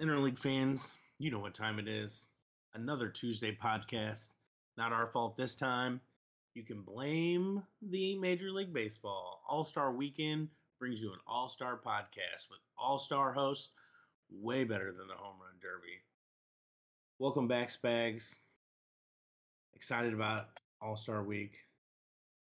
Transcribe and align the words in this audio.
Interleague 0.00 0.38
fans, 0.38 0.96
you 1.18 1.30
know 1.30 1.40
what 1.40 1.52
time 1.52 1.78
it 1.78 1.86
is. 1.86 2.24
Another 2.72 3.10
Tuesday 3.10 3.54
podcast. 3.62 4.30
Not 4.78 4.94
our 4.94 5.06
fault 5.06 5.36
this 5.36 5.54
time. 5.54 6.00
You 6.54 6.62
can 6.62 6.80
blame 6.80 7.62
the 7.82 8.16
Major 8.16 8.50
League 8.50 8.72
Baseball. 8.72 9.42
All 9.46 9.62
Star 9.62 9.92
Weekend 9.92 10.48
brings 10.78 11.02
you 11.02 11.12
an 11.12 11.18
all 11.26 11.50
star 11.50 11.78
podcast 11.86 12.48
with 12.50 12.60
all 12.78 12.98
star 12.98 13.34
hosts, 13.34 13.74
way 14.30 14.64
better 14.64 14.86
than 14.86 15.06
the 15.06 15.14
Home 15.14 15.36
Run 15.38 15.58
Derby. 15.60 16.00
Welcome 17.18 17.46
back, 17.46 17.68
Spags. 17.68 18.38
Excited 19.74 20.14
about 20.14 20.46
All 20.80 20.96
Star 20.96 21.22
Week. 21.22 21.52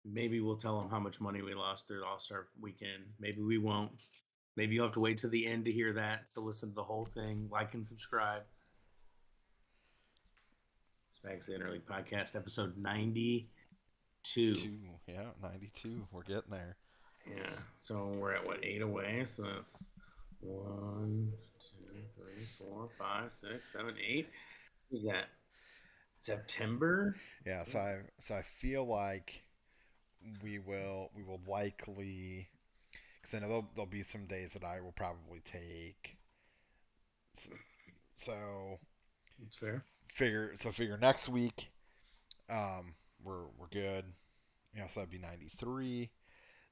Maybe 0.04 0.40
we'll 0.40 0.56
tell 0.56 0.80
them 0.80 0.90
how 0.90 0.98
much 0.98 1.20
money 1.20 1.42
we 1.42 1.54
lost 1.54 1.86
through 1.86 2.04
All 2.04 2.18
Star 2.18 2.48
Weekend. 2.60 3.04
Maybe 3.20 3.40
we 3.40 3.58
won't. 3.58 3.92
Maybe 4.56 4.74
you'll 4.74 4.86
have 4.86 4.94
to 4.94 5.00
wait 5.00 5.18
to 5.18 5.28
the 5.28 5.46
end 5.46 5.66
to 5.66 5.72
hear 5.72 5.92
that, 5.92 6.30
to 6.32 6.40
listen 6.40 6.70
to 6.70 6.74
the 6.74 6.82
whole 6.82 7.04
thing. 7.04 7.48
Like 7.50 7.74
and 7.74 7.86
subscribe. 7.86 8.42
Spags 11.12 11.46
the 11.46 11.52
Interleague 11.52 11.84
Podcast, 11.84 12.36
episode 12.36 12.76
92. 12.76 14.54
Two, 14.54 14.78
yeah, 15.06 15.26
92. 15.42 16.06
We're 16.10 16.22
getting 16.22 16.50
there. 16.50 16.76
Yeah. 17.28 17.50
So 17.78 18.12
we're 18.18 18.34
at 18.34 18.44
what, 18.46 18.64
eight 18.64 18.82
away? 18.82 19.24
So 19.26 19.42
that's 19.42 19.82
one, 20.40 21.32
two, 21.60 21.94
three, 22.16 22.44
four, 22.58 22.88
five, 22.98 23.32
six, 23.32 23.72
seven, 23.72 23.94
eight. 24.04 24.28
What 24.88 24.98
is 24.98 25.04
that? 25.04 25.26
September? 26.20 27.14
Yeah, 27.46 27.62
so 27.64 27.78
I 27.78 27.98
so 28.18 28.34
I 28.34 28.42
feel 28.42 28.84
like 28.84 29.44
we 30.42 30.58
will 30.58 31.10
we 31.14 31.22
will 31.22 31.40
likely 31.46 32.48
because 33.26 33.38
I 33.38 33.40
know 33.40 33.48
there'll, 33.48 33.70
there'll 33.74 33.90
be 33.90 34.02
some 34.04 34.26
days 34.26 34.52
that 34.54 34.64
I 34.64 34.80
will 34.80 34.92
probably 34.92 35.40
take. 35.44 36.16
So, 37.34 37.50
so 38.16 38.78
It's 39.46 39.56
fair. 39.56 39.84
figure 40.08 40.56
so 40.56 40.72
figure 40.72 40.96
next 40.98 41.28
week, 41.28 41.68
um, 42.50 42.94
we're 43.24 43.46
we're 43.58 43.68
good. 43.70 44.04
You 44.74 44.80
know, 44.80 44.86
so 44.88 45.00
that'd 45.00 45.10
be 45.10 45.18
93. 45.18 46.10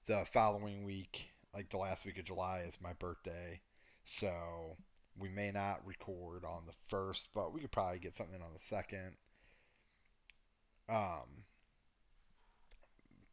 The 0.07 0.27
following 0.33 0.85
week, 0.85 1.27
like 1.55 1.71
the 1.71 1.79
last 1.79 2.05
week 2.05 2.19
of 2.19 2.25
July, 2.25 2.61
is 2.69 2.79
my 2.81 2.93
birthday, 2.95 3.61
so 4.05 4.77
we 5.19 5.29
may 5.29 5.51
not 5.53 5.87
record 5.87 6.45
on 6.45 6.67
the 6.67 6.75
first, 6.89 7.29
but 7.35 7.53
we 7.53 7.61
could 7.61 7.73
probably 7.73 7.99
get 7.99 8.15
something 8.15 8.43
on 8.43 8.53
the 8.55 8.61
second. 8.61 9.17
Um, 10.89 11.45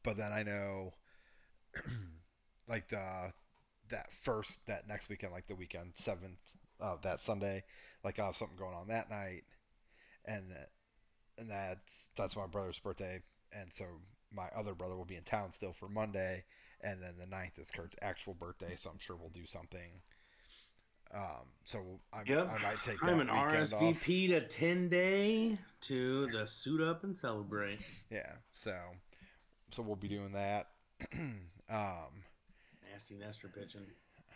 but 0.03 0.17
then 0.17 0.31
I 0.31 0.43
know, 0.43 0.93
like 2.67 2.89
the 2.89 3.31
that 3.89 4.11
first 4.11 4.57
that 4.67 4.87
next 4.87 5.09
weekend, 5.09 5.33
like 5.33 5.47
the 5.47 5.55
weekend 5.55 5.93
seventh, 5.95 6.39
uh, 6.79 6.97
that 7.03 7.21
Sunday, 7.21 7.63
like 8.03 8.19
I'll 8.19 8.27
have 8.27 8.35
something 8.35 8.57
going 8.57 8.75
on 8.75 8.87
that 8.87 9.09
night, 9.09 9.43
and 10.25 10.51
that 10.51 10.69
and 11.37 11.49
that's 11.49 12.09
that's 12.15 12.35
my 12.35 12.47
brother's 12.47 12.79
birthday, 12.79 13.21
and 13.53 13.71
so 13.71 13.85
my 14.31 14.47
other 14.55 14.73
brother 14.73 14.95
will 14.95 15.05
be 15.05 15.15
in 15.17 15.23
town 15.23 15.51
still 15.51 15.73
for 15.73 15.89
Monday, 15.89 16.43
and 16.81 17.01
then 17.01 17.15
the 17.19 17.25
9th 17.25 17.59
is 17.59 17.71
Kurt's 17.71 17.95
actual 18.01 18.33
birthday, 18.33 18.75
so 18.77 18.89
I'm 18.89 18.99
sure 18.99 19.15
we'll 19.15 19.29
do 19.29 19.45
something. 19.45 19.91
Um, 21.13 21.47
so 21.65 21.81
I, 22.13 22.21
Yep. 22.25 22.49
I 22.49 22.63
might 22.63 22.81
take 22.83 23.03
I'm 23.03 23.19
an 23.19 23.27
weekend 23.27 23.73
off. 23.73 23.81
RSVP 23.81 24.29
to 24.29 24.47
10 24.47 24.87
day 24.87 25.57
to 25.81 26.27
the 26.27 26.47
suit 26.47 26.79
up 26.79 27.03
and 27.03 27.17
celebrate. 27.17 27.79
Yeah, 28.09 28.31
so 28.53 28.73
so 29.71 29.81
we'll 29.81 29.97
be 29.97 30.07
doing 30.07 30.31
that. 30.33 30.67
um, 31.69 32.23
Nasty 32.91 33.15
Nestor 33.15 33.47
pitching. 33.47 33.85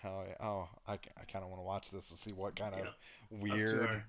hell 0.01 0.25
yeah. 0.27 0.35
Oh, 0.45 0.69
I, 0.87 0.93
I 0.93 1.23
kind 1.31 1.43
of 1.43 1.49
want 1.49 1.59
to 1.61 1.65
watch 1.65 1.89
this 1.91 2.07
to 2.09 2.13
see 2.15 2.31
what 2.31 2.55
kind 2.55 2.73
of 2.73 2.79
Yeah. 2.79 2.85
Up 2.87 2.95
weird. 3.31 3.81
our- 3.81 4.05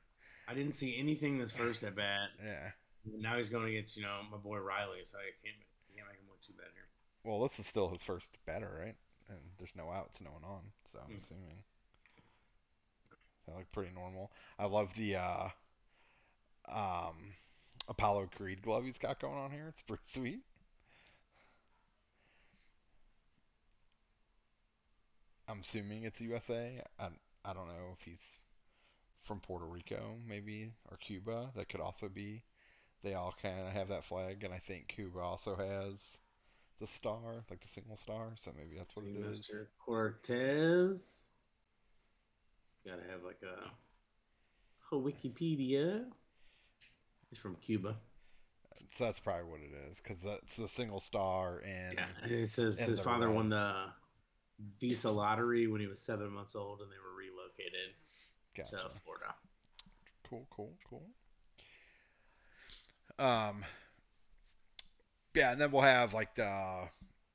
I 0.48 0.54
didn't 0.54 0.74
see 0.74 0.96
anything 0.98 1.38
this 1.38 1.52
first 1.52 1.82
at 1.82 1.94
bat. 1.96 2.28
Yeah. 2.44 2.70
Now 3.18 3.36
he's 3.38 3.48
going 3.48 3.68
against, 3.68 3.96
you 3.96 4.02
know, 4.02 4.20
my 4.30 4.36
boy 4.36 4.58
Riley, 4.58 4.98
so 5.04 5.16
I 5.18 5.30
can't, 5.44 5.56
can't 5.94 6.08
make 6.08 6.18
him 6.18 6.26
look 6.28 6.42
too 6.42 6.52
bad 6.58 6.66
here. 6.74 6.88
Well, 7.22 7.40
this 7.46 7.56
is 7.60 7.66
still 7.66 7.88
his 7.88 8.02
first 8.02 8.36
batter, 8.46 8.68
right? 8.80 8.96
And 9.28 9.38
there's 9.58 9.74
no 9.76 9.90
outs, 9.90 10.20
no 10.20 10.30
one 10.32 10.42
on, 10.44 10.62
so 10.86 10.98
I'm 11.04 11.12
Hmm. 11.12 11.18
assuming 11.18 11.62
that 13.46 13.54
looked 13.56 13.70
pretty 13.72 13.92
normal. 13.94 14.32
I 14.58 14.66
love 14.66 14.92
the 14.96 15.16
uh, 15.16 15.48
um, 16.68 17.32
Apollo 17.88 18.28
Creed 18.36 18.60
glove 18.62 18.84
he's 18.84 18.98
got 18.98 19.20
going 19.20 19.38
on 19.38 19.50
here. 19.52 19.66
It's 19.68 19.82
pretty 19.82 20.02
sweet. 20.04 20.40
I'm 25.48 25.60
assuming 25.60 26.04
it's 26.04 26.20
USA. 26.20 26.80
I, 26.98 27.08
I 27.44 27.52
don't 27.52 27.68
know 27.68 27.96
if 27.98 28.04
he's 28.04 28.22
from 29.22 29.40
Puerto 29.40 29.66
Rico, 29.66 30.16
maybe, 30.26 30.72
or 30.90 30.96
Cuba. 30.98 31.50
That 31.56 31.68
could 31.68 31.80
also 31.80 32.08
be. 32.08 32.42
They 33.02 33.14
all 33.14 33.34
kind 33.40 33.60
of 33.60 33.72
have 33.72 33.88
that 33.88 34.04
flag, 34.04 34.42
and 34.42 34.52
I 34.52 34.58
think 34.58 34.88
Cuba 34.88 35.20
also 35.20 35.54
has 35.56 36.18
the 36.80 36.86
star, 36.86 37.44
like 37.50 37.60
the 37.60 37.68
single 37.68 37.96
star. 37.96 38.32
So 38.36 38.50
maybe 38.56 38.76
that's 38.76 38.96
what 38.96 39.04
See 39.04 39.12
it 39.12 39.26
is. 39.26 39.40
Mr. 39.40 39.66
Cortes. 39.84 41.30
Gotta 42.84 43.02
have 43.10 43.22
like 43.24 43.40
a, 43.42 44.94
a 44.94 44.98
Wikipedia. 44.98 46.04
He's 47.28 47.38
from 47.38 47.56
Cuba. 47.56 47.96
So 48.96 49.04
that's 49.04 49.18
probably 49.18 49.44
what 49.44 49.60
it 49.60 49.90
is, 49.90 50.00
because 50.00 50.22
that's 50.22 50.56
the 50.56 50.68
single 50.68 51.00
star, 51.00 51.62
and 51.66 51.94
Yeah, 51.94 52.06
it 52.28 52.50
says 52.50 52.78
his 52.78 53.00
father 53.00 53.30
won 53.30 53.48
the 53.48 53.86
Visa 54.80 55.10
lottery 55.10 55.66
when 55.66 55.80
he 55.80 55.86
was 55.86 56.00
seven 56.00 56.30
months 56.30 56.54
old, 56.54 56.80
and 56.80 56.90
they 56.90 56.96
were 56.96 57.16
relocated 57.16 57.94
gotcha. 58.56 58.88
to 58.88 58.98
Florida. 59.00 59.34
Cool, 60.28 60.46
cool, 60.50 60.72
cool. 60.88 61.06
Um, 63.18 63.64
yeah, 65.34 65.52
and 65.52 65.60
then 65.60 65.70
we'll 65.70 65.82
have 65.82 66.14
like 66.14 66.34
the 66.34 66.88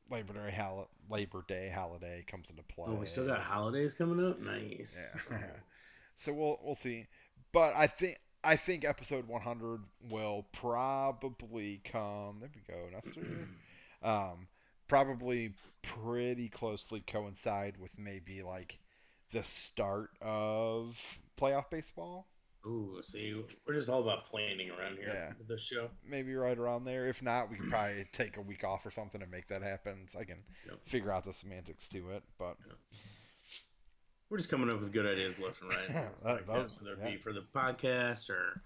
Labor 0.10 0.34
Day 0.34 0.52
hol- 0.56 0.90
Labor 1.10 1.46
Day 1.48 1.72
holiday 1.74 2.24
comes 2.28 2.50
into 2.50 2.64
play. 2.64 2.86
Oh, 2.88 2.96
we 2.96 3.06
still 3.06 3.28
got 3.28 3.42
holidays 3.42 3.94
coming 3.94 4.26
up. 4.26 4.40
Nice. 4.40 5.16
Yeah. 5.30 5.38
so 6.18 6.34
we'll 6.34 6.60
we'll 6.64 6.76
see, 6.76 7.08
but 7.52 7.74
I 7.76 7.88
think 7.88 8.18
I 8.44 8.56
think 8.56 8.86
episode 8.86 9.28
100 9.28 9.82
will 10.10 10.48
probably 10.52 11.82
come. 11.86 12.40
There 12.40 12.50
we 12.56 12.74
go, 12.74 12.90
Nestor. 12.92 13.22
um, 14.04 14.48
probably 14.96 15.54
pretty 15.84 16.50
closely 16.50 17.00
coincide 17.08 17.78
with 17.80 17.98
maybe 17.98 18.44
like 18.44 18.78
the 19.32 19.42
start 19.42 20.10
of 20.22 20.98
playoff 21.40 21.70
baseball. 21.70 22.28
Ooh, 22.68 23.00
see, 23.02 23.34
we're 23.66 23.74
just 23.74 23.88
all 23.88 24.02
about 24.02 24.26
planning 24.26 24.70
around 24.70 24.98
here 24.98 25.08
Yeah. 25.14 25.32
with 25.38 25.48
this 25.48 25.62
show. 25.62 25.90
maybe 26.06 26.36
right 26.36 26.58
around 26.58 26.84
there. 26.84 27.08
If 27.08 27.24
not, 27.24 27.50
we 27.50 27.56
could 27.56 27.70
probably 27.70 28.06
take 28.12 28.36
a 28.36 28.42
week 28.42 28.66
off 28.66 28.86
or 28.86 28.92
something 28.92 29.22
and 29.22 29.32
make 29.32 29.48
that 29.48 29.64
happen. 29.64 30.08
So 30.10 30.20
I 30.20 30.26
can 30.26 30.44
Yep. 30.68 30.80
figure 30.86 31.12
out 31.14 31.24
the 31.24 31.32
semantics 31.34 31.88
to 31.88 32.10
it. 32.12 32.24
But 32.38 32.58
We're 34.30 34.38
just 34.40 34.50
coming 34.50 34.70
up 34.70 34.82
with 34.82 34.92
good 34.92 35.06
ideas 35.06 35.40
left 35.40 35.62
and 35.62 35.70
right. 35.70 35.88
That- 36.24 36.48
that 36.48 36.48
was- 36.48 36.76
whether 36.82 36.96
it 36.96 37.00
yeah. 37.02 37.12
be 37.12 37.18
for 37.18 37.32
the 37.32 37.46
podcast 37.56 38.30
or 38.30 38.62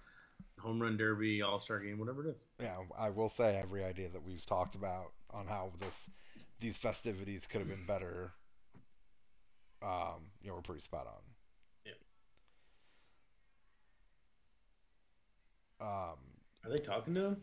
home 0.58 0.82
run 0.82 0.96
derby, 0.96 1.40
all 1.42 1.60
star 1.60 1.78
game, 1.78 1.98
whatever 2.00 2.26
it 2.26 2.30
is. 2.30 2.44
yeah, 2.60 2.78
I 2.98 3.10
will 3.10 3.28
say 3.28 3.56
every 3.56 3.84
idea 3.84 4.08
that 4.08 4.22
we've 4.24 4.44
talked 4.44 4.74
about 4.74 5.12
on 5.30 5.46
how 5.46 5.72
this 5.80 6.08
these 6.60 6.76
festivities 6.76 7.46
could 7.46 7.60
have 7.60 7.68
been 7.68 7.86
better. 7.86 8.32
Um, 9.82 10.30
you 10.42 10.48
know, 10.48 10.54
we're 10.56 10.62
pretty 10.62 10.80
spot 10.80 11.06
on. 11.06 11.22
Yeah. 11.84 11.92
Um, 15.80 16.16
Are 16.64 16.70
they 16.70 16.78
talking 16.80 17.14
to 17.14 17.24
him? 17.26 17.42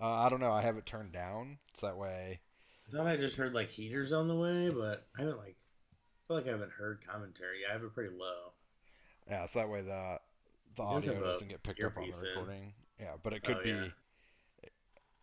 uh, 0.00 0.04
I 0.06 0.28
don't 0.28 0.40
know. 0.40 0.52
I 0.52 0.62
have 0.62 0.76
it 0.76 0.86
turned 0.86 1.12
down, 1.12 1.58
so 1.74 1.86
that 1.86 1.96
way. 1.96 2.40
I 2.88 2.96
thought 2.96 3.06
I 3.06 3.16
just 3.16 3.36
heard 3.36 3.52
like 3.54 3.68
heaters 3.68 4.12
on 4.12 4.28
the 4.28 4.36
way, 4.36 4.68
but 4.70 5.06
I 5.18 5.22
haven't 5.22 5.38
like. 5.38 5.56
I 5.56 6.26
feel 6.28 6.36
like 6.36 6.46
I 6.46 6.50
haven't 6.52 6.72
heard 6.72 7.00
commentary. 7.06 7.58
I 7.68 7.72
have 7.72 7.82
it 7.82 7.94
pretty 7.94 8.14
low. 8.14 8.52
Yeah, 9.28 9.46
so 9.46 9.58
that 9.60 9.68
way 9.68 9.82
the 9.82 10.18
the 10.76 10.86
He 10.86 10.94
does 10.94 11.08
audio 11.08 11.20
doesn't 11.24 11.48
get 11.48 11.62
picked 11.62 11.82
up 11.82 11.96
on 11.96 12.08
the 12.08 12.16
in. 12.16 12.24
recording. 12.36 12.72
Yeah, 13.00 13.12
but 13.22 13.32
it 13.32 13.42
could 13.42 13.56
Oh, 13.58 13.62
be. 13.62 13.70
yeah. 13.70 13.88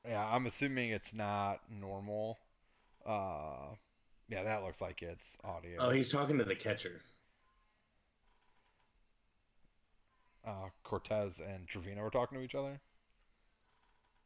Yeah, 0.08 0.28
I'm 0.30 0.46
assuming 0.46 0.90
it's 0.90 1.14
not 1.14 1.60
normal. 1.70 2.40
Uh, 3.06 3.76
yeah, 4.28 4.44
that 4.44 4.64
looks 4.64 4.82
like 4.82 5.02
it's 5.02 5.38
audio. 5.44 5.78
Oh, 5.80 5.90
he's 5.92 6.10
talking 6.10 6.38
to 6.38 6.44
the 6.44 6.56
catcher. 6.56 7.02
uh, 10.46 10.68
Cortes 10.84 11.40
and 11.40 11.66
Trevino 11.70 12.02
are 12.02 12.10
talking 12.10 12.38
to 12.38 12.44
each 12.44 12.54
other, 12.56 12.82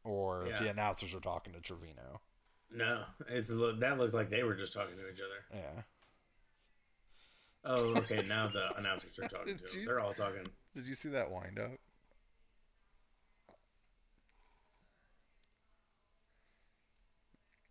or 0.02 0.46
Yeah. 0.48 0.60
the 0.60 0.70
announcers 0.70 1.14
are 1.14 1.20
talking 1.20 1.52
to 1.52 1.60
Trevino. 1.60 2.20
No, 2.72 3.04
it's 3.28 3.48
that 3.48 3.98
looked 3.98 4.14
like 4.14 4.28
they 4.28 4.42
were 4.42 4.56
just 4.56 4.72
talking 4.72 4.96
to 4.96 5.08
each 5.12 5.20
other. 5.20 5.44
Yeah. 5.54 5.82
Oh, 7.62 7.96
okay. 7.98 8.24
Now 8.26 8.48
the 8.48 8.76
announcers 8.76 9.16
are 9.20 9.28
talking 9.28 9.58
to 9.58 9.64
him. 9.64 9.80
you- 9.80 9.86
They're 9.86 10.00
all 10.00 10.12
talking. 10.12 10.44
Did 10.74 10.86
you 10.88 10.96
see 10.96 11.10
that 11.10 11.30
wind 11.30 11.60
up? 11.60 11.78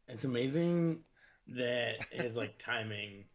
It's 0.07 0.23
amazing 0.23 0.99
that 1.49 1.95
his 2.11 2.35
like 2.35 2.57
timing 2.59 3.25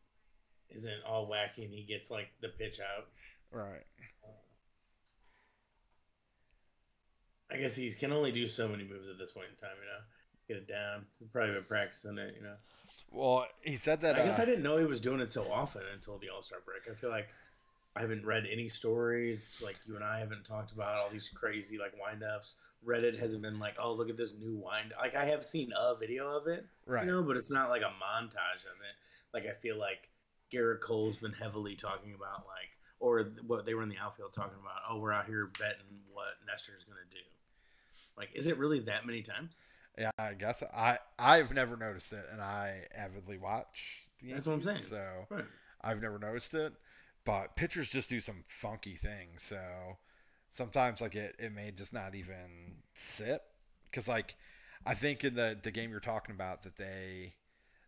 isn't 0.71 1.03
all 1.07 1.29
wacky 1.29 1.65
and 1.65 1.73
he 1.73 1.83
gets 1.83 2.11
like 2.11 2.29
the 2.41 2.49
pitch 2.49 2.81
out. 2.81 3.07
Right. 3.51 3.85
I 7.51 7.59
guess 7.59 7.75
he 7.75 7.91
can 7.93 8.13
only 8.13 8.33
do 8.33 8.47
so 8.49 8.67
many 8.67 8.85
moves 8.85 9.09
at 9.09 9.19
this 9.19 9.31
point 9.31 9.49
in 9.51 9.57
time, 9.57 9.77
you 9.79 9.87
know. 9.87 10.01
Get 10.49 10.57
it 10.57 10.69
down. 10.69 11.05
He's 11.19 11.29
probably 11.29 11.55
been 11.55 11.65
practicing 11.65 12.17
it, 12.17 12.35
you 12.37 12.43
know. 12.43 12.55
Well, 13.11 13.47
he 13.61 13.77
said 13.77 14.01
that. 14.01 14.19
I 14.19 14.25
guess 14.25 14.39
uh, 14.39 14.43
I 14.43 14.45
didn't 14.47 14.63
know 14.63 14.79
he 14.79 14.87
was 14.87 15.01
doing 15.01 15.21
it 15.21 15.31
so 15.31 15.45
often 15.53 15.83
until 15.93 16.19
the 16.19 16.31
All 16.31 16.43
Star 16.43 16.61
break. 16.65 16.91
I 16.91 16.99
feel 16.99 17.11
like 17.11 17.29
I 17.95 18.01
haven't 18.01 18.25
read 18.25 18.47
any 18.51 18.69
stories 18.69 19.61
like 19.63 19.77
you 19.87 19.97
and 19.97 20.05
I 20.05 20.19
haven't 20.19 20.45
talked 20.45 20.73
about 20.73 20.97
all 20.97 21.11
these 21.11 21.31
crazy 21.35 21.79
like 21.79 21.93
windups. 21.93 22.55
Reddit 22.87 23.19
hasn't 23.19 23.43
been 23.43 23.59
like, 23.59 23.77
oh, 23.79 23.93
look 23.93 24.09
at 24.09 24.17
this 24.17 24.35
new 24.41 24.57
wind. 24.57 24.93
Like 24.99 25.15
I 25.15 25.27
have 25.27 25.45
seen 25.45 25.73
a 25.79 25.95
video 25.99 26.31
of 26.31 26.47
it, 26.47 26.65
right. 26.87 27.05
you 27.05 27.13
know, 27.13 27.23
but 27.23 27.37
it's 27.37 27.51
not 27.51 27.69
like 27.69 27.83
a 27.83 27.93
montage 28.03 28.65
of 28.65 28.79
it. 28.81 28.97
Like 29.35 29.47
I 29.47 29.53
feel 29.53 29.79
like 29.79 30.09
Gerrit 30.53 30.81
Cole's 30.81 31.19
been 31.19 31.33
heavily 31.33 31.77
talking 31.77 32.15
about 32.15 32.47
like, 32.47 32.71
or 32.99 33.33
what 33.47 33.67
they 33.67 33.75
were 33.75 33.83
in 33.83 33.89
the 33.89 33.99
outfield 33.99 34.33
talking 34.33 34.59
about. 34.61 34.81
Oh, 34.89 34.99
we're 34.99 35.13
out 35.13 35.27
here 35.27 35.51
betting 35.59 36.01
what 36.13 36.35
Nestor's 36.47 36.85
gonna 36.85 37.01
do. 37.11 37.19
Like, 38.17 38.31
is 38.35 38.47
it 38.47 38.57
really 38.59 38.81
that 38.81 39.07
many 39.07 39.23
times? 39.23 39.61
Yeah, 39.99 40.11
I 40.19 40.33
guess 40.35 40.63
I 40.75 40.99
I've 41.19 41.53
never 41.53 41.77
noticed 41.77 42.13
it, 42.13 42.25
and 42.33 42.41
I 42.41 42.87
avidly 42.95 43.39
watch 43.39 44.05
the 44.21 44.33
That's 44.33 44.47
what 44.47 44.55
I'm 44.55 44.63
saying. 44.63 44.79
So 44.79 45.27
Right. 45.29 45.45
I've 45.83 46.01
never 46.01 46.19
noticed 46.19 46.55
it. 46.55 46.73
But 47.25 47.55
pitchers 47.57 47.89
just 47.89 48.09
do 48.11 48.21
some 48.21 48.45
funky 48.49 48.97
things. 48.97 49.43
So 49.43 49.61
sometimes 50.51 51.01
like 51.01 51.15
it, 51.15 51.37
it 51.39 51.53
may 51.55 51.71
just 51.71 51.93
not 51.93 52.15
even 52.15 52.75
sit. 52.95 53.41
Cause 53.93 54.09
like 54.09 54.35
I 54.87 54.95
think 54.95 55.23
in 55.25 55.35
the 55.35 55.57
the 55.63 55.71
game 55.71 55.91
you're 55.91 56.01
talking 56.01 56.35
about 56.35 56.63
that 56.65 56.77
they 56.77 57.35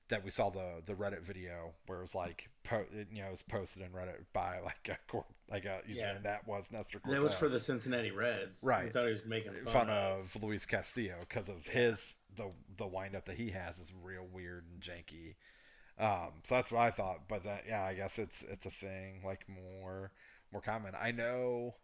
that 0.09 0.23
we 0.23 0.31
saw 0.31 0.51
the 0.51 0.83
the 0.85 0.93
Reddit 0.93 1.23
video 1.23 1.73
where 1.87 1.99
it 2.01 2.03
was 2.03 2.15
like 2.15 2.49
po- 2.63 2.85
it, 2.93 3.09
you 3.11 3.23
know 3.23 3.29
it 3.29 3.31
was 3.31 3.43
posted 3.43 3.83
in 3.83 3.89
Reddit 3.89 4.19
by 4.35 4.61
like 4.61 4.89
a 4.91 4.99
cor- 5.11 5.25
like 5.51 5.65
a 5.65 5.81
username 5.89 5.97
Yeah. 5.97 6.19
that 6.23 6.47
was 6.47 6.67
Nestor 6.71 7.01
That 7.09 7.23
was 7.23 7.35
for 7.35 7.49
the 7.49 7.59
Cincinnati 7.59 8.11
Reds. 8.11 8.61
Right. 8.63 8.87
I 8.87 8.91
thought 8.91 9.07
he 9.07 9.13
was 9.13 9.25
making 9.25 9.55
fun, 9.65 9.73
fun 9.73 9.91
of. 9.91 10.35
of 10.37 10.43
Luis 10.43 10.67
Castillo 10.67 11.17
because 11.21 11.49
of 11.49 11.67
his 11.67 12.15
the 12.37 12.51
the 12.77 12.87
windup 12.87 13.25
that 13.27 13.37
he 13.37 13.51
has 13.51 13.79
is 13.79 13.91
real 14.03 14.27
weird 14.33 14.65
and 14.73 14.81
janky. 14.83 15.35
Um, 15.99 16.33
so 16.43 16.57
that's 16.57 16.73
what 16.73 16.81
I 16.83 16.91
thought. 16.91 17.29
But 17.29 17.45
that 17.45 17.65
yeah, 17.69 17.83
I 17.83 17.95
guess 17.95 18.19
it's 18.19 18.43
it's 18.45 18.67
a 18.67 18.71
thing 18.71 19.23
like 19.25 19.47
more 19.49 20.11
more 20.53 20.63
common. 20.63 20.95
I 21.01 21.13
know. 21.13 21.75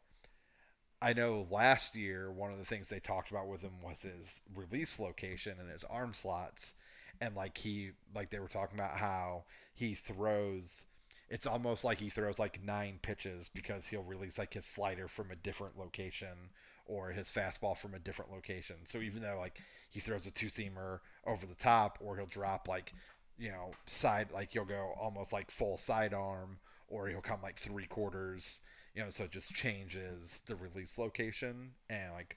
I 1.03 1.13
know 1.13 1.47
last 1.51 1.95
year 1.95 2.31
one 2.33 2.53
of 2.53 2.59
the 2.59 2.65
things 2.65 2.89
they 2.89 3.01
talked 3.01 3.31
about 3.31 3.49
with 3.49 3.61
him 3.61 3.83
was 3.83 4.01
his 4.03 4.41
release 4.55 4.99
location 4.99 5.59
and 5.61 5.71
his 5.71 5.85
arm 5.85 6.15
slots, 6.15 6.73
and 7.21 7.35
like 7.35 7.57
he 7.59 7.93
like 8.15 8.31
they 8.31 8.39
were 8.39 8.49
talking 8.49 8.79
about 8.79 8.97
how 8.97 9.45
he 9.75 9.95
throws. 9.95 10.83
It's 11.29 11.47
almost 11.47 11.85
like 11.85 11.99
he 11.99 12.09
throws 12.11 12.39
like 12.39 12.63
nine 12.63 12.99
pitches 13.03 13.49
because 13.51 13.87
he'll 13.87 14.03
release 14.03 14.39
like 14.39 14.55
his 14.55 14.65
slider 14.67 15.07
from 15.09 15.31
a 15.31 15.37
different 15.37 15.79
location 15.79 16.51
or 16.87 17.11
his 17.11 17.31
fastball 17.31 17.77
from 17.77 17.95
a 17.95 17.99
different 17.99 18.33
location. 18.33 18.77
So 18.87 18.99
even 18.99 19.23
though 19.23 19.39
like 19.39 19.61
he 19.91 20.01
throws 20.01 20.27
a 20.27 20.31
two 20.31 20.47
seamer 20.49 21.01
over 21.27 21.47
the 21.47 21.55
top 21.55 21.99
or 22.01 22.17
he'll 22.17 22.27
drop 22.27 22.69
like 22.69 22.93
you 23.41 23.51
know 23.51 23.73
side 23.87 24.29
like 24.33 24.55
you'll 24.55 24.65
go 24.65 24.93
almost 25.01 25.33
like 25.33 25.51
full 25.51 25.79
sidearm 25.79 26.59
or 26.89 27.09
he'll 27.09 27.21
come 27.21 27.41
like 27.43 27.59
three 27.59 27.87
quarters 27.87 28.61
you 28.95 29.03
know 29.03 29.11
so 29.11 29.25
it 29.25 29.33
just 29.33 29.53
changes 29.53 30.43
the 30.47 30.55
release 30.57 30.99
location 30.99 31.71
and 31.89 32.13
like 32.13 32.37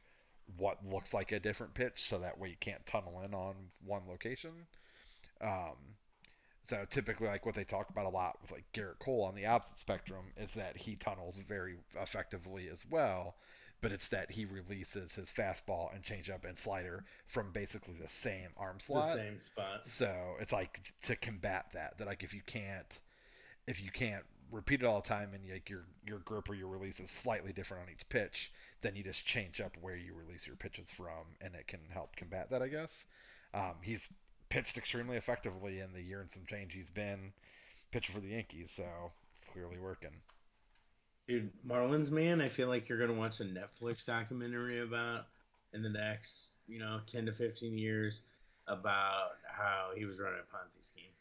what 0.57 0.77
looks 0.85 1.13
like 1.13 1.31
a 1.31 1.39
different 1.39 1.73
pitch 1.73 2.03
so 2.03 2.19
that 2.19 2.37
way 2.37 2.49
you 2.49 2.55
can't 2.59 2.85
tunnel 2.85 3.21
in 3.25 3.33
on 3.33 3.55
one 3.85 4.03
location. 4.09 4.51
Um 5.41 5.75
so 6.63 6.85
typically 6.89 7.27
like 7.27 7.45
what 7.45 7.55
they 7.55 7.65
talk 7.65 7.89
about 7.89 8.05
a 8.05 8.09
lot 8.09 8.37
with 8.41 8.51
like 8.51 8.63
Gerrit 8.73 8.99
Cole 8.99 9.23
on 9.23 9.35
the 9.35 9.45
opposite 9.45 9.79
spectrum 9.79 10.25
is 10.37 10.53
that 10.53 10.77
he 10.77 10.95
tunnels 10.95 11.41
very 11.47 11.75
effectively 12.01 12.69
as 12.69 12.85
well 12.89 13.35
but 13.83 13.91
it's 13.91 14.07
that 14.07 14.31
he 14.31 14.45
releases 14.45 15.13
his 15.13 15.29
fastball 15.29 15.93
and 15.93 16.01
changeup 16.03 16.47
and 16.47 16.57
slider 16.57 17.03
from 17.27 17.51
basically 17.51 17.93
the 18.01 18.07
same 18.07 18.47
arm 18.57 18.79
slot. 18.79 19.03
the 19.03 19.21
same 19.21 19.39
spot. 19.41 19.85
so 19.85 20.35
it's 20.39 20.53
like 20.53 20.79
to 21.03 21.17
combat 21.17 21.65
that, 21.73 21.97
that 21.97 22.07
like 22.07 22.23
if 22.23 22.33
you 22.33 22.41
can't, 22.45 22.99
if 23.67 23.83
you 23.83 23.91
can't 23.91 24.23
repeat 24.51 24.81
it 24.81 24.85
all 24.85 25.01
the 25.01 25.07
time 25.07 25.31
and 25.33 25.43
like 25.51 25.69
your 25.69 25.83
your 26.07 26.19
grip 26.19 26.49
or 26.49 26.53
your 26.53 26.69
release 26.69 27.01
is 27.01 27.11
slightly 27.11 27.51
different 27.51 27.83
on 27.83 27.89
each 27.91 28.07
pitch, 28.07 28.53
then 28.81 28.95
you 28.95 29.03
just 29.03 29.25
change 29.25 29.59
up 29.59 29.75
where 29.81 29.97
you 29.97 30.13
release 30.13 30.47
your 30.47 30.55
pitches 30.55 30.89
from, 30.89 31.35
and 31.41 31.53
it 31.53 31.67
can 31.67 31.81
help 31.91 32.15
combat 32.15 32.49
that, 32.51 32.61
I 32.61 32.69
guess. 32.69 33.05
Um, 33.53 33.75
he's 33.81 34.07
pitched 34.47 34.77
extremely 34.77 35.17
effectively 35.17 35.79
in 35.79 35.91
the 35.91 36.01
year 36.01 36.21
and 36.21 36.31
some 36.31 36.45
change 36.47 36.73
he's 36.73 36.89
been 36.89 37.33
pitching 37.91 38.15
for 38.15 38.21
the 38.21 38.29
Yankees, 38.29 38.71
so 38.73 38.85
it's 39.35 39.43
clearly 39.51 39.77
working. 39.77 40.21
Dude, 41.27 41.51
Marlins 41.65 42.11
man, 42.11 42.41
I 42.41 42.49
feel 42.49 42.67
like 42.67 42.89
you're 42.89 42.99
gonna 42.99 43.17
watch 43.17 43.39
a 43.39 43.45
Netflix 43.45 44.05
documentary 44.05 44.81
about 44.81 45.27
in 45.73 45.81
the 45.81 45.89
next, 45.89 46.51
you 46.67 46.79
know, 46.79 46.99
ten 47.05 47.25
to 47.25 47.31
fifteen 47.31 47.77
years 47.77 48.23
about 48.67 49.31
how 49.45 49.91
he 49.95 50.05
was 50.05 50.19
running 50.19 50.39
a 50.39 50.55
Ponzi 50.55 50.83
scheme. 50.83 51.11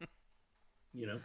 you 0.94 1.06
know, 1.06 1.20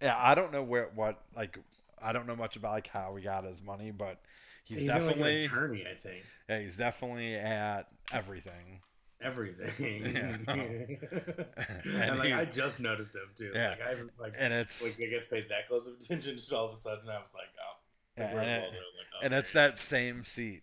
Yeah, 0.00 0.16
I 0.18 0.34
don't 0.34 0.52
know 0.52 0.62
where 0.62 0.90
what 0.94 1.20
like 1.36 1.58
I 2.00 2.12
don't 2.12 2.26
know 2.26 2.36
much 2.36 2.56
about 2.56 2.72
like 2.72 2.88
how 2.88 3.14
he 3.16 3.24
got 3.24 3.44
his 3.44 3.62
money, 3.62 3.90
but 3.90 4.20
he's, 4.64 4.80
he's, 4.80 4.88
like 4.88 5.00
definitely 5.00 5.44
an 5.44 5.44
attorney, 5.44 5.84
I 5.88 5.94
think. 5.94 6.24
yeah, 6.48 6.60
he's 6.60 6.76
definitely 6.76 7.34
at 7.34 7.88
everything. 8.12 8.80
Everything. 9.22 9.70
Yeah. 10.14 10.52
and 10.54 11.46
And 12.02 12.18
like 12.18 12.28
he- 12.28 12.32
I 12.32 12.44
just 12.44 12.80
noticed 12.80 13.14
him 13.14 13.22
too. 13.36 13.52
Yeah. 13.54 13.70
Like 13.70 13.82
I 13.82 13.88
haven't 13.90 14.10
like 14.18 14.34
And 14.38 14.52
it's 14.52 14.82
like 14.82 14.96
I 15.00 15.06
guess 15.06 15.24
paid 15.30 15.46
that 15.48 15.68
close 15.68 15.86
of 15.86 15.94
attention. 15.94 16.36
Just 16.36 16.52
all 16.52 16.66
of 16.66 16.72
a 16.74 16.76
sudden, 16.76 17.08
I 17.08 17.18
was 17.20 17.34
like, 17.34 17.48
oh, 17.58 17.78
Yeah, 18.18 18.24
like, 18.26 18.34
where's 18.34 18.46
and, 18.46 18.62
Like, 18.64 18.72
oh, 19.14 19.24
and 19.24 19.34
it's 19.34 19.52
that 19.52 19.78
same 19.78 20.24
seat 20.24 20.62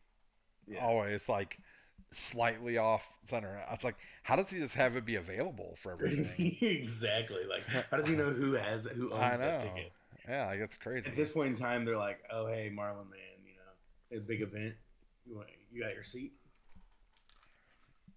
Yeah. 0.67 0.85
always 0.85 1.29
like 1.29 1.57
slightly 2.11 2.77
off 2.77 3.07
center. 3.25 3.61
It's 3.71 3.83
like 3.83 3.95
how 4.23 4.35
does 4.35 4.50
he 4.50 4.59
just 4.59 4.75
have 4.75 4.95
it 4.95 5.06
be 5.06 5.15
available 5.15 5.75
for 5.77 5.91
everything? 5.94 6.57
exactly. 6.61 7.45
Like, 7.50 7.63
how 7.89 7.97
does 7.97 8.07
he 8.07 8.15
know 8.15 8.29
who 8.31 8.53
has 8.53 8.83
who 8.89 9.11
owns 9.11 9.21
I 9.23 9.38
that 9.38 9.63
know. 9.63 9.69
ticket? 9.73 9.91
Yeah, 10.27 10.45
like 10.47 10.59
it's 10.59 10.77
crazy. 10.77 11.09
At 11.09 11.15
this 11.15 11.29
point 11.29 11.50
in 11.50 11.56
time, 11.56 11.85
they're 11.85 11.97
like, 11.97 12.19
"Oh, 12.31 12.45
hey, 12.45 12.69
Marlon, 12.71 13.09
man, 13.09 13.19
you 13.44 13.53
know, 13.56 13.71
it's 14.11 14.19
a 14.19 14.23
big 14.23 14.41
event. 14.41 14.75
You 15.25 15.38
want, 15.38 15.47
you 15.71 15.81
got 15.81 15.95
your 15.95 16.03
seat? 16.03 16.33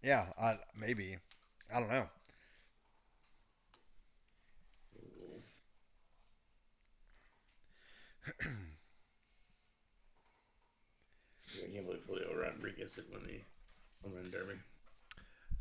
Yeah, 0.02 0.26
I, 0.40 0.58
maybe. 0.78 1.18
I 1.74 1.80
don't 1.80 1.90
know. 1.90 2.06
I 11.62 11.70
can't 11.72 11.86
believe 11.86 12.02
Julio 12.06 12.34
Rodriguez 12.34 12.94
did 12.94 13.10
win 13.12 13.24
the 13.24 13.40
home 14.02 14.14
run 14.16 14.30
derby. 14.30 14.54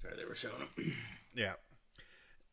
Sorry, 0.01 0.15
they 0.17 0.25
were 0.25 0.35
showing 0.35 0.61
him. 0.75 0.93
Yeah. 1.35 1.53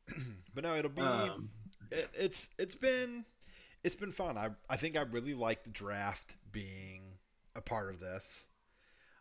but 0.54 0.64
no, 0.64 0.76
it'll 0.76 0.90
be. 0.90 1.30
Um, 1.30 1.50
it, 1.90 2.10
it's 2.14 2.48
it's 2.58 2.74
been 2.74 3.24
it's 3.84 3.96
been 3.96 4.12
fun. 4.12 4.36
I 4.38 4.50
I 4.68 4.76
think 4.76 4.96
I 4.96 5.02
really 5.02 5.34
like 5.34 5.64
the 5.64 5.70
draft 5.70 6.34
being 6.52 7.02
a 7.56 7.60
part 7.60 7.90
of 7.92 8.00
this. 8.00 8.46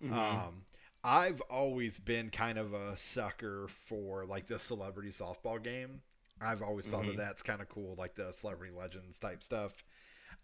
mhm. 0.01 0.41
Um, 0.41 0.63
I've 1.07 1.39
always 1.49 1.97
been 1.99 2.29
kind 2.29 2.57
of 2.57 2.73
a 2.73 2.97
sucker 2.97 3.67
for 3.87 4.25
like 4.25 4.47
the 4.47 4.59
celebrity 4.59 5.09
softball 5.11 5.63
game. 5.63 6.01
I've 6.41 6.61
always 6.61 6.85
thought 6.85 7.03
Mhm. 7.05 7.07
that 7.07 7.17
that's 7.17 7.41
kind 7.43 7.61
of 7.61 7.69
cool, 7.69 7.95
like 7.95 8.13
the 8.15 8.31
celebrity 8.33 8.73
legends 8.75 9.17
type 9.17 9.41
stuff. 9.41 9.71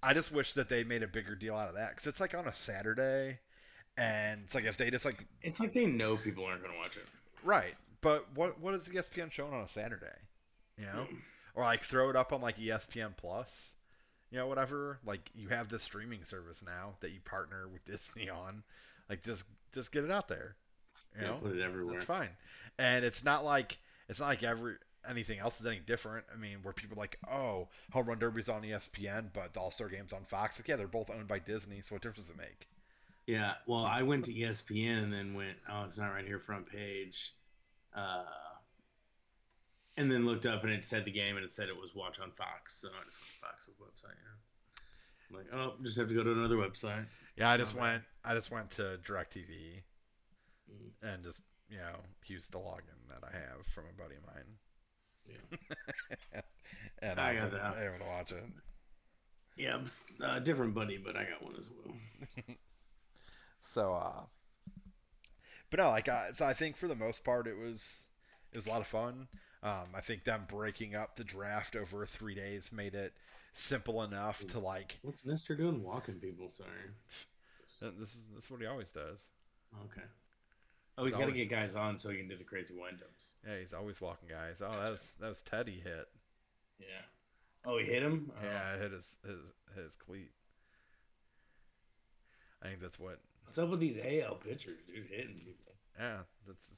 I 0.02 0.14
just 0.14 0.32
wish 0.32 0.54
that 0.54 0.70
they 0.70 0.84
made 0.86 1.04
a 1.04 1.08
bigger 1.08 1.36
deal 1.36 1.56
out 1.56 1.68
of 1.70 1.76
that 1.76 1.90
because 1.92 2.08
it's 2.08 2.20
like 2.22 2.34
on 2.34 2.48
a 2.48 2.54
Saturday, 2.54 3.40
and 3.98 4.44
it's 4.46 4.56
like 4.56 4.64
if 4.64 4.78
they 4.78 4.90
just 4.90 5.06
like 5.06 5.26
it's 5.42 5.60
like 5.60 5.74
they 5.74 5.86
know 5.86 6.16
people 6.18 6.46
aren't 6.46 6.62
going 6.62 6.74
to 6.74 6.80
watch 6.80 6.98
it. 6.98 7.08
right, 7.44 7.76
but 8.02 8.32
what 8.34 8.58
what 8.60 8.74
is 8.74 8.88
ESPN 8.88 9.32
showing 9.32 9.54
on 9.54 9.62
a 9.62 9.68
Saturday? 9.68 10.18
You 10.78 10.86
know, 10.86 11.08
or 11.56 11.64
like 11.64 11.84
throw 11.84 12.10
it 12.10 12.16
up 12.16 12.34
on 12.34 12.42
like 12.42 12.58
ESPN 12.58 13.16
Plus, 13.18 13.76
you 14.32 14.38
know, 14.38 14.48
whatever. 14.48 14.98
Like 15.06 15.30
you 15.36 15.50
have 15.50 15.70
this 15.70 15.84
streaming 15.84 16.24
service 16.26 16.64
now 16.64 16.96
that 17.02 17.12
you 17.12 17.20
partner 17.22 17.68
with 17.68 17.86
Disney 17.86 18.30
on. 18.30 18.64
Like 19.10 19.24
just 19.24 19.46
just 19.74 19.92
get 19.92 20.04
it 20.04 20.12
out 20.12 20.28
there. 20.28 20.56
You 21.16 21.22
Yeah, 21.22 21.28
know, 21.30 21.38
put 21.42 21.56
it 21.56 21.62
everywhere. 21.62 21.94
that's 21.96 22.06
fine. 22.06 22.30
And 22.80 23.06
it's 23.06 23.24
not 23.24 23.44
like 23.46 23.78
it's 24.10 24.20
not 24.20 24.28
like 24.28 24.44
every 24.44 24.76
anything 25.08 25.40
else 25.40 25.60
is 25.60 25.66
any 25.66 25.80
different. 25.80 26.26
I 26.34 26.38
mean, 26.38 26.58
where 26.64 26.74
people 26.74 26.98
are 26.98 27.02
like, 27.02 27.18
oh, 27.30 27.68
Home 27.92 28.06
Run 28.08 28.20
Derby's 28.20 28.50
on 28.50 28.62
ESPN, 28.64 29.26
but 29.34 29.54
the 29.54 29.60
All 29.60 29.72
Star 29.72 29.90
Game's 29.90 30.14
on 30.14 30.24
Fox. 30.26 30.58
Like, 30.60 30.68
yeah, 30.68 30.76
they're 30.76 30.88
both 30.88 31.10
owned 31.10 31.28
by 31.28 31.40
Disney, 31.40 31.82
so 31.82 31.96
what 31.96 32.02
difference 32.02 32.28
does 32.28 32.32
it 32.32 32.38
make? 32.38 32.68
Yeah, 33.26 33.54
well, 33.68 33.86
I 33.86 34.02
went 34.02 34.26
to 34.26 34.34
ESPN 34.34 35.04
and 35.04 35.14
then 35.14 35.34
went, 35.34 35.56
oh, 35.70 35.84
it's 35.86 35.98
not 35.98 36.08
right 36.12 36.26
here, 36.26 36.40
front 36.40 36.66
page. 36.70 37.34
Uh, 37.96 38.24
and 39.96 40.12
then 40.12 40.26
looked 40.26 40.46
up 40.46 40.64
and 40.64 40.74
it 40.74 40.84
said 40.84 41.06
the 41.06 41.12
game 41.12 41.38
and 41.38 41.46
it 41.46 41.54
said 41.54 41.70
it 41.70 41.80
was 41.80 41.96
watch 41.96 42.20
on 42.20 42.32
Fox. 42.32 42.76
So 42.82 42.90
I 42.90 43.06
just 43.06 43.18
went 43.18 43.30
to 43.32 43.40
Fox's 43.40 43.76
website, 43.76 44.16
you 44.20 44.28
know. 44.28 44.38
I'm 45.30 45.38
like, 45.38 45.54
oh, 45.54 45.84
just 45.84 45.98
have 45.98 46.08
to 46.10 46.14
go 46.14 46.24
to 46.24 46.32
another 46.32 46.58
website. 46.58 47.06
Yeah, 47.36 47.50
I 47.50 47.58
just 47.58 47.76
Oh, 47.76 47.80
went. 47.80 48.04
I 48.24 48.34
just 48.36 48.52
went 48.52 48.72
to 48.72 48.98
DirecTV 49.06 49.84
Mm, 50.72 50.92
and 51.02 51.24
just 51.24 51.40
you 51.70 51.78
know 51.78 51.98
used 52.28 52.52
the 52.52 52.60
login 52.60 53.00
that 53.10 53.24
I 53.24 53.32
have 53.38 53.66
from 53.68 53.86
a 53.90 53.94
buddy 54.02 54.16
of 54.16 54.26
mine. 54.26 54.58
Yeah. 55.28 55.58
and 57.02 57.20
I 57.20 57.34
I 57.34 57.34
got 57.34 57.52
was 57.52 57.52
that. 57.52 57.78
able 57.78 58.00
to 58.00 58.06
watch 58.06 58.32
it. 58.32 58.44
Yeah, 59.56 59.80
uh, 60.22 60.40
different 60.40 60.74
buddy, 60.74 60.98
but 60.98 61.16
I 61.16 61.26
got 61.26 61.44
one 61.44 61.56
as 61.60 61.70
well. 61.70 61.96
so, 63.74 63.94
uh, 63.94 64.24
but 65.70 65.80
no, 65.80 65.90
like, 65.90 66.08
uh, 66.08 66.32
so 66.34 66.46
I 66.46 66.54
think 66.54 66.78
for 66.78 66.88
the 66.88 66.96
most 66.96 67.24
part, 67.24 67.48
it 67.48 67.58
was 67.58 68.04
it 68.52 68.58
was 68.58 68.66
a 68.66 68.70
lot 68.70 68.82
of 68.82 68.88
fun. 68.88 69.28
Um, 69.64 69.88
I 69.96 70.02
think 70.02 70.24
them 70.24 70.46
breaking 70.48 70.96
up 70.96 71.16
the 71.16 71.24
draft 71.24 71.76
over 71.76 72.06
three 72.06 72.36
days 72.36 72.72
made 72.72 72.96
it 72.96 73.14
simple 73.54 74.04
enough 74.04 74.46
to 74.48 74.60
like. 74.60 74.98
What's 75.02 75.26
Mister 75.26 75.56
doing? 75.56 75.84
Walking 75.84 76.16
people. 76.16 76.50
Sorry. 76.50 76.70
Uh, 77.82 77.92
this 78.00 78.16
is 78.16 78.28
this 78.34 78.46
is 78.46 78.52
what 78.52 78.62
he 78.62 78.68
always 78.68 78.92
does. 78.92 79.30
Okay. 79.86 80.08
Oh, 80.98 81.06
he's, 81.06 81.16
he's 81.16 81.20
got 81.20 81.26
to 81.26 81.32
get 81.32 81.50
guys 81.50 81.76
on 81.76 82.00
so 82.00 82.10
he 82.10 82.18
can 82.18 82.28
do 82.28 82.38
the 82.38 82.44
crazy 82.44 82.74
windups. 82.74 83.34
Yeah, 83.48 83.60
he's 83.60 83.74
always 83.74 84.00
walking 84.00 84.30
guys. 84.30 84.62
Oh, 84.62 84.72
that 84.72 84.92
was 84.92 85.16
that 85.20 85.30
was 85.30 85.42
Teddy 85.42 85.82
hit. 85.84 86.08
Yeah. 86.80 86.86
Oh, 87.66 87.78
he 87.78 87.86
hit 87.86 88.04
him. 88.04 88.32
Oh. 88.36 88.46
Yeah, 88.46 88.78
hit 88.78 88.92
his 88.92 89.14
his 89.26 89.52
his 89.76 89.96
cleat. 89.96 90.32
I 92.62 92.68
think 92.68 92.82
that's 92.82 93.00
what. 93.00 93.20
What's 93.46 93.58
up 93.58 93.70
with 93.70 93.80
these 93.80 93.98
AL 93.98 94.36
pitchers, 94.36 94.80
dude? 94.88 95.08
Hitting 95.10 95.42
people. 95.46 95.74
Yeah, 96.00 96.20
that's 96.48 96.74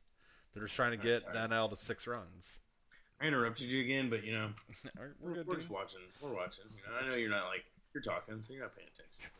they're 0.53 0.63
just 0.63 0.75
trying 0.75 0.91
to 0.91 0.98
get 0.98 1.24
right, 1.27 1.50
NL 1.50 1.70
to 1.70 1.75
six 1.75 2.08
runs. 2.08 2.58
I 3.22 3.26
interrupted 3.26 3.68
you 3.68 3.82
again, 3.82 4.10
but 4.10 4.24
you 4.24 4.34
know, 4.34 4.50
we're, 4.98 5.34
we're, 5.34 5.44
we're 5.44 5.56
just 5.56 5.70
watching. 5.70 6.02
We're 6.22 6.34
watching. 6.34 6.66
You 6.70 6.92
know, 6.92 7.00
I 7.00 7.10
know 7.10 7.16
you're 7.16 7.30
not 7.30 7.48
like 7.48 7.64
you're 7.94 8.04
talking, 8.04 8.42
so 8.42 8.54
you're 8.54 8.64
not 8.64 8.76
paying 8.76 8.88
attention. 8.94 9.32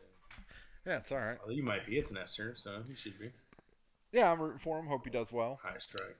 Yeah, 0.86 0.98
it's 0.98 1.10
all 1.10 1.18
right. 1.18 1.36
Well, 1.44 1.54
you 1.54 1.64
might 1.64 1.84
be. 1.84 1.98
It's 1.98 2.12
Nestor, 2.12 2.54
so 2.56 2.82
you 2.88 2.94
should 2.94 3.18
be. 3.18 3.32
Yeah, 4.12 4.30
I'm 4.30 4.40
rooting 4.40 4.60
for 4.60 4.78
him. 4.78 4.86
Hope 4.86 5.04
he 5.04 5.10
does 5.10 5.32
well. 5.32 5.58
High 5.62 5.78
strike. 5.78 6.16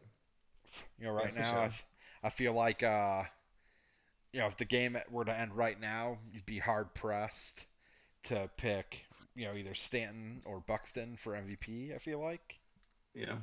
You 0.98 1.06
know, 1.06 1.12
right 1.12 1.32
yeah, 1.32 1.42
now, 1.42 1.50
sure. 1.52 1.60
I, 1.60 2.26
I 2.26 2.30
feel 2.30 2.52
like, 2.52 2.82
uh, 2.82 3.22
you 4.32 4.40
know, 4.40 4.46
if 4.46 4.56
the 4.56 4.64
game 4.64 4.98
were 5.10 5.24
to 5.24 5.38
end 5.38 5.54
right 5.54 5.80
now, 5.80 6.18
you'd 6.32 6.44
be 6.46 6.58
hard 6.58 6.92
pressed 6.94 7.64
to 8.24 8.50
pick, 8.56 8.98
you 9.36 9.46
know, 9.46 9.54
either 9.54 9.74
Stanton 9.74 10.42
or 10.44 10.60
Buxton 10.60 11.16
for 11.16 11.34
MVP. 11.34 11.94
I 11.94 11.98
feel 11.98 12.20
like. 12.20 12.58
Yeah. 13.14 13.36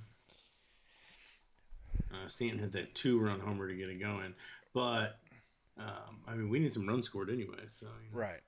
Uh, 2.13 2.27
Stanton 2.27 2.60
hit 2.60 2.72
that 2.74 2.96
two-run 2.96 3.39
homer 3.39 3.67
to 3.67 3.75
get 3.75 3.89
it 3.89 4.00
going, 4.00 4.34
but 4.74 5.17
um, 5.77 6.20
I 6.27 6.36
mean, 6.36 6.50
we 6.50 6.60
need 6.60 6.74
some 6.74 6.88
runs 6.88 7.05
scored 7.05 7.29
anyway. 7.29 7.63
So 7.67 7.88
you 7.88 8.12
know, 8.12 8.20
right. 8.20 8.41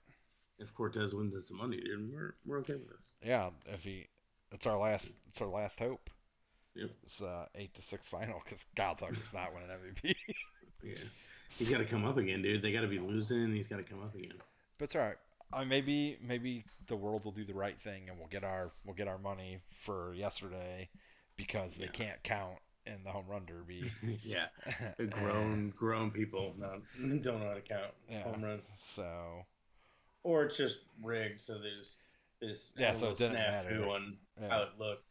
If 0.59 0.73
Cortes 0.73 1.13
wins 1.13 1.35
us 1.35 1.47
some 1.47 1.57
money, 1.57 1.77
dude, 1.77 2.11
we're 2.11 2.35
we're 2.45 2.59
okay 2.59 2.73
with 2.73 2.89
this. 2.89 3.11
Yeah, 3.21 3.49
if 3.65 3.83
he, 3.83 4.07
it's 4.51 4.65
our 4.65 4.77
last, 4.77 5.11
it's 5.29 5.41
our 5.41 5.47
last 5.47 5.79
hope. 5.79 6.09
Yep. 6.75 6.89
It's 7.03 7.21
uh, 7.21 7.45
eight 7.55 7.73
to 7.75 7.81
six 7.81 8.07
final 8.07 8.41
because 8.43 8.59
Kyle 8.75 8.95
Tucker's 8.95 9.33
not 9.33 9.53
winning 9.53 9.69
MVP. 9.69 10.15
yeah, 10.83 10.93
he's 11.57 11.69
got 11.69 11.79
to 11.79 11.85
come 11.85 12.05
up 12.05 12.17
again, 12.17 12.41
dude. 12.41 12.61
They 12.61 12.71
got 12.71 12.81
to 12.81 12.87
be 12.87 12.99
losing. 12.99 13.53
He's 13.53 13.67
got 13.67 13.77
to 13.77 13.83
come 13.83 14.01
up 14.01 14.15
again. 14.15 14.33
But 14.77 14.85
it's 14.85 14.95
all 14.95 15.01
right. 15.01 15.17
Uh, 15.53 15.63
maybe 15.63 16.17
maybe 16.21 16.65
the 16.87 16.95
world 16.95 17.23
will 17.23 17.31
do 17.31 17.45
the 17.45 17.53
right 17.53 17.79
thing 17.79 18.09
and 18.09 18.17
we'll 18.17 18.27
get 18.27 18.43
our 18.43 18.71
we'll 18.83 18.95
get 18.95 19.07
our 19.07 19.17
money 19.17 19.59
for 19.79 20.13
yesterday 20.13 20.89
because 21.37 21.75
they 21.75 21.85
yeah. 21.85 21.91
can't 21.91 22.23
count 22.23 22.57
in 22.85 23.03
the 23.03 23.09
home 23.09 23.25
run 23.27 23.45
derby. 23.45 23.91
yeah, 24.23 24.47
grown 25.09 25.73
grown 25.75 26.11
people 26.11 26.53
not, 26.57 26.81
don't 27.01 27.39
know 27.39 27.47
how 27.47 27.53
to 27.53 27.61
count 27.61 27.91
yeah. 28.09 28.23
home 28.23 28.43
runs. 28.43 28.69
So, 28.77 29.45
or 30.23 30.43
it's 30.43 30.57
just 30.57 30.79
rigged, 31.01 31.41
so 31.41 31.59
there's 31.59 31.97
there's 32.41 32.71
yeah, 32.77 32.93
so 32.93 33.09
it 33.09 33.17
didn't 33.17 33.33
matter 33.33 33.85
on 33.87 34.17
yeah. 34.41 34.49
how 34.49 34.61
it 34.63 34.69
looked. 34.79 35.05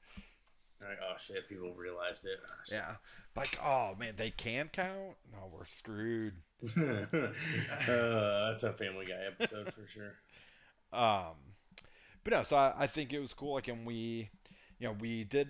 Like, 0.81 0.99
oh 1.03 1.17
shit, 1.19 1.49
people 1.49 1.73
realized 1.75 2.27
it. 2.27 2.39
Oh, 2.45 2.63
yeah, 2.71 2.97
like 3.37 3.59
oh 3.65 3.95
man, 3.99 4.15
they 4.17 4.31
can 4.31 4.69
count. 4.69 5.17
No, 5.33 5.51
we're 5.53 5.67
screwed. 5.67 6.35
uh, 6.77 8.51
that's 8.51 8.63
a 8.63 8.73
Family 8.77 9.07
Guy 9.07 9.27
episode 9.27 9.73
for 9.73 9.87
sure. 9.87 10.15
Um, 10.93 11.35
but 12.23 12.33
no, 12.33 12.43
so 12.43 12.57
I, 12.57 12.75
I 12.79 12.87
think 12.87 13.13
it 13.13 13.21
was 13.21 13.33
cool. 13.33 13.55
Like, 13.55 13.69
and 13.69 13.87
we, 13.87 14.31
you 14.79 14.89
know, 14.89 14.97
we 14.99 15.25
did 15.25 15.49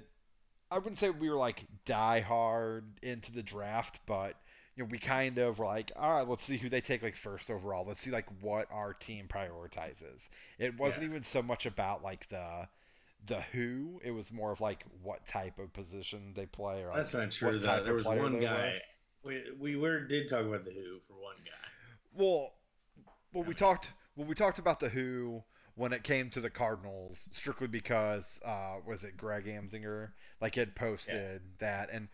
I 0.74 0.78
wouldn't 0.78 0.98
say 0.98 1.08
we 1.08 1.30
were 1.30 1.36
like 1.36 1.64
die 1.84 2.18
hard 2.18 2.84
into 3.00 3.30
the 3.30 3.44
draft, 3.44 4.00
but 4.06 4.34
you 4.74 4.82
know, 4.82 4.88
we 4.90 4.98
kind 4.98 5.38
of 5.38 5.60
were 5.60 5.66
like, 5.66 5.92
all 5.94 6.18
right, 6.18 6.28
let's 6.28 6.44
see 6.44 6.56
who 6.56 6.68
they 6.68 6.80
take 6.80 7.00
like 7.00 7.14
first 7.14 7.48
overall. 7.48 7.84
Let's 7.86 8.02
see 8.02 8.10
like 8.10 8.26
what 8.40 8.66
our 8.72 8.92
team 8.92 9.28
prioritizes. 9.28 10.28
It 10.58 10.76
wasn't 10.76 11.04
yeah. 11.04 11.10
even 11.10 11.22
so 11.22 11.42
much 11.42 11.66
about 11.66 12.02
like 12.02 12.28
the 12.28 12.66
the 13.26 13.40
who. 13.52 14.00
It 14.04 14.10
was 14.10 14.32
more 14.32 14.50
of 14.50 14.60
like 14.60 14.84
what 15.04 15.24
type 15.28 15.60
of 15.60 15.72
position 15.72 16.32
they 16.34 16.46
play. 16.46 16.82
Or, 16.82 16.88
like, 16.88 16.96
That's 16.96 17.14
not 17.14 17.30
true. 17.30 17.60
Though. 17.60 17.84
There 17.84 17.94
was 17.94 18.04
one 18.04 18.40
guy. 18.40 18.80
Were. 19.22 19.30
We 19.30 19.44
we 19.60 19.76
were 19.76 20.00
did 20.00 20.28
talk 20.28 20.44
about 20.44 20.64
the 20.64 20.72
who 20.72 20.98
for 21.06 21.14
one 21.22 21.36
guy. 21.44 21.68
Well, 22.16 22.52
well, 23.32 23.44
we 23.44 23.54
talked. 23.54 23.92
Well, 24.16 24.26
we 24.26 24.34
talked 24.34 24.58
about 24.58 24.80
the 24.80 24.88
who 24.88 25.44
when 25.76 25.92
it 25.92 26.04
came 26.04 26.30
to 26.30 26.40
the 26.40 26.50
Cardinals, 26.50 27.28
strictly 27.32 27.66
because 27.66 28.40
uh, 28.44 28.76
was 28.86 29.02
it 29.02 29.16
Greg 29.16 29.46
Amsinger? 29.46 30.10
Like 30.40 30.54
had 30.54 30.74
posted 30.74 31.14
yeah. 31.14 31.38
that, 31.58 31.90
and 31.92 32.08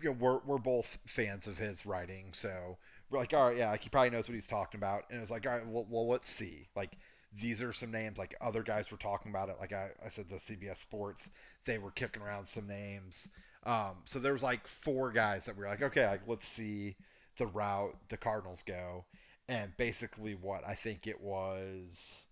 you 0.00 0.10
know 0.10 0.16
we're 0.18 0.38
we're 0.46 0.58
both 0.58 0.98
fans 1.06 1.46
of 1.46 1.58
his 1.58 1.84
writing, 1.84 2.26
so 2.32 2.78
we're 3.10 3.18
like, 3.18 3.34
all 3.34 3.48
right, 3.48 3.58
yeah, 3.58 3.70
like 3.70 3.82
he 3.82 3.90
probably 3.90 4.10
knows 4.10 4.28
what 4.28 4.34
he's 4.34 4.46
talking 4.46 4.78
about, 4.78 5.04
and 5.10 5.18
it 5.18 5.20
was 5.20 5.30
like, 5.30 5.46
all 5.46 5.52
right, 5.52 5.66
well, 5.66 5.86
well 5.90 6.08
let's 6.08 6.30
see, 6.30 6.68
like 6.74 6.92
these 7.40 7.62
are 7.62 7.72
some 7.72 7.90
names, 7.90 8.18
like 8.18 8.34
other 8.40 8.62
guys 8.62 8.90
were 8.90 8.96
talking 8.98 9.30
about 9.30 9.48
it, 9.48 9.56
like 9.60 9.72
I, 9.72 9.90
I 10.04 10.08
said 10.08 10.26
the 10.28 10.36
CBS 10.36 10.78
Sports, 10.78 11.28
they 11.64 11.78
were 11.78 11.90
kicking 11.90 12.22
around 12.22 12.46
some 12.46 12.66
names, 12.66 13.28
um, 13.64 13.96
so 14.04 14.18
there 14.18 14.32
was 14.32 14.42
like 14.42 14.66
four 14.66 15.10
guys 15.10 15.44
that 15.46 15.56
we 15.56 15.64
were 15.64 15.70
like, 15.70 15.82
okay, 15.82 16.06
like 16.06 16.22
let's 16.26 16.48
see 16.48 16.96
the 17.38 17.46
route 17.46 17.96
the 18.08 18.16
Cardinals 18.16 18.62
go, 18.66 19.04
and 19.48 19.76
basically 19.76 20.34
what 20.34 20.66
I 20.66 20.74
think 20.74 21.06
it 21.06 21.20
was 21.20 22.22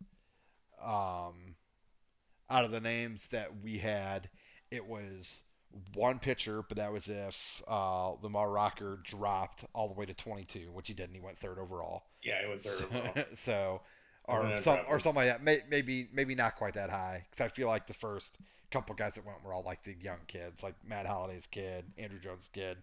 um, 0.82 1.54
out 2.48 2.64
of 2.64 2.70
the 2.70 2.80
names 2.80 3.26
that 3.28 3.50
we 3.62 3.78
had, 3.78 4.28
it 4.70 4.84
was 4.84 5.40
one 5.94 6.18
pitcher, 6.18 6.64
but 6.68 6.78
that 6.78 6.92
was 6.92 7.08
if 7.08 7.62
uh, 7.68 8.12
Kumar 8.20 8.50
Rocker 8.50 9.00
dropped 9.04 9.64
all 9.74 9.88
the 9.88 9.94
way 9.94 10.06
to 10.06 10.14
22, 10.14 10.70
which 10.72 10.88
he 10.88 10.94
didn't. 10.94 11.14
He 11.14 11.20
went 11.20 11.38
third 11.38 11.58
overall. 11.58 12.04
Yeah, 12.22 12.42
he 12.42 12.48
went 12.48 12.60
third 12.60 12.84
overall. 12.84 13.24
so, 13.34 13.80
or 14.24 14.58
some, 14.58 14.80
or 14.88 14.98
something 14.98 15.26
like 15.26 15.44
that. 15.44 15.68
maybe 15.70 16.08
maybe 16.12 16.34
not 16.34 16.56
quite 16.56 16.74
that 16.74 16.90
high, 16.90 17.24
because 17.30 17.44
I 17.44 17.48
feel 17.48 17.68
like 17.68 17.86
the 17.86 17.94
first 17.94 18.36
couple 18.70 18.94
guys 18.94 19.14
that 19.14 19.26
went 19.26 19.42
were 19.44 19.52
all 19.52 19.64
like 19.64 19.82
the 19.82 19.94
young 19.94 20.18
kids, 20.26 20.62
like 20.62 20.74
Matt 20.86 21.06
Holliday's 21.06 21.46
kid, 21.46 21.84
Andruw 21.98 22.22
Jones' 22.22 22.50
kid. 22.52 22.76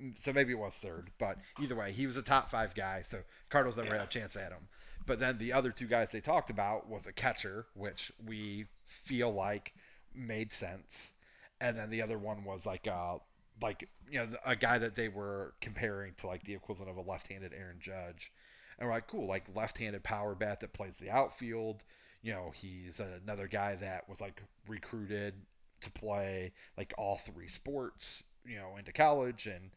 Mm, 0.00 0.18
so 0.18 0.32
maybe 0.32 0.52
it 0.52 0.58
was 0.58 0.76
third, 0.76 1.10
but 1.18 1.38
either 1.62 1.76
way, 1.76 1.92
he 1.92 2.06
was 2.06 2.16
a 2.16 2.22
top 2.22 2.50
five 2.50 2.74
guy. 2.74 3.02
So 3.02 3.18
Cardinals 3.50 3.76
never 3.76 3.90
yeah. 3.90 3.98
had 3.98 4.08
a 4.08 4.10
chance 4.10 4.36
at 4.36 4.50
him. 4.50 4.68
But 5.06 5.20
then 5.20 5.38
the 5.38 5.52
other 5.52 5.70
two 5.70 5.86
guys 5.86 6.12
they 6.12 6.20
talked 6.20 6.50
about 6.50 6.88
was 6.88 7.06
a 7.06 7.12
catcher, 7.12 7.66
which 7.74 8.12
we 8.24 8.66
feel 8.86 9.32
like 9.32 9.72
made 10.14 10.52
sense, 10.52 11.12
and 11.60 11.76
then 11.76 11.90
the 11.90 12.02
other 12.02 12.18
one 12.18 12.44
was 12.44 12.64
like 12.66 12.86
uh 12.86 13.18
like 13.62 13.88
you 14.10 14.18
know 14.18 14.28
a 14.44 14.56
guy 14.56 14.78
that 14.78 14.96
they 14.96 15.08
were 15.08 15.54
comparing 15.60 16.14
to 16.14 16.26
like 16.26 16.42
the 16.44 16.54
equivalent 16.54 16.90
of 16.90 16.96
a 16.96 17.08
left-handed 17.10 17.52
Aaron 17.52 17.78
Judge, 17.80 18.32
and 18.78 18.88
we're 18.88 18.94
like 18.94 19.06
cool 19.08 19.26
like 19.26 19.44
left-handed 19.54 20.02
power 20.02 20.34
bat 20.34 20.60
that 20.60 20.72
plays 20.72 20.96
the 20.98 21.10
outfield. 21.10 21.82
You 22.22 22.32
know 22.32 22.52
he's 22.54 23.00
another 23.00 23.48
guy 23.48 23.76
that 23.76 24.08
was 24.08 24.20
like 24.20 24.42
recruited 24.66 25.34
to 25.82 25.90
play 25.92 26.52
like 26.78 26.94
all 26.96 27.18
three 27.18 27.48
sports 27.48 28.22
you 28.44 28.56
know 28.56 28.76
into 28.76 28.92
college. 28.92 29.46
And 29.46 29.70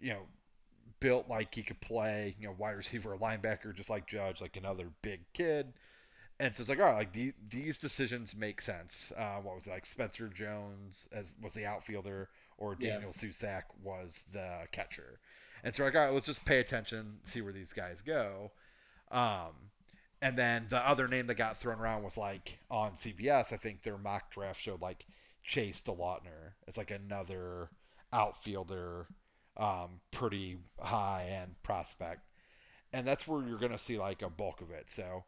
you 0.00 0.10
know 0.10 0.22
built 1.00 1.28
like 1.28 1.54
he 1.54 1.62
could 1.62 1.80
play, 1.80 2.34
you 2.38 2.46
know, 2.46 2.54
wide 2.56 2.76
receiver 2.76 3.12
or 3.12 3.18
linebacker, 3.18 3.74
just 3.74 3.90
like 3.90 4.06
Judge, 4.06 4.40
like 4.40 4.56
another 4.56 4.90
big 5.02 5.20
kid. 5.32 5.72
And 6.38 6.54
so 6.54 6.60
it's 6.60 6.68
like, 6.68 6.80
all 6.80 6.86
right, 6.86 6.96
like 6.96 7.12
the, 7.12 7.32
these 7.48 7.78
decisions 7.78 8.34
make 8.36 8.60
sense. 8.60 9.12
Uh, 9.16 9.36
what 9.36 9.54
was 9.54 9.66
it, 9.66 9.70
like 9.70 9.86
Spencer 9.86 10.28
Jones 10.28 11.08
as 11.12 11.34
was 11.40 11.54
the 11.54 11.64
outfielder, 11.64 12.28
or 12.58 12.74
Daniel 12.74 13.12
yeah. 13.14 13.28
Susac 13.30 13.62
was 13.82 14.24
the 14.32 14.66
catcher. 14.72 15.18
And 15.64 15.74
so 15.74 15.84
like, 15.84 15.94
all 15.94 16.04
right, 16.04 16.12
let's 16.12 16.26
just 16.26 16.44
pay 16.44 16.60
attention, 16.60 17.18
see 17.24 17.40
where 17.40 17.52
these 17.52 17.72
guys 17.72 18.02
go. 18.02 18.52
Um, 19.10 19.52
and 20.22 20.36
then 20.36 20.66
the 20.68 20.78
other 20.78 21.08
name 21.08 21.26
that 21.26 21.34
got 21.34 21.58
thrown 21.58 21.78
around 21.78 22.02
was 22.02 22.16
like 22.16 22.58
on 22.70 22.92
CBS. 22.92 23.52
I 23.52 23.56
think 23.56 23.82
their 23.82 23.98
mock 23.98 24.30
draft 24.30 24.60
showed 24.60 24.80
like 24.80 25.04
Chase 25.44 25.82
DeLauter 25.82 26.52
as 26.66 26.76
like 26.76 26.90
another 26.90 27.70
outfielder 28.12 29.06
um, 29.56 30.00
pretty 30.10 30.58
high 30.80 31.26
end 31.42 31.54
prospect, 31.62 32.22
and 32.92 33.06
that's 33.06 33.26
where 33.28 33.46
you're 33.46 33.58
going 33.58 33.72
to 33.72 33.78
see 33.78 33.98
like 33.98 34.22
a 34.22 34.30
bulk 34.30 34.60
of 34.60 34.70
it. 34.70 34.90
So 34.90 35.24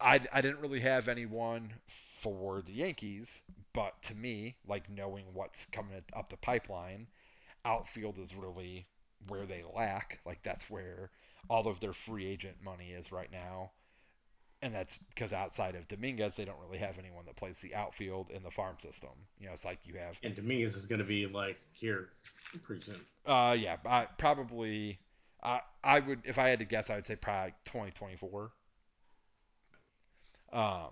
I, 0.00 0.20
I 0.32 0.40
didn't 0.40 0.60
really 0.60 0.80
have 0.80 1.08
anyone 1.08 1.74
for 1.86 2.62
the 2.62 2.72
Yankees, 2.72 3.42
but 3.72 4.00
to 4.02 4.14
me, 4.14 4.56
like 4.66 4.88
knowing 4.88 5.24
what's 5.32 5.66
coming 5.66 6.02
up 6.14 6.28
the 6.28 6.36
pipeline, 6.36 7.08
outfield 7.64 8.18
is 8.18 8.34
really 8.34 8.86
where 9.28 9.46
they 9.46 9.64
lack. 9.74 10.20
Like 10.24 10.42
that's 10.42 10.70
where 10.70 11.10
all 11.50 11.68
of 11.68 11.80
their 11.80 11.92
free 11.92 12.26
agent 12.26 12.62
money 12.62 12.92
is 12.92 13.12
right 13.12 13.30
now. 13.32 13.72
And 14.64 14.74
that's 14.74 14.98
because 15.14 15.34
outside 15.34 15.74
of 15.74 15.86
Dominguez, 15.88 16.36
they 16.36 16.46
don't 16.46 16.58
really 16.58 16.78
have 16.78 16.98
anyone 16.98 17.26
that 17.26 17.36
plays 17.36 17.58
the 17.58 17.74
outfield 17.74 18.30
in 18.30 18.42
the 18.42 18.50
farm 18.50 18.76
system. 18.78 19.10
You 19.38 19.46
know, 19.46 19.52
it's 19.52 19.66
like 19.66 19.78
you 19.84 19.96
have. 19.98 20.18
And 20.22 20.34
Dominguez 20.34 20.74
is 20.74 20.86
going 20.86 21.00
to 21.00 21.04
be 21.04 21.26
like 21.26 21.58
here 21.74 22.08
pretty 22.62 22.80
soon. 22.80 23.00
Uh, 23.26 23.54
yeah, 23.60 23.76
I, 23.84 24.06
probably. 24.16 24.98
I 25.42 25.60
I 25.84 26.00
would 26.00 26.22
if 26.24 26.38
I 26.38 26.48
had 26.48 26.60
to 26.60 26.64
guess, 26.64 26.88
I 26.88 26.94
would 26.94 27.04
say 27.04 27.14
probably 27.14 27.52
2024. 27.66 28.52
Um, 30.54 30.88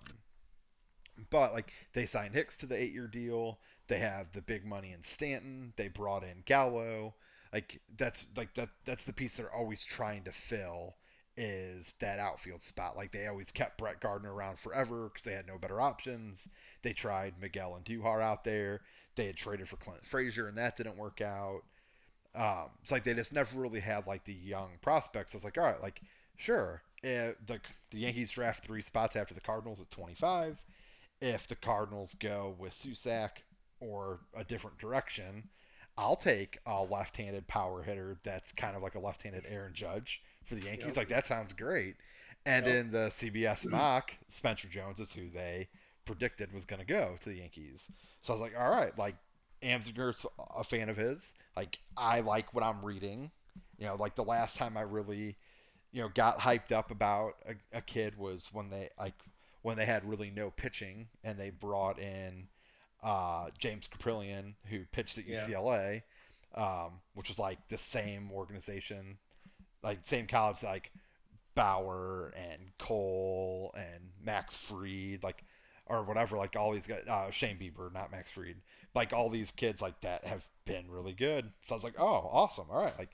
but 1.31 1.53
like 1.53 1.73
they 1.93 2.05
signed 2.05 2.35
Hicks 2.35 2.57
to 2.57 2.67
the 2.67 2.79
eight-year 2.79 3.07
deal. 3.07 3.57
They 3.87 3.97
have 3.97 4.31
the 4.33 4.41
big 4.43 4.67
money 4.67 4.91
in 4.91 5.03
Stanton. 5.03 5.73
They 5.77 5.87
brought 5.87 6.23
in 6.23 6.43
Gallo. 6.45 7.15
Like 7.51 7.81
that's 7.97 8.23
like 8.37 8.53
that 8.53 8.69
that's 8.85 9.05
the 9.05 9.13
piece 9.13 9.37
they're 9.37 9.51
always 9.51 9.83
trying 9.83 10.25
to 10.25 10.31
fill 10.31 10.93
is 11.35 11.93
that 11.99 12.19
outfield 12.19 12.63
spot. 12.63 12.95
Like 12.95 13.11
they 13.11 13.27
always 13.27 13.51
kept 13.51 13.77
Brett 13.77 13.99
Gardner 13.99 14.33
around 14.33 14.59
forever 14.59 15.09
because 15.09 15.23
they 15.23 15.33
had 15.33 15.47
no 15.47 15.57
better 15.57 15.81
options. 15.81 16.47
They 16.81 16.93
tried 16.93 17.39
Miguel 17.39 17.79
Andujar 17.79 18.21
out 18.21 18.43
there. 18.43 18.81
They 19.15 19.25
had 19.25 19.35
traded 19.35 19.67
for 19.67 19.77
Clint 19.77 20.05
Frazier 20.05 20.47
and 20.47 20.57
that 20.57 20.77
didn't 20.77 20.97
work 20.97 21.21
out. 21.21 21.61
Um, 22.35 22.69
it's 22.81 22.91
like 22.91 23.03
they 23.03 23.13
just 23.13 23.33
never 23.33 23.59
really 23.59 23.79
had 23.79 24.07
like 24.07 24.25
the 24.25 24.33
young 24.33 24.71
prospects. 24.81 25.33
I 25.33 25.37
was 25.37 25.43
like, 25.43 25.57
all 25.57 25.63
right, 25.63 25.81
like 25.81 26.01
sure, 26.37 26.81
uh, 27.03 27.33
the 27.45 27.59
the 27.91 27.99
Yankees 27.99 28.31
draft 28.31 28.63
three 28.63 28.81
spots 28.81 29.15
after 29.15 29.33
the 29.33 29.41
Cardinals 29.41 29.81
at 29.81 29.91
25. 29.91 30.57
If 31.21 31.47
the 31.47 31.55
Cardinals 31.55 32.15
go 32.19 32.55
with 32.59 32.73
Susac 32.73 33.43
or 33.79 34.19
a 34.35 34.43
different 34.43 34.77
direction, 34.77 35.47
I'll 35.97 36.15
take 36.15 36.57
a 36.65 36.81
left-handed 36.83 37.47
power 37.47 37.83
hitter 37.83 38.17
that's 38.23 38.51
kind 38.51 38.75
of 38.75 38.81
like 38.81 38.95
a 38.95 38.99
left-handed 38.99 39.45
Aaron 39.47 39.73
Judge 39.73 40.21
for 40.45 40.55
the 40.55 40.63
Yankees. 40.63 40.87
Yep. 40.87 40.97
Like 40.97 41.09
that 41.09 41.25
sounds 41.25 41.53
great. 41.53 41.95
And 42.45 42.65
yep. 42.65 42.75
in 42.75 42.91
the 42.91 43.09
CBS 43.09 43.65
mock, 43.69 44.13
Spencer 44.27 44.67
Jones 44.67 44.99
is 44.99 45.13
who 45.13 45.29
they 45.29 45.67
predicted 46.05 46.53
was 46.53 46.65
going 46.65 46.79
to 46.79 46.85
go 46.85 47.15
to 47.21 47.29
the 47.29 47.37
Yankees. 47.37 47.89
So 48.21 48.33
I 48.33 48.35
was 48.35 48.41
like, 48.41 48.53
all 48.59 48.69
right, 48.69 48.97
like 48.97 49.15
Amsinger's 49.61 50.25
a 50.55 50.63
fan 50.63 50.89
of 50.89 50.97
his. 50.97 51.33
Like 51.55 51.79
I 51.97 52.19
like 52.21 52.53
what 52.53 52.63
I'm 52.63 52.83
reading. 52.83 53.31
You 53.77 53.87
know, 53.87 53.95
like 53.95 54.15
the 54.15 54.23
last 54.23 54.57
time 54.57 54.77
I 54.77 54.81
really, 54.81 55.35
you 55.91 56.01
know, 56.01 56.09
got 56.13 56.39
hyped 56.39 56.71
up 56.71 56.91
about 56.91 57.35
a, 57.47 57.77
a 57.77 57.81
kid 57.81 58.17
was 58.17 58.49
when 58.51 58.69
they 58.69 58.89
like 58.99 59.15
when 59.61 59.77
they 59.77 59.85
had 59.85 60.07
really 60.07 60.29
no 60.29 60.51
pitching 60.51 61.07
and 61.23 61.39
they 61.39 61.49
brought 61.49 61.99
in 61.99 62.47
uh, 63.01 63.49
James 63.57 63.87
Kaprielian 63.87 64.53
who 64.65 64.79
pitched 64.91 65.17
at 65.17 65.27
UCLA, 65.27 66.01
yeah. 66.55 66.83
um, 66.85 66.91
which 67.15 67.29
was 67.29 67.39
like 67.39 67.57
the 67.69 67.77
same 67.77 68.31
organization, 68.31 69.17
like 69.83 69.99
same 70.03 70.27
college 70.27 70.63
like 70.63 70.91
Bauer 71.55 72.33
and 72.35 72.61
Cole 72.79 73.73
and 73.75 74.09
Max 74.23 74.57
Fried, 74.57 75.23
like 75.23 75.43
or 75.85 76.03
whatever, 76.03 76.37
like 76.37 76.55
all 76.55 76.71
these 76.71 76.87
guys, 76.87 77.03
uh, 77.07 77.29
Shane 77.29 77.57
Bieber, 77.57 77.93
not 77.93 78.11
Max 78.11 78.31
Fried, 78.31 78.55
like 78.95 79.13
all 79.13 79.29
these 79.29 79.51
kids 79.51 79.81
like 79.81 79.99
that 80.01 80.25
have 80.25 80.47
been 80.65 80.89
really 80.89 81.13
good. 81.13 81.51
So 81.61 81.75
I 81.75 81.77
was 81.77 81.83
like, 81.83 81.99
oh, 81.99 82.29
awesome, 82.31 82.67
all 82.71 82.81
right, 82.81 82.97
like 82.97 83.09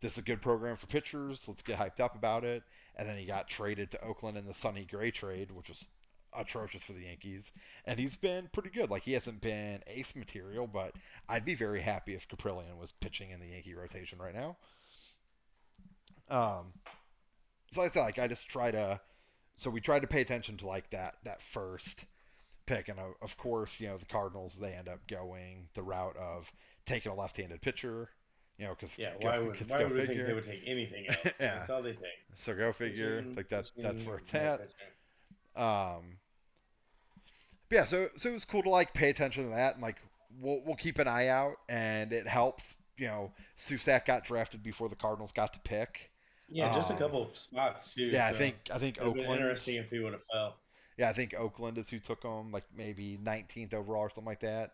this 0.00 0.12
is 0.12 0.18
a 0.18 0.22
good 0.22 0.42
program 0.42 0.76
for 0.76 0.86
pitchers. 0.86 1.42
Let's 1.46 1.62
get 1.62 1.78
hyped 1.78 2.00
up 2.00 2.16
about 2.16 2.44
it. 2.44 2.62
And 2.96 3.08
then 3.08 3.16
he 3.16 3.24
got 3.24 3.48
traded 3.48 3.90
to 3.92 4.04
Oakland 4.04 4.36
in 4.36 4.44
the 4.44 4.52
Sonny 4.52 4.84
Gray 4.84 5.10
trade, 5.10 5.50
which 5.50 5.68
was 5.68 5.88
atrocious 6.36 6.82
for 6.82 6.92
the 6.92 7.04
Yankees. 7.04 7.52
And 7.86 7.98
he's 7.98 8.16
been 8.16 8.48
pretty 8.52 8.70
good. 8.70 8.90
Like 8.90 9.02
he 9.02 9.12
hasn't 9.12 9.40
been 9.40 9.80
ace 9.86 10.14
material, 10.14 10.66
but 10.66 10.92
I'd 11.28 11.44
be 11.44 11.54
very 11.54 11.80
happy 11.80 12.14
if 12.14 12.28
Kaprielian 12.28 12.78
was 12.78 12.92
pitching 13.00 13.30
in 13.30 13.40
the 13.40 13.46
Yankee 13.46 13.74
rotation 13.74 14.18
right 14.18 14.34
now. 14.34 14.56
Um, 16.32 16.72
so 17.72 17.82
like 17.82 17.90
I 17.90 17.94
said, 17.94 18.00
like 18.00 18.18
I 18.18 18.26
just 18.26 18.48
try 18.48 18.70
to 18.70 19.00
so 19.56 19.70
we 19.70 19.80
tried 19.80 20.00
to 20.00 20.08
pay 20.08 20.22
attention 20.22 20.56
to 20.58 20.66
like 20.66 20.88
that 20.90 21.14
that 21.24 21.42
first 21.42 22.06
pick, 22.66 22.88
and 22.88 22.98
uh, 22.98 23.04
of 23.20 23.36
course, 23.36 23.80
you 23.80 23.88
know 23.88 23.96
the 23.98 24.06
Cardinals 24.06 24.58
they 24.58 24.72
end 24.72 24.88
up 24.88 25.06
going 25.06 25.68
the 25.74 25.82
route 25.82 26.16
of 26.16 26.50
taking 26.86 27.12
a 27.12 27.14
left-handed 27.14 27.60
pitcher. 27.60 28.08
You 28.58 28.66
know, 28.66 28.74
because 28.74 28.98
yeah, 28.98 29.12
why 29.20 29.38
would, 29.38 29.70
why 29.70 29.84
would 29.84 29.92
we 29.92 30.06
think 30.06 30.26
they 30.26 30.32
would 30.32 30.44
take 30.44 30.62
anything 30.66 31.06
else? 31.08 31.18
yeah. 31.40 31.58
That's 31.58 31.70
all 31.70 31.82
they 31.82 31.92
take. 31.92 32.10
So 32.34 32.54
go 32.54 32.72
figure. 32.72 33.18
Pitching, 33.18 33.34
like 33.34 33.48
that. 33.48 33.70
That's 33.76 34.02
where 34.04 34.18
it's 34.18 34.34
at. 34.34 34.60
Um. 35.54 36.16
yeah, 37.70 37.84
so 37.84 38.08
so 38.16 38.30
it 38.30 38.32
was 38.32 38.44
cool 38.44 38.62
to 38.62 38.70
like 38.70 38.94
pay 38.94 39.10
attention 39.10 39.44
to 39.44 39.50
that, 39.50 39.74
and 39.74 39.82
like 39.82 39.96
we'll 40.40 40.62
we'll 40.64 40.76
keep 40.76 40.98
an 40.98 41.08
eye 41.08 41.28
out, 41.28 41.56
and 41.68 42.12
it 42.12 42.26
helps. 42.26 42.74
You 42.98 43.08
know, 43.08 43.32
Susac 43.56 44.06
got 44.06 44.24
drafted 44.24 44.62
before 44.62 44.88
the 44.88 44.94
Cardinals 44.94 45.32
got 45.32 45.54
to 45.54 45.60
pick. 45.60 46.11
Yeah, 46.52 46.74
just 46.74 46.90
um, 46.90 46.96
a 46.96 46.98
couple 46.98 47.30
spots 47.34 47.94
too. 47.94 48.06
Yeah, 48.06 48.28
so 48.28 48.34
I 48.34 48.38
think 48.38 48.56
I 48.72 48.78
think 48.78 48.98
Oakland. 49.00 49.30
interesting 49.30 49.76
if 49.76 49.90
he 49.90 49.98
would 49.98 50.12
have 50.12 50.24
fell. 50.30 50.56
Yeah, 50.98 51.08
I 51.08 51.12
think 51.12 51.34
Oakland 51.36 51.78
is 51.78 51.88
who 51.88 51.98
took 51.98 52.22
him, 52.22 52.52
like 52.52 52.64
maybe 52.76 53.18
19th 53.24 53.74
overall 53.74 54.02
or 54.02 54.10
something 54.10 54.28
like 54.28 54.40
that. 54.40 54.72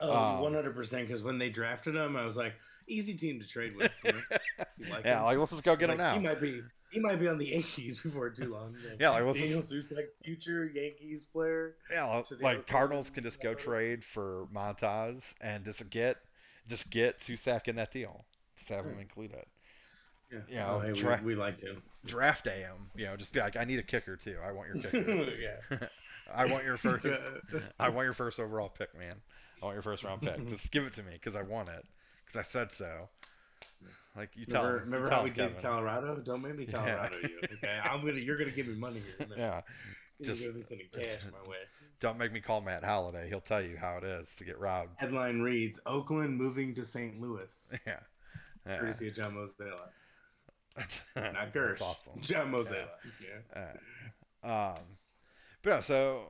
Oh, 0.00 0.44
um, 0.46 0.52
100%. 0.52 1.00
Because 1.00 1.22
when 1.22 1.38
they 1.38 1.48
drafted 1.48 1.96
him, 1.96 2.16
I 2.16 2.24
was 2.24 2.36
like, 2.36 2.54
easy 2.86 3.14
team 3.14 3.40
to 3.40 3.48
trade 3.48 3.76
with. 3.76 3.90
You 4.04 4.12
know? 4.12 4.18
like 4.90 5.04
yeah, 5.04 5.18
him. 5.18 5.24
like 5.24 5.38
let's 5.38 5.52
just 5.52 5.64
go 5.64 5.74
get 5.76 5.90
him 5.90 5.98
like, 5.98 6.06
now. 6.06 6.14
He 6.14 6.20
might 6.20 6.40
be 6.40 6.62
he 6.90 7.00
might 7.00 7.18
be 7.18 7.28
on 7.28 7.38
the 7.38 7.48
Yankees 7.48 8.00
before 8.02 8.30
too 8.30 8.52
long. 8.52 8.76
Like, 8.88 9.00
yeah, 9.00 9.10
like 9.10 9.34
Daniel 9.34 9.60
just... 9.60 9.72
Susac, 9.72 10.04
future 10.22 10.70
Yankees 10.72 11.26
player. 11.26 11.74
Yeah, 11.90 12.22
like 12.40 12.66
Cardinals 12.66 13.10
can 13.10 13.24
just 13.24 13.42
go 13.42 13.54
trade 13.54 14.04
for 14.04 14.46
Montas 14.54 15.34
and 15.40 15.64
just 15.64 15.88
get 15.90 16.16
just 16.68 16.90
get 16.90 17.20
Susac 17.20 17.68
in 17.68 17.76
that 17.76 17.92
deal. 17.92 18.24
Just 18.56 18.70
have 18.70 18.84
him 18.84 18.94
hmm. 18.94 19.00
included. 19.00 19.44
Yeah. 20.30 20.38
You 20.48 20.56
know, 20.56 20.72
oh, 20.74 20.80
hey, 20.80 20.92
dra- 20.92 21.20
we, 21.22 21.34
we 21.34 21.40
like 21.40 21.58
to 21.58 21.76
draft 22.04 22.46
AM. 22.46 22.90
You 22.96 23.06
know, 23.06 23.16
just 23.16 23.32
be 23.32 23.40
like, 23.40 23.56
I 23.56 23.64
need 23.64 23.78
a 23.78 23.82
kicker 23.82 24.16
too. 24.16 24.36
I 24.44 24.52
want 24.52 24.68
your 24.74 24.82
kicker. 24.82 25.28
yeah. 25.40 25.88
I 26.34 26.50
want 26.50 26.64
your 26.64 26.76
first. 26.76 27.06
I 27.78 27.88
want 27.88 28.04
your 28.04 28.12
first 28.12 28.40
overall 28.40 28.68
pick, 28.68 28.96
man. 28.98 29.16
I 29.62 29.64
want 29.64 29.76
your 29.76 29.82
first 29.82 30.04
round 30.04 30.22
pick. 30.22 30.46
Just 30.48 30.72
give 30.72 30.84
it 30.84 30.94
to 30.94 31.02
me 31.02 31.12
because 31.12 31.36
I 31.36 31.42
want 31.42 31.68
it 31.68 31.84
because 32.24 32.40
I 32.40 32.42
said 32.42 32.72
so. 32.72 33.08
Like 34.16 34.30
you 34.34 34.46
tell. 34.46 34.64
Remember, 34.64 34.84
remember 34.84 35.08
tell 35.08 35.18
how 35.18 35.24
we 35.24 35.30
gave 35.30 35.62
Colorado? 35.62 36.16
Don't 36.16 36.42
make 36.42 36.56
me 36.56 36.66
Colorado 36.66 37.16
yeah. 37.22 37.28
you. 37.28 37.38
Okay, 37.54 37.78
I'm 37.84 38.00
gonna. 38.04 38.18
You're 38.18 38.38
gonna 38.38 38.50
give 38.50 38.66
me 38.66 38.74
money 38.74 39.00
here. 39.18 39.28
Yeah. 39.36 39.60
Just 40.22 40.40
give 40.42 40.56
me 40.56 40.62
some 40.62 40.78
cash 40.94 41.20
my 41.30 41.50
way. 41.50 41.58
Don't 42.00 42.18
make 42.18 42.32
me 42.32 42.40
call 42.40 42.60
Matt 42.60 42.82
Holliday. 42.84 43.28
He'll 43.28 43.40
tell 43.40 43.62
you 43.62 43.76
how 43.76 43.98
it 43.98 44.04
is 44.04 44.34
to 44.36 44.44
get 44.44 44.58
robbed. 44.58 44.90
Headline 44.96 45.40
reads: 45.40 45.78
Oakland 45.86 46.36
moving 46.36 46.74
to 46.74 46.84
St. 46.84 47.20
Louis. 47.20 47.78
Yeah. 47.86 47.98
yeah. 48.66 48.78
Courtesy 48.78 49.08
of 49.08 49.14
John. 49.14 49.34
That's 51.14 51.34
not 51.34 51.54
Gersh. 51.54 51.80
awesome. 51.80 52.20
John 52.20 52.52
Mozeliak. 52.52 52.88
Yeah. 53.20 53.72
yeah. 54.44 54.72
Um, 54.74 54.82
but 55.62 55.70
yeah, 55.70 55.80
so 55.80 56.26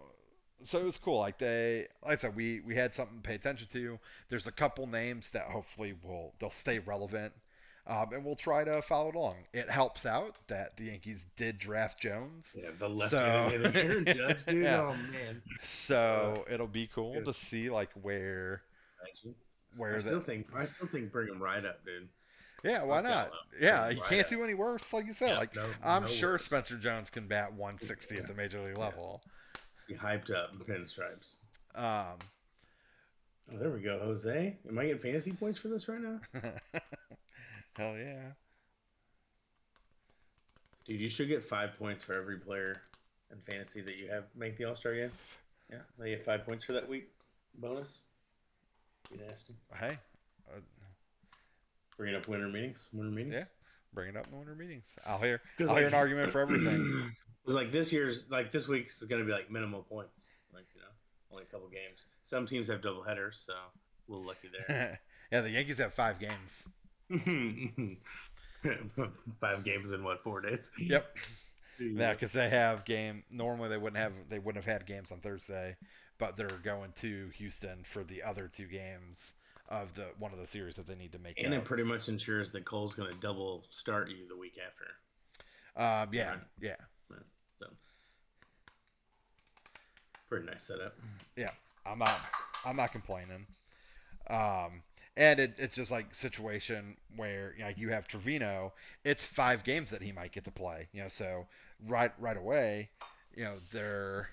so 0.65 0.79
it 0.79 0.85
was 0.85 0.99
cool. 0.99 1.19
Like 1.19 1.39
they, 1.39 1.87
like 2.05 2.19
I 2.19 2.21
said, 2.23 2.37
we 2.37 2.61
we 2.61 2.75
had 2.75 2.95
something 2.95 3.17
to 3.17 3.23
pay 3.23 3.35
attention 3.35 3.69
to. 3.73 3.99
There's 4.29 4.47
a 4.47 4.53
couple 4.53 4.87
names 4.87 5.31
that 5.31 5.43
hopefully 5.43 5.95
will 6.03 6.33
they'll 6.39 6.51
stay 6.51 6.79
relevant, 6.79 7.33
um, 7.87 8.13
and 8.13 8.25
we'll 8.25 8.37
try 8.37 8.65
to 8.65 8.81
follow 8.83 9.13
along. 9.13 9.37
It 9.53 9.69
helps 9.69 10.07
out 10.07 10.37
that 10.49 10.77
the 10.77 10.85
Yankees 10.85 11.27
did 11.37 11.59
draft 11.59 12.01
Jones. 12.01 12.51
Yeah, 12.55 12.71
the 12.79 12.89
left-handed 12.89 13.75
so, 13.75 13.81
Aaron 13.81 14.05
Judge, 14.07 14.45
dude. 14.47 14.63
Yeah. 14.63 14.81
Oh 14.83 15.13
man. 15.13 15.43
So 15.63 16.45
uh, 16.49 16.53
it'll 16.53 16.67
be 16.67 16.89
cool 16.95 17.23
to 17.23 17.35
see 17.35 17.71
like 17.71 17.91
where. 18.01 18.63
Where 19.77 19.97
I 19.97 19.99
still 19.99 20.21
the, 20.21 20.25
think 20.25 20.47
I 20.55 20.65
still 20.65 20.87
think 20.87 21.13
bring 21.13 21.29
him 21.29 21.43
right 21.43 21.65
up, 21.65 21.85
dude. 21.85 22.09
Yeah, 22.67 22.83
why 22.83 23.01
not? 23.01 23.31
Yeah, 23.61 23.91
he 23.91 24.01
can't 24.01 24.29
do 24.29 24.43
any 24.43 24.55
worse, 24.55 24.93
like 24.93 25.07
you 25.07 25.13
said. 25.13 25.31
Yeah, 25.31 25.39
like 25.39 25.55
no, 25.55 25.67
I'm 25.85 26.03
no 26.03 26.09
sure 26.09 26.33
worse. 26.33 26.45
Spencer 26.45 26.77
Jones 26.77 27.11
can 27.11 27.29
bat 27.29 27.53
160 27.53 28.15
yeah. 28.15 28.21
at 28.21 28.27
the 28.27 28.35
major 28.35 28.61
league 28.61 28.77
level. 28.77 29.23
Be 29.89 29.95
hyped 29.95 30.35
up 30.35 30.51
pinstripes. 30.69 31.39
Um. 31.77 32.19
Oh, 33.53 33.59
there 33.59 33.71
we 33.71 33.81
go, 33.81 34.01
Jose. 34.01 34.57
Am 34.69 34.79
I 34.79 34.87
getting 34.87 34.99
fantasy 34.99 35.31
points 35.31 35.61
for 35.61 35.69
this 35.69 35.87
right 35.89 36.01
now? 36.01 36.19
Hell 37.77 37.97
yeah. 37.97 38.33
Dude, 40.85 41.01
you 41.01 41.09
should 41.09 41.29
get 41.29 41.45
five 41.45 41.79
points 41.79 42.03
for 42.03 42.15
every 42.15 42.39
player 42.39 42.83
in 43.31 43.39
fantasy 43.41 43.81
that 43.83 43.97
you 43.97 44.09
have 44.09 44.25
make 44.35 44.57
the 44.57 44.65
All 44.65 44.75
Star 44.75 44.95
game. 44.95 45.13
Yeah, 45.71 45.79
I 46.03 46.09
get 46.09 46.25
five 46.25 46.45
points 46.45 46.65
for 46.65 46.73
that 46.73 46.89
week 46.89 47.11
bonus. 47.59 48.03
Be 49.13 49.19
nasty. 49.25 49.55
Hey, 49.79 49.99
uh, 50.53 50.59
Bringing 51.97 52.17
up 52.17 52.29
winter 52.29 52.49
meetings. 52.49 52.89
Winter 52.93 53.11
meetings. 53.11 53.35
Yeah, 53.35 53.45
bringing 53.95 54.17
up 54.17 54.27
winter 54.31 54.55
meetings. 54.55 54.97
I'll 55.07 55.19
hear. 55.19 55.41
I'll 55.61 55.67
like, 55.67 55.79
hear 55.79 55.87
an 55.87 55.95
argument 55.95 56.31
for 56.31 56.41
everything. 56.41 57.13
It's 57.47 57.55
like 57.55 57.71
this 57.71 57.93
year's, 57.93 58.25
like 58.29 58.51
this 58.51 58.67
week's 58.67 59.01
is 59.01 59.07
going 59.07 59.23
to 59.23 59.25
be 59.25 59.31
like 59.31 59.53
minimal 59.53 59.85
points. 59.85 60.33
Like 60.53 60.65
you 60.75 60.81
know, 60.81 60.89
only 61.31 61.45
a 61.45 61.47
couple 61.47 61.69
games. 61.69 62.07
Some 62.23 62.45
teams 62.45 62.67
have 62.67 62.83
double 62.83 63.05
headers, 63.05 63.39
so 63.39 63.53
a 63.53 64.11
little 64.11 64.27
lucky 64.27 64.49
there. 64.51 64.99
yeah, 65.31 65.43
the 65.43 65.51
Yankees 65.51 65.79
have 65.79 65.95
five 65.95 66.19
games. 66.19 66.65
five 69.41 69.63
games 69.65 69.93
in 69.93 70.03
what 70.03 70.25
four 70.25 70.41
days? 70.41 70.73
Yep. 70.77 71.17
yeah, 71.79 72.15
because 72.15 72.33
they 72.33 72.49
have 72.49 72.85
game. 72.85 73.23
Normally 73.31 73.69
they 73.69 73.79
wouldn't 73.79 74.03
have. 74.03 74.13
They 74.29 74.41
wouldn't 74.41 74.65
have 74.65 74.73
had 74.73 74.85
games 74.85 75.13
on 75.13 75.21
Thursday, 75.21 75.77
but 76.19 76.37
they're 76.37 76.49
going 76.65 76.91
to 77.03 77.29
Houston 77.37 77.85
for 77.85 78.03
the 78.03 78.25
other 78.25 78.49
two 78.49 78.67
games 78.67 79.35
of 79.69 79.95
the 79.95 80.07
one 80.19 80.33
of 80.33 80.39
the 80.39 80.47
series 80.47 80.77
that 80.77 80.87
they 80.87 80.95
need 80.95 81.13
to 81.13 81.19
make. 81.19 81.43
And 81.43 81.53
it 81.53 81.65
pretty 81.65 81.83
much 81.83 82.09
ensures 82.09 82.51
that 82.53 82.65
Cole's 82.65 82.95
going 82.95 83.11
to 83.11 83.19
double 83.19 83.65
start 83.71 84.09
you 84.11 84.29
the 84.29 84.37
week 84.37 84.59
after. 84.65 84.85
Um, 85.77 86.09
yeah, 86.13 86.31
right. 86.31 86.39
yeah. 86.61 86.77
So 87.59 87.67
pretty 90.29 90.47
nice 90.47 90.65
setup. 90.65 90.95
Yeah, 91.37 91.51
I'm 91.85 91.99
not. 91.99 92.19
I'm 92.65 92.77
not 92.77 92.93
complaining. 92.93 93.47
Um, 94.29 94.83
and 95.17 95.41
it, 95.41 95.55
it's 95.59 95.77
just 95.77 95.91
like 95.91 96.15
situation 96.15 96.97
where 97.17 97.55
you 97.57 97.65
know, 97.65 97.71
you 97.77 97.89
have 97.91 98.07
Trevino. 98.07 98.73
It's 99.05 99.25
five 99.25 99.65
games 99.65 99.91
that 99.91 100.03
he 100.03 100.13
might 100.13 100.33
get 100.33 100.45
to 100.45 100.51
play. 100.51 100.89
You 100.93 101.03
know, 101.03 101.09
so 101.09 101.47
right 101.87 102.13
right 102.19 102.37
away, 102.37 102.91
you 103.35 103.45
know, 103.45 103.55
they're 103.73 104.29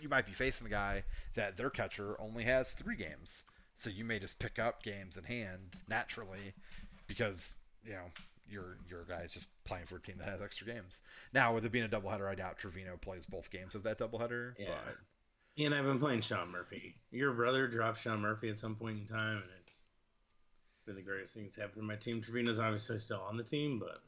you 0.00 0.08
might 0.08 0.26
be 0.26 0.32
facing 0.32 0.64
the 0.64 0.70
guy 0.70 1.04
that 1.34 1.56
their 1.56 1.70
catcher 1.70 2.20
only 2.20 2.44
has 2.44 2.72
three 2.72 2.96
games, 2.96 3.44
so 3.76 3.90
you 3.90 4.04
may 4.04 4.18
just 4.18 4.38
pick 4.38 4.58
up 4.58 4.82
games 4.82 5.16
in 5.16 5.24
hand 5.24 5.60
naturally 5.88 6.52
because 7.06 7.52
you 7.84 7.92
know 7.92 8.10
your 8.48 8.76
your 8.88 9.04
guy 9.04 9.20
is 9.22 9.32
just 9.32 9.46
playing 9.64 9.86
for 9.86 9.96
a 9.96 10.00
team 10.00 10.16
that 10.18 10.28
has 10.28 10.40
extra 10.40 10.66
games. 10.66 11.00
Now, 11.32 11.54
with 11.54 11.64
it 11.64 11.72
being 11.72 11.84
a 11.84 11.88
doubleheader, 11.88 12.28
I 12.28 12.34
doubt 12.34 12.58
Trevino 12.58 12.96
plays 12.96 13.26
both 13.26 13.50
games 13.50 13.74
of 13.74 13.82
that 13.84 13.98
doubleheader. 13.98 14.54
Yeah. 14.58 14.78
But 14.84 14.96
And 15.64 15.74
I've 15.74 15.84
been 15.84 15.98
playing 15.98 16.20
Sean 16.20 16.50
Murphy. 16.50 16.94
Your 17.10 17.32
brother 17.32 17.66
dropped 17.66 18.00
Sean 18.02 18.20
Murphy 18.20 18.48
at 18.50 18.58
some 18.58 18.76
point 18.76 18.98
in 18.98 19.06
time, 19.06 19.36
and 19.38 19.50
it's 19.66 19.88
been 20.86 20.94
the 20.96 21.02
greatest 21.02 21.34
thing 21.34 21.44
that's 21.44 21.56
happened 21.56 21.76
to 21.76 21.82
my 21.82 21.96
team. 21.96 22.20
Trevino's 22.22 22.58
obviously 22.58 22.98
still 22.98 23.20
on 23.28 23.36
the 23.36 23.42
team, 23.42 23.78
but 23.80 24.00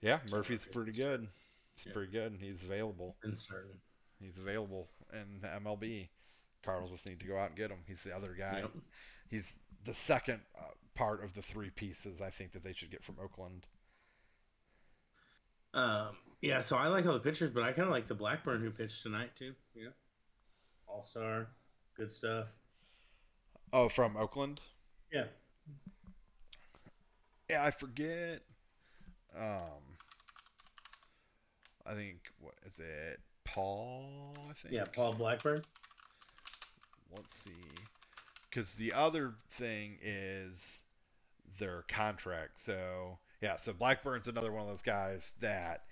yeah, 0.00 0.18
Murphy's 0.30 0.64
pretty 0.64 0.92
good. 0.92 1.28
He's 1.76 1.86
Yeah. 1.86 1.92
pretty 1.92 2.10
good. 2.12 2.32
and 2.32 2.40
He's 2.40 2.62
available. 2.64 3.16
He's 4.20 4.38
available 4.38 4.88
in 5.12 5.40
MLB. 5.48 6.08
Cardinals 6.64 6.92
just 6.92 7.06
need 7.06 7.20
to 7.20 7.26
go 7.26 7.36
out 7.36 7.48
and 7.48 7.56
get 7.56 7.70
him. 7.70 7.78
He's 7.86 8.02
the 8.02 8.14
other 8.14 8.34
guy. 8.38 8.60
Yep. 8.60 8.70
He's 9.28 9.52
the 9.84 9.94
second 9.94 10.40
uh, 10.58 10.64
part 10.94 11.24
of 11.24 11.34
the 11.34 11.42
three 11.42 11.70
pieces 11.70 12.20
I 12.20 12.30
think 12.30 12.52
that 12.52 12.62
they 12.62 12.72
should 12.72 12.90
get 12.90 13.02
from 13.02 13.16
Oakland. 13.22 13.66
Um, 15.74 16.16
yeah, 16.40 16.60
so 16.60 16.76
I 16.76 16.88
like 16.88 17.06
all 17.06 17.14
the 17.14 17.20
pitchers, 17.20 17.50
but 17.50 17.62
I 17.62 17.72
kind 17.72 17.88
of 17.88 17.92
like 17.92 18.06
the 18.08 18.14
Blackburn 18.14 18.60
who 18.60 18.70
pitched 18.70 19.02
tonight 19.02 19.30
too. 19.36 19.54
Know, 19.74 19.90
All 20.86 21.02
Star, 21.02 21.48
good 21.96 22.12
stuff. 22.12 22.48
Oh, 23.72 23.88
from 23.88 24.16
Oakland? 24.16 24.60
Yeah, 25.10 25.24
Yeah, 27.48 27.64
I 27.64 27.70
forget. 27.70 28.42
Um, 29.34 29.80
I 31.86 31.94
think 31.94 32.18
what 32.38 32.54
is 32.66 32.78
it? 32.78 33.20
Paul, 33.44 34.34
I 34.50 34.52
think. 34.52 34.74
yeah, 34.74 34.84
Paul 34.94 35.14
Blackburn. 35.14 35.62
Let's 37.14 37.34
see. 37.34 37.50
Because 38.48 38.74
the 38.74 38.92
other 38.92 39.34
thing 39.52 39.98
is 40.02 40.82
their 41.58 41.84
contract. 41.88 42.60
So, 42.60 43.18
yeah, 43.40 43.56
so 43.56 43.72
Blackburn's 43.72 44.28
another 44.28 44.52
one 44.52 44.62
of 44.62 44.68
those 44.68 44.82
guys 44.82 45.32
that 45.40 45.84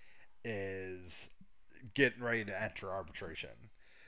is 0.44 1.30
getting 1.94 2.22
ready 2.22 2.44
to 2.44 2.62
enter 2.62 2.90
arbitration. 2.90 3.50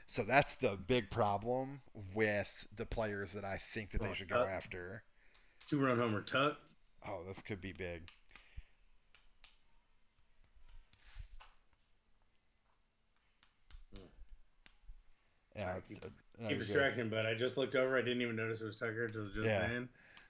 So 0.06 0.24
that's 0.24 0.56
the 0.56 0.76
big 0.86 1.10
problem 1.10 1.80
with 2.14 2.66
the 2.76 2.84
players 2.84 3.32
that 3.32 3.44
I 3.44 3.58
think 3.58 3.92
that 3.92 4.02
they 4.02 4.10
Oh, 4.10 4.12
should 4.12 4.28
go 4.28 4.44
after. 4.44 5.02
Two 5.66 5.84
run 5.84 5.98
homer 5.98 6.20
tuck. 6.20 6.58
Oh, 7.08 7.22
this 7.26 7.40
could 7.42 7.60
be 7.60 7.72
big. 7.72 8.02
Hmm. 13.94 14.06
Yeah, 15.56 15.76
keep- 16.38 16.48
Keep 16.48 16.58
distracting, 16.58 17.08
but 17.08 17.26
I 17.26 17.34
just 17.34 17.56
looked 17.56 17.74
over. 17.74 17.96
I 17.96 18.02
didn't 18.02 18.22
even 18.22 18.36
notice 18.36 18.60
it 18.60 18.64
was 18.64 18.76
Tucker 18.76 19.04
until 19.06 19.26
just 19.28 19.46
Yeah. 19.46 19.60
then. 19.68 19.88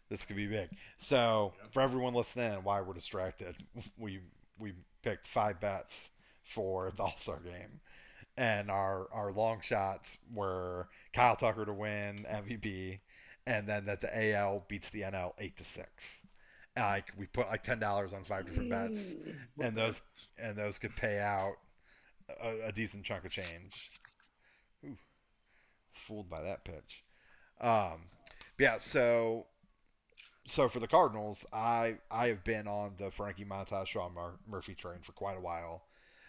This 0.09 0.27
could 0.27 0.37
be 0.37 0.47
big. 0.47 0.69
So 0.99 1.55
Yeah. 1.59 1.69
for 1.71 1.81
everyone 1.83 2.13
listening, 2.15 2.63
why 2.65 2.81
we're 2.81 2.95
distracted, 2.95 3.57
we 3.99 4.21
we 4.59 4.75
picked 5.03 5.27
five 5.27 5.59
bets 5.61 6.11
for 6.45 6.91
the 6.93 7.03
All 7.03 7.17
Star 7.17 7.41
game, 7.41 7.81
and 8.37 8.71
our 8.71 9.11
our 9.13 9.33
long 9.33 9.61
shots 9.63 10.19
were 10.33 10.89
Kyle 11.13 11.37
Tucker 11.37 11.65
to 11.65 11.73
win 11.73 12.25
MVP, 12.29 13.01
and 13.47 13.67
then 13.67 13.87
that 13.87 14.01
the 14.01 14.15
AL 14.33 14.65
beats 14.69 14.91
the 14.91 15.03
NL 15.03 15.35
eight 15.39 15.57
to 15.57 15.65
six. 15.65 16.27
Like 16.77 17.13
we 17.17 17.27
put 17.27 17.49
like 17.49 17.63
ten 17.63 17.79
dollars 17.79 18.13
on 18.13 18.25
five 18.25 18.45
different 18.47 18.71
bets, 18.71 19.15
and 19.61 19.77
those 19.77 20.03
and 20.39 20.57
those 20.57 20.79
could 20.79 20.95
pay 20.97 21.21
out 21.21 21.55
a, 22.43 22.69
a 22.69 22.73
decent 22.73 23.05
chunk 23.05 23.25
of 23.25 23.31
change. 23.31 23.91
Fooled 25.93 26.29
by 26.29 26.43
that 26.43 26.65
pitch. 26.65 27.05
Um, 27.61 28.09
yeah, 28.59 28.79
so 28.79 29.47
so 30.47 30.69
for 30.69 30.81
the 30.81 30.89
Cardinals, 30.89 31.47
I 31.53 31.99
I 32.11 32.29
have 32.29 32.45
been 32.45 32.67
on 32.67 32.95
the 32.99 33.11
Frankie 33.11 33.45
Montas 33.45 33.87
Sean 33.87 34.15
Mur- 34.15 34.39
Murphy 34.47 34.75
train 34.75 35.01
for 35.03 35.13
quite 35.13 35.37
a 35.37 35.41
while. 35.41 35.85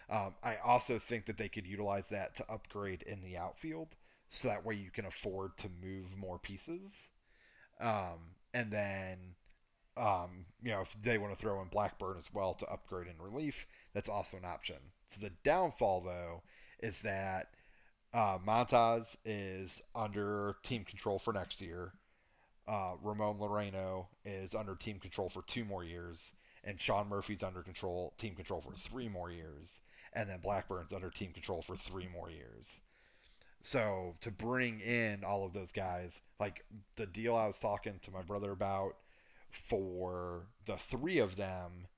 Um, 0.08 0.34
I 0.42 0.56
also 0.56 0.98
think 0.98 1.26
that 1.26 1.38
they 1.38 1.48
could 1.48 1.66
utilize 1.66 2.08
that 2.10 2.36
to 2.36 2.50
upgrade 2.50 3.02
in 3.02 3.22
the 3.22 3.38
outfield, 3.38 3.88
so 4.28 4.48
that 4.48 4.64
way 4.64 4.74
you 4.74 4.90
can 4.90 5.06
afford 5.06 5.56
to 5.58 5.68
move 5.82 6.16
more 6.16 6.38
pieces. 6.38 7.10
Um, 7.80 8.36
and 8.52 8.70
then, 8.70 9.34
um, 9.96 10.46
you 10.62 10.70
know, 10.70 10.82
if 10.82 10.94
they 11.02 11.18
want 11.18 11.32
to 11.32 11.38
throw 11.38 11.60
in 11.62 11.68
Blackburn 11.68 12.18
as 12.18 12.32
well 12.32 12.54
to 12.54 12.66
upgrade 12.66 13.08
in 13.08 13.20
relief, 13.20 13.66
that's 13.94 14.08
also 14.08 14.36
an 14.36 14.44
option. 14.44 14.78
So 15.08 15.20
the 15.20 15.32
downfall 15.42 16.02
though 16.02 16.42
is 16.80 17.00
that 17.00 17.48
uh, 18.14 18.38
Montas 18.46 19.16
is 19.24 19.82
under 19.94 20.56
team 20.62 20.84
control 20.84 21.18
for 21.18 21.32
next 21.32 21.60
year. 21.60 21.92
Uh, 22.66 22.92
Ramon 23.02 23.38
Laureano 23.38 24.06
is 24.24 24.54
under 24.54 24.76
team 24.76 25.00
control 25.00 25.28
for 25.28 25.42
two 25.42 25.64
more 25.64 25.84
years, 25.84 26.32
and 26.62 26.80
Sean 26.80 27.08
Murphy's 27.08 27.42
under 27.42 27.62
control 27.62 28.14
team 28.16 28.36
control 28.36 28.62
for 28.62 28.72
three 28.72 29.08
more 29.08 29.30
years, 29.30 29.80
and 30.14 30.30
then 30.30 30.38
Blackburn's 30.38 30.92
under 30.92 31.10
team 31.10 31.32
control 31.32 31.60
for 31.60 31.76
three 31.76 32.06
more 32.06 32.30
years. 32.30 32.80
So 33.62 34.14
to 34.20 34.30
bring 34.30 34.80
in 34.80 35.24
all 35.24 35.44
of 35.44 35.52
those 35.52 35.72
guys, 35.72 36.20
like 36.38 36.64
the 36.96 37.06
deal 37.06 37.34
I 37.34 37.46
was 37.46 37.58
talking 37.58 37.98
to 38.02 38.10
my 38.12 38.22
brother 38.22 38.52
about 38.52 38.94
for 39.68 40.46
the 40.66 40.76
three 40.76 41.18
of 41.18 41.34
them, 41.34 41.88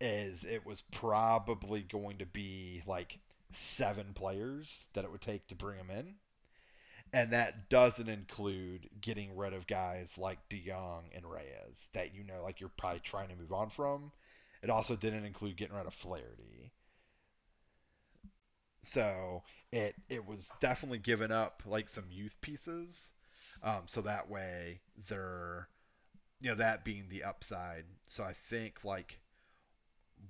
is 0.00 0.42
it 0.42 0.66
was 0.66 0.82
probably 0.90 1.82
going 1.82 2.18
to 2.18 2.26
be 2.26 2.82
like 2.86 3.18
seven 3.54 4.14
players 4.14 4.86
that 4.94 5.04
it 5.04 5.10
would 5.12 5.20
take 5.20 5.46
to 5.48 5.54
bring 5.54 5.78
them 5.78 5.90
in 5.90 6.14
and 7.12 7.32
that 7.32 7.68
doesn't 7.70 8.08
include 8.08 8.88
getting 9.00 9.34
rid 9.36 9.52
of 9.54 9.66
guys 9.66 10.18
like 10.18 10.48
DeJong 10.50 11.04
and 11.14 11.24
Reyes 11.30 11.88
that 11.94 12.14
you 12.14 12.24
know 12.24 12.42
like 12.42 12.60
you're 12.60 12.68
probably 12.70 13.00
trying 13.00 13.28
to 13.28 13.36
move 13.36 13.52
on 13.52 13.70
from. 13.70 14.12
It 14.62 14.70
also 14.70 14.96
didn't 14.96 15.24
include 15.24 15.56
getting 15.56 15.76
rid 15.76 15.86
of 15.86 15.94
Flaherty. 15.94 16.72
So 18.84 19.42
it 19.72 19.94
it 20.08 20.24
was 20.26 20.50
definitely 20.60 20.98
giving 20.98 21.30
up 21.32 21.62
like 21.66 21.88
some 21.88 22.10
youth 22.10 22.34
pieces, 22.40 23.12
um, 23.62 23.82
so 23.86 24.02
that 24.02 24.28
way 24.30 24.80
they're 25.08 25.68
you 26.40 26.50
know 26.50 26.56
that 26.56 26.84
being 26.84 27.08
the 27.08 27.24
upside. 27.24 27.84
So 28.06 28.24
I 28.24 28.34
think 28.50 28.84
like 28.84 29.20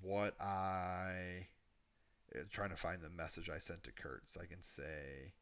what 0.03 0.41
I 0.41 1.47
trying 2.51 2.71
to 2.71 2.77
find 2.77 3.03
the 3.03 3.11
message 3.11 3.51
I 3.51 3.59
sent 3.59 3.85
to 3.85 3.93
Kurt 3.93 4.23
so 4.27 4.41
I 4.41 4.47
can 4.47 4.63
say 4.63 5.33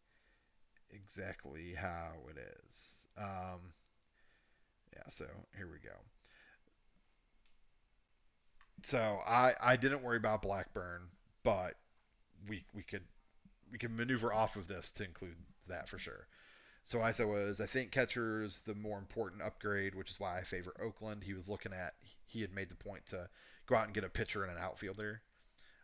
exactly 0.90 1.74
how 1.74 2.12
it 2.29 2.38
is. 2.38 2.92
Um, 3.16 3.72
yeah, 4.94 5.09
so 5.09 5.26
here 5.57 5.68
we 5.70 5.79
go. 5.79 5.96
So 8.85 9.20
I 9.26 9.55
I 9.61 9.76
didn't 9.76 10.03
worry 10.03 10.16
about 10.16 10.42
Blackburn, 10.42 11.03
but 11.42 11.74
we 12.48 12.64
we 12.74 12.83
could 12.83 13.05
we 13.70 13.79
could 13.79 13.90
maneuver 13.90 14.33
off 14.33 14.57
of 14.57 14.68
this 14.68 14.90
to 14.92 15.05
include 15.05 15.37
that 15.68 15.88
for 15.88 15.98
sure. 15.98 16.26
So 16.85 17.03
I 17.03 17.12
said 17.12 17.26
was 17.26 17.61
I 17.61 17.66
think 17.66 17.92
catcher's 17.92 18.61
the 18.61 18.74
more 18.74 18.98
important 18.98 19.42
upgrade, 19.42 19.94
which 19.94 20.11
is 20.11 20.18
why 20.18 20.38
I 20.38 20.44
favor 20.44 20.74
Oakland. 20.83 21.22
He 21.22 21.35
was 21.35 21.48
looking 21.48 21.72
at 21.72 21.94
he 22.26 22.40
had 22.40 22.55
made 22.55 22.68
the 22.68 22.74
point 22.74 23.07
to 23.07 23.29
go 23.66 23.76
out 23.76 23.85
and 23.85 23.94
get 23.94 24.05
a 24.05 24.09
pitcher 24.09 24.42
and 24.42 24.53
an 24.53 24.62
outfielder. 24.62 25.22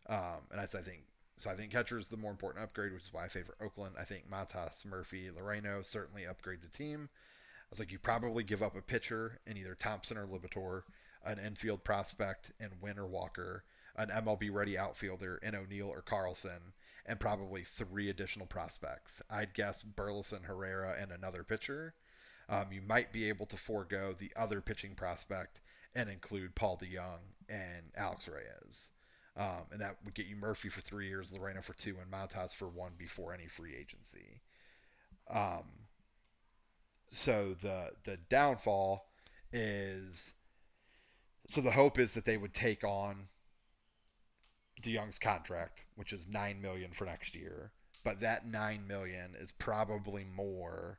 Um, 0.09 0.47
and 0.51 0.61
I 0.61 0.65
I 0.65 0.83
think 0.83 1.03
so 1.39 1.51
I 1.51 1.57
think 1.57 1.73
catcher 1.73 1.99
is 1.99 2.09
the 2.09 2.17
more 2.17 2.31
important 2.31 2.65
upgrade, 2.65 2.93
which 2.93 3.03
is 3.03 3.13
why 3.13 3.25
I 3.25 3.29
favor 3.29 3.57
Oakland. 3.61 3.97
I 3.99 4.05
think 4.05 4.31
Montas, 4.31 4.85
Murphy, 4.85 5.29
Laureano 5.31 5.85
certainly 5.85 6.27
upgrade 6.27 6.63
the 6.63 6.69
team. 6.69 7.09
I 7.13 7.69
was 7.71 7.79
like, 7.79 7.93
you 7.93 7.99
probably 7.99 8.45
give 8.45 8.63
up 8.63 8.77
a 8.77 8.81
pitcher 8.81 9.39
in 9.47 9.57
either 9.57 9.75
Thompson 9.75 10.17
or 10.17 10.27
Liberatore, 10.27 10.85
an 11.25 11.39
infield 11.39 11.83
prospect 11.85 12.53
in 12.61 12.71
Winn 12.81 12.99
or 12.99 13.07
Walker, 13.07 13.65
an 13.97 14.09
MLB 14.09 14.53
ready 14.53 14.79
outfielder 14.79 15.39
in 15.39 15.55
O'Neill 15.55 15.89
or 15.89 16.01
Carlson, 16.01 16.73
and 17.07 17.21
probably 17.21 17.65
three 17.65 18.09
additional 18.09 18.47
prospects. 18.47 19.21
I'd 19.29 19.53
guess 19.53 19.83
Burleson, 19.83 20.45
Herrera, 20.45 20.97
and 20.99 21.11
another 21.13 21.43
pitcher. 21.43 21.95
Um, 22.49 22.73
you 22.73 22.81
might 22.81 23.13
be 23.13 23.29
able 23.29 23.47
to 23.47 23.57
forego 23.57 24.15
the 24.15 24.33
other 24.37 24.61
pitching 24.61 24.95
prospect 24.95 25.61
and 25.95 26.09
include 26.09 26.55
Paul 26.55 26.79
DeJong 26.79 27.19
and 27.49 27.91
Alex 27.97 28.29
Reyes. 28.29 28.91
Um, 29.37 29.65
and 29.71 29.81
that 29.83 29.97
would 30.05 30.15
get 30.15 30.27
you 30.27 30.37
Murphy 30.37 30.71
for 30.71 30.81
three 30.81 31.09
years, 31.09 31.31
Laureano 31.31 31.63
for 31.63 31.75
two, 31.75 31.97
and 32.01 32.11
Montas 32.11 32.55
for 32.55 32.69
one 32.69 32.93
before 32.97 33.35
any 33.35 33.47
free 33.47 33.75
agency. 33.79 34.41
Um, 35.29 35.65
so 37.11 37.55
the 37.61 37.91
the 38.05 38.17
downfall 38.31 39.05
is 39.53 40.33
so 41.49 41.61
the 41.61 41.71
hope 41.71 41.99
is 41.99 42.15
that 42.15 42.25
they 42.25 42.37
would 42.37 42.55
take 42.55 42.83
on 42.83 43.29
DeJong's 44.83 45.19
contract, 45.19 45.85
which 45.97 46.13
is 46.13 46.27
nine 46.27 46.61
million 46.61 46.93
for 46.93 47.05
next 47.05 47.35
year, 47.35 47.73
but 48.05 48.21
that 48.21 48.47
nine 48.47 48.87
million 48.87 49.35
is 49.39 49.53
probably 49.53 50.25
more 50.25 50.99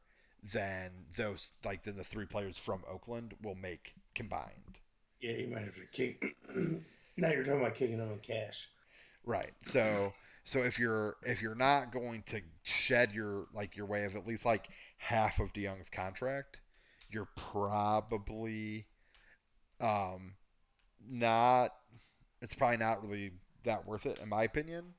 than 0.54 0.92
those 1.16 1.52
like 1.66 1.84
than 1.84 1.98
the 1.98 2.04
three 2.04 2.26
players 2.26 2.58
from 2.58 2.84
Oakland 2.90 3.34
will 3.42 3.56
make 3.56 3.94
combined. 4.16 4.78
Yeah, 5.20 5.34
you 5.34 5.48
might 5.48 5.64
have 5.64 5.76
to 5.76 5.88
kick. 5.92 6.36
now 7.18 7.32
you're 7.32 7.44
talking 7.44 7.62
about 7.62 7.76
kicking 7.76 7.98
them 7.98 8.12
in 8.12 8.20
cash. 8.20 8.70
Right. 9.24 9.54
So 9.62 10.14
So 10.46 10.64
if 10.64 10.80
you're 10.80 11.18
if 11.24 11.42
you're 11.42 11.56
not 11.56 11.92
going 11.92 12.24
to 12.28 12.42
shed 12.64 13.12
your 13.14 13.48
like 13.54 13.76
your 13.76 13.86
way 13.86 14.06
of 14.06 14.16
at 14.16 14.26
least 14.28 14.46
like 14.46 14.70
half 14.98 15.40
of 15.40 15.54
DeJong's 15.54 15.90
contract, 15.90 16.58
you're 17.10 17.30
probably 17.36 18.88
um 19.82 20.36
not 21.08 21.72
it's 22.42 22.54
probably 22.56 22.78
not 22.78 23.02
really 23.04 23.32
that 23.64 23.86
worth 23.88 24.06
it 24.06 24.20
in 24.20 24.30
my 24.30 24.44
opinion. 24.44 24.94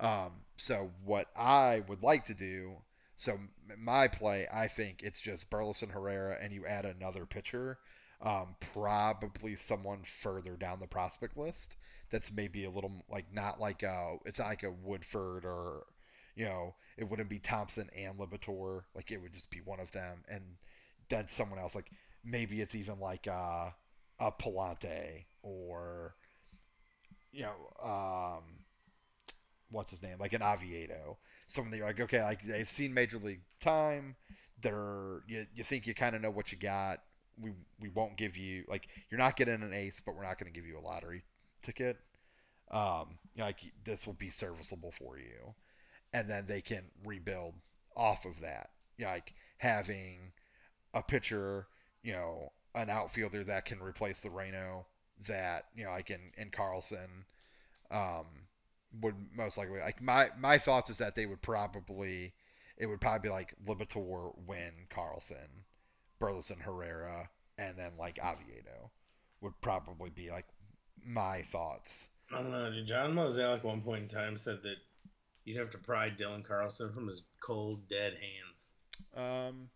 Um, 0.00 0.32
so 0.56 0.92
what 1.04 1.28
I 1.36 1.80
would 1.88 2.02
like 2.02 2.26
to 2.26 2.34
do, 2.34 2.76
so 3.16 3.38
my 3.78 4.08
play, 4.08 4.48
I 4.52 4.68
think 4.68 5.02
it's 5.02 5.20
just 5.20 5.50
Burleson 5.50 5.90
Herrera 5.90 6.38
and 6.40 6.52
you 6.52 6.66
add 6.66 6.84
another 6.86 7.26
pitcher, 7.26 7.78
um, 8.22 8.54
probably 8.72 9.56
someone 9.56 10.02
further 10.04 10.56
down 10.56 10.80
the 10.80 10.86
prospect 10.86 11.36
list 11.36 11.76
that's 12.10 12.32
maybe 12.32 12.64
a 12.64 12.70
little 12.70 12.92
like 13.08 13.26
not 13.32 13.60
like 13.60 13.82
a 13.82 14.16
it's 14.26 14.38
not 14.38 14.48
like 14.48 14.62
a 14.62 14.70
Woodford 14.70 15.44
or 15.44 15.86
you 16.36 16.44
know 16.44 16.74
it 16.98 17.08
wouldn't 17.08 17.30
be 17.30 17.38
Thompson 17.38 17.88
and 17.96 18.18
Liberatore 18.18 18.82
like 18.94 19.10
it 19.10 19.20
would 19.20 19.32
just 19.32 19.50
be 19.50 19.60
one 19.64 19.80
of 19.80 19.90
them. 19.92 20.22
And 20.28 20.42
then 21.08 21.26
someone 21.28 21.58
else 21.58 21.74
like 21.74 21.90
maybe 22.24 22.60
it's 22.60 22.74
even 22.74 23.00
like 23.00 23.26
a, 23.26 23.74
a 24.18 24.32
Pallante 24.32 25.24
or 25.42 26.14
you 27.32 27.44
know 27.44 27.88
um 27.88 28.42
what's 29.70 29.92
his 29.92 30.02
name? 30.02 30.16
Like 30.18 30.32
an 30.32 30.42
Oviedo. 30.42 31.16
Someone 31.46 31.70
that 31.70 31.78
you're 31.78 31.86
like 31.86 32.00
okay 32.00 32.22
like 32.22 32.44
they've 32.44 32.70
seen 32.70 32.92
major 32.92 33.18
league 33.18 33.42
time. 33.60 34.16
They're 34.62 35.22
you, 35.26 35.46
you 35.54 35.64
think 35.64 35.86
you 35.86 35.94
kind 35.94 36.14
of 36.14 36.20
know 36.20 36.30
what 36.30 36.52
you 36.52 36.58
got 36.58 36.98
we 37.40 37.52
we 37.80 37.88
won't 37.90 38.16
give 38.16 38.36
you 38.36 38.64
like 38.68 38.88
you're 39.10 39.18
not 39.18 39.36
getting 39.36 39.62
an 39.62 39.72
ace 39.72 40.00
but 40.04 40.14
we're 40.14 40.22
not 40.22 40.38
going 40.38 40.52
to 40.52 40.58
give 40.58 40.66
you 40.66 40.78
a 40.78 40.80
lottery 40.80 41.22
ticket. 41.62 41.96
Um, 42.70 43.18
like 43.36 43.58
this 43.84 44.06
will 44.06 44.14
be 44.14 44.30
serviceable 44.30 44.92
for 44.92 45.18
you, 45.18 45.54
and 46.12 46.28
then 46.30 46.46
they 46.46 46.60
can 46.60 46.84
rebuild 47.04 47.54
off 47.96 48.24
of 48.24 48.40
that. 48.40 48.70
Like 49.00 49.34
having 49.58 50.32
a 50.94 51.02
pitcher, 51.02 51.66
you 52.02 52.12
know, 52.12 52.52
an 52.74 52.90
outfielder 52.90 53.44
that 53.44 53.64
can 53.64 53.80
replace 53.80 54.20
the 54.20 54.30
Reno 54.30 54.86
that 55.26 55.64
you 55.74 55.84
know, 55.84 55.90
like 55.90 56.10
in 56.10 56.20
in 56.36 56.50
Carlson, 56.50 57.24
um, 57.90 58.26
would 59.00 59.16
most 59.34 59.58
likely 59.58 59.80
like 59.80 60.02
my 60.02 60.30
my 60.38 60.58
thoughts 60.58 60.90
is 60.90 60.98
that 60.98 61.14
they 61.14 61.26
would 61.26 61.42
probably 61.42 62.32
it 62.76 62.86
would 62.86 63.00
probably 63.00 63.28
be 63.28 63.32
like 63.32 63.54
Liberatore, 63.66 64.32
Winn, 64.46 64.72
Carlson, 64.88 65.64
Burleson, 66.20 66.58
Herrera, 66.60 67.28
and 67.58 67.76
then 67.76 67.92
like 67.98 68.18
Oviedo 68.22 68.90
would 69.40 69.54
probably 69.62 70.10
be 70.10 70.30
like 70.30 70.46
my 71.04 71.42
thoughts. 71.50 72.06
I 72.32 72.42
don't 72.42 72.52
know. 72.52 72.70
John 72.84 73.14
Mozeliak 73.14 73.56
at 73.58 73.64
one 73.64 73.80
point 73.80 74.02
in 74.02 74.08
time 74.08 74.36
said 74.36 74.62
that 74.62 74.76
you'd 75.44 75.56
have 75.58 75.70
to 75.70 75.78
pry 75.78 76.10
Dylan 76.10 76.44
Carlson 76.44 76.92
from 76.92 77.08
his 77.08 77.22
cold, 77.44 77.88
dead 77.88 78.12
hands. 78.14 78.72
Um, 79.16 79.68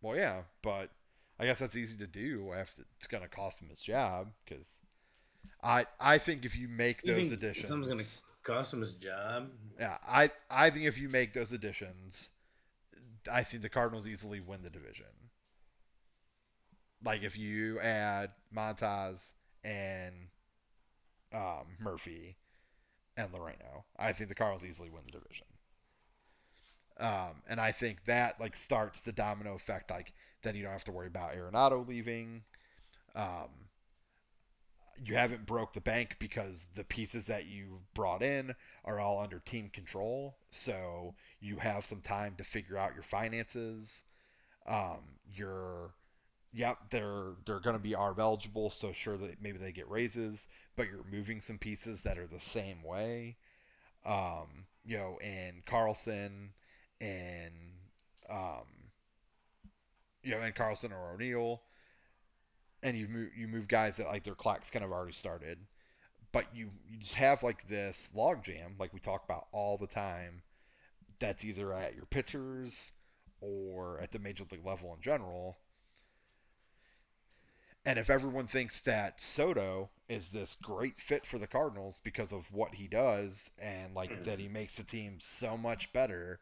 well, 0.00 0.16
yeah, 0.16 0.42
but 0.62 0.90
I 1.38 1.44
guess 1.46 1.60
that's 1.60 1.76
easy 1.76 1.98
to 1.98 2.06
do. 2.06 2.52
After 2.52 2.82
it's 2.96 3.06
going 3.06 3.22
to 3.22 3.28
cost 3.28 3.62
him 3.62 3.68
his 3.68 3.82
job 3.82 4.28
because 4.44 4.80
I 5.62 5.86
I 6.00 6.18
think 6.18 6.44
if 6.44 6.56
you 6.56 6.68
make 6.68 7.02
You 7.04 7.12
those 7.14 7.28
think 7.28 7.32
additions, 7.40 7.68
Someone's 7.68 7.92
going 7.92 8.04
to 8.04 8.10
cost 8.42 8.72
him 8.72 8.80
his 8.80 8.94
job. 8.94 9.50
yeah, 9.78 9.98
I 10.08 10.30
I 10.50 10.70
think 10.70 10.86
if 10.86 10.98
you 10.98 11.08
make 11.08 11.32
those 11.34 11.52
additions, 11.52 12.30
I 13.30 13.44
think 13.44 13.62
the 13.62 13.68
Cardinals 13.68 14.06
easily 14.08 14.40
win 14.40 14.62
the 14.62 14.70
division. 14.70 15.06
Like 17.04 17.22
if 17.22 17.36
you 17.36 17.80
add 17.80 18.30
Montas 18.54 19.32
and 19.64 20.14
um, 21.34 21.66
Murphy 21.80 22.36
and 23.16 23.32
Laureano, 23.32 23.84
I 23.98 24.12
think 24.12 24.28
the 24.28 24.34
Cardinals 24.34 24.64
easily 24.64 24.90
win 24.90 25.02
the 25.06 25.12
division. 25.12 25.46
Um, 26.98 27.42
and 27.48 27.60
I 27.60 27.72
think 27.72 28.04
that 28.04 28.40
like 28.40 28.56
starts 28.56 29.00
the 29.00 29.12
domino 29.12 29.54
effect. 29.54 29.90
Like 29.90 30.12
then 30.42 30.54
you 30.54 30.62
don't 30.62 30.72
have 30.72 30.84
to 30.84 30.92
worry 30.92 31.06
about 31.08 31.34
Arenado 31.34 31.86
leaving. 31.86 32.42
Um, 33.14 33.48
you 35.04 35.14
haven't 35.14 35.46
broke 35.46 35.72
the 35.72 35.80
bank 35.80 36.16
because 36.18 36.66
the 36.74 36.84
pieces 36.84 37.26
that 37.26 37.46
you 37.46 37.80
brought 37.94 38.22
in 38.22 38.54
are 38.84 39.00
all 39.00 39.20
under 39.20 39.40
team 39.40 39.70
control. 39.72 40.36
So 40.50 41.14
you 41.40 41.56
have 41.56 41.84
some 41.84 42.00
time 42.00 42.34
to 42.36 42.44
figure 42.44 42.76
out 42.76 42.94
your 42.94 43.02
finances. 43.02 44.02
Um, 44.66 45.00
you're 45.34 45.92
yep, 46.52 46.76
they're 46.90 47.32
they're 47.46 47.60
going 47.60 47.76
to 47.76 47.82
be 47.82 47.92
ARB 47.92 48.18
eligible, 48.18 48.70
so 48.70 48.92
sure 48.92 49.16
that 49.16 49.42
maybe 49.42 49.58
they 49.58 49.72
get 49.72 49.88
raises, 49.88 50.46
but 50.76 50.86
you're 50.86 51.04
moving 51.10 51.40
some 51.40 51.58
pieces 51.58 52.02
that 52.02 52.18
are 52.18 52.26
the 52.26 52.40
same 52.40 52.82
way. 52.82 53.36
Um, 54.04 54.66
you 54.84 54.98
know, 54.98 55.18
and 55.22 55.64
Carlson 55.64 56.52
and 57.00 57.52
um, 58.30 58.66
you 60.22 60.32
know, 60.32 60.40
and 60.40 60.54
Carlson 60.54 60.92
or 60.92 61.14
O'Neill, 61.14 61.62
and 62.82 62.96
you 62.96 63.08
move 63.08 63.30
you 63.36 63.48
move 63.48 63.68
guys 63.68 63.96
that 63.96 64.06
like 64.06 64.24
their 64.24 64.34
clock's 64.34 64.70
kind 64.70 64.84
of 64.84 64.92
already 64.92 65.12
started, 65.12 65.58
but 66.32 66.46
you 66.54 66.68
you 66.88 66.98
just 66.98 67.14
have 67.14 67.42
like 67.42 67.66
this 67.68 68.08
logjam, 68.14 68.78
like 68.78 68.92
we 68.92 69.00
talk 69.00 69.24
about 69.24 69.46
all 69.52 69.78
the 69.78 69.86
time, 69.86 70.42
that's 71.18 71.44
either 71.44 71.72
at 71.72 71.94
your 71.94 72.06
pitchers 72.06 72.92
or 73.40 73.98
at 74.00 74.12
the 74.12 74.18
major 74.18 74.44
league 74.50 74.64
level 74.64 74.94
in 74.94 75.00
general 75.00 75.56
and 77.84 77.98
if 77.98 78.10
everyone 78.10 78.46
thinks 78.46 78.80
that 78.82 79.20
Soto 79.20 79.90
is 80.08 80.28
this 80.28 80.56
great 80.62 81.00
fit 81.00 81.24
for 81.26 81.38
the 81.38 81.46
Cardinals 81.46 82.00
because 82.04 82.32
of 82.32 82.50
what 82.52 82.74
he 82.74 82.86
does 82.88 83.50
and 83.60 83.94
like 83.94 84.24
that 84.24 84.38
he 84.38 84.48
makes 84.48 84.76
the 84.76 84.84
team 84.84 85.18
so 85.20 85.56
much 85.56 85.92
better, 85.92 86.40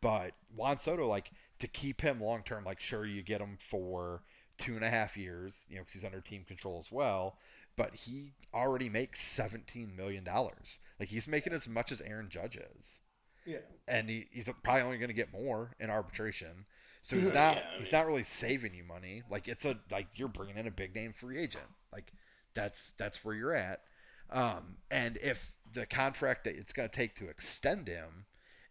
but 0.00 0.32
Juan 0.54 0.78
Soto, 0.78 1.06
like 1.06 1.30
to 1.60 1.68
keep 1.68 2.00
him 2.00 2.20
long 2.20 2.42
term, 2.42 2.64
like 2.64 2.80
sure 2.80 3.04
you 3.04 3.22
get 3.22 3.40
him 3.40 3.58
for 3.58 4.22
two 4.58 4.74
and 4.74 4.84
a 4.84 4.90
half 4.90 5.16
years, 5.16 5.66
you 5.68 5.76
know, 5.76 5.82
because 5.82 5.94
he's 5.94 6.04
under 6.04 6.20
team 6.20 6.44
control 6.44 6.78
as 6.80 6.90
well. 6.90 7.38
But 7.76 7.94
he 7.94 8.32
already 8.52 8.88
makes 8.88 9.20
seventeen 9.20 9.94
million 9.96 10.24
dollars. 10.24 10.78
Like 10.98 11.08
he's 11.08 11.28
making 11.28 11.52
as 11.52 11.68
much 11.68 11.92
as 11.92 12.00
Aaron 12.00 12.28
Judge 12.28 12.56
is, 12.56 13.00
Yeah. 13.46 13.58
and 13.88 14.08
he, 14.08 14.26
he's 14.32 14.48
probably 14.62 14.82
only 14.82 14.98
going 14.98 15.08
to 15.08 15.14
get 15.14 15.32
more 15.32 15.74
in 15.78 15.88
arbitration. 15.90 16.66
So 17.02 17.16
he's 17.18 17.32
not 17.32 17.56
Yeah, 17.56 17.62
I 17.74 17.78
he's 17.78 17.92
not 17.92 18.06
really 18.06 18.24
saving 18.24 18.74
you 18.74 18.84
money. 18.84 19.22
Like 19.30 19.48
it's 19.48 19.64
a 19.64 19.78
like 19.90 20.06
you're 20.14 20.28
bringing 20.28 20.56
in 20.56 20.66
a 20.66 20.70
big 20.70 20.94
name 20.94 21.12
free 21.12 21.38
agent. 21.38 21.64
Like 21.92 22.12
that's 22.54 22.92
that's 22.98 23.24
where 23.24 23.34
you're 23.34 23.54
at. 23.54 23.82
Um, 24.30 24.76
and 24.90 25.18
if 25.22 25.52
the 25.72 25.86
contract 25.86 26.44
that 26.44 26.56
it's 26.56 26.72
going 26.72 26.88
to 26.88 26.94
take 26.94 27.16
to 27.16 27.28
extend 27.28 27.88
him 27.88 28.26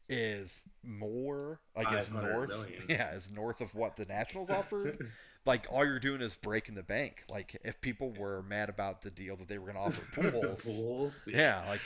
is 0.07 0.63
more 0.83 1.59
like 1.75 1.91
is 1.93 2.11
north, 2.11 2.49
million. 2.49 2.83
yeah, 2.89 3.13
is 3.13 3.29
north 3.31 3.61
of 3.61 3.73
what 3.75 3.95
the 3.95 4.05
Nationals 4.05 4.49
offered. 4.49 5.11
like 5.45 5.67
all 5.69 5.85
you're 5.85 5.99
doing 5.99 6.21
is 6.21 6.35
breaking 6.35 6.75
the 6.75 6.83
bank. 6.83 7.23
Like 7.29 7.59
if 7.63 7.79
people 7.81 8.11
were 8.11 8.41
mad 8.43 8.69
about 8.69 9.01
the 9.01 9.11
deal 9.11 9.35
that 9.37 9.47
they 9.47 9.57
were 9.57 9.71
going 9.71 9.75
to 9.75 9.81
offer 9.81 10.21
the 10.21 10.31
Pujols, 10.31 10.65
Bulls. 10.65 11.27
yeah, 11.31 11.63
like 11.67 11.81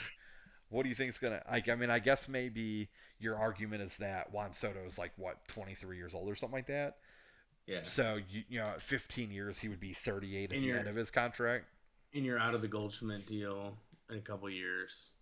what 0.70 0.82
do 0.82 0.88
you 0.88 0.94
think 0.94 1.10
is 1.10 1.18
gonna 1.18 1.42
like? 1.50 1.68
I 1.68 1.74
mean, 1.74 1.90
I 1.90 1.98
guess 1.98 2.28
maybe 2.28 2.88
your 3.24 3.36
argument 3.36 3.82
is 3.82 3.96
that 3.96 4.30
Juan 4.32 4.52
Soto 4.52 4.80
is 4.86 4.98
like 4.98 5.12
what 5.16 5.38
23 5.48 5.96
years 5.96 6.14
old 6.14 6.30
or 6.30 6.36
something 6.36 6.54
like 6.54 6.66
that. 6.66 6.98
Yeah. 7.66 7.80
So 7.86 8.18
you 8.30 8.42
you 8.48 8.58
know, 8.60 8.70
15 8.78 9.30
years 9.30 9.58
he 9.58 9.68
would 9.68 9.80
be 9.80 9.94
38 9.94 10.50
at 10.50 10.56
And 10.56 10.62
the 10.62 10.72
end 10.72 10.86
of 10.86 10.94
his 10.94 11.10
contract. 11.10 11.64
And 12.14 12.24
you're 12.24 12.38
out 12.38 12.54
of 12.54 12.60
the 12.60 12.68
Goldschmidt 12.68 13.26
deal 13.26 13.76
in 14.10 14.18
a 14.18 14.20
couple 14.20 14.48
years. 14.50 15.14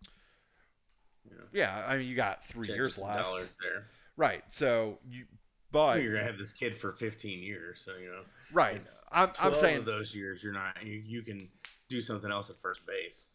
You 1.24 1.36
know, 1.36 1.44
Yeah, 1.52 1.84
I 1.86 1.96
mean 1.96 2.08
you 2.08 2.16
got 2.16 2.44
three 2.44 2.66
years 2.68 2.98
left, 2.98 3.46
there. 3.62 3.86
right? 4.16 4.42
So 4.50 4.98
you, 5.08 5.24
but 5.70 6.02
you're 6.02 6.14
gonna 6.14 6.26
have 6.26 6.36
this 6.38 6.52
kid 6.52 6.76
for 6.76 6.92
15 6.92 7.42
years, 7.42 7.80
so 7.80 7.92
you 7.96 8.10
know. 8.10 8.22
right, 8.52 8.86
I'm 9.12 9.30
I'm 9.40 9.54
saying 9.54 9.78
of 9.78 9.84
those 9.84 10.14
years 10.14 10.42
you're 10.42 10.52
not. 10.52 10.84
You, 10.84 11.00
you 11.06 11.22
can 11.22 11.48
do 11.88 12.00
something 12.00 12.30
else 12.30 12.50
at 12.50 12.58
first 12.58 12.84
base. 12.84 13.30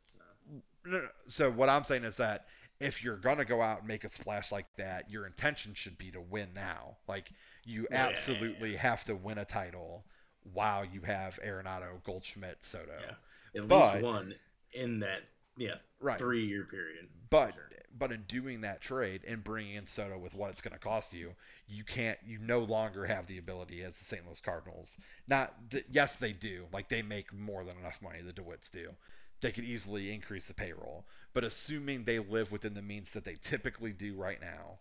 So 1.27 1.49
what 1.49 1.69
I'm 1.69 1.83
saying 1.83 2.03
is 2.03 2.17
that 2.17 2.45
if 2.79 3.03
you're 3.03 3.17
gonna 3.17 3.45
go 3.45 3.61
out 3.61 3.79
and 3.79 3.87
make 3.87 4.03
a 4.03 4.09
splash 4.09 4.51
like 4.51 4.67
that, 4.77 5.09
your 5.09 5.25
intention 5.25 5.73
should 5.73 5.97
be 5.97 6.11
to 6.11 6.21
win 6.21 6.49
now. 6.53 6.97
Like 7.07 7.29
you 7.63 7.87
Yeah. 7.89 7.97
absolutely 8.07 8.75
have 8.75 9.03
to 9.05 9.15
win 9.15 9.37
a 9.39 9.45
title 9.45 10.05
while 10.53 10.85
you 10.85 11.01
have 11.01 11.39
Arenado, 11.43 12.01
Goldschmidt, 12.03 12.63
Soto. 12.63 12.97
Yeah. 13.01 13.61
At 13.61 13.67
But- 13.67 13.93
least 13.95 14.03
one 14.05 14.35
in 14.73 14.99
that 14.99 15.23
yeah 15.55 15.79
Right. 15.99 16.17
three 16.19 16.45
year 16.45 16.65
period. 16.65 17.09
But 17.29 17.53
Sure. 17.55 17.69
but 17.97 18.11
in 18.11 18.21
doing 18.23 18.61
that 18.61 18.79
trade 18.79 19.23
and 19.25 19.43
bringing 19.43 19.73
in 19.75 19.87
Soto 19.87 20.19
with 20.19 20.35
what 20.35 20.51
it's 20.51 20.61
going 20.61 20.73
to 20.73 20.79
cost 20.79 21.13
you, 21.13 21.35
you 21.65 21.83
can't 21.83 22.19
you 22.23 22.37
no 22.37 22.59
longer 22.59 23.05
have 23.07 23.25
the 23.25 23.39
ability 23.39 23.83
as 23.83 23.97
the 23.97 24.05
St. 24.05 24.23
Louis 24.25 24.39
Cardinals. 24.39 24.99
Not 25.27 25.71
th- 25.71 25.85
yes 25.89 26.15
they 26.17 26.31
do. 26.33 26.67
Like 26.71 26.89
they 26.89 27.01
make 27.01 27.33
more 27.33 27.63
than 27.65 27.77
enough 27.79 27.99
money 28.03 28.21
the 28.21 28.33
DeWitts 28.33 28.69
do. 28.71 28.95
They 29.41 29.51
could 29.51 29.65
easily 29.65 30.11
increase 30.11 30.47
the 30.47 30.53
payroll, 30.53 31.05
but 31.33 31.43
assuming 31.43 32.03
they 32.03 32.19
live 32.19 32.51
within 32.51 32.73
the 32.73 32.81
means 32.81 33.11
that 33.11 33.23
they 33.23 33.35
typically 33.43 33.91
do 33.91 34.15
right 34.15 34.41
now, 34.41 34.79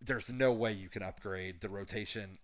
there's 0.00 0.30
no 0.30 0.52
way 0.52 0.72
you 0.72 0.88
can 0.88 1.02
upgrade 1.02 1.60
the 1.60 1.68
rotation, 1.68 2.38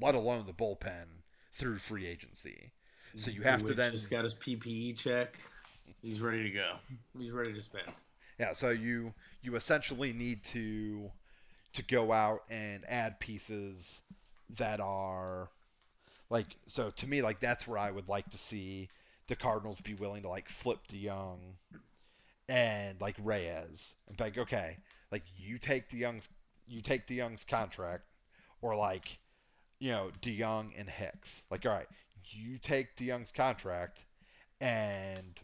let 0.00 0.14
alone 0.14 0.44
the 0.46 0.52
bullpen 0.52 1.06
through 1.52 1.78
free 1.78 2.06
agency. 2.06 2.72
So 3.16 3.30
you 3.30 3.42
have 3.42 3.64
to 3.64 3.74
then 3.74 3.92
just 3.92 4.10
got 4.10 4.24
his 4.24 4.34
PPE 4.34 4.96
check. 4.96 5.38
He's 6.02 6.20
ready 6.20 6.42
to 6.42 6.50
go. 6.50 6.74
He's 7.18 7.30
ready 7.30 7.52
to 7.52 7.60
spend. 7.60 7.86
Yeah, 8.38 8.52
so 8.52 8.70
you 8.70 9.14
you 9.42 9.56
essentially 9.56 10.12
need 10.12 10.44
to 10.44 11.10
to 11.74 11.82
go 11.82 12.12
out 12.12 12.44
and 12.50 12.84
add 12.88 13.18
pieces 13.18 14.00
that 14.58 14.80
are 14.80 15.48
like 16.30 16.46
so 16.66 16.90
to 16.90 17.06
me 17.06 17.22
like 17.22 17.40
that's 17.40 17.66
where 17.66 17.78
I 17.78 17.90
would 17.90 18.08
like 18.08 18.30
to 18.30 18.38
see 18.38 18.88
the 19.28 19.36
Cardinals 19.36 19.80
be 19.80 19.94
willing 19.94 20.22
to 20.22 20.28
like 20.28 20.48
flip 20.48 20.80
DeJong 20.88 21.38
and 22.48 23.00
like 23.00 23.16
Reyes 23.22 23.94
and 24.08 24.18
like 24.18 24.38
okay 24.38 24.76
like 25.12 25.22
you 25.36 25.58
take 25.58 25.90
DeJong's 25.90 26.28
you 26.66 26.80
take 26.80 27.06
DeJong's 27.06 27.44
contract 27.44 28.04
or 28.62 28.74
like 28.74 29.18
you 29.78 29.90
know 29.90 30.10
DeJong 30.22 30.70
and 30.78 30.88
Hicks 30.88 31.42
like 31.50 31.64
all 31.66 31.72
right 31.72 31.88
you 32.30 32.58
take 32.58 32.96
DeJong's 32.96 33.32
contract 33.32 34.00
and 34.60 35.38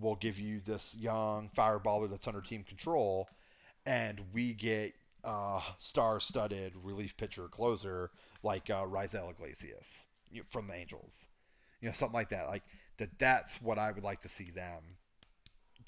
we'll 0.00 0.16
give 0.16 0.38
you 0.38 0.60
this 0.64 0.96
young 0.98 1.50
fireballer 1.56 2.08
that's 2.08 2.26
under 2.26 2.40
team 2.40 2.64
control 2.64 3.28
and 3.86 4.20
we 4.32 4.52
get 4.52 4.92
uh, 5.24 5.60
star-studded 5.78 6.72
relief 6.82 7.16
pitcher 7.16 7.48
closer 7.48 8.10
like 8.42 8.70
uh, 8.70 8.84
Raisel 8.84 9.30
Iglesias 9.30 10.06
you 10.30 10.40
know, 10.40 10.46
from 10.48 10.68
the 10.68 10.74
Angels, 10.74 11.26
you 11.80 11.88
know, 11.88 11.94
something 11.94 12.14
like 12.14 12.30
that. 12.30 12.46
Like 12.48 12.62
that. 12.98 13.18
That's 13.18 13.60
what 13.62 13.78
I 13.78 13.90
would 13.92 14.04
like 14.04 14.22
to 14.22 14.28
see 14.28 14.50
them 14.50 14.82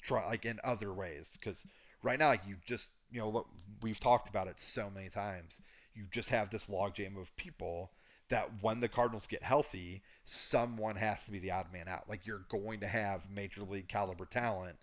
try, 0.01 0.25
like 0.27 0.45
in 0.45 0.59
other 0.63 0.93
ways. 0.93 1.37
Because 1.39 1.65
right 2.03 2.19
now, 2.19 2.29
like 2.29 2.47
you 2.47 2.55
just, 2.65 2.91
you 3.11 3.19
know, 3.19 3.29
look, 3.29 3.47
we've 3.81 3.99
talked 3.99 4.29
about 4.29 4.47
it 4.47 4.59
so 4.59 4.89
many 4.89 5.09
times. 5.09 5.61
You 5.93 6.05
just 6.11 6.29
have 6.29 6.49
this 6.49 6.67
logjam 6.67 7.19
of 7.19 7.35
people 7.35 7.91
that 8.29 8.49
when 8.61 8.79
the 8.79 8.87
Cardinals 8.87 9.27
get 9.27 9.43
healthy, 9.43 10.03
someone 10.25 10.95
has 10.95 11.25
to 11.25 11.31
be 11.31 11.39
the 11.39 11.51
odd 11.51 11.71
man 11.73 11.87
out. 11.87 12.07
Like 12.07 12.25
you're 12.25 12.45
going 12.49 12.81
to 12.81 12.87
have 12.87 13.29
major 13.29 13.63
league 13.63 13.87
caliber 13.87 14.25
talent 14.25 14.77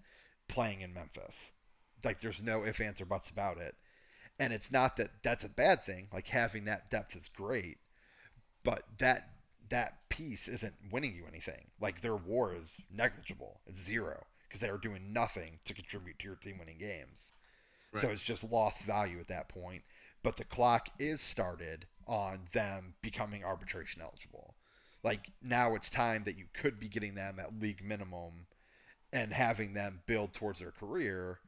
playing 0.48 0.80
in 0.80 0.92
Memphis. 0.92 1.52
Like 2.04 2.20
there's 2.20 2.42
no 2.42 2.64
ifs, 2.64 2.80
ands, 2.80 3.00
or 3.00 3.06
buts 3.06 3.30
about 3.30 3.58
it. 3.58 3.74
And 4.38 4.52
it's 4.52 4.70
not 4.70 4.96
that 4.96 5.10
that's 5.22 5.44
a 5.44 5.48
bad 5.48 5.82
thing. 5.84 6.08
Like 6.12 6.28
having 6.28 6.64
that 6.66 6.90
depth 6.90 7.16
is 7.16 7.30
great, 7.34 7.78
but 8.64 8.82
that 8.98 9.30
that 9.70 10.08
piece 10.08 10.48
isn't 10.48 10.74
winning 10.90 11.14
you 11.14 11.24
anything. 11.26 11.66
Like 11.80 12.00
their 12.00 12.16
WAR 12.16 12.54
is 12.54 12.76
negligible. 12.90 13.60
It's 13.66 13.80
zero 13.80 14.24
because 14.48 14.60
they 14.60 14.68
are 14.68 14.78
doing 14.78 15.12
nothing 15.12 15.58
to 15.64 15.74
contribute 15.74 16.18
to 16.18 16.26
your 16.26 16.36
team 16.36 16.58
winning 16.58 16.78
games. 16.78 17.32
Right. 17.92 18.00
So 18.00 18.10
it's 18.10 18.22
just 18.22 18.44
lost 18.44 18.82
value 18.82 19.20
at 19.20 19.28
that 19.28 19.48
point. 19.48 19.82
But 20.22 20.36
the 20.36 20.44
clock 20.44 20.88
is 20.98 21.20
started 21.20 21.86
on 22.06 22.40
them 22.52 22.94
becoming 23.02 23.44
arbitration 23.44 24.02
eligible. 24.02 24.54
Like 25.02 25.30
now 25.42 25.74
it's 25.74 25.90
time 25.90 26.24
that 26.24 26.38
you 26.38 26.46
could 26.52 26.80
be 26.80 26.88
getting 26.88 27.14
them 27.14 27.38
at 27.38 27.60
league 27.60 27.84
minimum 27.84 28.46
and 29.12 29.32
having 29.32 29.72
them 29.72 30.00
build 30.06 30.34
towards 30.34 30.58
their 30.58 30.72
career 30.72 31.38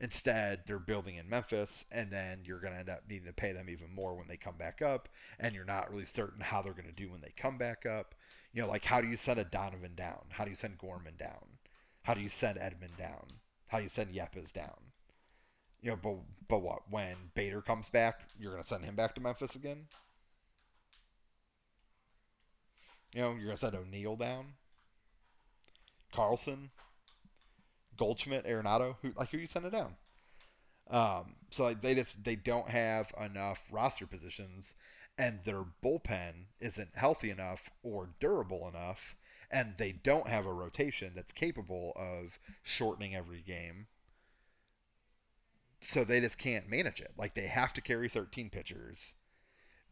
Instead, 0.00 0.60
they're 0.66 0.78
building 0.80 1.16
in 1.16 1.28
Memphis, 1.28 1.84
and 1.92 2.10
then 2.10 2.40
you're 2.44 2.58
going 2.58 2.72
to 2.72 2.78
end 2.80 2.88
up 2.88 3.02
needing 3.08 3.26
to 3.26 3.32
pay 3.32 3.52
them 3.52 3.70
even 3.70 3.94
more 3.94 4.16
when 4.16 4.26
they 4.26 4.36
come 4.36 4.56
back 4.56 4.82
up, 4.82 5.08
and 5.38 5.54
you're 5.54 5.64
not 5.64 5.90
really 5.90 6.04
certain 6.04 6.40
how 6.40 6.60
they're 6.62 6.72
going 6.72 6.84
to 6.84 6.92
do 6.92 7.10
when 7.10 7.20
they 7.20 7.32
come 7.36 7.58
back 7.58 7.86
up. 7.86 8.14
You 8.52 8.62
know, 8.62 8.68
like 8.68 8.84
how 8.84 9.00
do 9.00 9.08
you 9.08 9.16
send 9.16 9.38
a 9.38 9.44
Donovan 9.44 9.94
down? 9.94 10.24
How 10.30 10.44
do 10.44 10.50
you 10.50 10.56
send 10.56 10.78
Gorman 10.78 11.14
down? 11.16 11.46
How 12.02 12.14
do 12.14 12.20
you 12.20 12.28
send 12.28 12.58
Edman 12.58 12.96
down? 12.98 13.26
How 13.68 13.78
do 13.78 13.84
you 13.84 13.88
send 13.88 14.14
Yepez 14.14 14.52
down? 14.52 14.92
You 15.80 15.90
know, 15.90 15.96
but 16.02 16.16
but 16.48 16.62
what? 16.62 16.90
When 16.90 17.16
Bader 17.34 17.62
comes 17.62 17.88
back, 17.88 18.20
you're 18.38 18.52
going 18.52 18.62
to 18.62 18.68
send 18.68 18.84
him 18.84 18.96
back 18.96 19.14
to 19.14 19.20
Memphis 19.20 19.54
again? 19.54 19.86
You 23.14 23.20
know, 23.20 23.30
you're 23.30 23.44
going 23.44 23.56
to 23.56 23.56
send 23.56 23.76
O'Neill 23.76 24.16
down? 24.16 24.54
Carlson? 26.12 26.70
Goldschmidt, 27.96 28.46
Arenado, 28.46 28.96
who 29.02 29.12
like 29.16 29.30
who 29.30 29.38
you 29.38 29.46
sending 29.46 29.70
down? 29.70 29.96
Um, 30.90 31.34
so 31.50 31.64
like 31.64 31.80
they 31.80 31.94
just 31.94 32.22
they 32.22 32.36
don't 32.36 32.68
have 32.68 33.12
enough 33.20 33.62
roster 33.70 34.06
positions, 34.06 34.74
and 35.18 35.40
their 35.44 35.64
bullpen 35.82 36.46
isn't 36.60 36.90
healthy 36.94 37.30
enough 37.30 37.70
or 37.82 38.10
durable 38.20 38.68
enough, 38.68 39.16
and 39.50 39.74
they 39.78 39.92
don't 39.92 40.28
have 40.28 40.46
a 40.46 40.52
rotation 40.52 41.12
that's 41.14 41.32
capable 41.32 41.92
of 41.96 42.38
shortening 42.62 43.14
every 43.14 43.40
game. 43.40 43.86
So 45.80 46.04
they 46.04 46.20
just 46.20 46.38
can't 46.38 46.68
manage 46.68 47.00
it. 47.00 47.12
Like 47.16 47.34
they 47.34 47.46
have 47.46 47.72
to 47.74 47.80
carry 47.80 48.08
13 48.08 48.50
pitchers 48.50 49.14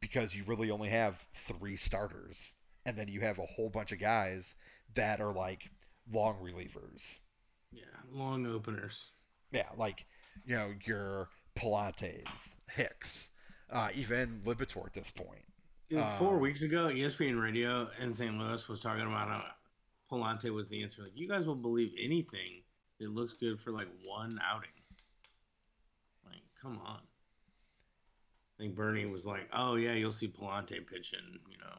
because 0.00 0.34
you 0.34 0.44
really 0.44 0.70
only 0.70 0.88
have 0.88 1.24
three 1.46 1.76
starters, 1.76 2.54
and 2.84 2.98
then 2.98 3.08
you 3.08 3.20
have 3.20 3.38
a 3.38 3.46
whole 3.46 3.70
bunch 3.70 3.92
of 3.92 3.98
guys 3.98 4.54
that 4.94 5.20
are 5.20 5.32
like 5.32 5.70
long 6.10 6.36
relievers. 6.42 7.20
Yeah, 7.72 7.82
long 8.12 8.46
openers. 8.46 9.12
Yeah, 9.50 9.68
like 9.76 10.06
you 10.44 10.56
know 10.56 10.72
your 10.84 11.28
Pallantes, 11.56 12.56
Hicks, 12.70 13.30
uh, 13.70 13.88
even 13.94 14.40
Liberatore 14.44 14.86
at 14.86 14.94
this 14.94 15.10
point. 15.10 15.44
Four 16.18 16.36
um, 16.36 16.40
weeks 16.40 16.62
ago, 16.62 16.88
ESPN 16.88 17.42
Radio 17.42 17.88
in 18.00 18.14
St. 18.14 18.38
Louis 18.38 18.66
was 18.66 18.80
talking 18.80 19.02
about 19.02 19.28
how 19.28 19.44
Pallante 20.10 20.50
was 20.50 20.68
the 20.68 20.82
answer. 20.82 21.02
Like, 21.02 21.12
you 21.14 21.28
guys 21.28 21.46
will 21.46 21.54
believe 21.54 21.92
anything 22.02 22.62
that 22.98 23.10
looks 23.10 23.34
good 23.34 23.60
for 23.60 23.72
like 23.72 23.88
one 24.06 24.38
outing. 24.42 24.70
Like, 26.24 26.40
come 26.60 26.78
on. 26.84 27.00
I 28.58 28.62
think 28.62 28.74
Bernie 28.74 29.06
was 29.06 29.26
like, 29.26 29.48
"Oh 29.52 29.74
yeah, 29.74 29.92
you'll 29.92 30.12
see 30.12 30.28
Pallante 30.28 30.86
pitching, 30.86 31.40
you 31.50 31.58
know, 31.58 31.74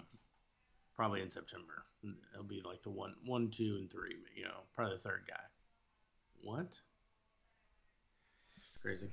probably 0.96 1.22
in 1.22 1.32
September. 1.32 1.86
It'll 2.34 2.44
be 2.44 2.62
like 2.66 2.82
the 2.82 2.90
one, 2.90 3.16
one, 3.26 3.50
two, 3.50 3.78
and 3.80 3.90
three. 3.90 4.16
You 4.36 4.44
know, 4.44 4.62
probably 4.76 4.98
the 4.98 5.02
third 5.02 5.24
guy." 5.28 5.44
What? 6.44 6.80
Crazy. 8.82 9.10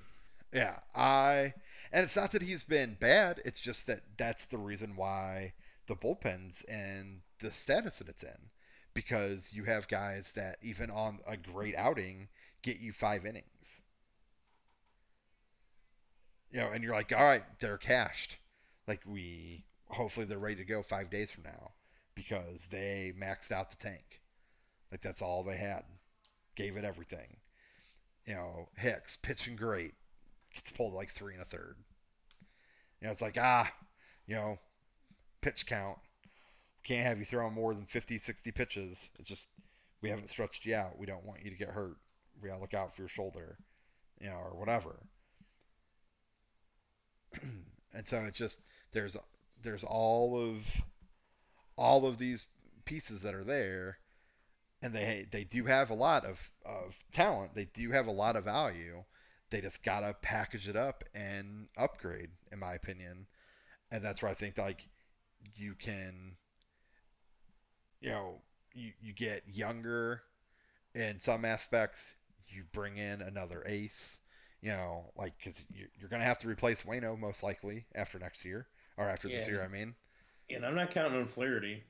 Yeah, 0.53 0.81
I 0.95 1.55
and 1.93 2.05
it's 2.05 2.17
not 2.17 2.33
that 2.33 2.43
he's 2.43 2.65
been 2.65 2.95
bad. 2.95 3.43
It's 3.45 3.61
just 3.61 3.87
that 3.89 4.03
that's 4.17 4.47
the 4.47 4.59
reason 4.59 4.97
why 4.97 5.55
the 5.87 5.97
bullpens 5.97 6.65
and 6.69 7.23
the 7.41 7.53
status 7.53 7.99
that 7.99 8.09
it's 8.09 8.23
in, 8.25 8.51
because 8.95 9.53
you 9.53 9.65
have 9.65 9.89
guys 9.89 10.33
that 10.33 10.59
even 10.63 10.91
on 10.91 11.21
a 11.27 11.37
great 11.37 11.77
outing 11.77 12.29
get 12.63 12.81
you 12.81 12.93
five 12.93 13.27
innings. 13.27 13.83
You 16.53 16.61
know, 16.61 16.71
and 16.71 16.85
you're 16.85 16.93
like, 16.95 17.13
all 17.13 17.25
right, 17.25 17.43
they're 17.61 17.77
cashed. 17.79 18.39
Like 18.87 19.01
we, 19.07 19.65
hopefully 19.89 20.27
they're 20.27 20.39
ready 20.39 20.57
to 20.57 20.65
go 20.65 20.83
five 20.83 21.11
days 21.11 21.31
from 21.33 21.45
now 21.45 21.73
because 22.15 22.67
they 22.67 23.13
maxed 23.17 23.51
out 23.53 23.71
the 23.71 23.77
tank. 23.77 24.21
Like 24.93 25.03
that's 25.03 25.23
all 25.23 25.45
they 25.45 25.57
had 25.57 25.85
gave 26.61 26.77
it 26.77 26.85
everything. 26.85 27.37
You 28.27 28.35
know, 28.35 28.69
Hicks 28.77 29.19
pitching 29.23 29.57
great, 29.57 29.95
gets 30.55 30.71
pulled 30.71 30.95
like 30.95 31.11
three 31.11 31.35
and 31.35 31.43
a 31.43 31.47
third. 31.47 31.77
You 33.01 33.07
know, 33.07 33.13
it's 33.13 33.23
like 33.23 33.39
ah, 33.39 33.71
you 34.27 34.35
know, 34.35 34.59
pitch 35.41 35.67
count. 35.67 35.99
Can't 36.85 37.07
have 37.07 37.19
you 37.19 37.25
throwing 37.25 37.55
more 37.55 37.75
than 37.75 37.87
50, 37.87 38.19
60 38.19 38.53
pitches. 38.53 39.11
It's 39.19 39.29
just 39.29 39.49
we 40.03 40.11
haven't 40.11 40.31
stretched 40.31 40.65
you 40.65 40.75
out. 40.75 40.99
We 40.99 41.07
don't 41.07 41.25
want 41.25 41.45
you 41.45 41.51
to 41.51 41.57
get 41.57 41.69
hurt. 41.69 41.97
We 42.41 42.49
gotta 42.49 42.61
look 42.61 42.75
out 42.75 42.95
for 42.95 43.03
your 43.03 43.09
shoulder, 43.09 43.59
you 44.21 44.29
know, 44.29 44.37
or 44.37 44.59
whatever. 44.59 44.97
and 47.95 48.07
so 48.07 48.19
it's 48.19 48.39
just 48.39 48.61
there's 48.93 49.17
there's 49.63 49.85
all 49.85 50.39
of 50.39 50.63
all 51.77 52.07
of 52.07 52.19
these 52.19 52.47
pieces 52.85 53.23
that 53.23 53.35
are 53.35 53.45
there 53.45 53.99
and 54.83 54.95
they 54.95 55.27
they 55.31 55.45
do 55.45 55.65
have 55.65 55.91
a 55.91 55.95
lot 55.95 56.25
of, 56.25 56.51
of 56.65 56.99
talent. 57.13 57.55
They 57.55 57.67
do 57.67 57.91
have 57.91 58.07
a 58.07 58.13
lot 58.13 58.37
of 58.37 58.45
value. 58.45 59.05
They 59.51 59.61
just 59.61 59.83
gotta 59.83 60.15
package 60.23 60.69
it 60.69 60.77
up 60.77 61.05
and 61.15 61.69
upgrade, 61.77 62.31
in 62.53 62.59
my 62.59 62.75
opinion. 62.75 63.27
And 63.91 64.05
that's 64.05 64.23
where 64.23 64.31
I 64.31 64.35
think 64.35 64.57
like 64.59 64.89
you 65.55 65.75
can, 65.75 66.37
you 68.01 68.11
know, 68.11 68.41
you 68.73 68.93
you 69.01 69.13
get 69.13 69.43
younger 69.53 70.23
in 70.95 71.21
some 71.21 71.45
aspects. 71.45 72.15
You 72.49 72.65
bring 72.73 72.97
in 72.97 73.23
another 73.23 73.63
ace, 73.67 74.19
you 74.61 74.71
know, 74.71 75.13
like 75.17 75.35
because 75.39 75.65
you, 75.73 75.87
you're 75.99 76.09
gonna 76.09 76.25
have 76.25 76.39
to 76.39 76.49
replace 76.49 76.83
Waino 76.83 77.19
most 77.19 77.43
likely 77.43 77.87
after 77.95 78.19
next 78.19 78.45
year 78.45 78.67
or 78.97 79.09
after 79.09 79.29
yeah. 79.29 79.39
this 79.39 79.49
year. 79.49 79.63
I 79.63 79.69
mean. 79.69 79.95
And 80.53 80.67
I'm 80.67 80.75
not 80.75 80.91
counting 80.91 81.21
on 81.21 81.29
Flaherty. 81.29 81.85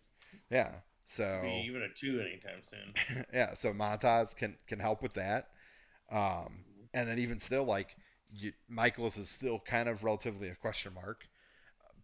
Yeah, 0.51 0.75
so 1.11 1.43
even 1.65 1.83
a 1.83 1.89
two 1.89 2.21
anytime 2.21 2.63
soon. 2.63 3.25
yeah, 3.35 3.55
so 3.55 3.73
Montas 3.73 4.37
can 4.37 4.55
can 4.69 4.79
help 4.79 5.03
with 5.03 5.15
that. 5.15 5.49
Um, 6.13 6.65
and 6.95 7.09
then 7.09 7.19
even 7.19 7.41
still, 7.41 7.65
like 7.65 7.97
you, 8.33 8.53
Mikolas 8.71 9.19
is 9.19 9.29
still 9.29 9.59
kind 9.59 9.89
of 9.89 10.05
relatively 10.05 10.51
a 10.51 10.55
question 10.55 10.95
mark. 10.95 11.27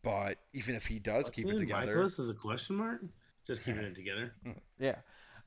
But 0.02 0.38
even 0.52 0.74
if 0.74 0.86
he 0.86 0.98
does 0.98 1.30
keep 1.30 1.46
it 1.46 1.56
together, 1.56 1.96
Mikolas 1.96 2.18
is 2.18 2.30
a 2.30 2.34
question 2.34 2.74
mark. 2.74 3.00
Just 3.46 3.64
keeping 3.64 3.84
it 3.84 3.94
together. 3.94 4.32
Yeah. 4.80 4.96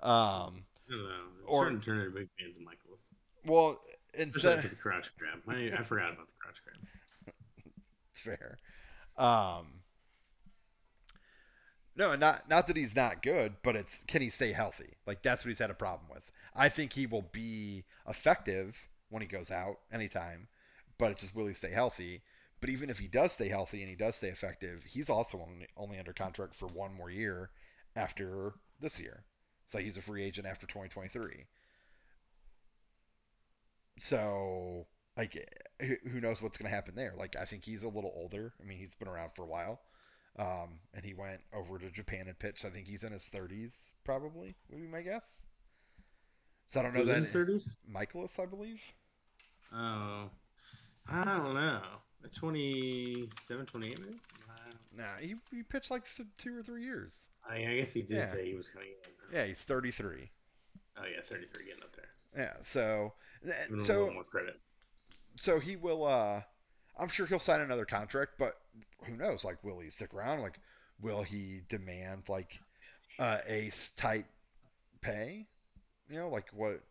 Um, 0.01 0.63
I 0.87 0.91
don't 0.91 1.03
know. 1.03 1.09
I'm 1.09 1.45
or, 1.45 1.55
starting 1.55 1.79
to 1.79 1.85
turn 1.85 1.99
into 1.99 2.11
big 2.11 2.29
fans 2.39 2.57
of 2.57 2.63
Mikolas. 2.63 3.13
Well, 3.45 3.81
instead 4.13 4.63
of 4.63 4.69
the 4.69 4.75
crouch 4.77 5.11
grab, 5.17 5.41
I, 5.49 5.77
I 5.77 5.83
forgot 5.83 6.13
about 6.13 6.27
the 6.27 6.33
crouch 6.39 6.61
grab. 6.63 7.35
it's 8.11 8.21
fair. 8.21 8.57
Um, 9.17 9.81
no, 11.99 12.15
not 12.15 12.49
not 12.49 12.67
that 12.67 12.77
he's 12.77 12.95
not 12.95 13.21
good, 13.21 13.53
but 13.61 13.75
it's 13.75 14.03
can 14.07 14.21
he 14.21 14.29
stay 14.29 14.53
healthy? 14.53 14.93
Like 15.05 15.21
that's 15.21 15.43
what 15.43 15.49
he's 15.49 15.59
had 15.59 15.69
a 15.69 15.75
problem 15.75 16.09
with. 16.09 16.23
I 16.55 16.69
think 16.69 16.93
he 16.93 17.05
will 17.05 17.27
be 17.33 17.83
effective 18.07 18.87
when 19.09 19.21
he 19.21 19.27
goes 19.27 19.51
out 19.51 19.79
anytime. 19.91 20.47
But 20.97 21.11
it's 21.11 21.21
just 21.21 21.35
will 21.35 21.47
he 21.47 21.53
stay 21.53 21.71
healthy? 21.71 22.21
But 22.61 22.69
even 22.69 22.89
if 22.89 22.99
he 22.99 23.07
does 23.07 23.33
stay 23.33 23.49
healthy 23.49 23.81
and 23.81 23.89
he 23.89 23.95
does 23.97 24.15
stay 24.15 24.29
effective, 24.29 24.83
he's 24.83 25.09
also 25.09 25.39
only, 25.39 25.67
only 25.77 25.99
under 25.99 26.13
contract 26.13 26.55
for 26.55 26.67
one 26.67 26.93
more 26.93 27.09
year 27.09 27.49
after 27.95 28.53
this 28.81 28.99
year. 28.99 29.23
So 29.67 29.77
he's 29.79 29.97
a 29.97 30.01
free 30.01 30.23
agent 30.23 30.47
after 30.47 30.67
2023. 30.67 31.45
So 33.99 34.87
like 35.17 35.35
who 35.81 36.21
knows 36.21 36.41
what's 36.41 36.57
going 36.57 36.69
to 36.69 36.75
happen 36.75 36.95
there? 36.95 37.13
Like 37.17 37.35
I 37.35 37.43
think 37.43 37.65
he's 37.65 37.83
a 37.83 37.89
little 37.89 38.13
older. 38.15 38.53
I 38.61 38.65
mean, 38.65 38.77
he's 38.77 38.95
been 38.95 39.09
around 39.09 39.31
for 39.35 39.43
a 39.43 39.47
while. 39.47 39.81
Um, 40.39 40.79
and 40.93 41.03
he 41.03 41.13
went 41.13 41.41
over 41.53 41.77
to 41.77 41.91
Japan 41.91 42.27
and 42.27 42.39
pitched. 42.39 42.63
I 42.63 42.69
think 42.69 42.87
he's 42.87 43.03
in 43.03 43.11
his 43.11 43.29
30s, 43.29 43.91
probably 44.05 44.55
would 44.69 44.81
be 44.81 44.87
my 44.87 45.01
guess. 45.01 45.45
So 46.65 46.79
I 46.79 46.83
don't 46.83 46.95
know 46.95 47.03
that. 47.03 47.17
In 47.17 47.23
his 47.23 47.33
30s? 47.33 47.75
Mikolas, 47.93 48.39
I 48.41 48.45
believe. 48.45 48.81
Oh, 49.73 50.29
I 51.11 51.25
don't 51.25 51.53
know. 51.53 51.81
27, 52.33 53.65
28 53.65 53.99
maybe? 53.99 54.15
Nah, 54.95 55.03
he, 55.19 55.35
he 55.51 55.63
pitched 55.63 55.91
like 55.91 56.03
two 56.37 56.57
or 56.57 56.63
three 56.63 56.83
years. 56.83 57.27
I, 57.47 57.57
I 57.57 57.75
guess 57.77 57.91
he 57.91 58.01
did 58.01 58.17
yeah. 58.17 58.27
say 58.27 58.47
he 58.49 58.55
was 58.55 58.69
coming 58.69 58.89
in. 58.89 59.35
Yeah, 59.35 59.45
he's 59.45 59.63
33. 59.63 60.29
Oh, 60.97 61.01
yeah, 61.03 61.21
33 61.21 61.65
getting 61.65 61.83
up 61.83 61.95
there. 61.95 62.45
Yeah, 62.45 62.53
so. 62.63 63.13
so 63.83 64.11
more 64.13 64.23
credit. 64.23 64.59
So 65.39 65.59
he 65.59 65.75
will. 65.75 66.05
uh 66.05 66.41
I'm 66.99 67.07
sure 67.07 67.25
he'll 67.25 67.39
sign 67.39 67.61
another 67.61 67.85
contract, 67.85 68.33
but 68.37 68.57
who 69.05 69.15
knows? 69.15 69.45
Like, 69.45 69.63
will 69.63 69.79
he 69.79 69.89
stick 69.89 70.13
around? 70.13 70.41
Like, 70.41 70.59
will 71.01 71.23
he 71.23 71.61
demand 71.69 72.23
like 72.27 72.59
uh, 73.17 73.39
ace 73.47 73.91
type 73.95 74.25
pay? 75.01 75.45
You 76.09 76.17
know, 76.17 76.29
like 76.29 76.47
what 76.53 76.81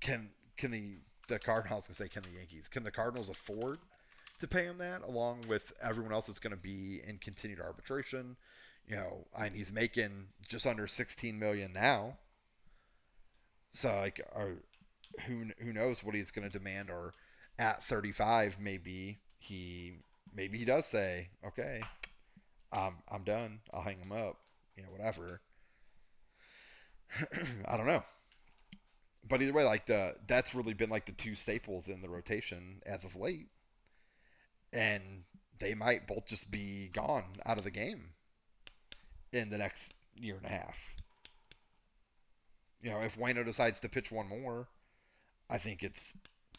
can 0.00 0.30
can 0.56 0.70
the 0.70 0.96
the 1.28 1.38
Cardinals 1.38 1.86
can 1.86 1.94
say 1.94 2.08
can 2.08 2.22
the 2.22 2.38
Yankees 2.38 2.68
can 2.68 2.82
the 2.82 2.90
Cardinals 2.90 3.28
afford 3.28 3.78
to 4.40 4.48
pay 4.48 4.64
him 4.64 4.78
that 4.78 5.02
along 5.02 5.44
with 5.48 5.72
everyone 5.82 6.12
else 6.12 6.26
that's 6.26 6.38
going 6.38 6.54
to 6.54 6.56
be 6.56 7.00
in 7.06 7.18
continued 7.18 7.60
arbitration? 7.60 8.36
You 8.88 8.96
know, 8.96 9.26
and 9.38 9.54
he's 9.54 9.72
making 9.72 10.26
just 10.46 10.66
under 10.66 10.86
16 10.86 11.38
million 11.38 11.72
now. 11.72 12.18
So 13.72 13.88
like, 13.88 14.20
are, 14.34 14.56
who 15.26 15.46
who 15.58 15.72
knows 15.72 16.02
what 16.02 16.14
he's 16.14 16.30
going 16.30 16.48
to 16.48 16.58
demand 16.58 16.90
or 16.90 17.12
at 17.58 17.82
35 17.84 18.58
maybe 18.60 19.18
he 19.38 19.94
maybe 20.34 20.58
he 20.58 20.64
does 20.64 20.86
say 20.86 21.28
okay 21.46 21.80
I'm 22.72 22.96
I'm 23.08 23.22
done. 23.22 23.60
I'll 23.72 23.82
hang 23.82 23.98
him 23.98 24.12
up 24.12 24.36
you 24.76 24.82
know 24.82 24.90
whatever. 24.90 25.40
I 27.68 27.76
don't 27.76 27.86
know. 27.86 28.02
But 29.26 29.40
either 29.40 29.52
way 29.52 29.64
like 29.64 29.86
the 29.86 30.14
that's 30.26 30.54
really 30.54 30.74
been 30.74 30.90
like 30.90 31.06
the 31.06 31.12
two 31.12 31.34
staples 31.34 31.88
in 31.88 32.00
the 32.02 32.08
rotation 32.08 32.82
as 32.84 33.04
of 33.04 33.16
late. 33.16 33.48
And 34.72 35.24
they 35.60 35.74
might 35.74 36.06
both 36.06 36.26
just 36.26 36.50
be 36.50 36.90
gone 36.92 37.24
out 37.46 37.58
of 37.58 37.64
the 37.64 37.70
game 37.70 38.10
in 39.32 39.50
the 39.50 39.58
next 39.58 39.94
year 40.16 40.36
and 40.36 40.46
a 40.46 40.48
half. 40.48 40.76
You 42.82 42.90
know 42.90 43.00
if 43.00 43.16
Waino 43.16 43.44
decides 43.44 43.80
to 43.80 43.88
pitch 43.88 44.10
one 44.12 44.28
more 44.28 44.68
I 45.48 45.58
think 45.58 45.82
it's 45.82 46.14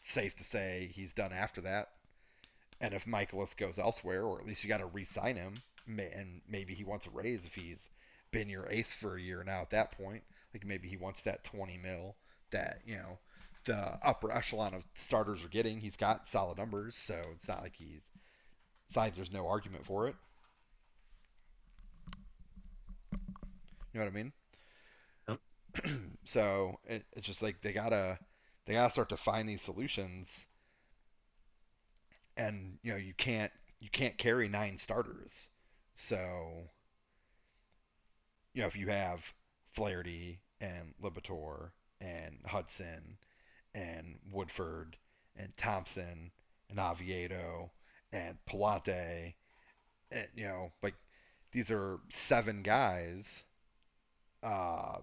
safe 0.06 0.36
to 0.36 0.44
say 0.44 0.90
he's 0.92 1.12
done 1.12 1.32
after 1.32 1.62
that. 1.62 1.88
And 2.80 2.94
if 2.94 3.06
Mikolas 3.06 3.56
goes 3.56 3.78
elsewhere, 3.78 4.22
or 4.22 4.38
at 4.38 4.46
least 4.46 4.62
you 4.62 4.68
got 4.68 4.78
to 4.78 4.86
re-sign 4.86 5.36
him, 5.36 5.54
and 5.86 6.40
maybe 6.48 6.74
he 6.74 6.84
wants 6.84 7.06
a 7.06 7.10
raise 7.10 7.44
if 7.44 7.54
he's 7.54 7.88
been 8.30 8.48
your 8.48 8.66
ace 8.70 8.94
for 8.94 9.16
a 9.16 9.20
year 9.20 9.42
now. 9.44 9.62
At 9.62 9.70
that 9.70 9.92
point, 9.92 10.22
like 10.52 10.66
maybe 10.66 10.88
he 10.88 10.96
wants 10.96 11.22
that 11.22 11.44
20 11.44 11.78
mil 11.78 12.16
that 12.50 12.80
you 12.86 12.96
know 12.96 13.18
the 13.64 13.98
upper 14.02 14.30
echelon 14.30 14.74
of 14.74 14.84
starters 14.94 15.44
are 15.44 15.48
getting. 15.48 15.80
He's 15.80 15.96
got 15.96 16.28
solid 16.28 16.58
numbers, 16.58 16.96
so 16.96 17.20
it's 17.34 17.48
not 17.48 17.62
like 17.62 17.74
he's. 17.76 18.02
Besides, 18.88 19.16
there's 19.16 19.32
no 19.32 19.48
argument 19.48 19.84
for 19.84 20.08
it. 20.08 20.14
You 23.92 24.00
know 24.00 24.00
what 24.00 24.08
I 24.08 24.10
mean? 24.10 24.32
Yep. 25.28 25.40
so 26.24 26.78
it, 26.84 27.04
it's 27.16 27.26
just 27.26 27.42
like 27.42 27.60
they 27.62 27.72
gotta 27.72 28.18
they 28.66 28.74
gotta 28.74 28.90
start 28.90 29.08
to 29.10 29.16
find 29.16 29.48
these 29.48 29.62
solutions. 29.62 30.46
And 32.36 32.78
you 32.82 32.92
know 32.92 32.98
you 32.98 33.14
can't 33.14 33.52
you 33.80 33.88
can't 33.90 34.18
carry 34.18 34.48
nine 34.48 34.78
starters. 34.78 35.48
So 35.96 36.68
you 38.52 38.62
know 38.62 38.68
if 38.68 38.76
you 38.76 38.88
have 38.88 39.32
Flaherty 39.70 40.40
and 40.60 40.94
Liberatore 41.02 41.70
and 42.00 42.38
Hudson 42.44 43.18
and 43.74 44.18
Woodford 44.30 44.96
and 45.36 45.56
Thompson 45.56 46.30
and 46.68 46.78
Oviedo 46.78 47.70
and 48.12 48.36
Pallante, 48.48 49.34
and, 50.10 50.28
you 50.34 50.46
know 50.46 50.72
like 50.82 50.94
these 51.52 51.70
are 51.70 52.00
seven 52.10 52.62
guys. 52.62 53.44
Uh, 54.42 54.98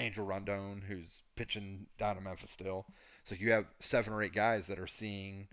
Angel 0.00 0.24
Rondon, 0.24 0.82
who's 0.86 1.22
pitching 1.36 1.86
down 1.98 2.16
in 2.16 2.24
Memphis 2.24 2.50
still. 2.50 2.86
So 3.24 3.34
you 3.34 3.52
have 3.52 3.66
seven 3.78 4.12
or 4.12 4.22
eight 4.22 4.34
guys 4.34 4.66
that 4.68 4.78
are 4.78 4.86
seeing 4.86 5.46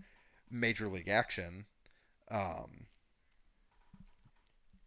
major 0.50 0.88
league 0.88 1.08
action. 1.08 1.66
Um, 2.30 2.86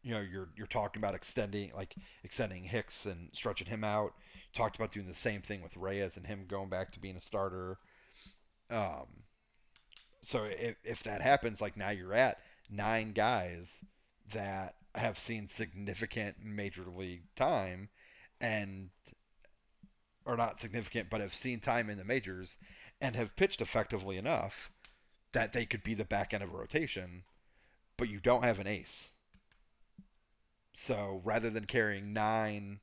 you 0.03 0.13
know, 0.13 0.21
you're 0.21 0.49
you're 0.57 0.67
talking 0.67 0.99
about 0.99 1.13
extending 1.13 1.71
like 1.75 1.95
extending 2.23 2.63
Hicks 2.63 3.05
and 3.05 3.29
stretching 3.33 3.67
him 3.67 3.83
out. 3.83 4.13
talked 4.53 4.75
about 4.75 4.91
doing 4.91 5.07
the 5.07 5.15
same 5.15 5.41
thing 5.41 5.61
with 5.61 5.77
Reyes 5.77 6.17
and 6.17 6.25
him 6.25 6.45
going 6.47 6.69
back 6.69 6.91
to 6.91 6.99
being 6.99 7.17
a 7.17 7.21
starter. 7.21 7.77
Um, 8.71 9.05
so 10.23 10.43
if 10.43 10.75
if 10.83 11.03
that 11.03 11.21
happens, 11.21 11.61
like 11.61 11.77
now 11.77 11.91
you're 11.91 12.13
at 12.13 12.39
nine 12.69 13.11
guys 13.11 13.83
that 14.33 14.75
have 14.95 15.19
seen 15.19 15.47
significant 15.47 16.35
major 16.43 16.83
league 16.83 17.23
time, 17.35 17.89
and 18.39 18.89
are 20.25 20.37
not 20.37 20.59
significant, 20.59 21.09
but 21.09 21.21
have 21.21 21.33
seen 21.33 21.59
time 21.59 21.89
in 21.89 21.97
the 21.97 22.03
majors 22.03 22.57
and 22.99 23.15
have 23.15 23.35
pitched 23.35 23.61
effectively 23.61 24.17
enough 24.17 24.71
that 25.31 25.53
they 25.53 25.65
could 25.65 25.83
be 25.83 25.93
the 25.93 26.05
back 26.05 26.33
end 26.33 26.43
of 26.43 26.53
a 26.53 26.57
rotation, 26.57 27.23
but 27.97 28.09
you 28.09 28.19
don't 28.19 28.43
have 28.43 28.59
an 28.59 28.67
ace. 28.67 29.11
So 30.75 31.21
rather 31.23 31.49
than 31.49 31.65
carrying 31.65 32.13
nine, 32.13 32.79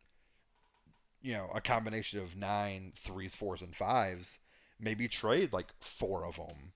you 1.22 1.32
know, 1.32 1.51
a 1.55 1.61
combination 1.61 2.20
of 2.20 2.36
nine 2.36 2.93
threes, 2.97 3.34
fours, 3.34 3.62
and 3.62 3.74
fives, 3.74 4.39
maybe 4.80 5.09
trade 5.09 5.53
like 5.53 5.66
four 5.80 6.24
of 6.24 6.36
them 6.36 6.72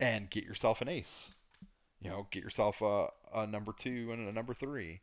and 0.00 0.30
get 0.30 0.44
yourself 0.44 0.80
an 0.80 0.88
ace. 0.88 1.30
You 2.00 2.10
know, 2.10 2.26
get 2.30 2.42
yourself 2.42 2.82
a, 2.82 3.08
a 3.34 3.46
number 3.46 3.72
two 3.72 4.10
and 4.12 4.28
a 4.28 4.32
number 4.32 4.54
three. 4.54 5.00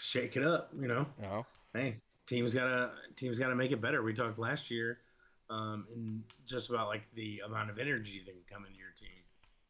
Shake 0.00 0.36
it 0.36 0.42
up, 0.42 0.70
you 0.78 0.88
know. 0.88 1.06
You 1.18 1.22
know? 1.22 1.46
Hey, 1.72 1.96
teams 2.30 2.54
gotta 2.54 2.92
teams 3.16 3.38
gotta 3.38 3.56
make 3.56 3.72
it 3.72 3.80
better. 3.80 4.02
We 4.02 4.14
talked 4.14 4.38
last 4.38 4.70
year, 4.70 4.98
um, 5.50 5.84
and 5.92 6.22
just 6.46 6.70
about 6.70 6.86
like 6.86 7.02
the 7.14 7.42
amount 7.44 7.70
of 7.70 7.78
energy 7.78 8.22
that 8.24 8.30
can 8.30 8.44
come 8.50 8.64
into 8.64 8.78
your 8.78 8.94
team, 8.98 9.18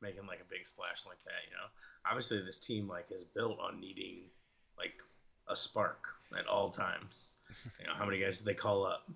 making 0.02 0.26
like 0.26 0.40
a 0.40 0.50
big 0.50 0.66
splash 0.66 1.06
like 1.06 1.24
that. 1.24 1.48
You 1.48 1.56
know, 1.56 1.66
obviously 2.08 2.42
this 2.42 2.60
team 2.60 2.86
like 2.86 3.10
is 3.10 3.24
built 3.24 3.58
on 3.58 3.80
needing 3.80 4.24
like 4.76 4.92
a 5.48 5.56
spark 5.56 6.04
at 6.38 6.46
all 6.46 6.68
times. 6.68 7.30
You 7.80 7.86
know, 7.86 7.94
how 7.94 8.04
many 8.04 8.20
guys 8.20 8.38
did 8.38 8.46
they 8.46 8.54
call 8.54 8.84
up? 8.84 9.10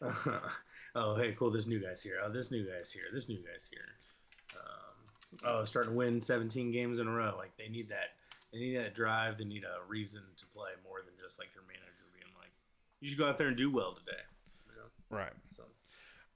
oh, 0.94 1.16
hey, 1.16 1.34
cool, 1.36 1.50
this 1.50 1.66
new 1.66 1.80
guy's 1.80 2.02
here. 2.02 2.18
Oh, 2.22 2.30
this 2.30 2.50
new 2.50 2.64
guy's 2.64 2.92
here. 2.92 3.04
This 3.12 3.28
new 3.28 3.38
guy's 3.38 3.68
here. 3.68 3.88
Um, 4.54 5.40
oh, 5.44 5.64
starting 5.64 5.92
to 5.92 5.96
win 5.96 6.20
17 6.20 6.70
games 6.70 6.98
in 6.98 7.08
a 7.08 7.10
row. 7.10 7.34
Like 7.36 7.56
they 7.56 7.68
need 7.68 7.88
that. 7.88 8.14
They 8.52 8.58
need 8.58 8.76
that 8.76 8.94
drive. 8.94 9.38
They 9.38 9.44
need 9.44 9.64
a 9.64 9.88
reason 9.88 10.22
to 10.36 10.46
play 10.46 10.70
more 10.84 10.98
than 11.04 11.14
just 11.20 11.38
like 11.38 11.52
their 11.54 11.62
manager 11.62 11.79
you 13.00 13.08
should 13.08 13.18
go 13.18 13.28
out 13.28 13.38
there 13.38 13.48
and 13.48 13.56
do 13.56 13.70
well 13.70 13.94
today. 13.94 14.20
You 14.68 14.76
know? 14.76 15.18
Right. 15.18 15.32
So. 15.56 15.64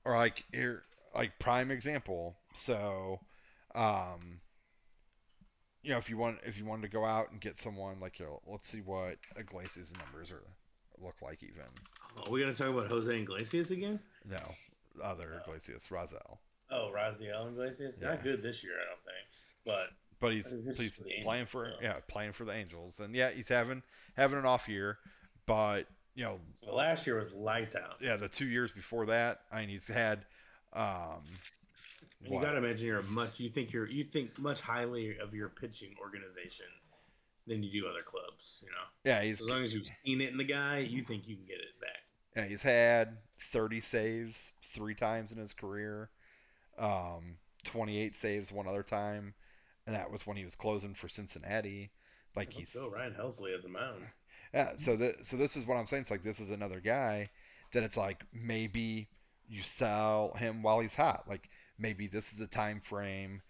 Or 0.04 0.16
like 0.16 0.44
here, 0.52 0.82
like 1.14 1.38
prime 1.38 1.70
example. 1.70 2.36
So, 2.54 3.20
um, 3.74 4.40
you 5.82 5.90
know, 5.90 5.98
if 5.98 6.08
you 6.08 6.16
want, 6.16 6.38
if 6.44 6.58
you 6.58 6.64
wanted 6.64 6.82
to 6.82 6.88
go 6.88 7.04
out 7.04 7.30
and 7.30 7.40
get 7.40 7.58
someone 7.58 8.00
like, 8.00 8.18
you 8.18 8.26
know, 8.26 8.40
let's 8.46 8.68
see 8.68 8.80
what 8.80 9.16
Iglesias 9.36 9.92
numbers 9.98 10.30
are 10.30 10.42
look 11.02 11.22
like 11.22 11.42
even. 11.42 11.64
Oh, 12.16 12.30
we 12.30 12.40
gonna 12.40 12.54
talk 12.54 12.68
about 12.68 12.86
Jose 12.86 13.12
Iglesias 13.12 13.70
again? 13.70 14.00
No, 14.28 14.38
other 15.02 15.32
oh. 15.34 15.40
Iglesias, 15.42 15.86
Raisel. 15.90 16.38
Oh, 16.70 16.92
Raisel 16.94 17.48
Iglesias, 17.48 17.98
yeah. 18.00 18.08
not 18.08 18.22
good 18.22 18.42
this 18.42 18.62
year, 18.62 18.74
I 18.74 18.88
don't 18.88 19.04
think, 19.04 19.26
but. 19.64 19.96
But 20.20 20.32
he's, 20.32 20.78
he's 20.78 21.00
playing 21.22 21.46
for 21.46 21.72
yeah 21.82 21.96
playing 22.08 22.32
for 22.32 22.44
the 22.44 22.52
Angels 22.52 23.00
and 23.00 23.14
yeah 23.14 23.30
he's 23.30 23.48
having 23.48 23.82
having 24.16 24.38
an 24.38 24.46
off 24.46 24.68
year, 24.68 24.96
but 25.44 25.86
you 26.14 26.24
know, 26.24 26.38
well, 26.64 26.76
last 26.76 27.06
year 27.06 27.18
was 27.18 27.32
lights 27.32 27.74
out. 27.76 27.96
Yeah, 28.00 28.16
the 28.16 28.28
two 28.28 28.46
years 28.46 28.72
before 28.72 29.06
that, 29.06 29.40
I 29.52 29.60
mean, 29.60 29.68
he's 29.70 29.86
had. 29.86 30.24
Um, 30.72 31.22
you 32.22 32.40
got 32.40 32.52
to 32.52 32.58
imagine 32.58 32.86
you're 32.86 33.02
much. 33.02 33.38
You 33.38 33.50
think 33.50 33.72
you're 33.72 33.86
you 33.86 34.04
think 34.04 34.38
much 34.38 34.60
highly 34.60 35.18
of 35.18 35.34
your 35.34 35.48
pitching 35.48 35.94
organization 36.00 36.66
than 37.46 37.62
you 37.62 37.82
do 37.82 37.86
other 37.86 38.02
clubs. 38.02 38.62
You 38.62 38.68
know. 38.68 39.10
Yeah, 39.10 39.22
he's 39.22 39.40
as 39.40 39.46
long 39.46 39.62
as 39.62 39.74
you've 39.74 39.88
seen 40.04 40.20
it 40.20 40.30
in 40.30 40.38
the 40.38 40.44
guy, 40.44 40.78
you 40.78 41.02
think 41.02 41.28
you 41.28 41.36
can 41.36 41.44
get 41.44 41.58
it 41.58 41.80
back. 41.80 41.90
And 42.36 42.50
he's 42.50 42.62
had 42.62 43.18
30 43.52 43.80
saves 43.80 44.52
three 44.62 44.94
times 44.94 45.30
in 45.30 45.38
his 45.38 45.52
career, 45.52 46.10
um, 46.78 47.36
28 47.64 48.16
saves 48.16 48.50
one 48.50 48.66
other 48.66 48.82
time, 48.82 49.34
and 49.86 49.94
that 49.94 50.10
was 50.10 50.26
when 50.26 50.36
he 50.36 50.42
was 50.42 50.56
closing 50.56 50.94
for 50.94 51.08
Cincinnati. 51.08 51.90
Like 52.34 52.48
Let's 52.48 52.72
he's 52.72 52.74
go 52.74 52.90
Ryan 52.90 53.12
Helsley 53.12 53.54
at 53.54 53.62
the 53.62 53.68
mound. 53.68 54.02
Yeah. 54.54 54.76
So 54.76 54.96
the 54.96 55.16
so 55.22 55.36
this 55.36 55.56
is 55.56 55.66
what 55.66 55.76
I'm 55.76 55.88
saying. 55.88 56.02
It's 56.02 56.10
like 56.12 56.22
this 56.22 56.38
is 56.38 56.50
another 56.50 56.78
guy 56.78 57.30
that 57.72 57.82
it's 57.82 57.96
like 57.96 58.22
maybe 58.32 59.08
you 59.48 59.62
sell 59.62 60.32
him 60.34 60.62
while 60.62 60.78
he's 60.78 60.94
hot. 60.94 61.24
Like 61.28 61.48
maybe 61.76 62.06
this 62.06 62.32
is 62.32 62.40
a 62.40 62.46
time 62.46 62.80
frame 62.80 63.42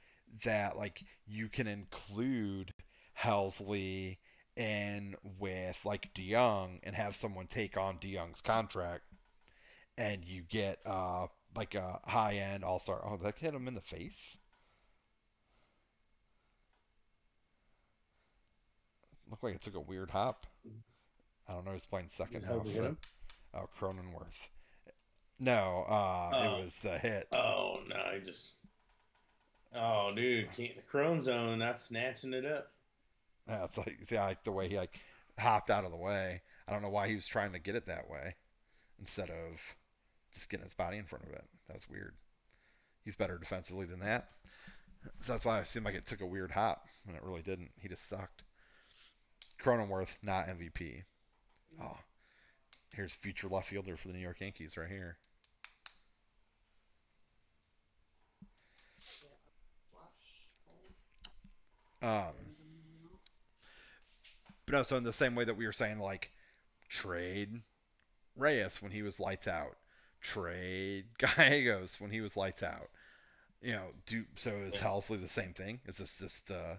that 0.45 0.79
like 0.79 1.05
you 1.27 1.49
can 1.49 1.67
include 1.67 2.73
Helsley 3.21 4.17
in 4.57 5.15
with 5.39 5.79
like 5.85 6.09
DeJong 6.15 6.81
and 6.85 6.97
have 6.97 7.15
someone 7.15 7.49
take 7.49 7.77
on 7.77 7.99
DeJong's 7.99 8.41
contract, 8.41 9.03
and 9.99 10.25
you 10.25 10.43
get 10.49 10.79
uh 10.87 11.27
like 11.55 11.75
a 11.75 12.01
high 12.05 12.37
end 12.37 12.65
all 12.65 12.79
star. 12.79 13.03
Oh, 13.05 13.19
that 13.19 13.37
hit 13.39 13.55
him 13.55 13.69
in 13.69 13.75
the 13.75 13.83
face. 13.83 14.39
Looked 19.29 19.45
like 19.45 19.55
it 19.57 19.61
took 19.61 19.75
a 19.75 19.81
weird 19.81 20.11
hop. 20.11 20.47
I 21.49 21.53
don't 21.53 21.65
know. 21.65 21.73
He's 21.73 21.87
playing 21.87 22.09
second 22.09 22.43
now. 22.43 22.61
For? 22.61 22.97
Oh, 23.55 23.69
Cronenworth. 23.79 24.49
No, 25.39 25.85
uh, 25.89 26.31
Oh. 26.35 26.59
it 26.59 26.65
was 26.65 26.79
the 26.81 26.99
hit. 26.99 27.29
Oh 27.33 27.81
no, 27.89 27.97
I 27.97 28.21
just. 28.25 28.53
Oh, 29.75 30.13
dude, 30.15 30.49
can't, 30.57 30.77
the 30.77 30.83
Crone 30.83 31.21
Zone 31.21 31.59
not 31.59 31.81
snatching 31.81 32.33
it 32.33 32.47
up. 32.47 32.71
Yeah, 33.49 33.65
it's 33.65 33.77
like 33.77 33.99
see, 34.03 34.17
I 34.17 34.27
like 34.29 34.45
the 34.45 34.53
way 34.53 34.69
he 34.69 34.77
like 34.77 34.99
hopped 35.39 35.71
out 35.71 35.85
of 35.85 35.91
the 35.91 35.97
way. 35.97 36.41
I 36.69 36.73
don't 36.73 36.83
know 36.83 36.89
why 36.91 37.09
he 37.09 37.15
was 37.15 37.27
trying 37.27 37.53
to 37.53 37.59
get 37.59 37.75
it 37.75 37.87
that 37.87 38.09
way 38.09 38.37
instead 39.01 39.29
of 39.31 39.77
just 40.33 40.49
getting 40.49 40.65
his 40.65 40.75
body 40.75 40.97
in 40.99 41.05
front 41.05 41.25
of 41.25 41.31
it. 41.33 41.45
That 41.67 41.75
was 41.75 41.89
weird. 41.91 42.15
He's 43.05 43.17
better 43.17 43.37
defensively 43.37 43.87
than 43.87 44.01
that. 44.01 44.29
So 45.21 45.33
that's 45.33 45.45
why 45.45 45.59
it 45.61 45.69
seemed 45.69 45.85
like 45.85 45.95
it 45.97 46.07
took 46.07 46.23
a 46.23 46.27
weird 46.27 46.51
hop 46.51 46.87
when 47.05 47.17
it 47.17 47.23
really 47.23 47.43
didn't. 47.43 47.71
He 47.79 47.89
just 47.89 48.09
sucked. 48.09 48.43
Cronenworth, 49.63 50.15
not 50.23 50.47
MVP. 50.49 51.03
Oh, 51.81 51.99
here's 52.91 53.15
future 53.15 53.49
left 53.49 53.69
fielder 53.69 53.97
for 53.97 54.09
the 54.09 54.15
New 54.15 54.21
York 54.21 54.41
Yankees 54.41 54.77
right 54.77 54.89
here. 54.91 55.19
Um, 62.03 62.35
but 64.67 64.75
also 64.75 64.97
in 64.97 65.05
the 65.05 65.13
same 65.13 65.35
way 65.35 65.45
that 65.45 65.57
we 65.57 65.67
were 65.67 65.73
saying, 65.73 65.99
like, 65.99 66.31
trade 66.89 67.63
Reyes 68.37 68.81
when 68.83 68.93
he 68.93 69.03
was 69.03 69.21
lights 69.21 69.49
out, 69.49 69.77
trade 70.21 71.07
Gallegos 71.19 72.01
when 72.01 72.11
he 72.11 72.21
was 72.21 72.37
lights 72.37 72.63
out. 72.63 72.91
You 73.63 73.73
know, 73.73 73.89
do 74.07 74.25
so 74.37 74.51
is. 74.51 74.81
Helsley 74.81 75.21
the 75.21 75.29
same 75.29 75.53
thing? 75.55 75.81
Is 75.87 75.99
this 75.99 76.17
just 76.19 76.47
the 76.49 76.79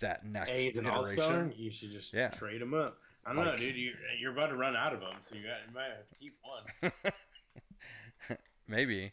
that 0.00 0.24
next 0.24 0.54
Hey, 0.54 0.72
he's 0.72 0.78
an 0.78 0.86
all 0.86 1.06
star. 1.08 1.50
iteration? 1.50 1.52
You 1.56 1.70
should 1.70 1.90
just 1.92 2.14
Yeah. 2.14 2.32
trade 2.32 2.60
him 2.62 2.74
up. 2.74 2.98
I 3.24 3.34
don't 3.34 3.44
know, 3.44 3.56
dude. 3.56 3.76
You're, 3.76 3.94
you're 4.18 4.32
about 4.32 4.48
to 4.48 4.56
run 4.56 4.76
out 4.76 4.92
of 4.92 5.00
them, 5.00 5.14
so 5.22 5.36
you, 5.36 5.42
got, 5.42 5.58
you 5.68 5.74
might 5.74 5.84
have 5.84 6.08
to 6.08 6.18
keep 6.18 6.34
one. 6.42 8.38
maybe, 8.68 9.12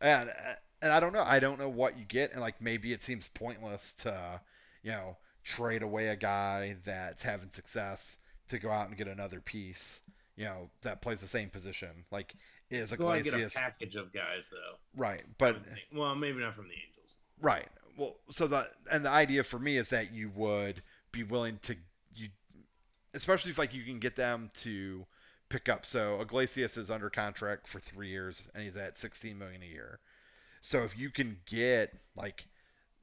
and 0.00 0.30
and 0.80 0.92
I 0.92 1.00
don't 1.00 1.12
know. 1.12 1.24
I 1.24 1.38
don't 1.38 1.58
know 1.58 1.68
what 1.68 1.98
you 1.98 2.04
get, 2.04 2.32
and 2.32 2.40
like 2.40 2.60
maybe 2.60 2.92
it 2.92 3.04
seems 3.04 3.28
pointless 3.28 3.92
to, 3.98 4.40
you 4.82 4.90
know, 4.90 5.16
trade 5.44 5.82
away 5.82 6.08
a 6.08 6.16
guy 6.16 6.76
that's 6.84 7.22
having 7.22 7.50
success 7.52 8.16
to 8.48 8.58
go 8.58 8.70
out 8.70 8.88
and 8.88 8.96
get 8.96 9.08
another 9.08 9.40
piece, 9.40 10.00
you 10.36 10.44
know, 10.44 10.70
that 10.82 11.02
plays 11.02 11.20
the 11.20 11.28
same 11.28 11.50
position. 11.50 11.90
Like 12.10 12.34
is 12.70 12.92
get 12.92 13.34
a 13.34 13.50
package 13.50 13.96
of 13.96 14.12
guys, 14.12 14.48
though. 14.50 14.78
right? 14.96 15.22
But 15.38 15.58
well, 15.94 16.14
maybe 16.14 16.40
not 16.40 16.54
from 16.54 16.68
the 16.68 16.74
Angels. 16.74 17.14
Right. 17.40 17.68
Well, 17.96 18.16
so 18.30 18.46
the 18.46 18.68
and 18.90 19.04
the 19.04 19.10
idea 19.10 19.44
for 19.44 19.58
me 19.58 19.76
is 19.76 19.90
that 19.90 20.12
you 20.12 20.30
would 20.34 20.82
be 21.12 21.22
willing 21.22 21.58
to 21.64 21.74
you, 21.74 21.80
especially 23.14 23.50
if 23.50 23.58
like 23.58 23.74
you 23.74 23.84
can 23.84 23.98
get 23.98 24.16
them 24.16 24.50
to 24.54 25.04
pick 25.48 25.68
up. 25.68 25.84
So 25.84 26.20
Iglesias 26.20 26.76
is 26.76 26.90
under 26.90 27.10
contract 27.10 27.68
for 27.68 27.78
three 27.78 28.08
years 28.08 28.42
and 28.54 28.64
he's 28.64 28.76
at 28.76 28.98
16 28.98 29.38
million 29.38 29.62
a 29.62 29.66
year. 29.66 29.98
So 30.62 30.84
if 30.84 30.98
you 30.98 31.10
can 31.10 31.38
get 31.46 31.92
like 32.16 32.44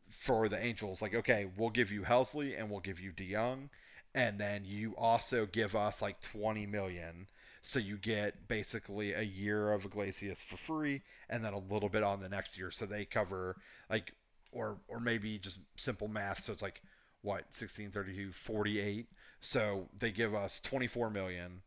for 0.09 0.49
the 0.49 0.59
Angels, 0.63 1.01
like 1.01 1.13
okay, 1.13 1.47
we'll 1.57 1.69
give 1.69 1.91
you 1.91 2.01
Helsley 2.01 2.57
and 2.57 2.69
we'll 2.69 2.79
give 2.79 2.99
you 2.99 3.11
DeJong, 3.11 3.69
and 4.15 4.39
then 4.39 4.63
you 4.65 4.95
also 4.97 5.45
give 5.45 5.75
us 5.75 6.01
like 6.01 6.19
20 6.21 6.65
million. 6.65 7.27
So 7.61 7.79
you 7.79 7.97
get 7.97 8.47
basically 8.47 9.13
a 9.13 9.21
year 9.21 9.73
of 9.73 9.85
Iglesias 9.85 10.41
for 10.41 10.57
free, 10.57 11.01
and 11.29 11.43
then 11.43 11.53
a 11.53 11.59
little 11.59 11.89
bit 11.89 12.03
on 12.03 12.21
the 12.21 12.29
next 12.29 12.57
year. 12.57 12.71
So 12.71 12.85
they 12.85 13.05
cover 13.05 13.57
like, 13.89 14.13
or 14.51 14.77
or 14.87 14.99
maybe 14.99 15.37
just 15.37 15.59
simple 15.75 16.07
math. 16.07 16.43
So 16.43 16.53
it's 16.53 16.61
like 16.61 16.81
what 17.21 17.43
16, 17.51 17.91
32, 17.91 18.31
48. 18.31 19.07
So 19.41 19.87
they 19.99 20.11
give 20.11 20.33
us 20.33 20.59
24 20.63 21.09
million. 21.09 21.61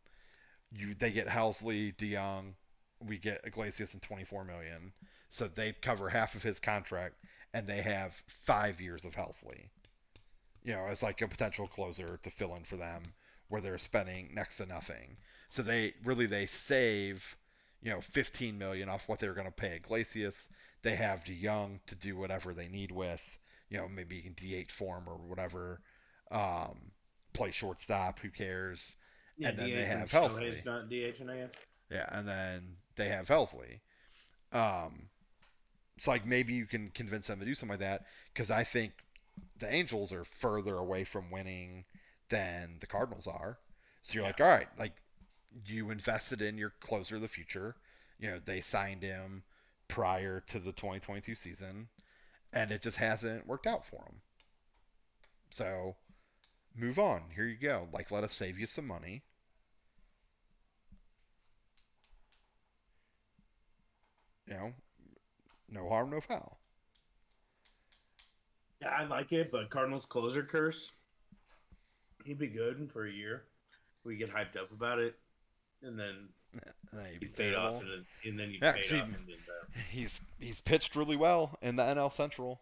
You 0.70 0.94
they 0.94 1.10
get 1.10 1.28
Helsley, 1.28 1.94
DeJong, 1.96 2.54
we 3.06 3.18
get 3.18 3.42
Iglesias 3.44 3.94
and 3.94 4.02
24 4.02 4.44
million. 4.44 4.92
So 5.30 5.48
they 5.48 5.72
cover 5.72 6.08
half 6.08 6.34
of 6.34 6.42
his 6.42 6.60
contract, 6.60 7.14
and 7.54 7.66
they 7.66 7.82
have 7.82 8.12
five 8.26 8.80
years 8.80 9.04
of 9.04 9.14
Helsley. 9.14 9.68
You 10.62 10.74
know, 10.74 10.86
as 10.86 11.02
like 11.02 11.22
a 11.22 11.28
potential 11.28 11.66
closer 11.66 12.18
to 12.22 12.30
fill 12.30 12.54
in 12.54 12.64
for 12.64 12.76
them, 12.76 13.02
where 13.48 13.60
they're 13.60 13.78
spending 13.78 14.30
next 14.34 14.58
to 14.58 14.66
nothing. 14.66 15.16
So 15.48 15.62
they 15.62 15.94
really 16.04 16.26
they 16.26 16.46
save, 16.46 17.36
you 17.82 17.90
know, 17.90 18.00
15 18.00 18.56
million 18.56 18.88
off 18.88 19.08
what 19.08 19.18
they're 19.18 19.34
going 19.34 19.46
to 19.46 19.52
pay 19.52 19.76
Iglesias. 19.76 20.48
They 20.82 20.96
have 20.96 21.24
DeJong 21.24 21.80
to 21.86 21.94
do 21.94 22.16
whatever 22.16 22.54
they 22.54 22.68
need 22.68 22.92
with, 22.92 23.22
you 23.72 23.78
know, 23.78 23.88
maybe 23.88 24.16
you 24.16 24.22
can 24.22 24.34
DH 24.34 24.72
form 24.72 25.04
or 25.08 25.16
whatever. 25.16 25.80
Um, 26.30 26.92
play 27.34 27.50
shortstop, 27.52 28.20
who 28.20 28.30
cares? 28.30 28.96
And 29.42 29.58
then 29.58 29.72
they 29.74 29.84
DH 29.84 29.92
when 29.92 30.04
have 30.04 30.10
Helsley. 30.10 30.64
not 30.64 30.88
DHing, 30.88 31.30
I 31.30 31.36
guess. 31.38 31.52
Yeah, 31.90 32.06
and 32.10 32.26
then 32.28 32.76
they 32.96 33.08
have 33.08 33.28
Helsley. 33.28 33.80
Um, 34.52 35.10
so 35.98 36.10
like 36.12 36.26
maybe 36.26 36.54
you 36.54 36.66
can 36.66 36.90
convince 36.90 37.26
them 37.28 37.40
to 37.40 37.46
do 37.46 37.54
something 37.54 37.74
like 37.74 37.80
that 37.80 38.06
because 38.32 38.50
I 38.50 38.64
think 38.64 38.92
the 39.58 39.72
Angels 39.72 40.12
are 40.12 40.24
further 40.24 40.76
away 40.76 41.04
from 41.04 41.30
winning 41.30 41.84
than 42.30 42.78
the 42.80 42.86
Cardinals 42.86 43.28
are. 43.28 43.58
So 44.02 44.14
you're 44.14 44.22
Yeah. 44.22 44.28
like, 44.28 44.40
all 44.40 44.48
right, 44.48 44.68
like 44.78 44.94
you 45.66 45.90
invested 45.90 46.42
in 46.42 46.58
your 46.58 46.72
closer 46.80 47.16
of 47.16 47.22
the 47.22 47.28
future. 47.28 47.76
You 48.18 48.30
know, 48.32 48.40
they 48.44 48.62
signed 48.62 49.02
him 49.02 49.44
prior 49.88 50.40
to 50.48 50.60
the 50.60 50.72
2022 50.72 51.34
season, 51.36 51.88
and 52.52 52.70
it 52.70 52.82
just 52.82 52.96
hasn't 52.96 53.46
worked 53.46 53.66
out 53.66 53.84
for 53.84 54.04
them. 54.04 54.20
So 55.50 55.96
move 56.76 56.98
on. 56.98 57.22
Here 57.34 57.46
you 57.46 57.56
go. 57.56 57.88
Like, 57.92 58.10
let 58.10 58.24
us 58.24 58.34
save 58.34 58.58
you 58.58 58.66
some 58.66 58.86
money. 58.86 59.22
You 64.46 64.54
know, 64.54 64.72
no 65.70 65.88
harm, 65.88 66.10
no 66.10 66.20
foul. 66.20 66.58
Yeah, 68.82 68.88
I 68.88 69.04
like 69.04 69.32
it, 69.32 69.50
but 69.52 69.70
Cardinals 69.70 70.04
closer 70.04 70.42
curse. 70.42 70.90
He'd 72.24 72.38
be 72.38 72.48
good 72.48 72.90
for 72.92 73.06
a 73.06 73.12
year. 73.12 73.44
We 74.04 74.16
get 74.16 74.34
hyped 74.34 74.56
up 74.56 74.72
about 74.72 74.98
it, 74.98 75.14
and 75.82 75.98
then 75.98 76.28
And 76.92 77.00
then 77.00 77.06
he'd 77.12 77.20
be 77.20 77.26
he'd 77.28 77.36
fade 77.36 77.54
off, 77.54 77.80
and, 78.24 78.38
then- 78.38 78.54
Yeah, 78.60 78.72
fade 78.72 78.84
see, 78.84 79.00
off. 79.00 79.06
And 79.08 79.14
uh, 79.16 79.80
He's 79.90 80.20
he's 80.38 80.60
pitched 80.60 80.94
really 80.96 81.16
well 81.16 81.56
in 81.62 81.76
the 81.76 81.82
NL 81.82 82.12
Central. 82.12 82.60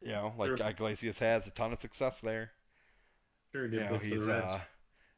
You 0.00 0.12
know, 0.12 0.32
like 0.36 0.56
Sure. 0.56 0.68
Iglesias 0.68 1.18
has 1.20 1.46
a 1.46 1.50
ton 1.50 1.72
of 1.72 1.80
success 1.80 2.20
there. 2.20 2.50
sure, 3.52 3.66
You 3.66 3.80
know, 3.80 3.98
for 3.98 4.04
the 4.18 4.34
uh, 4.36 4.60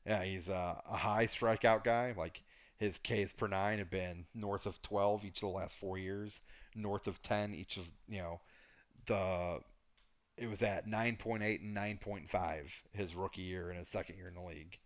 yeah, 0.06 0.22
he's 0.24 0.48
a, 0.48 0.82
a 0.86 0.96
high 0.96 1.26
strikeout 1.26 1.84
guy. 1.84 2.14
Like 2.16 2.42
his 2.78 2.98
Ks 2.98 3.32
per 3.32 3.46
nine 3.46 3.78
have 3.78 3.90
been 3.90 4.26
north 4.34 4.66
of 4.66 4.80
12 4.82 5.24
each 5.24 5.36
of 5.36 5.40
the 5.50 5.56
last 5.56 5.76
four 5.78 5.96
years, 5.98 6.40
north 6.74 7.06
of 7.06 7.22
10 7.22 7.54
each 7.54 7.76
of 7.76 7.86
you 8.08 8.18
know 8.20 8.40
the. 9.06 9.60
It 10.36 10.48
was 10.48 10.62
at 10.62 10.88
9.8 10.88 11.60
and 11.60 11.76
9.5 11.76 12.64
his 12.92 13.14
rookie 13.14 13.42
year 13.42 13.70
and 13.70 13.78
his 13.78 13.88
second 13.88 14.16
year 14.16 14.26
in 14.28 14.34
the 14.34 14.40
league, 14.42 14.76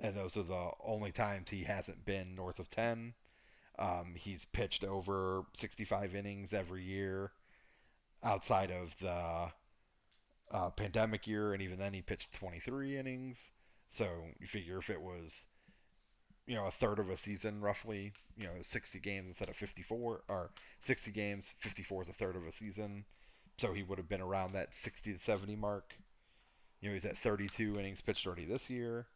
and 0.00 0.16
those 0.16 0.36
are 0.36 0.42
the 0.42 0.70
only 0.82 1.12
times 1.12 1.50
he 1.50 1.64
hasn't 1.64 2.04
been 2.04 2.34
north 2.34 2.58
of 2.58 2.68
10. 2.70 3.14
Um, 3.78 4.14
he's 4.16 4.44
pitched 4.46 4.84
over 4.84 5.44
65 5.54 6.14
innings 6.14 6.52
every 6.52 6.82
year, 6.82 7.32
outside 8.22 8.70
of 8.70 8.96
the 9.00 9.52
uh, 10.50 10.70
pandemic 10.70 11.26
year, 11.26 11.52
and 11.52 11.62
even 11.62 11.78
then 11.78 11.92
he 11.92 12.02
pitched 12.02 12.32
23 12.34 12.98
innings. 12.98 13.50
So 13.88 14.06
you 14.40 14.46
figure 14.46 14.78
if 14.78 14.90
it 14.90 15.00
was, 15.00 15.44
you 16.46 16.54
know, 16.54 16.66
a 16.66 16.70
third 16.70 16.98
of 16.98 17.10
a 17.10 17.16
season 17.16 17.60
roughly, 17.60 18.12
you 18.36 18.44
know, 18.44 18.54
60 18.60 19.00
games 19.00 19.28
instead 19.28 19.48
of 19.48 19.56
54, 19.56 20.22
or 20.28 20.50
60 20.80 21.10
games, 21.10 21.52
54 21.60 22.02
is 22.02 22.08
a 22.08 22.12
third 22.12 22.36
of 22.36 22.46
a 22.46 22.52
season. 22.52 23.04
So 23.58 23.72
he 23.72 23.82
would 23.82 23.98
have 23.98 24.08
been 24.08 24.20
around 24.20 24.52
that 24.52 24.74
60 24.74 25.12
to 25.12 25.18
70 25.18 25.56
mark. 25.56 25.94
You 26.80 26.88
know, 26.88 26.94
he's 26.94 27.04
at 27.04 27.16
32 27.18 27.78
innings 27.78 28.02
pitched 28.02 28.26
already 28.26 28.44
this 28.44 28.68
year. 28.68 29.06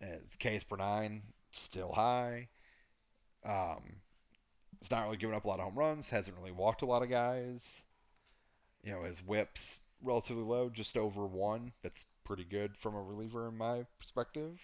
His 0.00 0.36
Ks 0.36 0.64
per 0.64 0.76
nine 0.76 1.22
still 1.52 1.92
high. 1.92 2.48
Um, 3.44 3.82
he's 4.78 4.90
not 4.90 5.04
really 5.04 5.16
giving 5.16 5.36
up 5.36 5.44
a 5.44 5.48
lot 5.48 5.58
of 5.58 5.64
home 5.64 5.78
runs. 5.78 6.08
Hasn't 6.08 6.36
really 6.36 6.52
walked 6.52 6.82
a 6.82 6.86
lot 6.86 7.02
of 7.02 7.10
guys. 7.10 7.82
You 8.82 8.92
know, 8.92 9.02
his 9.02 9.18
whips 9.24 9.78
relatively 10.02 10.44
low, 10.44 10.68
just 10.68 10.96
over 10.96 11.26
one. 11.26 11.72
That's 11.82 12.04
pretty 12.24 12.44
good 12.44 12.76
from 12.76 12.94
a 12.94 13.02
reliever 13.02 13.48
in 13.48 13.56
my 13.56 13.84
perspective. 13.98 14.60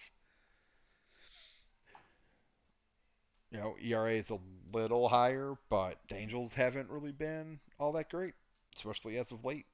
You 3.51 3.59
know, 3.59 3.75
ERA 3.81 4.11
is 4.11 4.31
a 4.31 4.39
little 4.73 5.07
higher, 5.07 5.55
but 5.69 5.97
the 6.09 6.15
Angels 6.15 6.53
haven't 6.53 6.89
really 6.89 7.11
been 7.11 7.59
all 7.79 7.93
that 7.93 8.09
great, 8.09 8.33
especially 8.75 9.17
as 9.17 9.31
of 9.31 9.45
late. 9.45 9.65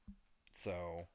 So, 0.52 1.08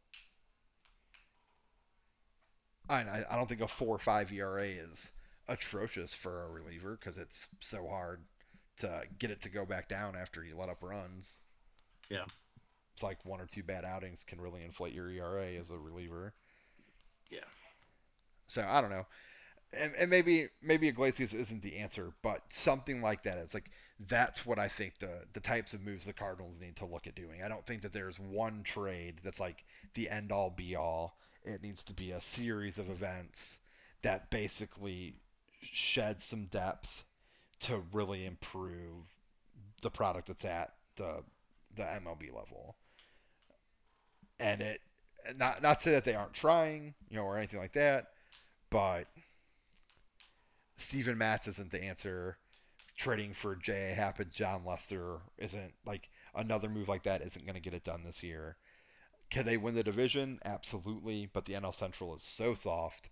I 2.89 3.25
I 3.29 3.37
don't 3.37 3.49
think 3.49 3.61
a 3.61 3.69
four 3.69 3.95
or 3.95 3.99
five 3.99 4.33
ERA 4.33 4.65
is 4.67 5.13
atrocious 5.49 6.13
for 6.13 6.45
a 6.45 6.49
reliever 6.49 6.97
because 6.99 7.19
it's 7.19 7.47
so 7.61 7.87
hard 7.87 8.21
to 8.79 9.03
get 9.19 9.31
it 9.31 9.43
to 9.43 9.49
go 9.49 9.65
back 9.65 9.89
down 9.89 10.17
after 10.17 10.45
you 10.45 10.57
let 10.57 10.69
up 10.69 10.83
runs. 10.83 11.39
Yeah. 12.11 12.25
It's 12.95 13.03
like 13.03 13.25
one 13.25 13.41
or 13.41 13.47
two 13.47 13.63
bad 13.63 13.85
outings 13.85 14.25
can 14.25 14.41
really 14.41 14.65
inflate 14.65 14.95
your 14.95 15.11
ERA 15.11 15.53
as 15.53 15.71
a 15.71 15.79
reliever. 15.79 16.33
Yeah. 17.31 17.41
So 18.47 18.65
I 18.67 18.81
don't 18.81 18.91
know. 18.91 19.07
And, 19.73 19.95
and 19.97 20.11
maybe 20.11 20.49
maybe 20.63 20.89
Iglesias 20.89 21.35
isn't 21.35 21.63
the 21.63 21.77
answer, 21.77 22.13
but 22.23 22.41
something 22.49 23.03
like 23.03 23.25
that 23.25 23.39
is 23.39 23.53
like 23.53 23.71
that's 24.09 24.47
what 24.47 24.59
I 24.59 24.69
think 24.69 24.99
the 24.99 25.25
the 25.33 25.41
types 25.41 25.75
of 25.75 25.83
moves 25.83 26.07
the 26.07 26.13
Cardinals 26.13 26.61
need 26.61 26.77
to 26.77 26.87
look 26.87 27.07
at 27.07 27.15
doing. 27.15 27.43
I 27.43 27.49
don't 27.49 27.67
think 27.67 27.83
that 27.83 27.93
there's 27.93 28.19
one 28.19 28.63
trade 28.63 29.21
that's 29.25 29.41
like 29.41 29.65
the 29.95 30.09
end 30.09 30.33
all 30.33 30.51
be 30.51 30.77
all. 30.77 31.17
It 31.47 31.63
needs 31.63 31.85
to 31.85 31.95
be 31.95 32.11
a 32.11 32.21
series 32.21 32.79
of 32.79 32.91
events 32.91 33.59
that 34.03 34.31
basically 34.31 35.15
shed 35.61 36.23
some 36.23 36.47
depth 36.47 37.05
to 37.61 37.83
really 37.93 38.27
improve 38.27 39.05
the 39.83 39.91
product 39.91 40.29
that's 40.29 40.45
at 40.45 40.73
the 40.97 41.23
the 41.77 41.83
MLB 41.83 42.35
level. 42.35 42.75
And 44.41 44.61
it 44.61 44.81
not 45.37 45.63
not 45.63 45.83
say 45.83 45.93
that 45.93 46.05
they 46.05 46.15
aren't 46.15 46.35
trying, 46.35 46.95
you 47.09 47.17
know, 47.17 47.25
or 47.25 47.39
anything 47.39 47.61
like 47.61 47.73
that, 47.73 48.09
but 48.71 49.07
Steven 50.77 51.17
Matz 51.17 51.49
isn't 51.49 51.71
the 51.71 51.83
answer. 51.83 52.37
Trading 52.97 53.35
for 53.35 53.57
J.A. 53.57 53.95
Happ 53.95 54.21
and 54.21 54.31
Jon 54.31 54.65
Lester 54.65 55.19
isn't 55.37 55.75
like 55.85 56.09
another 56.35 56.69
move 56.69 56.89
like 56.89 57.03
that 57.03 57.21
isn't 57.23 57.45
going 57.45 57.55
to 57.55 57.61
get 57.61 57.75
it 57.75 57.85
done 57.85 58.03
this 58.05 58.23
year. 58.23 58.57
Can 59.31 59.45
they 59.47 59.57
win 59.57 59.77
the 59.77 59.85
division? 59.85 60.41
Absolutely, 60.45 61.27
but 61.27 61.45
the 61.45 61.55
NL 61.55 61.73
Central 61.73 62.17
is 62.17 62.25
so 62.25 62.55
soft. 62.57 63.09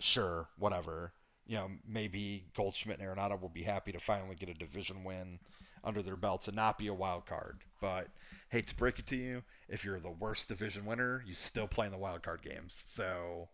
Sure, 0.00 0.48
whatever. 0.56 1.12
You 1.46 1.56
know, 1.56 1.70
maybe 1.86 2.44
Goldschmidt 2.54 2.98
and 3.00 3.08
Arenado 3.08 3.40
will 3.40 3.48
be 3.48 3.62
happy 3.62 3.92
to 3.92 4.00
finally 4.00 4.34
get 4.34 4.48
a 4.48 4.54
division 4.54 5.04
win 5.04 5.38
under 5.84 6.02
their 6.02 6.16
belts 6.16 6.48
and 6.48 6.56
not 6.56 6.78
be 6.78 6.88
a 6.88 6.94
wild 6.94 7.26
card. 7.26 7.60
But 7.80 8.08
hate 8.50 8.66
to 8.68 8.74
break 8.76 8.98
it 8.98 9.06
to 9.08 9.16
you, 9.16 9.42
if 9.68 9.84
you're 9.84 10.00
the 10.00 10.10
worst 10.10 10.48
division 10.48 10.84
winner, 10.86 11.22
you 11.26 11.34
still 11.34 11.68
play 11.68 11.86
in 11.86 11.92
the 11.92 11.98
wild 11.98 12.22
card 12.22 12.42
games. 12.42 12.82
So 12.88 13.48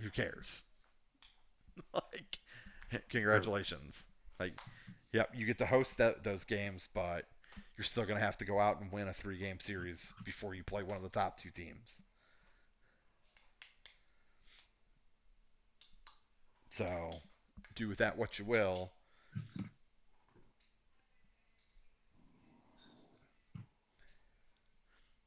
who 0.00 0.10
cares? 0.10 0.64
like, 1.94 2.38
congratulations. 3.08 4.04
Like, 4.38 4.58
yep, 5.12 5.30
you 5.34 5.46
get 5.46 5.58
to 5.58 5.66
host 5.66 5.98
that, 5.98 6.24
those 6.24 6.44
games, 6.44 6.88
but 6.94 7.26
you're 7.76 7.84
still 7.84 8.04
going 8.04 8.18
to 8.18 8.24
have 8.24 8.38
to 8.38 8.44
go 8.44 8.58
out 8.58 8.80
and 8.80 8.90
win 8.90 9.08
a 9.08 9.12
three 9.12 9.38
game 9.38 9.60
series 9.60 10.12
before 10.24 10.54
you 10.54 10.64
play 10.64 10.82
one 10.82 10.96
of 10.96 11.02
the 11.02 11.08
top 11.08 11.38
two 11.38 11.50
teams. 11.50 12.02
So, 16.70 17.10
do 17.74 17.88
with 17.88 17.98
that 17.98 18.18
what 18.18 18.38
you 18.38 18.44
will. 18.44 18.92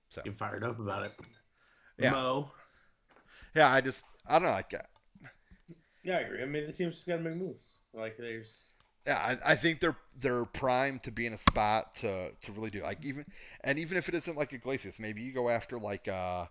So. 0.10 0.22
Get 0.24 0.38
fired 0.38 0.64
up 0.64 0.80
about 0.80 1.04
it. 1.04 1.14
Yeah. 1.98 2.12
Mo. 2.12 2.52
Yeah, 3.56 3.72
I 3.72 3.82
just, 3.82 4.04
I 4.28 4.34
don't 4.34 4.44
know. 4.44 4.52
Like, 4.52 4.70
that. 4.72 4.90
yeah, 6.04 6.18
I 6.18 6.20
agree. 6.22 6.42
I 6.42 6.46
mean, 6.46 6.68
the 6.68 6.74
team's 6.74 6.96
just 6.96 7.08
got 7.08 7.18
to 7.18 7.22
make 7.22 7.36
moves. 7.36 7.66
Like, 7.94 8.18
there's 8.18 8.70
yeah, 9.08 9.18
I, 9.18 9.54
I, 9.54 9.56
think 9.56 9.80
they're 9.80 9.96
they're 10.20 10.46
primed 10.46 11.04
to 11.04 11.12
be 11.12 11.26
in 11.26 11.34
a 11.34 11.38
spot 11.38 11.94
to 11.98 12.32
to 12.32 12.52
really 12.52 12.70
do 12.70 12.84
like 12.84 13.04
even 13.04 13.26
and 13.64 13.80
even 13.80 13.98
if 13.98 14.10
it 14.10 14.16
isn't 14.16 14.38
like 14.38 14.54
Iglesias, 14.54 15.00
maybe 15.00 15.22
you 15.22 15.32
go 15.32 15.50
after 15.50 15.78
like 15.78 16.08
uh 16.08 16.46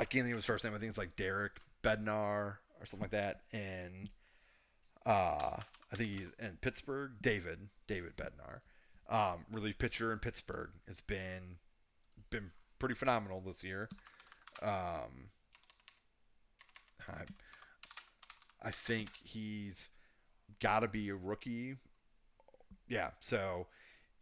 I 0.00 0.04
can't 0.06 0.24
think 0.24 0.32
of 0.32 0.38
his 0.38 0.46
first 0.46 0.64
name. 0.64 0.74
I 0.74 0.78
think 0.78 0.88
it's 0.88 0.98
like 0.98 1.14
Derek 1.16 1.52
Bednar 1.82 2.56
or 2.80 2.86
something 2.86 3.02
like 3.02 3.10
that. 3.10 3.42
And 3.52 4.08
uh, 5.04 5.56
I 5.92 5.96
think 5.96 6.10
he's 6.10 6.32
in 6.38 6.56
Pittsburgh. 6.60 7.12
David 7.20 7.58
David 7.86 8.12
Bednar, 8.16 8.60
um, 9.14 9.44
relief 9.52 9.78
pitcher 9.78 10.12
in 10.12 10.18
Pittsburgh, 10.18 10.70
has 10.88 11.00
been 11.00 11.56
been 12.30 12.50
pretty 12.78 12.94
phenomenal 12.94 13.42
this 13.42 13.62
year. 13.62 13.88
Um, 14.62 15.28
I, 17.08 17.22
I 18.62 18.70
think 18.70 19.10
he's 19.22 19.88
got 20.60 20.80
to 20.80 20.88
be 20.88 21.08
a 21.10 21.14
rookie. 21.14 21.76
Yeah, 22.88 23.10
so 23.20 23.66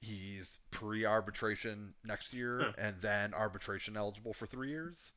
he's 0.01 0.59
pre-arbitration 0.71 1.95
next 2.05 2.33
year 2.33 2.61
huh. 2.63 2.73
and 2.79 2.97
then 3.01 3.35
arbitration 3.35 3.97
eligible 3.97 4.33
for 4.33 4.47
3 4.47 4.69
years. 4.69 5.13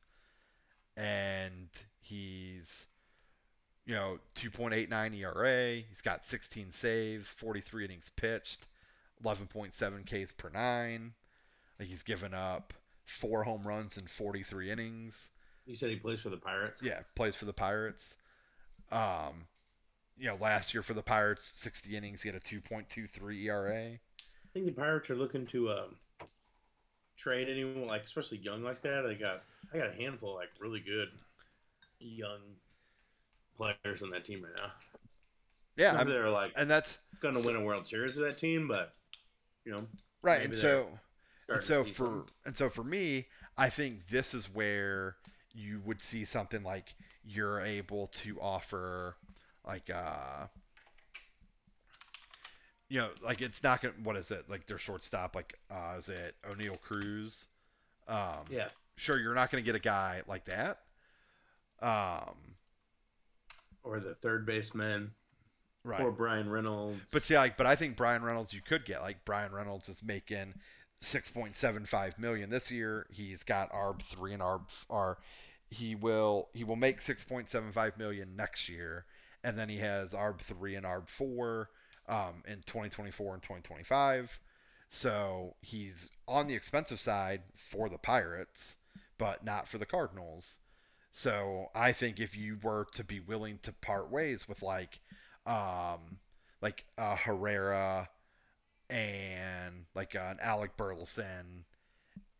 And 0.96 1.68
he's 2.00 2.86
you 3.84 3.94
know, 3.94 4.18
2.89 4.36 5.18
ERA, 5.18 5.82
he's 5.88 6.00
got 6.02 6.24
16 6.24 6.70
saves, 6.70 7.32
43 7.32 7.84
innings 7.84 8.10
pitched, 8.14 8.66
11.7 9.24 10.24
Ks 10.24 10.32
per 10.32 10.50
9. 10.50 11.12
Like 11.78 11.88
he's 11.88 12.02
given 12.02 12.32
up 12.32 12.72
4 13.06 13.42
home 13.42 13.66
runs 13.66 13.98
in 13.98 14.06
43 14.06 14.70
innings. 14.70 15.30
You 15.66 15.76
said 15.76 15.90
he 15.90 15.96
plays 15.96 16.20
for 16.20 16.30
the 16.30 16.36
Pirates? 16.36 16.82
Yeah, 16.82 17.00
plays 17.14 17.34
for 17.34 17.44
the 17.44 17.52
Pirates. 17.52 18.16
Um, 18.90 19.46
you 20.18 20.28
know, 20.28 20.36
last 20.40 20.74
year 20.74 20.82
for 20.82 20.94
the 20.94 21.02
Pirates, 21.02 21.52
60 21.56 21.96
innings, 21.96 22.22
he 22.22 22.28
had 22.28 22.36
a 22.36 22.40
2.23 22.40 23.44
ERA. 23.44 23.74
I 23.74 23.98
think 24.52 24.66
the 24.66 24.72
Pirates 24.72 25.10
are 25.10 25.16
looking 25.16 25.46
to 25.48 25.70
um, 25.70 25.96
trade 27.16 27.48
anyone 27.48 27.86
like, 27.86 28.04
especially 28.04 28.38
young 28.38 28.62
like 28.62 28.82
that. 28.82 29.02
They 29.06 29.14
got, 29.14 29.42
I 29.72 29.78
got 29.78 29.88
a 29.88 29.94
handful 29.94 30.30
of, 30.30 30.36
like 30.36 30.50
really 30.60 30.80
good 30.80 31.08
young 31.98 32.40
players 33.56 34.02
on 34.02 34.10
that 34.10 34.24
team 34.24 34.42
right 34.42 34.52
now. 34.58 34.72
Yeah, 35.76 36.04
they're 36.04 36.28
like, 36.28 36.52
and 36.56 36.70
that's 36.70 36.98
going 37.20 37.34
to 37.34 37.40
win 37.40 37.56
a 37.56 37.62
World 37.62 37.86
Series 37.86 38.14
with 38.14 38.28
that 38.28 38.38
team, 38.38 38.68
but 38.68 38.92
you 39.64 39.72
know, 39.72 39.86
right. 40.20 40.42
And 40.42 40.54
so, 40.54 40.86
and 41.48 41.62
so 41.62 41.82
for 41.84 41.92
something. 41.92 42.24
and 42.44 42.56
so 42.56 42.68
for 42.68 42.84
me, 42.84 43.26
I 43.56 43.70
think 43.70 44.06
this 44.08 44.34
is 44.34 44.52
where 44.52 45.16
you 45.54 45.80
would 45.86 46.02
see 46.02 46.24
something 46.26 46.62
like 46.62 46.94
you're 47.24 47.60
able 47.60 48.08
to 48.08 48.38
offer 48.40 49.16
like 49.66 49.90
uh 49.90 50.46
you 52.88 52.98
know 52.98 53.08
like 53.24 53.40
it's 53.40 53.62
not 53.62 53.82
gonna 53.82 53.94
what 54.02 54.16
is 54.16 54.30
it? 54.30 54.48
Like 54.48 54.66
their 54.66 54.78
shortstop 54.78 55.34
like 55.34 55.58
uh 55.70 55.96
is 55.98 56.08
it 56.08 56.34
Oneil 56.48 56.80
Cruz? 56.80 57.46
Um 58.08 58.44
yeah. 58.50 58.68
sure 58.96 59.18
you're 59.18 59.34
not 59.34 59.50
gonna 59.50 59.62
get 59.62 59.74
a 59.74 59.80
guy 59.80 60.22
like 60.26 60.44
that. 60.46 60.78
Um 61.80 62.34
or 63.84 64.00
the 64.00 64.14
third 64.14 64.46
baseman. 64.46 65.12
Right. 65.84 66.00
Or 66.00 66.12
Bryan 66.12 66.48
Reynolds. 66.48 67.00
But 67.12 67.24
see 67.24 67.36
like 67.36 67.56
but 67.56 67.66
I 67.66 67.76
think 67.76 67.96
Bryan 67.96 68.22
Reynolds 68.22 68.52
you 68.52 68.60
could 68.60 68.84
get 68.84 69.02
like 69.02 69.24
Bryan 69.24 69.52
Reynolds 69.52 69.88
is 69.88 70.02
making 70.02 70.54
6.75 71.02 72.18
million 72.18 72.50
this 72.50 72.70
year. 72.70 73.06
He's 73.10 73.42
got 73.42 73.72
arb 73.72 74.02
3 74.02 74.34
and 74.34 74.42
arb 74.42 74.62
r 74.88 75.18
he 75.70 75.94
will 75.94 76.48
he 76.52 76.64
will 76.64 76.76
make 76.76 77.00
6.75 77.00 77.96
million 77.96 78.36
next 78.36 78.68
year 78.68 79.04
and 79.44 79.58
then 79.58 79.68
he 79.68 79.78
has 79.78 80.12
ARB 80.12 80.40
three 80.40 80.76
and 80.76 80.86
ARB 80.86 81.08
four 81.08 81.68
um, 82.08 82.42
in 82.46 82.56
2024 82.62 83.34
and 83.34 83.42
2025. 83.42 84.38
So 84.90 85.54
he's 85.62 86.10
on 86.28 86.46
the 86.46 86.54
expensive 86.54 87.00
side 87.00 87.42
for 87.56 87.88
the 87.88 87.98
Pirates, 87.98 88.76
but 89.18 89.44
not 89.44 89.68
for 89.68 89.78
the 89.78 89.86
Cardinals. 89.86 90.58
So 91.12 91.66
I 91.74 91.92
think 91.92 92.20
if 92.20 92.36
you 92.36 92.58
were 92.62 92.86
to 92.94 93.04
be 93.04 93.20
willing 93.20 93.58
to 93.62 93.72
part 93.72 94.10
ways 94.10 94.48
with 94.48 94.62
like, 94.62 95.00
um, 95.46 96.18
like 96.60 96.84
a 96.98 97.16
Herrera 97.16 98.08
and 98.90 99.86
like 99.94 100.14
an 100.14 100.38
Alec 100.40 100.76
Burleson, 100.76 101.64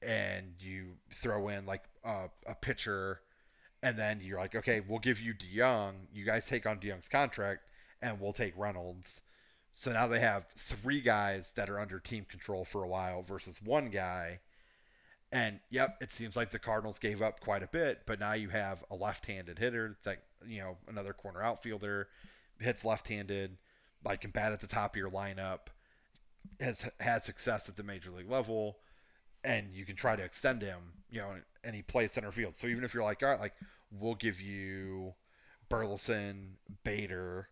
and 0.02 0.54
you 0.58 0.96
throw 1.12 1.48
in 1.48 1.64
like 1.64 1.84
a, 2.04 2.28
a 2.46 2.54
pitcher 2.54 3.20
and 3.82 3.98
then 3.98 4.20
you're 4.22 4.38
like, 4.38 4.54
okay, 4.54 4.80
we'll 4.80 5.00
give 5.00 5.20
you 5.20 5.34
DeJong. 5.34 5.94
You 6.12 6.24
guys 6.24 6.46
take 6.46 6.66
on 6.66 6.78
DeJong's 6.78 7.08
contract, 7.08 7.62
and 8.00 8.20
we'll 8.20 8.32
take 8.32 8.54
Reynolds. 8.56 9.20
So 9.74 9.92
now 9.92 10.06
they 10.06 10.20
have 10.20 10.46
three 10.56 11.00
guys 11.00 11.52
that 11.56 11.70
are 11.70 11.80
under 11.80 11.98
team 11.98 12.24
control 12.28 12.64
for 12.64 12.84
a 12.84 12.88
while 12.88 13.22
versus 13.22 13.60
one 13.62 13.90
guy. 13.90 14.40
And 15.32 15.58
yep, 15.70 15.96
it 16.02 16.12
seems 16.12 16.36
like 16.36 16.50
the 16.50 16.58
Cardinals 16.58 16.98
gave 16.98 17.22
up 17.22 17.40
quite 17.40 17.62
a 17.62 17.68
bit, 17.68 18.02
but 18.06 18.20
now 18.20 18.34
you 18.34 18.50
have 18.50 18.84
a 18.90 18.94
left-handed 18.94 19.58
hitter 19.58 19.96
that 20.04 20.18
you 20.46 20.60
know 20.60 20.76
another 20.88 21.14
corner 21.14 21.42
outfielder, 21.42 22.08
hits 22.60 22.84
left-handed, 22.84 23.56
like 24.04 24.20
can 24.20 24.30
bat 24.30 24.52
at 24.52 24.60
the 24.60 24.66
top 24.66 24.94
of 24.94 24.98
your 24.98 25.10
lineup, 25.10 25.68
has 26.60 26.84
had 27.00 27.24
success 27.24 27.68
at 27.70 27.76
the 27.76 27.82
major 27.82 28.10
league 28.10 28.30
level, 28.30 28.76
and 29.44 29.74
you 29.74 29.84
can 29.84 29.96
try 29.96 30.16
to 30.16 30.22
extend 30.22 30.62
him, 30.62 30.78
you 31.10 31.20
know, 31.20 31.34
and 31.64 31.74
he 31.74 31.82
plays 31.82 32.12
center 32.12 32.32
field. 32.32 32.56
So 32.56 32.66
even 32.66 32.84
if 32.84 32.94
you're 32.94 33.02
like, 33.02 33.22
all 33.22 33.30
right, 33.30 33.40
like 33.40 33.54
we'll 33.90 34.14
give 34.14 34.40
you 34.40 35.14
Burleson, 35.68 36.56
Bader, 36.84 37.48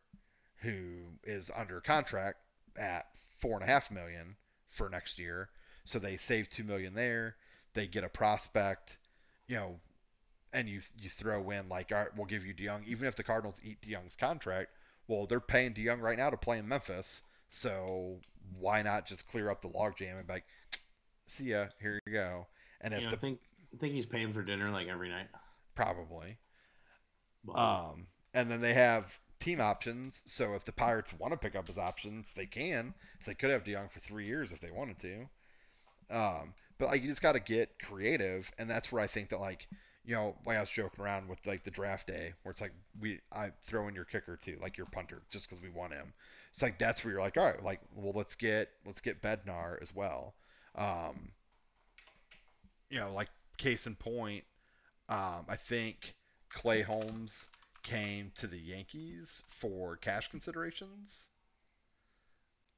who 0.59 0.82
is 1.24 1.51
under 1.57 1.80
contract 1.80 2.38
at 2.78 3.07
four 3.38 3.55
and 3.55 3.62
a 3.62 3.66
half 3.66 3.91
million 3.91 4.36
for 4.68 4.88
next 4.88 5.18
year, 5.18 5.49
so 5.84 5.99
they 5.99 6.16
save 6.16 6.49
two 6.49 6.64
million 6.64 6.95
there. 6.95 7.36
They 7.74 7.86
get 7.86 8.05
a 8.05 8.09
prospect, 8.09 8.99
you 9.47 9.57
know, 9.57 9.80
and 10.53 10.68
you 10.68 10.80
you 10.99 11.09
throw 11.09 11.51
in 11.51 11.68
like, 11.68 11.93
all 11.93 11.99
right, 11.99 12.16
we'll 12.16 12.26
give 12.26 12.45
you 12.45 12.55
DeJong, 12.55 12.86
even 12.86 13.09
if 13.09 13.16
the 13.16 13.22
Cardinals 13.22 13.61
eat 13.64 13.80
DeJong's 13.82 14.16
contract. 14.16 14.70
Well, 15.09 15.26
they're 15.26 15.41
paying 15.41 15.74
DeJong 15.74 16.01
right 16.01 16.18
now 16.18 16.30
to 16.30 16.36
play 16.36 16.59
in 16.59 16.68
Memphis, 16.68 17.22
so 17.49 18.18
why 18.59 18.82
not 18.82 19.07
just 19.07 19.28
clear 19.28 19.51
up 19.51 19.62
the 19.62 19.68
logjam 19.68 20.18
and 20.18 20.28
like, 20.28 20.45
see 21.31 21.51
ya, 21.51 21.66
here 21.81 22.01
you 22.07 22.12
go. 22.12 22.47
And 22.81 22.95
if 22.95 23.03
Yeah, 23.03 23.11
the 23.11 23.16
I 23.16 23.16
think 23.16 23.41
I 23.74 23.76
think 23.78 23.95
he's 23.95 24.07
paying 24.07 24.33
for 24.33 24.43
dinner 24.43 24.70
like 24.70 24.89
every 24.89 25.09
night. 25.09 25.28
probably, 25.74 26.39
um, 27.55 28.07
and 28.35 28.51
then 28.51 28.61
they 28.61 28.74
have 28.74 29.18
team 29.41 29.61
options. 29.61 30.22
So 30.26 30.55
if 30.55 30.64
the 30.64 30.72
Pirates 30.72 31.12
want 31.14 31.33
to 31.33 31.39
pick 31.39 31.57
up 31.57 31.66
his 31.68 31.78
options, 31.78 32.33
they 32.35 32.47
can. 32.47 32.95
So 33.20 33.31
they 33.31 33.35
could 33.35 33.51
have 33.51 33.64
DeJong 33.64 33.91
for 33.91 34.01
three 34.01 34.26
years 34.26 34.53
if 34.53 34.61
they 34.61 34.70
wanted 34.70 34.99
to. 35.01 35.28
Um, 36.11 36.55
but 36.78 36.89
like 36.89 37.03
you 37.03 37.09
just 37.09 37.22
got 37.22 37.33
to 37.33 37.41
get 37.41 37.78
creative, 37.83 38.51
and 38.59 38.68
that's 38.70 38.93
where 38.93 39.03
I 39.03 39.07
think 39.07 39.31
that 39.31 39.41
like 39.41 39.68
you 40.05 40.14
know, 40.14 40.37
like 40.47 40.57
I 40.57 40.61
was 40.61 40.70
joking 40.70 41.05
around 41.05 41.28
with 41.28 41.47
like 41.47 41.64
the 41.64 41.70
draft 41.70 42.07
day, 42.07 42.35
where 42.43 42.51
it's 42.53 42.61
like 42.61 42.72
we 43.01 43.20
I 43.33 43.51
throw 43.62 43.89
in 43.89 43.95
your 43.95 44.05
kicker 44.05 44.37
too, 44.37 44.59
like 44.62 44.76
your 44.78 44.87
punter, 44.87 45.22
just 45.31 45.49
because 45.49 45.62
we 45.62 45.70
want 45.70 45.93
him. 45.95 46.12
It's 46.53 46.62
like 46.62 46.78
that's 46.78 47.05
where 47.05 47.12
you're 47.12 47.20
like, 47.22 47.37
all 47.37 47.45
right, 47.45 47.62
like 47.62 47.81
well 47.95 48.12
let's 48.14 48.35
get 48.35 48.70
let's 48.87 49.01
get 49.01 49.22
Bednar 49.22 49.81
as 49.83 49.95
well. 49.95 50.35
Um, 50.75 51.33
you 52.91 52.99
know, 52.99 53.12
like 53.12 53.29
case 53.59 53.87
in 53.87 53.95
point, 53.97 54.45
um, 55.09 55.45
I 55.49 55.57
think 55.57 56.14
Clay 56.51 56.83
Holmes 56.83 57.47
came 57.83 58.33
to 58.37 58.47
the 58.47 58.59
Yankees 58.59 59.43
for 59.49 59.97
cash 59.97 60.29
considerations. 60.29 61.29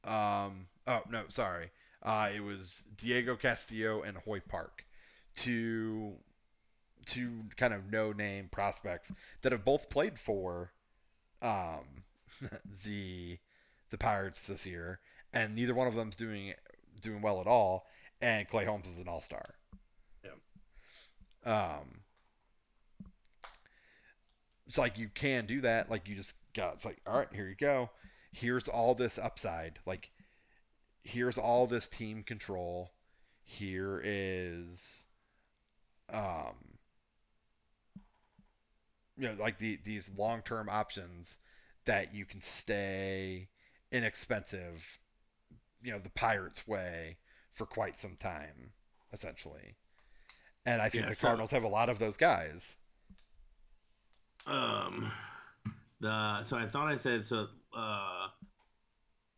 Um, 0.05 0.67
oh 0.87 1.03
no, 1.11 1.25
sorry. 1.29 1.71
Uh, 2.03 2.31
it 2.35 2.41
was 2.41 2.85
Diego 2.97 3.37
Castillo 3.37 4.03
and 4.03 4.17
Hoy 4.17 4.41
Park, 4.41 4.85
two 5.37 6.15
two 7.07 7.43
kind 7.57 7.75
of 7.75 7.91
no 7.91 8.13
name 8.13 8.49
prospects 8.51 9.11
that 9.43 9.53
have 9.53 9.65
both 9.65 9.89
played 9.89 10.19
for 10.19 10.73
um, 11.41 12.05
the 12.85 13.39
the 13.91 13.99
Pirates 13.99 14.47
this 14.47 14.67
year, 14.67 15.01
and 15.33 15.55
neither 15.55 15.75
one 15.75 15.87
of 15.87 15.95
them's 15.95 16.17
doing 16.17 16.55
doing 17.03 17.23
well 17.23 17.41
at 17.41 17.47
all. 17.47 17.87
And 18.21 18.49
Clay 18.49 18.65
Holmes 18.65 18.87
is 18.87 18.99
an 18.99 19.09
all 19.09 19.21
star. 19.21 19.55
Yeah. 20.25 21.75
Um, 21.77 22.03
it's 24.67 24.79
like 24.79 24.99
you 24.99 25.09
can 25.13 25.47
do 25.47 25.61
that. 25.63 25.91
Like 25.91 26.09
you 26.09 26.15
just 26.15 26.35
got. 26.55 26.75
It's 26.75 26.85
like 26.85 27.01
all 27.07 27.19
right, 27.19 27.29
here 27.33 27.49
you 27.49 27.57
go. 27.57 27.91
Here's 28.33 28.69
all 28.69 28.95
this 28.95 29.19
upside. 29.19 29.79
Like 29.85 30.11
here's 31.03 31.39
all 31.39 31.67
this 31.67 31.89
team 31.89 32.23
control. 32.23 32.93
Here 33.45 34.01
is 34.05 35.05
um 36.13 36.55
you 39.17 39.29
know 39.29 39.35
like 39.39 39.59
the 39.59 39.79
these 39.85 40.11
long-term 40.17 40.69
options 40.71 41.39
that 41.85 42.15
you 42.15 42.25
can 42.25 42.41
stay 42.41 43.49
inexpensive 43.91 44.99
you 45.83 45.93
know 45.93 45.99
the 45.99 46.11
pirates 46.11 46.67
way 46.67 47.17
for 47.53 47.67
quite 47.67 47.97
some 47.97 48.17
time 48.17 48.73
essentially 49.13 49.75
and 50.67 50.81
i 50.81 50.89
think 50.89 51.05
Yeah, 51.05 51.11
the 51.11 51.17
so- 51.17 51.27
cardinals 51.29 51.51
have 51.51 51.65
a 51.65 51.69
lot 51.69 51.89
of 51.89 51.99
those 51.99 52.17
guys 52.17 52.77
um, 54.47 55.11
the 56.01 56.45
so 56.45 56.57
I 56.57 56.67
thought 56.67 56.89
I 56.89 56.97
said 56.97 57.27
so. 57.27 57.47
Uh, 57.77 58.27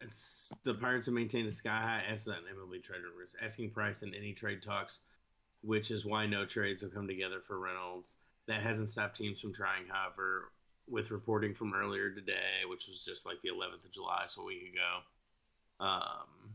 it's 0.00 0.50
the 0.64 0.74
Pirates 0.74 1.06
have 1.06 1.14
maintained 1.14 1.46
a 1.46 1.50
sky 1.52 1.78
high 1.78 2.02
as 2.10 2.26
an 2.26 2.34
MLB 2.34 2.82
trade 2.82 3.00
rumors 3.02 3.34
asking 3.42 3.70
price 3.70 4.02
in 4.02 4.14
any 4.14 4.32
trade 4.32 4.62
talks, 4.62 5.00
which 5.62 5.90
is 5.90 6.04
why 6.06 6.26
no 6.26 6.44
trades 6.46 6.82
have 6.82 6.94
come 6.94 7.06
together 7.06 7.40
for 7.46 7.58
Reynolds. 7.58 8.16
That 8.46 8.62
hasn't 8.62 8.88
stopped 8.88 9.16
teams 9.16 9.40
from 9.40 9.52
trying, 9.52 9.84
however, 9.90 10.52
with 10.88 11.10
reporting 11.10 11.54
from 11.54 11.74
earlier 11.74 12.10
today, 12.10 12.64
which 12.68 12.86
was 12.86 13.04
just 13.04 13.24
like 13.24 13.40
the 13.42 13.48
11th 13.50 13.84
of 13.84 13.92
July, 13.92 14.24
so 14.26 14.42
a 14.42 14.44
week 14.44 14.62
ago. 14.62 15.00
Um, 15.80 16.54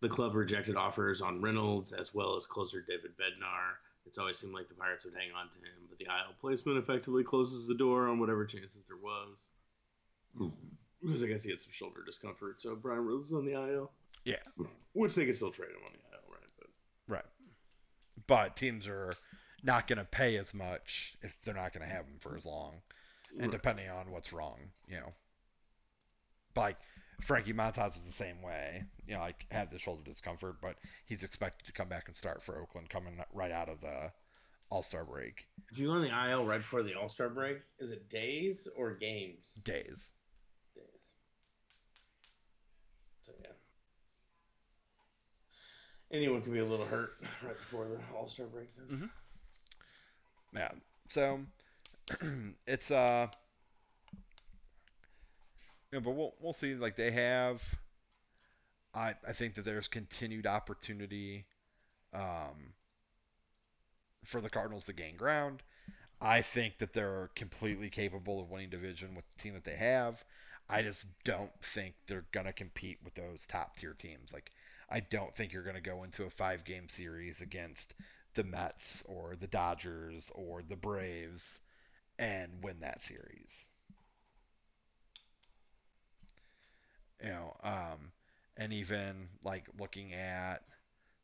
the 0.00 0.08
club 0.08 0.34
rejected 0.34 0.76
offers 0.76 1.20
on 1.20 1.40
Reynolds 1.40 1.92
as 1.92 2.14
well 2.14 2.36
as 2.36 2.46
closer 2.46 2.80
David 2.86 3.12
Bednar. 3.18 3.76
It's 4.06 4.18
always 4.18 4.38
seemed 4.38 4.54
like 4.54 4.68
the 4.68 4.74
Pirates 4.74 5.04
would 5.04 5.14
hang 5.14 5.30
on 5.36 5.48
to 5.50 5.58
him, 5.58 5.86
but 5.88 5.98
the 5.98 6.04
IL 6.04 6.34
placement 6.40 6.78
effectively 6.78 7.24
closes 7.24 7.66
the 7.66 7.74
door 7.74 8.08
on 8.08 8.20
whatever 8.20 8.44
chances 8.44 8.82
there 8.86 8.96
was. 8.96 9.50
Because 11.02 11.24
I 11.24 11.26
guess 11.26 11.42
he 11.42 11.50
had 11.50 11.60
some 11.60 11.72
shoulder 11.72 12.02
discomfort, 12.04 12.60
so 12.60 12.76
Brian 12.76 13.04
Rose 13.04 13.26
is 13.26 13.32
on 13.32 13.44
the 13.44 13.52
IL. 13.52 13.90
Yeah. 14.24 14.36
Which 14.92 15.14
they 15.14 15.24
could 15.26 15.36
still 15.36 15.50
trade 15.50 15.70
him 15.70 15.82
on 15.84 15.92
the 15.92 15.98
IL, 16.16 16.22
right? 16.30 16.50
But 16.58 16.68
right 17.08 17.24
but 18.26 18.56
teams 18.56 18.88
are 18.88 19.12
not 19.62 19.86
going 19.86 19.98
to 19.98 20.04
pay 20.04 20.36
as 20.36 20.52
much 20.52 21.16
if 21.22 21.36
they're 21.42 21.54
not 21.54 21.72
going 21.72 21.86
to 21.86 21.92
have 21.94 22.04
him 22.06 22.16
for 22.20 22.36
as 22.36 22.44
long 22.44 22.74
and 23.32 23.42
Right. 23.42 23.50
depending 23.50 23.88
on 23.88 24.10
what's 24.10 24.32
wrong, 24.32 24.58
you 24.88 24.96
know. 24.96 25.12
Like 26.56 26.76
Frankie 27.22 27.52
Montas 27.52 27.96
is 27.96 28.02
the 28.02 28.12
same 28.12 28.42
way, 28.42 28.84
you 29.06 29.14
know, 29.14 29.20
like 29.20 29.46
had 29.50 29.70
the 29.70 29.78
shoulder 29.78 30.02
discomfort, 30.04 30.56
but 30.60 30.76
he's 31.06 31.22
expected 31.22 31.66
to 31.66 31.72
come 31.72 31.88
back 31.88 32.04
and 32.08 32.16
start 32.16 32.42
for 32.42 32.60
Oakland 32.60 32.88
coming 32.90 33.18
right 33.32 33.50
out 33.50 33.68
of 33.68 33.80
the 33.80 34.12
All 34.70 34.82
Star 34.82 35.04
break 35.04 35.46
if 35.70 35.78
you 35.78 35.88
go 35.88 35.92
on 35.94 36.02
the 36.02 36.30
IL 36.30 36.44
right 36.46 36.60
before 36.60 36.82
the 36.82 36.94
All 36.94 37.08
Star 37.08 37.28
break, 37.28 37.58
is 37.78 37.90
it 37.90 38.08
days 38.08 38.68
or 38.76 38.94
games? 38.94 39.62
days. 39.64 40.12
Days. 40.74 41.14
So 43.24 43.32
yeah. 43.42 43.48
Anyone 46.12 46.42
can 46.42 46.52
be 46.52 46.60
a 46.60 46.64
little 46.64 46.86
hurt 46.86 47.14
right 47.42 47.56
before 47.56 47.88
the 47.88 47.98
All 48.16 48.28
Star 48.28 48.46
break. 48.46 48.68
Then. 48.76 48.98
Mhm. 48.98 49.10
Yeah. 50.54 50.70
So 51.08 51.40
it's 52.66 52.90
uh 52.90 53.26
yeah, 55.92 56.00
but 56.00 56.12
we'll 56.12 56.34
we'll 56.40 56.52
see. 56.52 56.74
Like 56.74 56.96
they 56.96 57.10
have, 57.10 57.62
I 58.94 59.14
I 59.26 59.32
think 59.32 59.54
that 59.54 59.64
there's 59.64 59.86
continued 59.86 60.46
opportunity, 60.46 61.46
um, 62.14 62.74
for 64.24 64.42
the 64.42 64.50
Cardinals 64.50 64.84
to 64.86 64.92
gain 64.92 65.16
ground. 65.16 65.62
I 66.20 66.42
think 66.42 66.78
that 66.78 66.92
they're 66.92 67.30
completely 67.36 67.90
capable 67.90 68.40
of 68.40 68.50
winning 68.50 68.70
division 68.70 69.14
with 69.14 69.24
the 69.36 69.42
team 69.42 69.54
that 69.54 69.64
they 69.64 69.76
have. 69.76 70.24
I 70.68 70.82
just 70.82 71.06
don't 71.24 71.52
think 71.62 71.94
they're 72.06 72.26
gonna 72.32 72.52
compete 72.52 72.98
with 73.04 73.14
those 73.14 73.46
top 73.46 73.76
tier 73.76 73.94
teams. 73.94 74.32
Like 74.32 74.52
I 74.90 75.00
don't 75.00 75.34
think 75.36 75.52
you're 75.52 75.64
gonna 75.64 75.80
go 75.80 76.04
into 76.04 76.24
a 76.24 76.30
five 76.30 76.64
game 76.64 76.88
series 76.88 77.42
against 77.42 77.94
the 78.34 78.44
Mets 78.44 79.02
or 79.06 79.36
the 79.36 79.48
Dodgers 79.48 80.30
or 80.34 80.62
the 80.62 80.76
Braves 80.76 81.60
and 82.18 82.62
win 82.64 82.80
that 82.80 83.02
series. 83.02 83.72
You 87.22 87.30
know, 87.30 87.56
um, 87.62 88.12
and 88.56 88.72
even 88.72 89.28
like 89.42 89.64
looking 89.78 90.14
at 90.14 90.62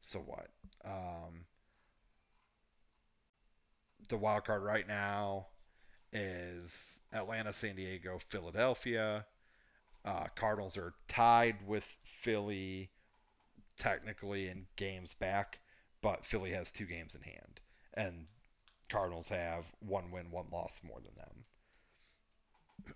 so 0.02 0.20
what 0.20 0.48
um, 0.84 1.46
the 4.08 4.16
wild 4.16 4.44
card 4.44 4.62
right 4.62 4.86
now 4.86 5.46
is 6.12 7.00
Atlanta, 7.12 7.52
San 7.52 7.76
Diego, 7.76 8.18
Philadelphia. 8.30 9.26
Uh, 10.04 10.26
Cardinals 10.36 10.76
are 10.78 10.94
tied 11.08 11.66
with 11.66 11.84
Philly 12.04 12.90
technically 13.76 14.48
in 14.48 14.66
games 14.76 15.14
back, 15.14 15.58
but 16.02 16.24
Philly 16.26 16.52
has 16.52 16.72
two 16.72 16.86
games 16.86 17.14
in 17.14 17.22
hand, 17.22 17.60
and 17.94 18.26
Cardinals 18.90 19.28
have 19.28 19.66
one 19.80 20.10
win, 20.10 20.30
one 20.30 20.48
loss 20.52 20.80
more 20.84 21.00
than 21.00 21.14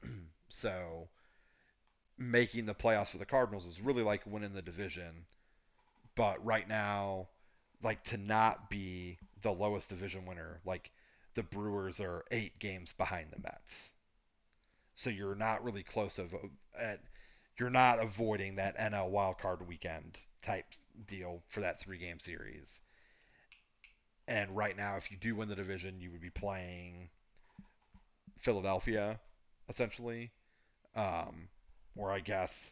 them. 0.03 0.29
so 0.49 1.09
making 2.19 2.67
the 2.67 2.75
playoffs 2.75 3.09
for 3.09 3.19
the 3.19 3.27
Cardinals 3.27 3.67
is 3.67 3.81
really 3.81 4.03
like 4.03 4.23
winning 4.27 4.55
the 4.55 4.63
division, 4.63 5.27
but 6.15 6.45
right 6.45 6.67
now, 6.69 7.29
like 7.83 8.03
to 8.05 8.17
not 8.17 8.71
be 8.71 9.19
the 9.43 9.53
lowest 9.53 9.91
division 9.91 10.27
winner, 10.27 10.61
like 10.65 10.91
the 11.35 11.43
Brewers 11.43 12.01
are 12.01 12.25
eight 12.31 12.59
games 12.59 12.93
behind 12.95 13.31
the 13.31 13.41
Mets. 13.43 13.93
So 14.95 15.11
you're 15.11 15.35
not 15.35 15.63
really 15.63 15.83
close 15.83 16.19
of 16.19 16.35
at 16.79 17.01
you're 17.59 17.71
not 17.71 18.03
avoiding 18.03 18.57
that 18.57 18.79
NL 18.79 19.11
wildcard 19.11 19.67
weekend 19.67 20.19
type 20.43 20.67
deal 21.07 21.43
for 21.49 21.61
that 21.61 21.81
three 21.81 21.99
game 21.99 22.21
series. 22.21 22.81
And 24.29 24.57
right 24.57 24.77
now, 24.77 24.97
if 24.97 25.11
you 25.11 25.17
do 25.17 25.37
win 25.37 25.49
the 25.49 25.55
division, 25.55 26.01
you 26.01 26.11
would 26.11 26.21
be 26.21 26.31
playing 26.31 27.09
Philadelphia, 28.39 29.21
essentially. 29.69 30.33
Um, 30.95 31.49
or 31.97 32.13
I 32.13 32.21
guess 32.21 32.71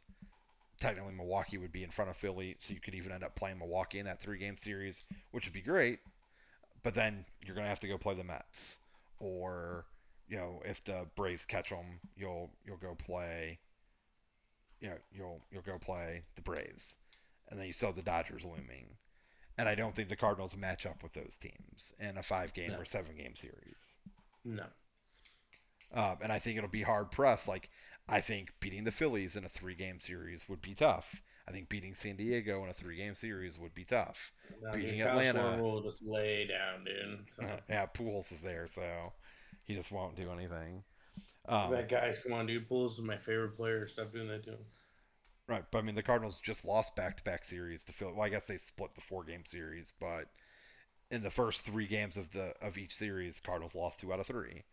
technically 0.81 1.15
Milwaukee 1.15 1.59
would 1.59 1.73
be 1.73 1.85
in 1.85 1.91
front 1.91 2.11
of 2.11 2.17
Philly, 2.17 2.57
so 2.59 2.75
you 2.75 2.81
could 2.81 2.95
even 2.95 3.13
end 3.13 3.25
up 3.25 3.35
playing 3.37 3.59
Milwaukee 3.59 3.99
in 3.99 4.07
that 4.07 4.21
three 4.21 4.39
game 4.39 4.57
series, 4.57 5.03
which 5.31 5.45
would 5.47 5.55
be 5.55 5.61
great. 5.61 5.99
But 6.83 6.95
then 6.95 7.25
you're 7.45 7.55
gonna 7.57 7.69
have 7.69 7.81
to 7.81 7.89
go 7.89 7.97
play 7.99 8.15
the 8.15 8.25
Mets, 8.25 8.77
or 9.19 9.87
you 10.29 10.37
know 10.37 10.61
if 10.65 10.83
the 10.85 11.07
Braves 11.17 11.47
catch 11.47 11.71
them, 11.71 12.01
you'll 12.17 12.51
you'll 12.67 12.77
go 12.77 12.95
play. 12.95 13.59
You 14.81 14.91
know 14.91 14.97
you'll 15.13 15.41
you'll 15.51 15.63
go 15.63 15.79
play 15.79 16.23
the 16.37 16.43
Braves, 16.43 16.95
and 17.49 17.59
then 17.59 17.67
you 17.67 17.73
still 17.73 17.89
have 17.89 17.97
the 17.97 18.03
Dodgers 18.03 18.45
looming. 18.45 18.87
And 19.57 19.69
I 19.69 19.77
don't 19.77 19.95
think 19.95 20.09
the 20.09 20.17
Cardinals 20.17 20.57
match 20.57 20.85
up 20.85 21.03
with 21.03 21.13
those 21.13 21.39
teams 21.41 21.95
in 22.01 22.19
a 22.19 22.23
five 22.25 22.53
game 22.55 22.73
No. 22.73 22.79
or 22.81 22.85
seven 22.85 23.17
game 23.17 23.37
series. 23.37 23.99
No. 24.45 24.65
Um, 25.95 26.17
and 26.23 26.33
I 26.33 26.41
think 26.41 26.59
it'll 26.59 26.69
be 26.69 26.83
hard 26.83 27.13
pressed. 27.13 27.47
Like 27.47 27.71
I 28.09 28.21
think 28.21 28.53
beating 28.61 28.85
the 28.85 28.93
Phillies 28.93 29.37
in 29.37 29.45
a 29.45 29.49
three 29.49 29.75
game 29.75 30.01
series 30.01 30.49
would 30.49 30.61
be 30.61 30.75
tough. 30.75 31.23
I 31.47 31.53
think 31.53 31.69
beating 31.69 31.95
San 31.95 32.17
Diego 32.17 32.63
in 32.65 32.71
a 32.71 32.75
three 32.75 32.97
game 32.97 33.15
series 33.15 33.59
would 33.59 33.75
be 33.75 33.85
tough. 33.85 34.33
No, 34.63 34.73
Beating 34.73 34.99
dude, 34.99 35.07
Atlanta. 35.07 35.63
Will 35.63 35.83
just 35.83 36.03
lay 36.03 36.47
down, 36.47 36.85
dude. 36.85 37.27
So, 37.33 37.43
yeah, 37.69 37.87
Pujols 37.87 38.33
is 38.33 38.41
there, 38.41 38.67
so 38.67 39.13
he 39.67 39.75
just 39.75 39.93
won't 39.93 40.17
do 40.17 40.31
anything. 40.31 40.83
Um, 41.47 41.71
that 41.73 41.89
guy, 41.89 42.15
come 42.23 42.33
on, 42.33 42.47
dude. 42.47 42.69
Pulls 42.69 42.99
is 42.99 43.05
my 43.05 43.19
favorite 43.19 43.57
player. 43.57 43.87
Stop 43.89 44.13
doing 44.13 44.29
that 44.29 44.45
to 44.45 44.53
him. 44.53 44.59
right, 45.49 45.65
but 45.71 45.79
I 45.79 45.83
mean 45.83 45.95
the 45.95 46.03
Cardinals 46.03 46.41
just 46.41 46.65
lost 46.65 46.97
back 46.97 47.19
to 47.19 47.25
back 47.25 47.45
series 47.45 47.85
to 47.85 47.93
Philly. 47.93 48.13
Well, 48.13 48.23
I 48.25 48.31
guess 48.31 48.47
they 48.47 48.57
split 48.57 48.95
the 48.95 49.03
four 49.03 49.25
game 49.25 49.45
series, 49.45 49.93
but 50.01 50.29
in 51.11 51.23
the 51.23 51.31
first 51.31 51.63
three 51.63 51.87
games 51.87 52.17
of 52.17 52.33
the 52.33 52.55
of 52.63 52.79
each 52.79 52.97
series, 52.97 53.41
Cardinals 53.41 53.75
lost 53.75 54.01
two 54.01 54.13
out 54.13 54.21
of 54.21 54.27
three. 54.27 54.65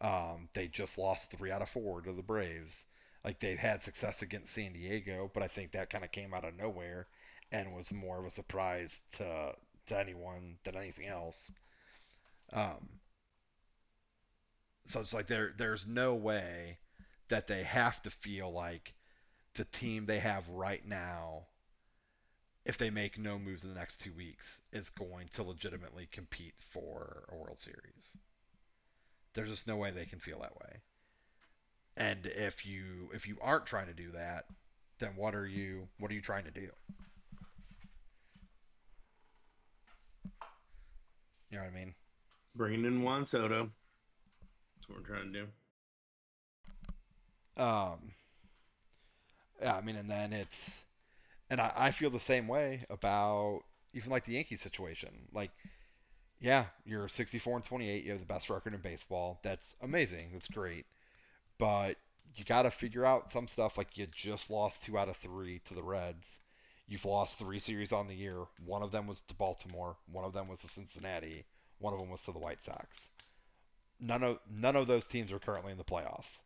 Um, 0.00 0.48
they 0.54 0.68
just 0.68 0.98
lost 0.98 1.30
three 1.30 1.50
out 1.50 1.62
of 1.62 1.68
four 1.68 2.00
to 2.02 2.12
the 2.12 2.22
Braves. 2.22 2.86
Like 3.24 3.40
they've 3.40 3.58
had 3.58 3.82
success 3.82 4.22
against 4.22 4.54
San 4.54 4.72
Diego, 4.72 5.30
but 5.34 5.42
I 5.42 5.48
think 5.48 5.72
that 5.72 5.90
kind 5.90 6.04
of 6.04 6.12
came 6.12 6.32
out 6.34 6.44
of 6.44 6.56
nowhere 6.56 7.08
and 7.50 7.74
was 7.74 7.92
more 7.92 8.18
of 8.18 8.26
a 8.26 8.30
surprise 8.30 9.00
to 9.12 9.54
to 9.86 9.98
anyone 9.98 10.58
than 10.64 10.76
anything 10.76 11.06
else. 11.06 11.50
Um, 12.52 13.00
so 14.86 15.00
it's 15.00 15.14
like 15.14 15.26
there 15.26 15.52
there's 15.56 15.86
no 15.86 16.14
way 16.14 16.78
that 17.28 17.46
they 17.46 17.62
have 17.62 18.00
to 18.02 18.10
feel 18.10 18.50
like 18.52 18.94
the 19.54 19.64
team 19.64 20.06
they 20.06 20.18
have 20.18 20.48
right 20.48 20.86
now, 20.86 21.46
if 22.64 22.78
they 22.78 22.90
make 22.90 23.18
no 23.18 23.38
moves 23.38 23.64
in 23.64 23.70
the 23.70 23.78
next 23.78 24.00
two 24.00 24.12
weeks, 24.12 24.60
is 24.72 24.90
going 24.90 25.28
to 25.28 25.42
legitimately 25.42 26.06
compete 26.12 26.54
for 26.70 27.24
a 27.30 27.36
World 27.36 27.60
Series. 27.60 28.16
There's 29.38 29.50
just 29.50 29.68
no 29.68 29.76
way 29.76 29.92
they 29.92 30.04
can 30.04 30.18
feel 30.18 30.40
that 30.40 30.56
way. 30.56 30.80
And 31.96 32.26
if 32.26 32.66
you 32.66 33.08
if 33.14 33.28
you 33.28 33.36
aren't 33.40 33.66
trying 33.66 33.86
to 33.86 33.94
do 33.94 34.10
that, 34.10 34.46
then 34.98 35.10
what 35.14 35.36
are 35.36 35.46
you 35.46 35.86
what 36.00 36.10
are 36.10 36.14
you 36.14 36.20
trying 36.20 36.42
to 36.46 36.50
do? 36.50 36.68
You 41.50 41.56
know 41.56 41.58
what 41.58 41.72
I 41.72 41.78
mean? 41.78 41.94
Bringing 42.56 42.84
in 42.84 43.02
Juan 43.04 43.24
Soto. 43.26 43.70
That's 44.74 44.88
what 44.88 44.98
we're 44.98 45.06
trying 45.06 45.32
to 45.32 45.46
do. 47.56 47.62
Um, 47.62 48.10
yeah, 49.62 49.76
I 49.76 49.80
mean, 49.82 49.94
and 49.94 50.10
then 50.10 50.32
it's, 50.32 50.82
and 51.48 51.60
I, 51.60 51.72
I 51.76 51.90
feel 51.92 52.10
the 52.10 52.18
same 52.18 52.48
way 52.48 52.84
about 52.90 53.60
even 53.94 54.10
like 54.10 54.24
the 54.24 54.32
Yankee 54.32 54.56
situation. 54.56 55.10
Like, 55.32 55.52
yeah, 56.40 56.66
you're 56.84 57.08
64 57.08 57.56
and 57.56 57.64
28. 57.64 58.04
You 58.04 58.10
have 58.12 58.20
the 58.20 58.26
best 58.26 58.50
record 58.50 58.74
in 58.74 58.80
baseball. 58.80 59.40
That's 59.42 59.74
amazing. 59.82 60.30
That's 60.32 60.48
great. 60.48 60.86
But 61.58 61.96
you 62.36 62.44
got 62.44 62.62
to 62.62 62.70
figure 62.70 63.04
out 63.04 63.30
some 63.30 63.48
stuff. 63.48 63.76
Like, 63.76 63.96
you 63.96 64.06
just 64.14 64.50
lost 64.50 64.84
two 64.84 64.96
out 64.96 65.08
of 65.08 65.16
three 65.16 65.60
to 65.66 65.74
the 65.74 65.82
Reds. 65.82 66.38
You've 66.86 67.04
lost 67.04 67.38
three 67.38 67.58
series 67.58 67.92
on 67.92 68.08
the 68.08 68.14
year. 68.14 68.44
One 68.64 68.82
of 68.82 68.92
them 68.92 69.06
was 69.06 69.20
to 69.22 69.34
Baltimore. 69.34 69.96
One 70.10 70.24
of 70.24 70.32
them 70.32 70.48
was 70.48 70.60
to 70.60 70.68
Cincinnati. 70.68 71.44
One 71.80 71.92
of 71.92 72.00
them 72.00 72.08
was 72.08 72.22
to 72.22 72.32
the 72.32 72.38
White 72.38 72.62
Sox. 72.64 73.08
None 74.00 74.22
of 74.22 74.38
none 74.48 74.76
of 74.76 74.86
those 74.86 75.06
teams 75.06 75.32
are 75.32 75.38
currently 75.40 75.72
in 75.72 75.78
the 75.78 75.84
playoffs. 75.84 76.38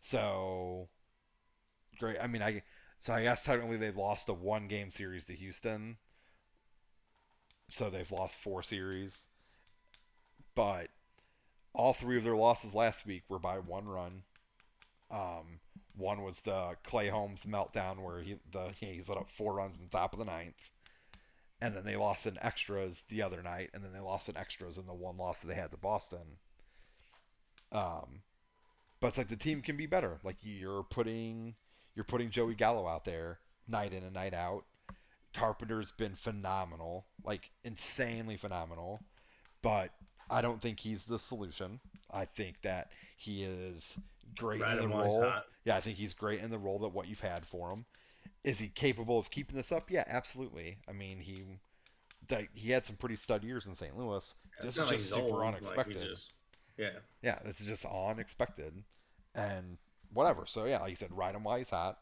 So 0.00 0.88
great. 1.98 2.16
I 2.20 2.26
mean, 2.26 2.42
I 2.42 2.62
so 2.98 3.12
I 3.12 3.22
guess 3.22 3.44
technically 3.44 3.76
they've 3.76 3.96
lost 3.96 4.28
a 4.28 4.32
one 4.32 4.66
game 4.66 4.90
series 4.90 5.26
to 5.26 5.34
Houston. 5.34 5.98
So 7.72 7.90
they've 7.90 8.10
lost 8.10 8.40
four 8.40 8.62
series. 8.62 9.16
But 10.54 10.88
all 11.74 11.92
three 11.92 12.16
of 12.16 12.24
their 12.24 12.36
losses 12.36 12.74
last 12.74 13.06
week 13.06 13.24
were 13.28 13.38
by 13.38 13.58
one 13.58 13.86
run. 13.86 14.22
Um, 15.10 15.60
one 15.96 16.22
was 16.22 16.40
the 16.40 16.76
Clay 16.84 17.08
Holmes 17.08 17.44
meltdown 17.44 18.02
where 18.02 18.20
he 18.20 18.38
the 18.52 18.72
Yankees 18.80 19.08
let 19.08 19.18
up 19.18 19.30
four 19.30 19.54
runs 19.54 19.76
in 19.76 19.84
the 19.84 19.90
top 19.90 20.12
of 20.12 20.18
the 20.18 20.24
ninth. 20.24 20.70
And 21.60 21.74
then 21.74 21.84
they 21.84 21.96
lost 21.96 22.26
in 22.26 22.38
extras 22.40 23.02
the 23.08 23.22
other 23.22 23.42
night, 23.42 23.70
and 23.72 23.82
then 23.82 23.92
they 23.92 24.00
lost 24.00 24.28
in 24.28 24.36
extras 24.36 24.76
in 24.76 24.86
the 24.86 24.92
one 24.92 25.16
loss 25.16 25.40
that 25.40 25.48
they 25.48 25.54
had 25.54 25.70
to 25.70 25.78
Boston. 25.78 26.38
Um, 27.72 28.22
but 29.00 29.08
it's 29.08 29.18
like 29.18 29.28
the 29.28 29.36
team 29.36 29.62
can 29.62 29.76
be 29.76 29.86
better. 29.86 30.18
Like 30.22 30.36
you're 30.42 30.82
putting 30.82 31.54
you're 31.94 32.04
putting 32.04 32.30
Joey 32.30 32.54
Gallo 32.54 32.86
out 32.86 33.04
there 33.04 33.38
night 33.66 33.92
in 33.92 34.02
and 34.02 34.14
night 34.14 34.34
out. 34.34 34.64
Carpenter's 35.36 35.92
been 35.92 36.14
phenomenal, 36.14 37.04
like 37.24 37.50
insanely 37.64 38.36
phenomenal, 38.36 39.00
but 39.62 39.90
I 40.30 40.40
don't 40.42 40.60
think 40.60 40.80
he's 40.80 41.04
the 41.04 41.18
solution. 41.18 41.78
I 42.12 42.24
think 42.24 42.60
that 42.62 42.90
he 43.16 43.44
is 43.44 43.96
great 44.36 44.60
Right 44.60 44.78
in 44.78 44.88
the 44.90 44.96
role. 44.96 45.32
Yeah, 45.64 45.76
I 45.76 45.80
think 45.80 45.98
he's 45.98 46.14
great 46.14 46.40
in 46.40 46.50
the 46.50 46.58
role 46.58 46.80
that 46.80 46.88
what 46.88 47.08
you've 47.08 47.20
had 47.20 47.44
for 47.46 47.70
him. 47.70 47.84
Is 48.44 48.58
he 48.58 48.68
capable 48.68 49.18
of 49.18 49.30
keeping 49.30 49.56
this 49.56 49.72
up? 49.72 49.90
Yeah, 49.90 50.04
absolutely. 50.06 50.78
I 50.88 50.92
mean, 50.92 51.20
he 51.20 51.44
he 52.54 52.70
had 52.70 52.86
some 52.86 52.96
pretty 52.96 53.16
stud 53.16 53.44
years 53.44 53.66
in 53.66 53.74
St. 53.74 53.96
Louis. 53.96 54.34
It's 54.58 54.64
This 54.64 54.76
is 54.78 54.84
like 54.90 54.96
just 54.98 55.10
super 55.10 55.20
old, 55.22 55.34
like, 55.40 55.54
unexpected. 55.54 56.02
just- 56.02 56.32
yeah. 56.76 56.90
Yeah, 57.22 57.38
this 57.44 57.60
is 57.60 57.66
just 57.66 57.84
unexpected. 57.84 58.72
And 59.34 59.78
whatever. 60.12 60.44
So 60.46 60.64
yeah, 60.64 60.80
like 60.80 60.90
you 60.90 60.96
said, 60.96 61.16
ride 61.16 61.34
him 61.34 61.44
while 61.44 61.58
he's 61.58 61.70
hot. 61.70 61.98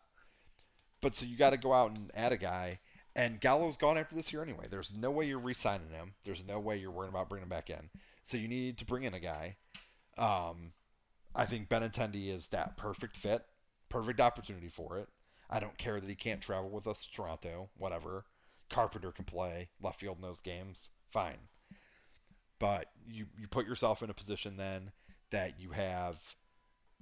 But 1.00 1.14
so 1.14 1.26
you 1.26 1.36
got 1.36 1.50
to 1.50 1.56
go 1.58 1.72
out 1.72 1.90
and 1.92 2.10
add 2.14 2.32
a 2.32 2.36
guy. 2.36 2.78
And 3.16 3.40
Gallo's 3.40 3.76
gone 3.76 3.96
after 3.96 4.16
this 4.16 4.32
year 4.32 4.42
anyway. 4.42 4.64
There's 4.68 4.92
no 4.96 5.10
way 5.10 5.26
you're 5.26 5.38
re-signing 5.38 5.90
him. 5.90 6.14
There's 6.24 6.44
no 6.44 6.58
way 6.58 6.78
you're 6.78 6.90
worrying 6.90 7.12
about 7.12 7.28
bringing 7.28 7.44
him 7.44 7.48
back 7.48 7.70
in. 7.70 7.88
So 8.24 8.36
you 8.36 8.48
need 8.48 8.78
to 8.78 8.84
bring 8.84 9.04
in 9.04 9.14
a 9.14 9.20
guy. 9.20 9.56
Um, 10.18 10.72
I 11.34 11.46
think 11.46 11.68
Benintendi 11.68 12.34
is 12.34 12.48
that 12.48 12.76
perfect 12.76 13.16
fit, 13.16 13.44
perfect 13.88 14.20
opportunity 14.20 14.68
for 14.68 14.98
it. 14.98 15.08
I 15.48 15.60
don't 15.60 15.76
care 15.78 16.00
that 16.00 16.08
he 16.08 16.16
can't 16.16 16.40
travel 16.40 16.70
with 16.70 16.86
us 16.86 17.04
to 17.04 17.12
Toronto. 17.12 17.68
Whatever. 17.76 18.24
Carpenter 18.70 19.12
can 19.12 19.24
play 19.24 19.68
left 19.80 20.00
field 20.00 20.16
in 20.16 20.22
those 20.22 20.40
games. 20.40 20.90
Fine. 21.10 21.38
But 22.58 22.86
you 23.06 23.26
you 23.38 23.46
put 23.46 23.66
yourself 23.66 24.02
in 24.02 24.10
a 24.10 24.14
position 24.14 24.56
then 24.56 24.90
that 25.30 25.60
you 25.60 25.70
have 25.70 26.16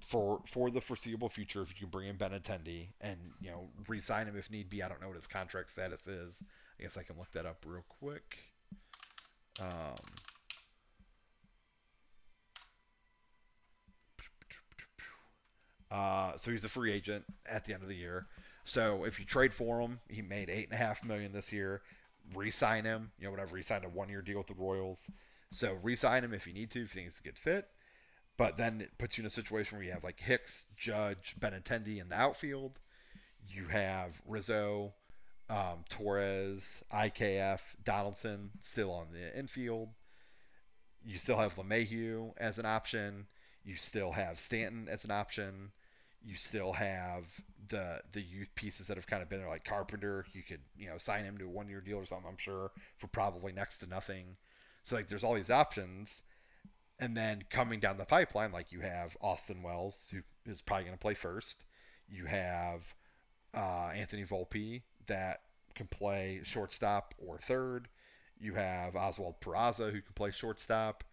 for 0.03 0.41
for 0.47 0.69
the 0.69 0.81
foreseeable 0.81 1.29
future 1.29 1.61
if 1.61 1.69
you 1.69 1.75
can 1.75 1.89
bring 1.89 2.07
in 2.07 2.17
Benintendi 2.17 2.87
and 3.01 3.17
you 3.41 3.49
know 3.49 3.69
re-sign 3.87 4.27
him 4.27 4.37
if 4.37 4.51
need 4.51 4.69
be. 4.69 4.83
I 4.83 4.89
don't 4.89 5.01
know 5.01 5.07
what 5.07 5.15
his 5.15 5.27
contract 5.27 5.71
status 5.71 6.05
is. 6.07 6.43
I 6.79 6.83
guess 6.83 6.97
I 6.97 7.03
can 7.03 7.17
look 7.17 7.31
that 7.33 7.45
up 7.45 7.63
real 7.65 7.85
quick. 7.99 8.37
Um, 9.59 9.67
uh, 15.91 16.37
so 16.37 16.51
he's 16.51 16.65
a 16.65 16.69
free 16.69 16.91
agent 16.91 17.23
at 17.45 17.65
the 17.65 17.73
end 17.73 17.83
of 17.83 17.89
the 17.89 17.95
year. 17.95 18.27
So 18.65 19.05
if 19.05 19.19
you 19.19 19.25
trade 19.25 19.53
for 19.53 19.79
him, 19.79 19.99
he 20.09 20.21
made 20.21 20.49
eight 20.49 20.65
and 20.65 20.73
a 20.73 20.83
half 20.83 21.03
million 21.03 21.31
this 21.31 21.51
year. 21.51 21.81
Re-sign 22.33 22.85
him, 22.85 23.11
you 23.19 23.25
know, 23.25 23.31
whatever. 23.31 23.57
He 23.57 23.63
signed 23.63 23.83
a 23.85 23.89
one-year 23.89 24.21
deal 24.21 24.37
with 24.37 24.47
the 24.47 24.53
Royals. 24.53 25.11
So 25.51 25.77
re-sign 25.83 26.23
him 26.23 26.33
if 26.33 26.47
you 26.47 26.53
need 26.53 26.71
to, 26.71 26.81
if 26.81 26.95
you 26.95 27.01
think 27.01 27.07
it's 27.07 27.19
a 27.19 27.23
good 27.23 27.37
fit. 27.37 27.67
But 28.37 28.57
then 28.57 28.81
it 28.81 28.97
puts 28.97 29.17
you 29.17 29.21
in 29.21 29.27
a 29.27 29.31
situation 29.31 29.77
where 29.77 29.85
you 29.85 29.91
have 29.91 30.03
like 30.03 30.19
Hicks, 30.19 30.65
Judge, 30.75 31.35
Benintendi 31.39 32.01
in 32.01 32.09
the 32.09 32.15
outfield. 32.15 32.79
You 33.47 33.67
have 33.67 34.19
Rizzo, 34.25 34.93
um, 35.49 35.83
Torres, 35.89 36.83
IKF, 36.91 37.61
Donaldson 37.83 38.49
still 38.61 38.91
on 38.91 39.07
the 39.11 39.37
infield. 39.37 39.89
You 41.05 41.19
still 41.19 41.37
have 41.37 41.55
LeMahieu 41.55 42.33
as 42.37 42.57
an 42.57 42.65
option. 42.65 43.27
You 43.65 43.75
still 43.75 44.11
have 44.11 44.39
Stanton 44.39 44.87
as 44.89 45.03
an 45.05 45.11
option. 45.11 45.71
You 46.25 46.35
still 46.35 46.71
have 46.73 47.25
the 47.67 48.01
the 48.13 48.21
youth 48.21 48.53
pieces 48.55 48.87
that 48.87 48.97
have 48.97 49.07
kind 49.07 49.21
of 49.21 49.29
been 49.29 49.39
there, 49.39 49.49
like 49.49 49.65
Carpenter. 49.65 50.25
You 50.33 50.41
could 50.41 50.61
you 50.77 50.87
know 50.87 50.97
sign 50.97 51.25
him 51.25 51.37
to 51.37 51.45
a 51.45 51.49
one 51.49 51.67
year 51.67 51.81
deal 51.81 51.97
or 51.97 52.05
something. 52.05 52.27
I'm 52.27 52.37
sure 52.37 52.71
for 52.97 53.07
probably 53.07 53.51
next 53.51 53.79
to 53.79 53.87
nothing. 53.87 54.37
So 54.83 54.95
like 54.95 55.07
there's 55.07 55.23
all 55.23 55.33
these 55.33 55.49
options, 55.49 56.23
and 57.03 57.17
then 57.17 57.43
coming 57.49 57.81
down 57.81 57.97
the 57.97 58.05
pipeline, 58.05 58.53
like 58.53 58.71
you 58.71 58.79
have 58.79 59.17
Austin 59.19 59.61
Wells, 59.61 60.07
who 60.09 60.19
is 60.49 60.61
probably 60.61 60.85
going 60.85 60.97
to 60.97 61.01
play 61.01 61.15
first. 61.15 61.65
You 62.07 62.23
have 62.25 62.81
uh, 63.53 63.91
Anthony 63.93 64.23
Volpe 64.23 64.83
that 65.07 65.41
can 65.75 65.87
play 65.87 66.39
shortstop 66.43 67.13
or 67.17 67.37
third. 67.39 67.89
You 68.39 68.53
have 68.53 68.95
Oswald 68.95 69.41
Peraza 69.41 69.91
who 69.91 70.01
can 70.01 70.13
play 70.15 70.31
shortstop. 70.31 71.03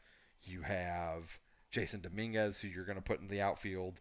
You 0.45 0.63
have 0.63 1.37
Jasson 1.73 2.03
Dominguez 2.03 2.61
who 2.61 2.69
you're 2.69 2.85
going 2.85 2.95
to 2.95 3.03
put 3.03 3.21
in 3.21 3.27
the 3.27 3.41
outfield. 3.41 3.99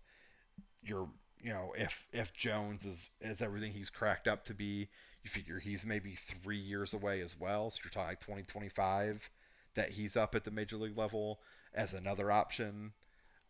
You're 0.84 1.10
you 1.42 1.54
know, 1.54 1.74
if 1.76 2.06
if 2.14 2.34
Jones 2.34 2.86
is 2.86 3.10
is 3.22 3.42
everything 3.42 3.72
he's 3.72 3.90
cracked 3.90 4.28
up 4.28 4.46
to 4.46 4.54
be, 4.54 4.90
you 5.24 5.30
figure 5.30 5.58
he's 5.58 5.86
maybe 5.86 6.14
three 6.14 6.60
years 6.60 6.94
away 6.94 7.22
as 7.22 7.36
well. 7.40 7.72
So 7.72 7.80
you're 7.84 7.90
talking 7.90 8.10
like 8.10 8.20
2025 8.20 9.28
that 9.74 9.90
he's 9.90 10.16
up 10.16 10.36
at 10.36 10.44
the 10.44 10.52
major 10.52 10.76
league 10.76 10.98
level 10.98 11.40
as 11.74 11.94
another 11.94 12.32
option. 12.32 12.94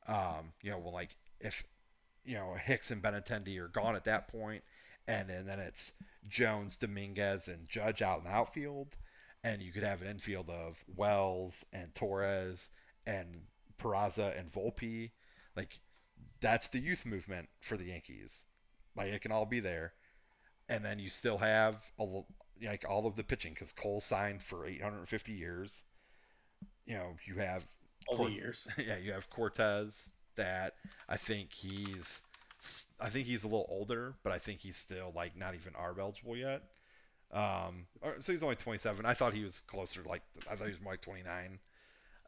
Um, 0.08 0.54
you 0.62 0.72
know, 0.72 0.80
well, 0.80 0.94
like 0.94 1.16
if 1.40 1.64
you 2.26 2.36
know 2.36 2.54
Hicks 2.54 2.92
and 2.92 3.02
Benintendi 3.02 3.58
are 3.60 3.68
gone 3.68 3.96
at 3.96 4.06
that 4.06 4.28
point, 4.28 4.64
and, 5.08 5.30
and 5.30 5.48
then 5.48 5.60
it's 5.60 5.92
Jones, 6.28 6.76
Dominguez, 6.78 7.48
and 7.48 7.68
Judge 7.68 8.02
out 8.02 8.20
in 8.20 8.26
the 8.26 8.32
outfield, 8.32 8.96
and 9.44 9.62
you 9.62 9.72
could 9.72 9.84
have 9.84 10.02
an 10.02 10.08
infield 10.08 10.50
of 10.50 10.78
Wells 10.96 11.66
and 11.74 11.94
Torres 11.96 12.70
and 13.06 13.42
Peraza 13.80 14.38
and 14.38 14.52
Volpe. 14.52 15.12
Like 15.56 15.80
that's 16.42 16.68
the 16.70 16.80
youth 16.80 17.06
movement 17.06 17.50
for 17.62 17.78
the 17.78 17.86
Yankees. 17.86 18.46
Like 18.96 19.08
it 19.08 19.22
can 19.22 19.32
all 19.32 19.46
be 19.46 19.60
there, 19.60 19.94
and 20.68 20.84
then 20.84 21.00
you 21.00 21.10
still 21.10 21.38
have 21.38 21.76
a, 22.00 22.22
like 22.62 22.86
all 22.88 23.08
of 23.08 23.16
the 23.16 23.24
pitching 23.24 23.54
because 23.54 23.74
Cole 23.74 24.02
signed 24.02 24.44
for 24.44 24.66
850 24.66 25.32
years. 25.32 25.84
You 26.86 26.96
know, 26.96 27.16
you 27.26 27.36
have 27.36 27.66
all 28.10 28.18
Cort- 28.18 28.32
years. 28.32 28.68
Yeah, 28.78 28.98
you 28.98 29.12
have 29.14 29.30
Cortes. 29.30 30.10
that 30.36 30.76
I 31.08 31.18
think 31.18 31.52
he's 31.54 32.22
I 33.00 33.10
think 33.10 33.26
he's 33.28 33.44
a 33.44 33.48
little 33.48 33.68
older, 33.70 34.16
but 34.24 34.34
I 34.34 34.38
think 34.40 34.60
he's 34.60 34.78
still 34.78 35.12
like 35.16 35.38
not 35.38 35.54
even 35.56 35.74
ARB 35.74 36.00
eligible 36.00 36.36
yet. 36.36 36.64
Um, 37.32 37.86
so 38.20 38.32
he's 38.32 38.44
only 38.44 38.56
27. 38.56 39.06
I 39.06 39.14
thought 39.14 39.34
he 39.34 39.44
was 39.44 39.60
closer, 39.62 40.02
like 40.04 40.22
I 40.50 40.56
thought 40.56 40.66
he 40.66 40.72
was 40.72 40.82
more 40.82 40.94
like 40.94 41.02
29. 41.02 41.60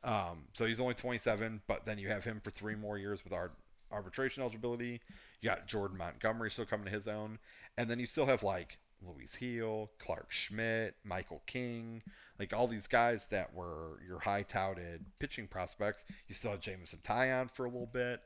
Um, 0.03 0.45
so 0.53 0.65
he's 0.65 0.79
only 0.79 0.93
27, 0.93 1.61
but 1.67 1.85
then 1.85 1.97
you 1.97 2.07
have 2.09 2.23
him 2.23 2.39
for 2.43 2.51
three 2.51 2.75
more 2.75 2.97
years 2.97 3.23
with 3.23 3.33
our 3.33 3.51
arbitration 3.91 4.41
eligibility. 4.41 5.01
You 5.41 5.49
got 5.49 5.67
Jordan 5.67 5.97
Montgomery 5.97 6.49
still 6.51 6.65
coming 6.65 6.85
to 6.85 6.91
his 6.91 7.07
own, 7.07 7.39
and 7.77 7.89
then 7.89 7.99
you 7.99 8.05
still 8.05 8.25
have 8.25 8.41
like 8.43 8.77
Luis 9.01 9.35
Gil, 9.37 9.89
Clarke 9.99 10.31
Schmidt, 10.31 10.95
Michael 11.03 11.41
King, 11.45 12.01
like 12.39 12.53
all 12.53 12.67
these 12.67 12.87
guys 12.87 13.25
that 13.27 13.53
were 13.53 13.99
your 14.07 14.19
high 14.19 14.43
touted 14.43 15.03
pitching 15.19 15.47
prospects. 15.47 16.05
You 16.27 16.35
still 16.35 16.51
have 16.51 16.61
Jameson 16.61 16.99
Taillon 17.03 17.49
for 17.51 17.65
a 17.65 17.69
little 17.69 17.89
bit. 17.91 18.21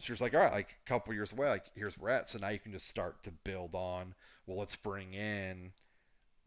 So 0.00 0.12
it's 0.12 0.20
like, 0.20 0.34
all 0.34 0.40
right, 0.40 0.52
like 0.52 0.74
a 0.84 0.88
couple 0.88 1.14
years 1.14 1.32
away, 1.32 1.48
like 1.48 1.64
here's 1.74 1.98
where 1.98 2.12
at. 2.12 2.28
So 2.28 2.38
now 2.38 2.48
you 2.48 2.58
can 2.58 2.72
just 2.72 2.88
start 2.88 3.22
to 3.24 3.30
build 3.30 3.74
on. 3.74 4.14
Well, 4.46 4.58
let's 4.58 4.76
bring 4.76 5.14
in, 5.14 5.72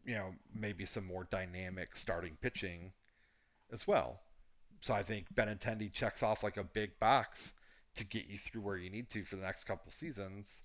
you 0.04 0.14
know, 0.14 0.34
maybe 0.54 0.86
some 0.86 1.06
more 1.06 1.26
dynamic 1.30 1.96
starting 1.96 2.36
pitching 2.40 2.92
as 3.72 3.86
well. 3.86 4.20
So 4.80 4.94
I 4.94 5.02
think 5.02 5.26
Benintendi 5.34 5.92
checks 5.92 6.22
off 6.22 6.42
like 6.42 6.56
a 6.56 6.64
big 6.64 6.98
box 7.00 7.52
to 7.96 8.04
get 8.04 8.26
you 8.28 8.38
through 8.38 8.62
where 8.62 8.76
you 8.76 8.90
need 8.90 9.10
to 9.10 9.24
for 9.24 9.36
the 9.36 9.42
next 9.44 9.64
couple 9.64 9.90
seasons, 9.90 10.62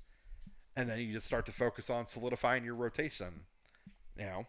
and 0.75 0.89
then 0.89 0.99
you 0.99 1.13
just 1.13 1.27
start 1.27 1.45
to 1.45 1.51
focus 1.51 1.89
on 1.89 2.07
solidifying 2.07 2.63
your 2.63 2.75
rotation. 2.75 3.33
You 4.17 4.25
know, 4.25 4.45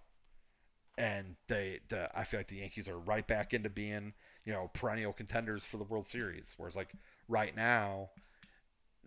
and 0.98 1.36
they, 1.48 1.80
the, 1.88 2.08
I 2.16 2.24
feel 2.24 2.40
like 2.40 2.48
the 2.48 2.56
Yankees 2.56 2.88
are 2.88 2.98
right 2.98 3.26
back 3.26 3.54
into 3.54 3.70
being, 3.70 4.12
you 4.44 4.52
know, 4.52 4.70
perennial 4.74 5.12
contenders 5.12 5.64
for 5.64 5.78
the 5.78 5.84
World 5.84 6.06
Series. 6.06 6.54
Whereas 6.56 6.76
like 6.76 6.92
right 7.28 7.54
now, 7.56 8.10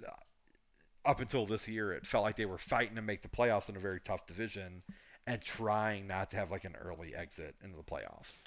uh, 0.05 0.11
up 1.05 1.22
until 1.22 1.45
this 1.45 1.68
year, 1.68 1.93
it 1.93 2.05
felt 2.05 2.24
like 2.24 2.36
they 2.36 2.45
were 2.45 2.57
fighting 2.57 2.95
to 2.95 3.01
make 3.01 3.22
the 3.22 3.30
playoffs 3.30 3.70
in 3.70 3.76
a 3.78 3.80
very 3.80 3.99
tough 4.01 4.26
division 4.28 4.84
and 5.26 5.41
trying 5.41 6.07
not 6.07 6.32
to 6.32 6.38
have 6.38 6.51
like 6.51 6.65
an 6.65 6.76
early 6.76 7.15
exit 7.15 7.55
into 7.63 7.78
the 7.78 7.84
playoffs. 7.84 8.43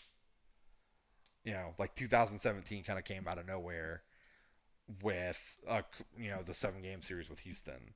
You 1.45 1.53
know, 1.53 1.75
like 1.79 1.95
2017 1.95 2.85
kind 2.85 2.99
of 2.99 3.05
came 3.05 3.27
out 3.27 3.39
of 3.39 3.47
nowhere 3.47 4.03
with 5.03 5.41
a, 5.69 5.85
you 6.19 6.31
know 6.31 6.43
the 6.43 6.55
seven 6.55 6.83
game 6.83 7.03
series 7.03 7.31
with 7.31 7.41
Houston. 7.41 7.95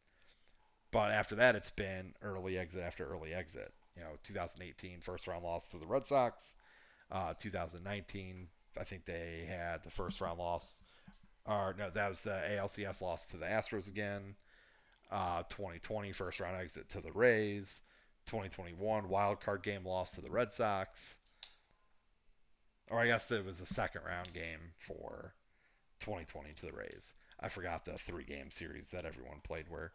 But 0.95 1.11
after 1.11 1.35
that, 1.35 1.57
it's 1.57 1.73
been 1.73 2.15
early 2.23 2.57
exit 2.57 2.83
after 2.83 3.07
early 3.07 3.35
exit. 3.35 3.71
You 3.97 4.03
know, 4.05 4.11
2018 4.23 5.01
first 5.01 5.27
round 5.27 5.45
loss 5.45 5.69
to 5.69 5.79
the 5.79 5.87
Red 5.87 6.07
Sox. 6.07 6.55
Uh, 7.13 7.35
2019, 7.39 8.49
I 8.81 8.85
think 8.85 9.05
they 9.05 9.45
had 9.47 9.83
the 9.85 9.91
first 9.91 10.23
round 10.23 10.39
loss 10.39 10.81
or 11.47 11.75
no, 11.79 11.91
that 11.91 12.09
was 12.09 12.21
the 12.23 12.41
ALCS 12.51 13.03
loss 13.03 13.27
to 13.27 13.37
the 13.37 13.47
Astros 13.47 13.89
again. 13.89 14.35
Uh, 15.11 15.43
2020 15.51 16.13
first 16.13 16.41
round 16.41 16.57
exit 16.57 16.89
to 16.91 17.01
the 17.01 17.13
Rays. 17.13 17.81
2021 18.27 19.09
wild 19.09 19.41
card 19.41 19.63
game 19.63 19.85
loss 19.85 20.13
to 20.13 20.23
the 20.23 20.31
Red 20.31 20.53
Sox. 20.53 21.19
Or 22.91 23.01
I 23.01 23.07
guess 23.07 23.31
it 23.31 23.45
was 23.45 23.61
a 23.61 23.67
second 23.67 24.03
round 24.07 24.33
game 24.33 24.61
for 24.77 25.35
2020 26.01 26.55
to 26.55 26.67
the 26.67 26.73
Rays. 26.73 27.13
I 27.39 27.49
forgot 27.49 27.85
the 27.85 27.99
three 27.99 28.25
game 28.25 28.51
series 28.51 28.91
that 28.91 29.05
everyone 29.05 29.41
played 29.43 29.67
where 29.69 29.93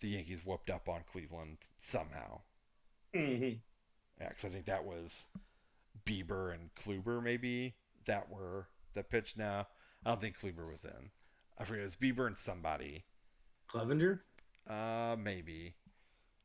the 0.00 0.08
Yankees 0.08 0.40
whooped 0.44 0.70
up 0.70 0.88
on 0.88 1.02
Cleveland 1.12 1.58
somehow. 1.78 2.40
Mm-hmm. 3.14 3.58
Yeah, 4.20 4.28
because 4.28 4.44
I 4.44 4.48
think 4.48 4.66
that 4.66 4.84
was 4.84 5.24
Bieber 6.06 6.54
and 6.54 6.70
Kluber 6.74 7.22
maybe 7.22 7.74
that 8.06 8.30
were 8.30 8.66
that 8.94 9.10
pitch. 9.10 9.34
now. 9.36 9.66
I 10.04 10.10
don't 10.10 10.20
think 10.20 10.38
Kluber 10.38 10.70
was 10.70 10.84
in. 10.84 11.10
I 11.58 11.64
forget. 11.64 11.82
It 11.82 11.84
was 11.84 11.96
Bieber 11.96 12.26
and 12.26 12.38
somebody. 12.38 13.04
Clevenger? 13.68 14.22
Uh, 14.68 15.16
maybe. 15.18 15.74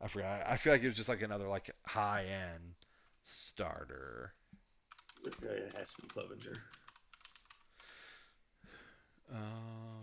I 0.01 0.07
forgot. 0.07 0.43
I 0.45 0.57
feel 0.57 0.73
like 0.73 0.83
it 0.83 0.87
was 0.87 0.97
just 0.97 1.09
like 1.09 1.21
another 1.21 1.47
like 1.47 1.71
high 1.85 2.25
end 2.25 2.75
starter. 3.23 4.33
It 5.23 5.73
has 5.77 5.93
to 5.93 6.01
be 6.01 6.07
Clevenger. 6.09 6.57
Um, 9.33 9.94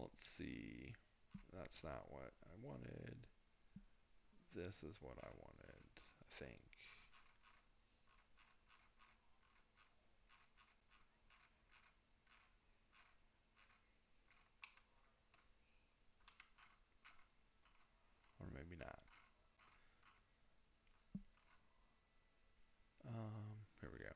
let's 0.00 0.24
see. 0.24 0.94
That's 1.52 1.82
not 1.82 2.04
what 2.08 2.32
I 2.44 2.54
wanted. 2.62 3.16
This 4.54 4.82
is 4.82 4.98
what 5.00 5.16
I 5.22 5.28
wanted, 5.36 5.82
I 6.20 6.44
think. 6.44 6.60
Or 18.40 18.46
maybe 18.54 18.76
not. 18.78 18.98
Um, 23.08 23.64
here 23.80 23.90
we 23.92 23.98
go. 23.98 24.12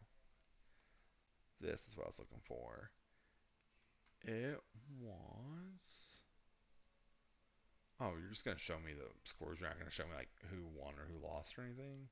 This 1.61 1.87
is 1.89 1.97
what 1.97 2.05
I 2.05 2.09
was 2.09 2.19
looking 2.19 2.43
for. 2.47 2.91
It 4.25 4.61
was. 5.01 6.17
Oh, 8.01 8.13
you're 8.21 8.31
just 8.31 8.45
gonna 8.45 8.59
show 8.59 8.79
me 8.85 8.93
the 8.95 9.09
scores. 9.25 9.59
You're 9.61 9.69
not 9.69 9.79
gonna 9.79 9.91
show 9.91 10.05
me 10.05 10.11
like 10.17 10.31
who 10.51 10.59
won 10.79 10.95
or 10.95 11.07
who 11.07 11.27
lost 11.27 11.59
or 11.59 11.63
anything. 11.63 12.09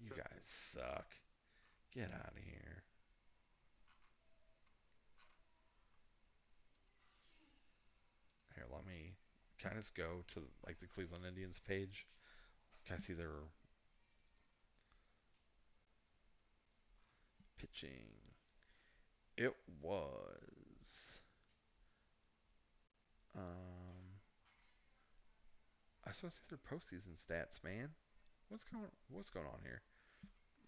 You 0.00 0.10
guys 0.10 0.42
suck. 0.42 1.14
Get 1.92 2.10
out 2.12 2.32
of 2.32 2.44
here. 2.44 2.82
Here, 8.54 8.66
let 8.72 8.86
me 8.86 9.14
can 9.64 9.72
I 9.72 9.76
just 9.76 9.94
go 9.94 10.24
to 10.34 10.42
like 10.66 10.78
the 10.78 10.86
Cleveland 10.86 11.24
Indians 11.26 11.58
page? 11.66 12.06
Can 12.86 12.96
I 12.96 12.98
see 12.98 13.14
their 13.14 13.30
pitching? 17.58 18.04
It 19.38 19.54
was. 19.82 20.63
Um, 23.36 23.42
I 26.06 26.10
to 26.10 26.30
see 26.30 26.42
their 26.48 26.58
postseason 26.58 27.14
stats, 27.16 27.62
man. 27.64 27.88
What's 28.48 28.64
going 28.64 28.84
What's 29.10 29.30
going 29.30 29.46
on 29.46 29.60
here? 29.62 29.82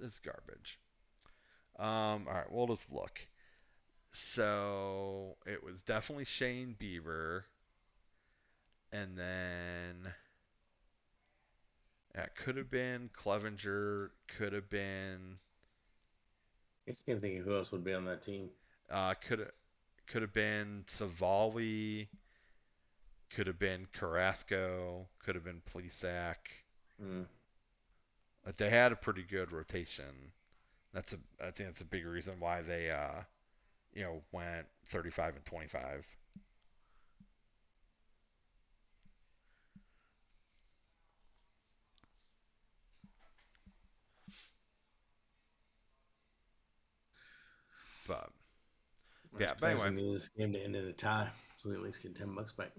This 0.01 0.13
is 0.13 0.19
garbage. 0.19 0.79
Um, 1.79 2.27
all 2.29 2.35
right, 2.35 2.51
we'll 2.51 2.67
just 2.67 2.93
look. 2.93 3.27
So 4.11 5.37
it 5.47 5.63
was 5.63 5.83
definitely 5.83 6.25
Shane 6.25 6.75
Bieber 6.79 7.43
and 8.93 9.17
then 9.17 10.13
yeah, 12.15 12.27
could 12.35 12.57
have 12.57 12.71
been 12.71 13.11
Clevenger, 13.13 14.13
could 14.39 14.53
have 14.53 14.71
been. 14.71 15.39
I 16.87 16.93
just 16.93 17.05
can't 17.05 17.21
think 17.21 17.41
of 17.41 17.45
who 17.45 17.55
else 17.55 17.73
would 17.73 17.85
be 17.85 17.93
on 17.93 18.05
that 18.07 18.23
team. 18.23 18.49
Uh, 18.91 19.15
could 19.15 19.41
have 19.41 19.51
could 20.07 20.23
have 20.23 20.33
been 20.33 20.85
Civale, 20.87 22.09
could 23.31 23.47
have 23.47 23.59
been 23.59 23.87
Carrasco, 23.93 25.07
could 25.25 25.35
have 25.35 25.45
been 25.45 25.63
Plesac. 25.73 26.37
Mm. 27.03 27.27
But 28.45 28.59
they 28.59 28.71
had 28.71 28.93
a 28.93 28.97
pretty 28.97 29.23
good 29.23 29.53
rotation. 29.53 30.33
That's 30.93 31.13
a 31.13 31.19
I 31.41 31.51
think 31.51 31.69
that's 31.71 31.81
a 31.81 31.85
big 31.85 32.07
reason 32.07 32.37
why 32.39 32.63
they 32.63 32.91
uh, 32.91 33.23
you 33.93 34.03
know 34.03 34.23
went 34.33 34.67
35 34.87 35.37
and 35.37 35.45
25. 35.45 36.07
But 48.09 48.31
Yeah, 49.39 49.53
but 49.61 49.71
anyway. 49.71 49.91
We 49.91 49.97
need 50.03 50.15
this 50.15 50.29
game 50.29 50.53
to 50.53 50.63
end 50.63 50.77
in 50.77 50.87
a 50.87 50.93
tie, 50.93 51.29
so 51.63 51.69
we 51.71 51.75
at 51.75 51.83
least 51.83 52.03
get 52.03 52.15
ten 52.17 52.35
bucks 52.35 52.53
back. 52.53 52.71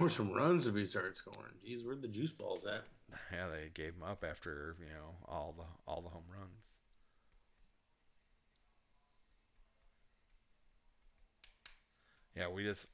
Or 0.00 0.08
some 0.08 0.32
runs 0.32 0.66
if 0.66 0.74
we 0.74 0.84
start 0.84 1.16
scoring. 1.16 1.54
Jeez, 1.66 1.84
where'd 1.84 2.02
the 2.02 2.08
juice 2.08 2.32
balls 2.32 2.64
at? 2.64 2.84
Yeah, 3.32 3.48
they 3.48 3.70
gave 3.74 3.94
them 3.94 4.08
up 4.08 4.24
after 4.28 4.76
you 4.80 4.86
know 4.86 5.16
all 5.26 5.54
the 5.56 5.64
all 5.86 6.00
the 6.00 6.08
home 6.08 6.24
runs. 6.30 6.78
Yeah, 12.34 12.48
we 12.48 12.64
just 12.64 12.86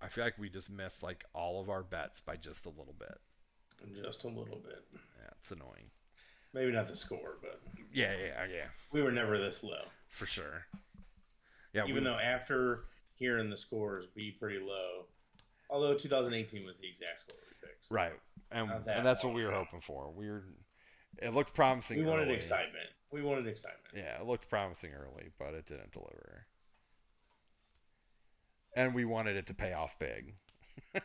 I 0.00 0.08
feel 0.08 0.24
like 0.24 0.38
we 0.38 0.48
just 0.48 0.70
missed 0.70 1.02
like 1.02 1.24
all 1.34 1.60
of 1.60 1.68
our 1.68 1.82
bets 1.82 2.20
by 2.20 2.36
just 2.36 2.66
a 2.66 2.70
little 2.70 2.94
bit. 2.98 3.18
Just 4.02 4.24
a 4.24 4.28
little 4.28 4.58
bit. 4.64 4.84
Yeah, 4.92 5.30
it's 5.38 5.50
annoying. 5.50 5.90
Maybe 6.54 6.72
not 6.72 6.88
the 6.88 6.96
score, 6.96 7.36
but 7.42 7.60
yeah, 7.92 8.12
yeah, 8.18 8.46
yeah. 8.50 8.66
We 8.90 9.02
were 9.02 9.12
never 9.12 9.38
this 9.38 9.62
low. 9.62 9.84
For 10.08 10.24
sure. 10.24 10.64
Yeah. 11.74 11.84
Even 11.84 11.96
we, 11.96 12.00
though 12.10 12.18
after 12.18 12.84
hearing 13.14 13.50
the 13.50 13.58
scores 13.58 14.06
be 14.06 14.30
pretty 14.30 14.58
low, 14.58 15.04
although 15.70 15.94
2018 15.94 16.64
was 16.64 16.76
the 16.78 16.88
exact 16.88 17.20
score 17.20 17.36
we 17.40 17.68
picked. 17.68 17.88
So 17.88 17.94
right, 17.94 18.12
and 18.50 18.70
that 18.84 18.98
and 18.98 19.06
that's 19.06 19.24
what 19.24 19.34
we 19.34 19.44
were 19.44 19.50
hoping 19.50 19.80
for. 19.80 20.10
We 20.10 20.28
were. 20.28 20.44
It 21.20 21.34
looked 21.34 21.54
promising. 21.54 21.98
We 21.98 22.04
wanted 22.04 22.28
early. 22.28 22.36
excitement. 22.36 22.86
We 23.10 23.22
wanted 23.22 23.46
excitement. 23.46 23.94
Yeah, 23.94 24.20
it 24.20 24.26
looked 24.26 24.48
promising 24.48 24.92
early, 24.92 25.30
but 25.38 25.54
it 25.54 25.66
didn't 25.66 25.92
deliver. 25.92 26.46
And 28.76 28.94
we 28.94 29.04
wanted 29.04 29.36
it 29.36 29.46
to 29.46 29.54
pay 29.54 29.72
off 29.72 29.98
big, 29.98 30.34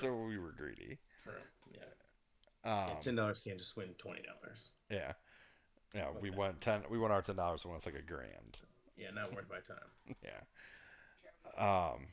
so 0.00 0.14
we 0.14 0.38
were 0.38 0.52
greedy. 0.52 0.98
True. 1.24 1.32
Yeah. 1.72 2.70
Um, 2.70 2.88
yeah, 2.88 2.94
ten 3.00 3.14
dollars 3.14 3.40
can't 3.42 3.58
just 3.58 3.76
win 3.76 3.94
twenty 3.96 4.22
dollars. 4.22 4.70
Yeah. 4.90 5.12
Yeah, 5.94 6.08
we 6.20 6.30
won 6.30 6.56
ten. 6.60 6.82
We 6.90 6.98
won 6.98 7.10
our 7.10 7.22
ten 7.22 7.36
dollars 7.36 7.64
when 7.64 7.76
it's 7.76 7.86
like 7.86 7.94
a 7.94 8.02
grand. 8.02 8.58
Yeah, 8.96 9.08
not 9.14 9.34
worth 9.34 9.46
my 9.48 9.60
time. 9.60 10.16
yeah. 10.24 11.92
Um. 11.92 12.08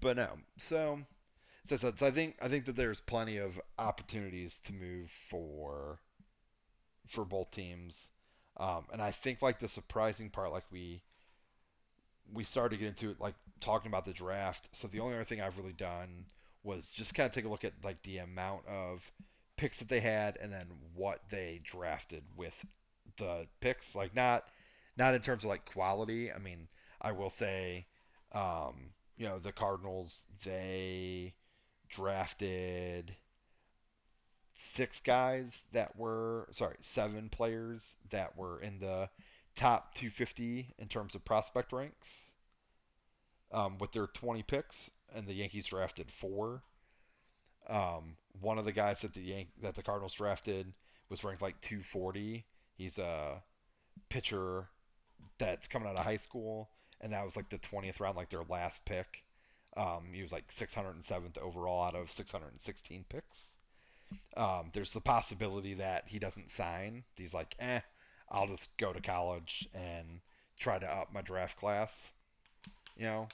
But 0.00 0.16
no, 0.16 0.38
so, 0.58 1.00
so, 1.64 1.76
so, 1.76 1.92
so 1.94 2.06
I 2.06 2.10
think 2.12 2.36
I 2.42 2.48
think 2.48 2.66
that 2.66 2.76
there's 2.76 3.00
plenty 3.00 3.38
of 3.38 3.60
opportunities 3.78 4.58
to 4.66 4.72
move 4.72 5.10
for 5.10 6.00
for 7.08 7.24
both 7.24 7.50
teams, 7.50 8.10
um, 8.58 8.86
and 8.92 9.02
I 9.02 9.10
think 9.10 9.42
like 9.42 9.58
the 9.58 9.68
surprising 9.68 10.30
part, 10.30 10.52
like 10.52 10.70
we 10.70 11.02
we 12.32 12.44
started 12.44 12.76
to 12.76 12.80
get 12.80 12.88
into 12.88 13.10
it, 13.10 13.20
like 13.20 13.34
talking 13.60 13.88
about 13.90 14.04
the 14.04 14.12
draft. 14.12 14.68
So 14.72 14.88
the 14.88 15.00
only 15.00 15.14
other 15.14 15.24
thing 15.24 15.40
I've 15.40 15.58
really 15.58 15.72
done 15.72 16.26
was 16.62 16.90
just 16.90 17.14
kind 17.14 17.26
of 17.28 17.32
take 17.32 17.44
a 17.44 17.48
look 17.48 17.64
at 17.64 17.72
like 17.84 18.02
the 18.02 18.18
amount 18.18 18.66
of 18.66 19.10
picks 19.56 19.78
that 19.78 19.88
they 19.88 20.00
had 20.00 20.36
and 20.38 20.52
then 20.52 20.66
what 20.94 21.20
they 21.30 21.60
drafted 21.64 22.24
with 22.36 22.54
the 23.18 23.46
picks. 23.60 23.94
Like 23.94 24.14
not 24.14 24.44
not 24.96 25.14
in 25.14 25.20
terms 25.22 25.44
of 25.44 25.50
like 25.50 25.64
quality. 25.72 26.32
I 26.32 26.38
mean, 26.38 26.68
I 27.00 27.12
will 27.12 27.30
say, 27.30 27.86
um, 28.32 28.90
you 29.16 29.26
know, 29.26 29.38
the 29.38 29.52
Cardinals 29.52 30.24
they 30.44 31.34
drafted 31.88 33.14
six 34.52 35.00
guys 35.00 35.62
that 35.72 35.96
were 35.96 36.48
sorry 36.50 36.76
seven 36.80 37.28
players 37.28 37.96
that 38.10 38.36
were 38.36 38.60
in 38.60 38.78
the 38.78 39.08
top 39.54 39.94
250 39.94 40.74
in 40.78 40.88
terms 40.88 41.14
of 41.14 41.24
prospect 41.24 41.72
ranks 41.72 42.32
um, 43.52 43.78
with 43.78 43.92
their 43.92 44.06
20 44.06 44.42
picks, 44.42 44.90
and 45.14 45.26
the 45.26 45.34
Yankees 45.34 45.66
drafted 45.66 46.10
four. 46.10 46.62
Um, 47.68 48.16
one 48.40 48.58
of 48.58 48.64
the 48.64 48.72
guys 48.72 49.00
that 49.00 49.14
the 49.14 49.20
Yan- 49.20 49.48
that 49.62 49.74
the 49.74 49.82
Cardinals 49.82 50.14
drafted 50.14 50.72
was 51.08 51.24
ranked 51.24 51.42
like 51.42 51.60
240. 51.60 52.44
He's 52.76 52.98
a 52.98 53.42
pitcher 54.08 54.68
that's 55.38 55.66
coming 55.66 55.88
out 55.88 55.96
of 55.96 56.04
high 56.04 56.18
school, 56.18 56.68
and 57.00 57.12
that 57.12 57.24
was 57.24 57.36
like 57.36 57.48
the 57.48 57.58
20th 57.58 58.00
round, 58.00 58.16
like 58.16 58.30
their 58.30 58.44
last 58.48 58.84
pick. 58.84 59.22
Um, 59.76 60.08
he 60.12 60.22
was 60.22 60.32
like 60.32 60.48
607th 60.48 61.38
overall 61.38 61.84
out 61.84 61.94
of 61.94 62.10
616 62.10 63.04
picks. 63.08 63.56
Um, 64.36 64.70
there's 64.72 64.92
the 64.92 65.00
possibility 65.00 65.74
that 65.74 66.04
he 66.06 66.18
doesn't 66.18 66.50
sign. 66.50 67.04
He's 67.16 67.34
like, 67.34 67.54
eh, 67.58 67.80
I'll 68.30 68.46
just 68.46 68.74
go 68.76 68.92
to 68.92 69.00
college 69.00 69.68
and 69.74 70.20
try 70.58 70.78
to 70.78 70.86
up 70.86 71.12
my 71.12 71.22
draft 71.22 71.58
class. 71.58 72.10
You 72.96 73.04
know, 73.04 73.28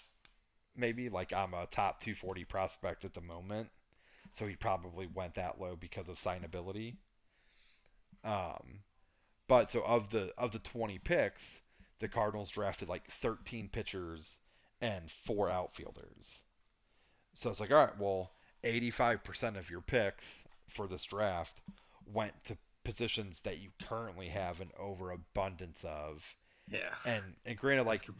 maybe 0.76 1.08
like 1.08 1.32
I'm 1.32 1.54
a 1.54 1.66
top 1.66 2.00
240 2.00 2.44
prospect 2.44 3.04
at 3.04 3.14
the 3.14 3.20
moment, 3.20 3.68
so 4.32 4.46
he 4.46 4.56
probably 4.56 5.06
went 5.06 5.34
that 5.34 5.60
low 5.60 5.76
because 5.76 6.08
of 6.08 6.16
signability. 6.16 6.96
Um, 8.24 8.80
but 9.48 9.70
so 9.70 9.82
of 9.82 10.10
the 10.10 10.32
of 10.38 10.52
the 10.52 10.58
20 10.58 10.98
picks, 10.98 11.60
the 12.02 12.08
Cardinals 12.08 12.50
drafted 12.50 12.88
like 12.88 13.08
13 13.08 13.68
pitchers 13.68 14.40
and 14.80 15.08
four 15.08 15.48
outfielders. 15.48 16.42
So 17.34 17.48
it's 17.48 17.60
like, 17.60 17.70
all 17.70 17.78
right, 17.78 17.98
well, 17.98 18.32
85% 18.64 19.56
of 19.56 19.70
your 19.70 19.80
picks 19.80 20.44
for 20.68 20.88
this 20.88 21.04
draft 21.04 21.62
went 22.12 22.32
to 22.44 22.58
positions 22.84 23.40
that 23.42 23.58
you 23.58 23.70
currently 23.84 24.28
have 24.28 24.60
an 24.60 24.72
overabundance 24.76 25.84
of. 25.84 26.24
Yeah. 26.68 26.92
And 27.04 27.22
and 27.46 27.56
granted, 27.56 27.86
That's 27.86 28.08
like 28.08 28.16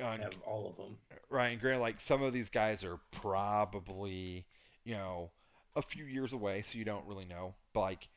uh, 0.00 0.22
have 0.22 0.32
all 0.44 0.68
of 0.68 0.76
them. 0.76 0.98
Right, 1.30 1.52
and 1.52 1.60
granted, 1.60 1.80
like 1.80 2.00
some 2.00 2.22
of 2.22 2.32
these 2.32 2.50
guys 2.50 2.82
are 2.84 2.98
probably 3.12 4.44
you 4.84 4.94
know 4.94 5.30
a 5.76 5.82
few 5.82 6.04
years 6.04 6.32
away, 6.32 6.62
so 6.62 6.78
you 6.78 6.84
don't 6.84 7.06
really 7.06 7.26
know. 7.26 7.54
But 7.72 7.80
like 7.80 8.08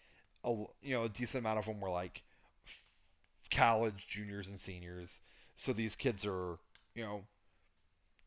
a 0.44 0.50
you 0.82 0.96
know 0.96 1.04
a 1.04 1.10
decent 1.10 1.44
amount 1.44 1.60
of 1.60 1.66
them 1.66 1.80
were 1.80 1.90
like 1.90 2.24
college 3.52 4.08
juniors 4.08 4.48
and 4.48 4.60
seniors. 4.60 5.20
So 5.56 5.74
these 5.74 5.96
kids 5.96 6.26
are 6.26 6.58
you 6.96 7.04
know 7.04 7.24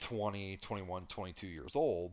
20, 0.00 0.58
21, 0.58 1.06
22 1.06 1.46
years 1.46 1.76
old. 1.76 2.12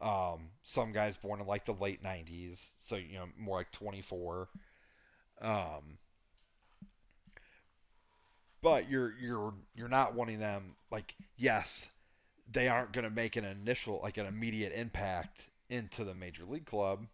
Um, 0.00 0.48
some 0.64 0.92
guys 0.92 1.16
born 1.16 1.40
in 1.40 1.46
like 1.46 1.64
the 1.64 1.74
late 1.74 2.02
90s, 2.02 2.70
so 2.78 2.96
you 2.96 3.14
know 3.14 3.26
more 3.38 3.58
like 3.58 3.70
24. 3.72 4.48
Um, 5.40 5.98
but 8.62 8.88
you're 8.90 9.12
you're 9.20 9.54
you're 9.74 9.88
not 9.88 10.14
wanting 10.14 10.38
them 10.38 10.74
like 10.90 11.14
yes, 11.36 11.88
they 12.50 12.68
aren't 12.68 12.92
going 12.92 13.04
to 13.04 13.10
make 13.10 13.36
an 13.36 13.44
initial 13.44 14.00
like 14.02 14.18
an 14.18 14.26
immediate 14.26 14.72
impact 14.72 15.48
into 15.68 16.04
the 16.04 16.14
major 16.14 16.44
league 16.44 16.66
club, 16.66 17.06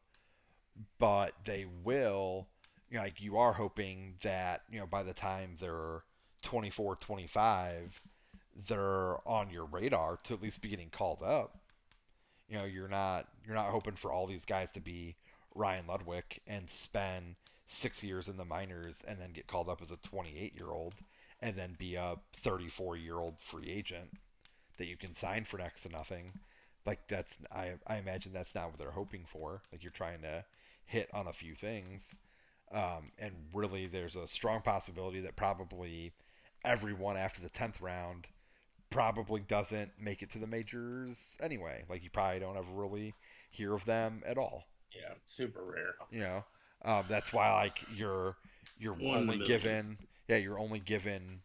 but 0.98 1.32
they 1.44 1.66
will. 1.84 2.46
You 2.90 2.98
know, 2.98 3.04
like 3.04 3.20
you 3.20 3.36
are 3.38 3.52
hoping 3.52 4.14
that 4.22 4.62
you 4.70 4.78
know 4.78 4.86
by 4.86 5.02
the 5.02 5.12
time 5.12 5.56
they're 5.60 6.02
24, 6.42 6.96
25, 6.96 8.00
they're 8.68 9.28
on 9.28 9.50
your 9.50 9.66
radar 9.66 10.16
to 10.24 10.34
at 10.34 10.42
least 10.42 10.62
be 10.62 10.68
getting 10.68 10.90
called 10.90 11.22
up. 11.22 11.58
You 12.48 12.58
know, 12.58 12.64
you're 12.64 12.88
not 12.88 13.26
you're 13.46 13.54
not 13.54 13.66
hoping 13.66 13.96
for 13.96 14.12
all 14.12 14.26
these 14.26 14.44
guys 14.44 14.70
to 14.72 14.80
be 14.80 15.16
Ryan 15.54 15.86
Ludwick 15.86 16.38
and 16.46 16.70
spend 16.70 17.36
six 17.66 18.02
years 18.02 18.28
in 18.28 18.36
the 18.36 18.44
minors 18.44 19.02
and 19.06 19.18
then 19.20 19.32
get 19.32 19.46
called 19.46 19.68
up 19.68 19.82
as 19.82 19.90
a 19.90 19.96
28 19.96 20.54
year 20.54 20.70
old 20.70 20.94
and 21.40 21.54
then 21.56 21.76
be 21.78 21.94
a 21.94 22.16
34 22.32 22.96
year 22.96 23.18
old 23.18 23.34
free 23.40 23.68
agent 23.70 24.10
that 24.78 24.86
you 24.86 24.96
can 24.96 25.14
sign 25.14 25.44
for 25.44 25.58
next 25.58 25.82
to 25.82 25.88
nothing. 25.88 26.32
Like 26.86 27.06
that's 27.08 27.36
I 27.52 27.72
I 27.86 27.98
imagine 27.98 28.32
that's 28.32 28.54
not 28.54 28.68
what 28.70 28.78
they're 28.78 28.90
hoping 28.90 29.24
for. 29.26 29.62
Like 29.70 29.82
you're 29.82 29.92
trying 29.92 30.22
to 30.22 30.44
hit 30.86 31.10
on 31.12 31.26
a 31.26 31.32
few 31.32 31.54
things. 31.54 32.14
Um, 32.72 33.12
and 33.18 33.32
really, 33.54 33.86
there's 33.86 34.16
a 34.16 34.28
strong 34.28 34.60
possibility 34.60 35.20
that 35.20 35.36
probably 35.36 36.12
everyone 36.64 37.16
after 37.16 37.40
the 37.40 37.48
10th 37.50 37.80
round 37.80 38.26
probably 38.90 39.40
doesn't 39.40 39.90
make 40.00 40.22
it 40.22 40.30
to 40.30 40.38
the 40.38 40.46
majors 40.46 41.38
anyway. 41.42 41.84
Like 41.88 42.02
you 42.02 42.10
probably 42.10 42.40
don't 42.40 42.56
ever 42.56 42.72
really 42.72 43.14
hear 43.50 43.74
of 43.74 43.84
them 43.84 44.22
at 44.26 44.38
all. 44.38 44.64
Yeah, 44.94 45.14
super 45.26 45.62
rare. 45.62 45.94
You 46.10 46.20
know, 46.20 46.44
um, 46.84 47.04
that's 47.08 47.32
why 47.32 47.52
like 47.54 47.84
you're 47.94 48.36
you're 48.78 48.94
One 48.94 49.18
only 49.30 49.46
given 49.46 49.98
yeah 50.28 50.36
you're 50.36 50.58
only 50.58 50.78
given 50.78 51.40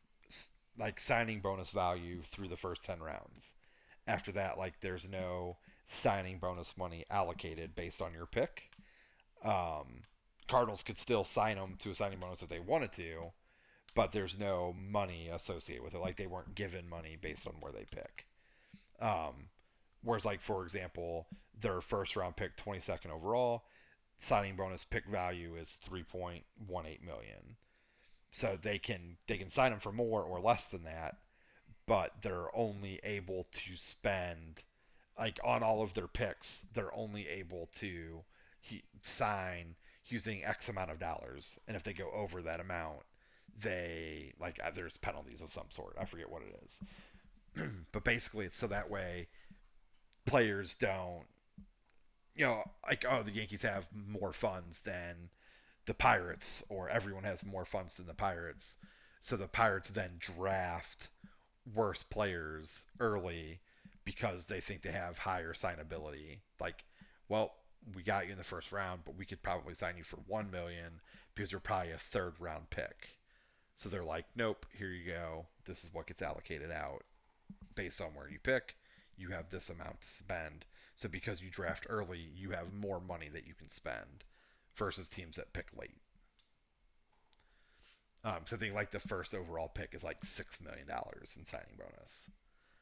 like 0.78 1.00
signing 1.00 1.40
bonus 1.40 1.72
value 1.72 2.22
through 2.24 2.48
the 2.48 2.58
first 2.58 2.84
ten 2.84 3.02
rounds. 3.02 3.54
After 4.08 4.32
that, 4.34 4.58
like 4.58 4.74
there's 4.82 5.08
no 5.08 5.58
signing 5.88 6.40
bonus 6.40 6.76
money 6.78 7.06
allocated 7.10 7.76
based 7.76 8.02
on 8.02 8.14
your 8.14 8.26
pick. 8.26 8.64
Um, 9.44 10.04
Cardinals 10.48 10.84
could 10.84 10.98
still 10.98 11.24
sign 11.24 11.58
them 11.58 11.76
to 11.80 11.92
a 11.92 11.96
signing 11.96 12.20
bonus 12.20 12.42
if 12.42 12.50
they 12.50 12.60
wanted 12.60 12.92
to, 12.94 13.32
but 13.96 14.12
there's 14.12 14.38
no 14.38 14.76
money 14.78 15.30
associated 15.30 15.84
with 15.84 15.94
it. 15.94 16.00
Like 16.00 16.18
they 16.18 16.28
weren't 16.28 16.56
given 16.56 16.90
money 16.90 17.18
based 17.22 17.48
on 17.48 17.54
where 17.60 17.72
they 17.72 17.86
pick. 17.86 18.26
Um, 19.00 19.50
whereas, 20.04 20.26
like 20.26 20.42
for 20.42 20.64
example, 20.64 21.28
their 21.62 21.82
first 21.82 22.16
round 22.16 22.36
pick, 22.36 22.58
22nd 22.58 23.12
overall, 23.12 23.64
signing 24.20 24.56
bonus 24.56 24.86
pick 24.86 25.06
value 25.06 25.56
is 25.56 25.78
3.18 25.90 26.44
million. 26.68 27.58
So 28.32 28.58
they 28.62 28.80
can 28.80 29.18
they 29.28 29.38
can 29.38 29.50
sign 29.50 29.72
them 29.72 29.80
for 29.80 29.92
more 29.92 30.24
or 30.24 30.40
less 30.40 30.66
than 30.66 30.84
that, 30.86 31.18
but 31.86 32.14
they're 32.22 32.56
only 32.56 33.00
able 33.04 33.46
to 33.52 33.76
spend 33.76 34.62
like 35.18 35.40
on 35.44 35.62
all 35.62 35.84
of 35.84 35.94
their 35.94 36.08
picks, 36.08 36.62
they're 36.74 36.94
only 36.96 37.28
able 37.28 37.70
to 37.76 38.24
he, 38.62 38.84
sign 39.02 39.76
using 40.14 40.46
X 40.46 40.70
amount 40.70 40.92
of 40.92 41.00
dollars, 41.00 41.60
and 41.68 41.76
if 41.76 41.84
they 41.84 41.94
go 41.94 42.10
over 42.12 42.44
that 42.44 42.60
amount, 42.60 43.00
they 43.60 44.34
like 44.40 44.60
uh, 44.64 44.72
there's 44.74 44.98
penalties 44.98 45.42
of 45.42 45.52
some 45.52 45.68
sort. 45.72 45.96
I 46.00 46.06
forget 46.06 46.30
what 46.30 46.44
it 46.44 46.56
is. 46.64 46.82
but 47.92 48.04
basically 48.04 48.46
it's 48.46 48.58
so 48.58 48.68
that 48.68 48.90
way 48.90 49.28
players 50.26 50.76
don't 50.76 51.26
you 52.36 52.46
know 52.46 52.64
like 52.88 53.06
oh 53.10 53.24
the 53.24 53.32
Yankees 53.32 53.62
have 53.62 53.86
more 53.94 54.34
funds 54.34 54.80
than 54.82 55.30
the 55.86 55.94
Pirates 55.94 56.64
or 56.70 56.90
everyone 56.90 57.24
has 57.24 57.44
more 57.44 57.66
funds 57.66 57.96
than 57.96 58.08
the 58.08 58.14
Pirates. 58.14 58.78
So 59.22 59.36
the 59.36 59.48
Pirates 59.48 59.90
then 59.90 60.12
draft 60.20 61.10
worse 61.74 62.04
players 62.04 62.86
early 63.00 63.60
because 64.06 64.46
they 64.46 64.62
think 64.62 64.82
they 64.82 64.92
have 64.92 65.18
higher 65.18 65.54
signability. 65.54 66.40
Like, 66.60 66.84
well, 67.30 67.54
we 67.96 68.04
got 68.04 68.26
you 68.26 68.32
in 68.32 68.38
the 68.38 68.44
first 68.44 68.72
round, 68.72 69.02
but 69.06 69.18
we 69.18 69.26
could 69.26 69.42
probably 69.42 69.76
sign 69.76 69.98
you 69.98 70.04
for 70.04 70.18
1 70.28 70.52
million 70.52 71.02
because 71.36 71.52
you're 71.52 71.60
probably 71.60 71.92
a 71.92 71.98
third 71.98 72.34
round 72.40 72.70
pick. 72.70 73.10
So 73.76 73.90
they're 73.90 74.04
like, 74.04 74.26
nope, 74.36 74.66
here 74.78 74.90
you 74.90 75.12
go. 75.12 75.46
This 75.66 75.84
is 75.84 75.94
what 75.94 76.08
gets 76.08 76.22
allocated 76.22 76.72
out 76.72 77.04
based 77.76 78.02
on 78.02 78.14
where 78.14 78.30
you 78.30 78.40
pick. 78.40 78.76
You 79.18 79.30
have 79.30 79.50
this 79.50 79.70
amount 79.70 80.02
to 80.02 80.08
spend. 80.08 80.66
So 80.96 81.10
because 81.10 81.42
you 81.42 81.50
draft 81.50 81.88
early, 81.90 82.30
you 82.36 82.52
have 82.52 82.74
more 82.74 83.00
money 83.00 83.30
that 83.30 83.48
you 83.48 83.54
can 83.54 83.70
spend 83.70 84.24
versus 84.76 85.10
teams 85.10 85.38
that 85.38 85.54
pick 85.54 85.68
late. 85.78 85.98
Um, 88.24 88.40
so 88.46 88.56
I 88.56 88.60
think 88.60 88.74
like 88.74 88.92
the 88.92 89.00
first 89.00 89.36
overall 89.36 89.68
pick 89.68 89.94
is 89.94 90.04
like 90.04 90.24
six 90.24 90.62
million 90.62 90.88
dollars 90.88 91.36
in 91.38 91.46
signing 91.46 91.78
bonus. 91.78 92.30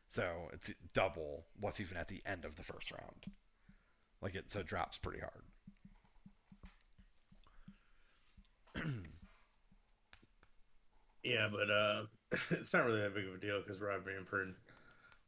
So 0.07 0.49
it's 0.53 0.71
double 0.93 1.45
what's 1.59 1.79
even 1.79 1.97
at 1.97 2.09
the 2.09 2.21
end 2.25 2.45
of 2.45 2.55
the 2.55 2.63
first 2.63 2.91
round. 2.91 3.25
Like 4.21 4.35
it 4.35 4.51
so 4.51 4.59
it 4.59 4.67
drops 4.67 4.97
pretty 4.97 5.19
hard. 5.19 5.43
yeah, 11.23 11.47
but 11.51 11.69
uh, 11.69 12.03
it's 12.51 12.73
not 12.73 12.85
really 12.85 13.01
that 13.01 13.13
big 13.15 13.27
of 13.27 13.33
a 13.33 13.37
deal 13.37 13.61
because 13.61 13.81
Rob 13.81 14.05
Manfred 14.05 14.53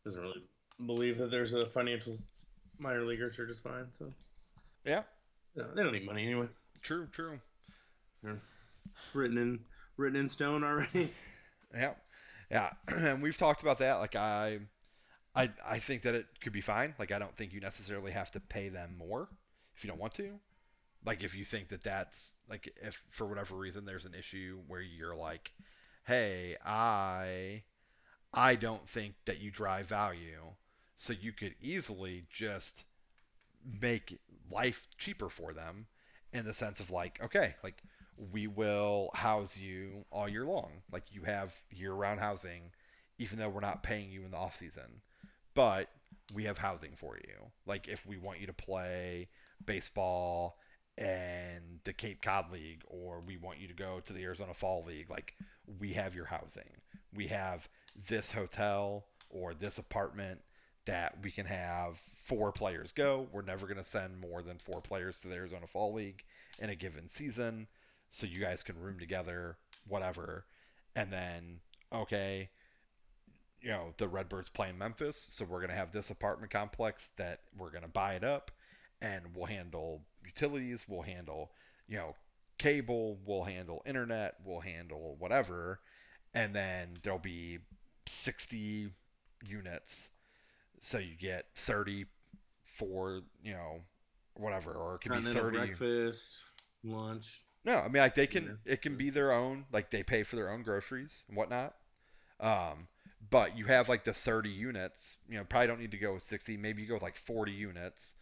doesn't 0.03 0.21
really 0.21 0.43
believe 0.85 1.17
that 1.17 1.31
there's 1.31 1.53
a 1.53 1.65
financial 1.67 2.15
minor 2.79 3.03
leaguers 3.03 3.39
are 3.39 3.47
just 3.47 3.63
fine. 3.63 3.87
So 3.91 4.13
yeah, 4.85 5.03
no, 5.55 5.65
they 5.75 5.83
don't 5.83 5.93
need 5.93 6.05
money 6.05 6.25
anyway. 6.25 6.47
True, 6.81 7.07
true. 7.11 7.39
Written 9.13 9.37
in 9.37 9.59
written 9.97 10.19
in 10.19 10.29
stone 10.29 10.63
already. 10.63 11.11
Yeah, 11.75 11.93
yeah, 12.51 12.69
and 12.87 13.19
we've 13.19 13.35
talked 13.35 13.63
about 13.63 13.79
that. 13.79 13.95
Like 13.95 14.15
I, 14.15 14.59
I, 15.35 15.49
I 15.67 15.79
think 15.79 16.03
that 16.03 16.15
it 16.15 16.27
could 16.41 16.53
be 16.53 16.61
fine. 16.61 16.93
Like 16.99 17.11
I 17.11 17.19
don't 17.19 17.35
think 17.35 17.53
you 17.53 17.59
necessarily 17.59 18.11
have 18.11 18.31
to 18.31 18.39
pay 18.39 18.69
them 18.69 18.95
more 18.97 19.27
if 19.75 19.83
you 19.83 19.89
don't 19.89 19.99
want 19.99 20.13
to. 20.15 20.39
Like 21.05 21.23
if 21.23 21.35
you 21.35 21.43
think 21.43 21.69
that 21.69 21.83
that's 21.83 22.33
like 22.49 22.73
if 22.81 23.01
for 23.09 23.25
whatever 23.25 23.55
reason 23.55 23.85
there's 23.85 24.05
an 24.05 24.13
issue 24.13 24.59
where 24.67 24.81
you're 24.81 25.15
like, 25.15 25.51
hey, 26.05 26.55
I, 26.65 27.63
I 28.33 28.55
don't 28.55 28.87
think 28.89 29.15
that 29.25 29.39
you 29.39 29.51
drive 29.51 29.87
value, 29.87 30.41
so 30.97 31.13
you 31.13 31.31
could 31.33 31.55
easily 31.61 32.25
just 32.31 32.83
make 33.81 34.19
life 34.51 34.87
cheaper 34.97 35.29
for 35.29 35.53
them 35.53 35.87
in 36.33 36.45
the 36.45 36.53
sense 36.53 36.79
of 36.79 36.89
like, 36.91 37.21
okay, 37.23 37.55
like 37.63 37.81
we 38.31 38.47
will 38.47 39.09
house 39.13 39.57
you 39.57 40.05
all 40.11 40.27
year 40.29 40.45
long. 40.45 40.71
Like 40.91 41.03
you 41.11 41.23
have 41.23 41.53
year-round 41.71 42.19
housing, 42.19 42.71
even 43.17 43.39
though 43.39 43.49
we're 43.49 43.61
not 43.61 43.83
paying 43.83 44.11
you 44.11 44.23
in 44.25 44.31
the 44.31 44.37
off 44.37 44.55
season. 44.55 45.01
But 45.55 45.89
we 46.33 46.45
have 46.45 46.57
housing 46.57 46.95
for 46.95 47.17
you. 47.17 47.51
Like 47.65 47.87
if 47.87 48.05
we 48.05 48.17
want 48.17 48.39
you 48.39 48.47
to 48.47 48.53
play 48.53 49.29
baseball 49.65 50.57
and 50.97 51.79
the 51.83 51.93
Cape 51.93 52.21
Cod 52.21 52.51
League, 52.51 52.83
or 52.87 53.21
we 53.25 53.37
want 53.37 53.59
you 53.59 53.67
to 53.67 53.73
go 53.73 53.99
to 53.99 54.13
the 54.13 54.23
Arizona 54.23 54.53
Fall 54.53 54.83
League, 54.85 55.09
like 55.09 55.33
we 55.79 55.93
have 55.93 56.15
your 56.15 56.25
housing. 56.25 56.69
We 57.13 57.27
have 57.27 57.67
this 58.07 58.31
hotel 58.31 59.05
or 59.29 59.53
this 59.53 59.77
apartment 59.77 60.39
that 60.85 61.15
we 61.23 61.31
can 61.31 61.45
have 61.45 61.99
four 62.25 62.51
players 62.51 62.91
go. 62.91 63.27
We're 63.31 63.41
never 63.41 63.65
going 63.67 63.77
to 63.77 63.83
send 63.83 64.19
more 64.19 64.41
than 64.41 64.57
four 64.57 64.81
players 64.81 65.19
to 65.21 65.27
the 65.27 65.35
Arizona 65.35 65.67
Fall 65.67 65.93
League 65.93 66.23
in 66.59 66.69
a 66.69 66.75
given 66.75 67.07
season. 67.07 67.67
So 68.11 68.27
you 68.27 68.39
guys 68.39 68.63
can 68.63 68.79
room 68.79 68.99
together, 68.99 69.57
whatever. 69.87 70.45
And 70.95 71.11
then, 71.11 71.59
okay, 71.91 72.49
you 73.63 73.69
know, 73.69 73.93
the 73.97 74.07
Redbirds 74.07 74.49
playing 74.49 74.77
Memphis. 74.77 75.25
So 75.29 75.45
we're 75.45 75.59
going 75.59 75.69
to 75.69 75.75
have 75.75 75.91
this 75.91 76.09
apartment 76.09 76.51
complex 76.51 77.09
that 77.17 77.39
we're 77.57 77.71
going 77.71 77.83
to 77.83 77.89
buy 77.89 78.15
it 78.15 78.23
up 78.23 78.51
and 79.01 79.23
we'll 79.33 79.45
handle 79.45 80.01
utilities, 80.25 80.85
we'll 80.87 81.01
handle, 81.01 81.51
you 81.87 81.97
know, 81.97 82.15
cable, 82.57 83.17
we'll 83.25 83.43
handle 83.43 83.81
internet, 83.85 84.35
we'll 84.45 84.59
handle 84.59 85.15
whatever. 85.19 85.79
And 86.33 86.53
then 86.53 86.89
there'll 87.03 87.19
be 87.19 87.59
60 88.05 88.89
units 89.47 90.09
so 90.83 90.97
you 90.97 91.15
get 91.17 91.45
30 91.55 92.05
for 92.77 93.21
you 93.43 93.53
know 93.53 93.81
whatever 94.35 94.73
or 94.73 94.95
it 94.95 95.01
could 95.01 95.11
be 95.11 95.21
30 95.21 95.57
breakfast 95.57 96.43
lunch 96.83 97.41
no 97.65 97.77
i 97.77 97.87
mean 97.87 98.01
like 98.01 98.15
they 98.15 98.27
can 98.27 98.57
it 98.65 98.81
can 98.81 98.95
be 98.95 99.09
their 99.09 99.31
own 99.31 99.65
like 99.71 99.89
they 99.91 100.03
pay 100.03 100.23
for 100.23 100.35
their 100.35 100.49
own 100.49 100.63
groceries 100.63 101.23
and 101.27 101.37
whatnot 101.37 101.75
um 102.39 102.87
but 103.29 103.57
you 103.57 103.65
have 103.65 103.89
like 103.89 104.03
the 104.03 104.13
30 104.13 104.49
units 104.49 105.15
you 105.29 105.37
know 105.37 105.43
probably 105.43 105.67
don't 105.67 105.79
need 105.79 105.91
to 105.91 105.97
go 105.97 106.13
with 106.13 106.23
60 106.23 106.57
maybe 106.57 106.81
you 106.81 106.87
go 106.87 106.95
with 106.95 107.03
like 107.03 107.17
40 107.17 107.51
units 107.51 108.13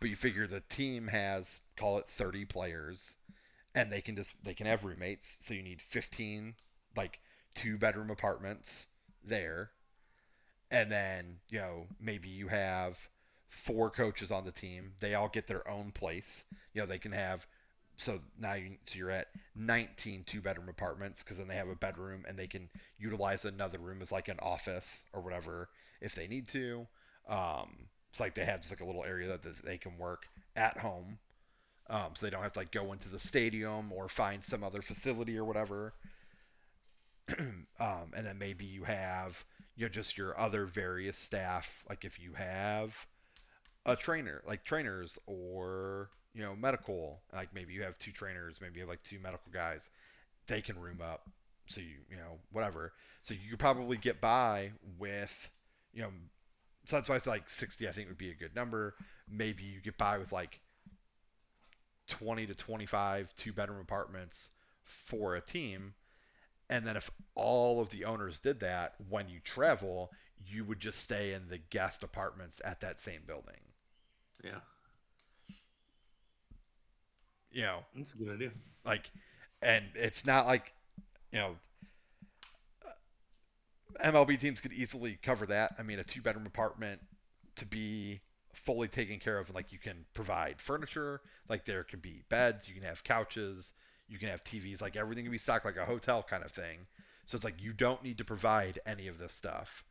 but 0.00 0.10
you 0.10 0.16
figure 0.16 0.46
the 0.46 0.60
team 0.60 1.08
has 1.08 1.60
call 1.76 1.98
it 1.98 2.06
30 2.06 2.44
players 2.46 3.14
and 3.74 3.92
they 3.92 4.00
can 4.00 4.16
just 4.16 4.32
they 4.42 4.54
can 4.54 4.66
have 4.66 4.84
roommates 4.84 5.38
so 5.40 5.54
you 5.54 5.62
need 5.62 5.80
15 5.82 6.54
like 6.96 7.20
two 7.54 7.78
bedroom 7.78 8.10
apartments 8.10 8.86
there. 9.24 9.70
And 10.70 10.90
then 10.90 11.38
you 11.48 11.58
know 11.58 11.86
maybe 12.00 12.28
you 12.28 12.48
have 12.48 12.98
four 13.48 13.90
coaches 13.90 14.30
on 14.30 14.44
the 14.44 14.52
team. 14.52 14.92
They 15.00 15.14
all 15.14 15.28
get 15.28 15.46
their 15.46 15.68
own 15.68 15.92
place. 15.92 16.44
You 16.72 16.82
know 16.82 16.86
they 16.86 16.98
can 16.98 17.12
have 17.12 17.46
so 18.00 18.20
now 18.38 18.54
you 18.54 18.76
so 18.86 18.98
you're 18.98 19.10
at 19.10 19.28
19 19.54 20.24
two 20.24 20.40
bedroom 20.40 20.68
apartments 20.68 21.22
because 21.22 21.38
then 21.38 21.48
they 21.48 21.54
have 21.56 21.68
a 21.68 21.76
bedroom 21.76 22.24
and 22.28 22.38
they 22.38 22.46
can 22.46 22.68
utilize 22.98 23.44
another 23.44 23.78
room 23.78 24.00
as 24.02 24.10
like 24.10 24.28
an 24.28 24.38
office 24.40 25.04
or 25.12 25.20
whatever 25.20 25.68
if 26.00 26.14
they 26.14 26.26
need 26.26 26.48
to. 26.48 26.86
Um 27.28 27.88
it's 28.10 28.20
like 28.20 28.34
they 28.34 28.44
have 28.44 28.60
just 28.60 28.72
like 28.72 28.80
a 28.80 28.84
little 28.84 29.04
area 29.04 29.28
that 29.28 29.64
they 29.64 29.78
can 29.78 29.96
work 29.98 30.24
at 30.56 30.76
home. 30.76 31.18
Um, 31.88 32.12
so 32.14 32.26
they 32.26 32.30
don't 32.30 32.42
have 32.42 32.52
to 32.54 32.58
like 32.60 32.72
go 32.72 32.92
into 32.92 33.08
the 33.08 33.20
stadium 33.20 33.92
or 33.92 34.08
find 34.08 34.42
some 34.42 34.64
other 34.64 34.82
facility 34.82 35.36
or 35.38 35.44
whatever. 35.44 35.94
Um, 37.80 38.12
and 38.14 38.26
then 38.26 38.38
maybe 38.38 38.66
you 38.66 38.84
have 38.84 39.42
you 39.74 39.86
know 39.86 39.88
just 39.88 40.18
your 40.18 40.38
other 40.38 40.66
various 40.66 41.16
staff. 41.16 41.82
Like 41.88 42.04
if 42.04 42.20
you 42.20 42.34
have 42.34 42.94
a 43.86 43.96
trainer 43.96 44.42
like 44.46 44.64
trainers 44.64 45.18
or 45.26 46.10
you 46.34 46.42
know 46.42 46.54
medical 46.56 47.20
like 47.32 47.52
maybe 47.54 47.72
you 47.72 47.82
have 47.82 47.98
two 47.98 48.12
trainers 48.12 48.60
maybe 48.60 48.76
you 48.76 48.80
have 48.80 48.88
like 48.88 49.02
two 49.02 49.18
medical 49.18 49.50
guys 49.52 49.90
they 50.46 50.60
can 50.60 50.78
room 50.78 51.00
up 51.02 51.28
so 51.68 51.80
you 51.80 51.96
you 52.10 52.16
know 52.16 52.38
whatever 52.52 52.92
so 53.22 53.34
you 53.34 53.50
could 53.50 53.58
probably 53.58 53.96
get 53.96 54.20
by 54.20 54.70
with 54.98 55.50
you 55.92 56.02
know 56.02 56.10
so 56.86 56.96
that's 56.96 57.08
why 57.08 57.16
it's 57.16 57.26
like 57.26 57.48
60 57.48 57.88
i 57.88 57.92
think 57.92 58.08
would 58.08 58.18
be 58.18 58.30
a 58.30 58.34
good 58.34 58.54
number 58.54 58.94
maybe 59.28 59.62
you 59.64 59.80
get 59.80 59.98
by 59.98 60.18
with 60.18 60.32
like 60.32 60.60
20 62.08 62.46
to 62.46 62.54
25 62.54 63.34
two 63.36 63.52
bedroom 63.52 63.80
apartments 63.80 64.50
for 64.84 65.36
a 65.36 65.40
team 65.40 65.94
and 66.70 66.86
then 66.86 66.96
if 66.96 67.10
all 67.34 67.80
of 67.80 67.90
the 67.90 68.04
owners 68.04 68.38
did 68.38 68.60
that, 68.60 68.94
when 69.08 69.28
you 69.28 69.40
travel, 69.40 70.12
you 70.46 70.64
would 70.64 70.78
just 70.78 71.00
stay 71.00 71.32
in 71.32 71.48
the 71.48 71.58
guest 71.58 72.04
apartments 72.04 72.60
at 72.64 72.80
that 72.80 73.00
same 73.00 73.22
building. 73.26 73.58
Yeah. 74.44 74.60
You 77.52 77.62
know, 77.62 77.78
that's 77.96 78.14
a 78.14 78.16
good 78.16 78.34
idea. 78.34 78.50
Like, 78.84 79.10
and 79.62 79.84
it's 79.94 80.24
not 80.24 80.46
like, 80.46 80.72
you 81.32 81.38
know, 81.38 81.56
MLB 84.04 84.38
teams 84.38 84.60
could 84.60 84.72
easily 84.72 85.18
cover 85.22 85.46
that. 85.46 85.74
I 85.78 85.82
mean, 85.82 85.98
a 85.98 86.04
two 86.04 86.22
bedroom 86.22 86.46
apartment 86.46 87.00
to 87.56 87.66
be 87.66 88.20
fully 88.54 88.88
taken 88.88 89.18
care 89.18 89.38
of, 89.38 89.48
and 89.48 89.54
like 89.54 89.72
you 89.72 89.78
can 89.78 90.04
provide 90.14 90.60
furniture, 90.60 91.20
like 91.48 91.64
there 91.64 91.84
can 91.84 92.00
be 92.00 92.22
beds, 92.28 92.68
you 92.68 92.74
can 92.74 92.84
have 92.84 93.02
couches, 93.04 93.72
you 94.08 94.18
can 94.18 94.28
have 94.28 94.42
TVs, 94.44 94.80
like 94.80 94.96
everything 94.96 95.24
can 95.24 95.32
be 95.32 95.38
stocked 95.38 95.64
like 95.64 95.76
a 95.76 95.84
hotel 95.84 96.24
kind 96.28 96.44
of 96.44 96.52
thing. 96.52 96.86
So 97.26 97.36
it's 97.36 97.44
like 97.44 97.62
you 97.62 97.72
don't 97.72 98.02
need 98.02 98.18
to 98.18 98.24
provide 98.24 98.80
any 98.86 99.08
of 99.08 99.18
this 99.18 99.32
stuff. 99.32 99.84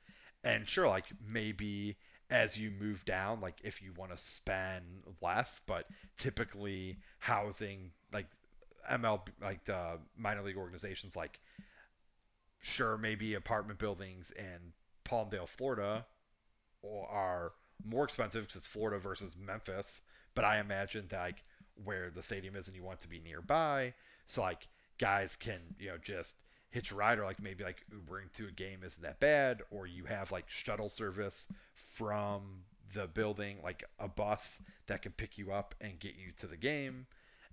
And 0.43 0.67
sure, 0.67 0.87
like 0.87 1.05
maybe 1.25 1.97
as 2.29 2.57
you 2.57 2.71
move 2.71 3.03
down, 3.05 3.41
like 3.41 3.57
if 3.63 3.81
you 3.81 3.91
want 3.93 4.11
to 4.11 4.17
spend 4.17 4.83
less, 5.21 5.61
but 5.65 5.85
typically 6.17 6.97
housing 7.17 7.91
like 8.13 8.27
ML 8.89 9.21
like 9.41 9.63
the 9.65 9.99
minor 10.17 10.41
league 10.41 10.57
organizations 10.57 11.15
like 11.15 11.39
sure 12.61 12.97
maybe 12.97 13.33
apartment 13.33 13.79
buildings 13.79 14.31
in 14.31 14.73
Palmdale, 15.05 15.47
Florida 15.47 16.05
are 17.09 17.51
more 17.83 18.03
expensive 18.03 18.43
because 18.43 18.57
it's 18.57 18.67
Florida 18.67 18.99
versus 18.99 19.35
Memphis, 19.37 20.01
but 20.35 20.45
I 20.45 20.59
imagine 20.59 21.07
that 21.09 21.21
like 21.21 21.43
where 21.83 22.09
the 22.11 22.23
stadium 22.23 22.55
is 22.55 22.67
and 22.67 22.75
you 22.75 22.83
want 22.83 22.99
to 23.01 23.07
be 23.07 23.19
nearby, 23.19 23.93
so 24.27 24.41
like 24.41 24.67
guys 24.99 25.35
can 25.35 25.59
you 25.79 25.87
know 25.89 25.97
just 25.97 26.35
hitch 26.71 26.91
ride 26.91 27.19
or 27.19 27.23
like 27.25 27.41
maybe 27.41 27.63
like 27.63 27.83
Ubering 27.93 28.31
to 28.33 28.47
a 28.47 28.51
game 28.51 28.79
isn't 28.83 29.03
that 29.03 29.19
bad, 29.19 29.61
or 29.71 29.87
you 29.87 30.05
have 30.05 30.31
like 30.31 30.49
shuttle 30.49 30.89
service 30.89 31.47
from 31.75 32.63
the 32.93 33.07
building, 33.07 33.57
like 33.63 33.83
a 33.99 34.07
bus 34.07 34.59
that 34.87 35.01
can 35.01 35.11
pick 35.13 35.37
you 35.37 35.51
up 35.51 35.75
and 35.81 35.99
get 35.99 36.15
you 36.15 36.31
to 36.39 36.47
the 36.47 36.57
game, 36.57 37.05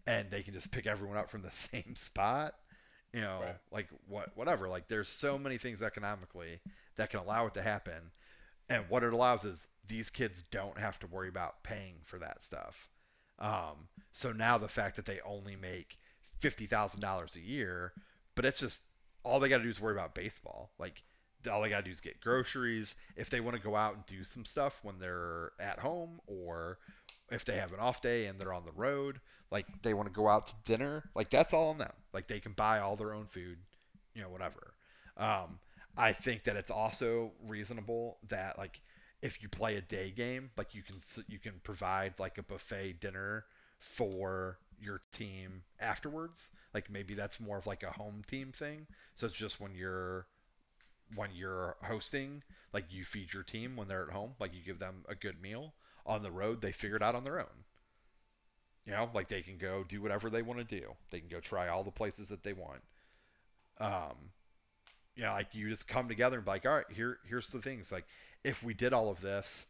and 0.06 0.30
they 0.30 0.42
can 0.42 0.54
just 0.54 0.70
pick 0.70 0.86
everyone 0.86 1.16
up 1.18 1.30
from 1.30 1.42
the 1.42 1.50
same 1.52 1.94
spot. 1.96 2.54
You 3.12 3.20
know, 3.22 3.40
Right. 3.40 3.56
like 3.70 3.88
what 4.08 4.36
whatever. 4.36 4.68
Like 4.68 4.88
there's 4.88 5.08
so 5.08 5.38
many 5.38 5.58
things 5.58 5.82
economically 5.82 6.60
that 6.96 7.10
can 7.10 7.20
allow 7.20 7.46
it 7.46 7.54
to 7.54 7.62
happen, 7.62 8.10
and 8.68 8.84
what 8.88 9.02
it 9.04 9.12
allows 9.12 9.44
is 9.44 9.66
these 9.88 10.10
kids 10.10 10.42
don't 10.50 10.78
have 10.78 10.98
to 11.00 11.06
worry 11.06 11.28
about 11.28 11.62
paying 11.62 11.96
for 12.04 12.18
that 12.18 12.42
stuff. 12.42 12.88
Um, 13.38 13.88
so 14.12 14.32
now 14.32 14.58
the 14.58 14.68
fact 14.68 14.96
that 14.96 15.04
they 15.06 15.20
only 15.24 15.56
make 15.56 15.98
fifty 16.38 16.66
thousand 16.66 17.00
dollars 17.00 17.36
a 17.36 17.40
year, 17.40 17.92
but 18.34 18.44
it's 18.44 18.58
just 18.58 18.82
all 19.26 19.40
they 19.40 19.48
got 19.48 19.58
to 19.58 19.64
do 19.64 19.70
is 19.70 19.80
worry 19.80 19.94
about 19.94 20.14
baseball. 20.14 20.70
Like 20.78 21.02
all 21.50 21.62
they 21.62 21.68
got 21.68 21.78
to 21.78 21.84
do 21.84 21.90
is 21.90 22.00
get 22.00 22.20
groceries. 22.20 22.94
If 23.16 23.28
they 23.30 23.40
want 23.40 23.56
to 23.56 23.62
go 23.62 23.76
out 23.76 23.94
and 23.94 24.06
do 24.06 24.24
some 24.24 24.44
stuff 24.44 24.78
when 24.82 24.98
they're 24.98 25.52
at 25.60 25.78
home, 25.78 26.20
or 26.26 26.78
if 27.30 27.44
they 27.44 27.56
have 27.56 27.72
an 27.72 27.80
off 27.80 28.00
day 28.00 28.26
and 28.26 28.40
they're 28.40 28.52
on 28.52 28.64
the 28.64 28.72
road, 28.72 29.20
like 29.50 29.66
they 29.82 29.94
want 29.94 30.08
to 30.08 30.14
go 30.14 30.28
out 30.28 30.46
to 30.46 30.54
dinner, 30.64 31.04
like 31.14 31.30
that's 31.30 31.52
all 31.52 31.68
on 31.68 31.78
them. 31.78 31.92
Like 32.12 32.28
they 32.28 32.40
can 32.40 32.52
buy 32.52 32.78
all 32.80 32.96
their 32.96 33.14
own 33.14 33.26
food, 33.26 33.58
you 34.14 34.22
know, 34.22 34.28
whatever. 34.28 34.74
Um, 35.16 35.58
I 35.96 36.12
think 36.12 36.44
that 36.44 36.56
it's 36.56 36.70
also 36.70 37.32
reasonable 37.46 38.18
that 38.28 38.58
like 38.58 38.80
if 39.22 39.42
you 39.42 39.48
play 39.48 39.76
a 39.76 39.80
day 39.80 40.10
game, 40.10 40.50
like 40.56 40.74
you 40.74 40.82
can 40.82 40.96
you 41.28 41.38
can 41.38 41.54
provide 41.62 42.14
like 42.18 42.38
a 42.38 42.42
buffet 42.42 43.00
dinner 43.00 43.44
for 43.78 44.58
your 44.80 45.00
team 45.12 45.62
afterwards. 45.80 46.50
Like 46.74 46.90
maybe 46.90 47.14
that's 47.14 47.40
more 47.40 47.58
of 47.58 47.66
like 47.66 47.82
a 47.82 47.90
home 47.90 48.22
team 48.26 48.52
thing. 48.52 48.86
So 49.16 49.26
it's 49.26 49.36
just 49.36 49.60
when 49.60 49.74
you're 49.74 50.26
when 51.14 51.30
you're 51.34 51.76
hosting, 51.82 52.42
like 52.72 52.84
you 52.90 53.04
feed 53.04 53.32
your 53.32 53.44
team 53.44 53.76
when 53.76 53.88
they're 53.88 54.06
at 54.06 54.12
home, 54.12 54.32
like 54.40 54.54
you 54.54 54.60
give 54.64 54.78
them 54.78 55.04
a 55.08 55.14
good 55.14 55.40
meal. 55.40 55.74
On 56.04 56.22
the 56.22 56.30
road, 56.30 56.60
they 56.60 56.72
figure 56.72 56.96
it 56.96 57.02
out 57.02 57.16
on 57.16 57.24
their 57.24 57.40
own. 57.40 57.64
You 58.84 58.92
know, 58.92 59.10
like 59.12 59.28
they 59.28 59.42
can 59.42 59.58
go 59.58 59.82
do 59.82 60.00
whatever 60.00 60.30
they 60.30 60.42
want 60.42 60.60
to 60.60 60.80
do. 60.80 60.92
They 61.10 61.18
can 61.18 61.28
go 61.28 61.40
try 61.40 61.68
all 61.68 61.82
the 61.82 61.90
places 61.90 62.28
that 62.28 62.44
they 62.44 62.52
want. 62.52 62.82
Um, 63.80 64.30
know, 65.26 65.32
like 65.32 65.54
you 65.54 65.68
just 65.68 65.88
come 65.88 66.08
together 66.08 66.36
and 66.36 66.44
be 66.44 66.50
like, 66.50 66.66
all 66.66 66.72
right, 66.72 66.90
here, 66.90 67.18
here's 67.26 67.48
the 67.48 67.60
things. 67.60 67.90
Like, 67.90 68.04
if 68.44 68.62
we 68.62 68.74
did 68.74 68.92
all 68.92 69.10
of 69.10 69.20
this, 69.20 69.66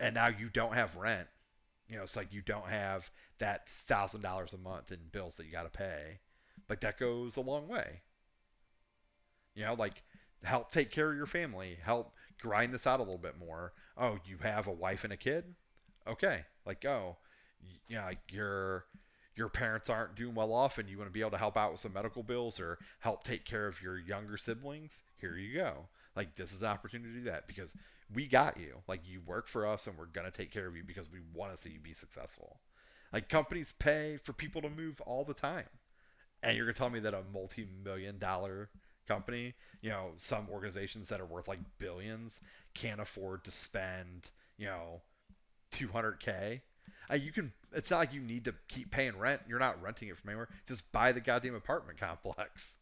and 0.00 0.14
now 0.14 0.28
you 0.28 0.48
don't 0.52 0.74
have 0.74 0.96
rent, 0.96 1.28
you 1.88 1.96
know, 1.96 2.02
it's 2.02 2.16
like 2.16 2.32
you 2.32 2.42
don't 2.42 2.68
have 2.68 3.10
that 3.38 3.68
thousand 3.68 4.22
dollars 4.22 4.52
a 4.52 4.58
month 4.58 4.92
in 4.92 4.98
bills 5.12 5.36
that 5.36 5.46
you 5.46 5.52
got 5.52 5.64
to 5.64 5.78
pay. 5.78 6.20
Like 6.68 6.80
that 6.80 6.98
goes 6.98 7.36
a 7.36 7.40
long 7.40 7.68
way. 7.68 8.02
You 9.54 9.64
know, 9.64 9.74
like 9.74 10.02
help 10.42 10.70
take 10.70 10.90
care 10.90 11.10
of 11.10 11.16
your 11.16 11.26
family, 11.26 11.76
help 11.82 12.14
grind 12.40 12.72
this 12.74 12.86
out 12.86 13.00
a 13.00 13.02
little 13.02 13.18
bit 13.18 13.38
more. 13.38 13.72
Oh, 13.96 14.18
you 14.24 14.36
have 14.38 14.66
a 14.66 14.72
wife 14.72 15.04
and 15.04 15.12
a 15.12 15.16
kid? 15.16 15.54
Okay, 16.06 16.44
like. 16.64 16.84
Oh, 16.84 17.16
y- 17.62 17.80
You 17.88 17.96
know, 17.96 18.04
like 18.04 18.20
your 18.32 18.86
your 19.34 19.48
parents 19.48 19.90
aren't 19.90 20.14
doing 20.14 20.34
well 20.34 20.52
off 20.52 20.78
and 20.78 20.88
you 20.88 20.96
want 20.98 21.08
to 21.08 21.12
be 21.12 21.20
able 21.20 21.30
to 21.32 21.38
help 21.38 21.56
out 21.58 21.72
with 21.72 21.80
some 21.80 21.92
medical 21.92 22.22
bills 22.22 22.58
or 22.60 22.78
help 23.00 23.22
take 23.24 23.44
care 23.44 23.66
of 23.66 23.82
your 23.82 23.98
younger 23.98 24.36
siblings, 24.38 25.02
here 25.18 25.36
you 25.36 25.54
go. 25.54 25.88
Like 26.16 26.34
this 26.36 26.52
is 26.54 26.62
an 26.62 26.68
opportunity 26.68 27.12
to 27.12 27.18
do 27.20 27.24
that 27.26 27.46
because 27.46 27.74
we 28.14 28.26
got 28.26 28.58
you. 28.58 28.76
Like 28.88 29.00
you 29.06 29.20
work 29.26 29.48
for 29.48 29.66
us 29.66 29.86
and 29.86 29.96
we're 29.98 30.06
gonna 30.06 30.30
take 30.30 30.50
care 30.52 30.66
of 30.66 30.76
you 30.76 30.84
because 30.84 31.10
we 31.10 31.18
want 31.34 31.54
to 31.54 31.60
see 31.60 31.70
you 31.70 31.80
be 31.80 31.92
successful. 31.92 32.60
Like 33.12 33.28
companies 33.28 33.72
pay 33.78 34.18
for 34.24 34.32
people 34.32 34.62
to 34.62 34.70
move 34.70 35.00
all 35.02 35.24
the 35.24 35.34
time. 35.34 35.68
And 36.42 36.56
you're 36.56 36.66
gonna 36.66 36.74
tell 36.74 36.90
me 36.90 37.00
that 37.00 37.14
a 37.14 37.22
multi-million 37.32 38.18
dollar 38.18 38.70
company, 39.08 39.54
you 39.80 39.90
know, 39.90 40.12
some 40.16 40.48
organizations 40.50 41.08
that 41.08 41.20
are 41.20 41.26
worth 41.26 41.48
like 41.48 41.60
billions 41.78 42.40
can't 42.74 43.00
afford 43.00 43.44
to 43.44 43.50
spend, 43.50 44.30
you 44.58 44.66
know, 44.66 45.00
200k. 45.72 46.60
Uh, 47.10 47.14
you 47.14 47.32
can. 47.32 47.52
It's 47.72 47.90
not 47.90 47.98
like 47.98 48.12
you 48.12 48.20
need 48.20 48.44
to 48.44 48.54
keep 48.68 48.90
paying 48.90 49.16
rent. 49.18 49.42
You're 49.48 49.58
not 49.58 49.80
renting 49.82 50.08
it 50.08 50.18
from 50.18 50.30
anywhere. 50.30 50.48
Just 50.66 50.90
buy 50.92 51.12
the 51.12 51.20
goddamn 51.20 51.54
apartment 51.54 51.98
complex. 51.98 52.76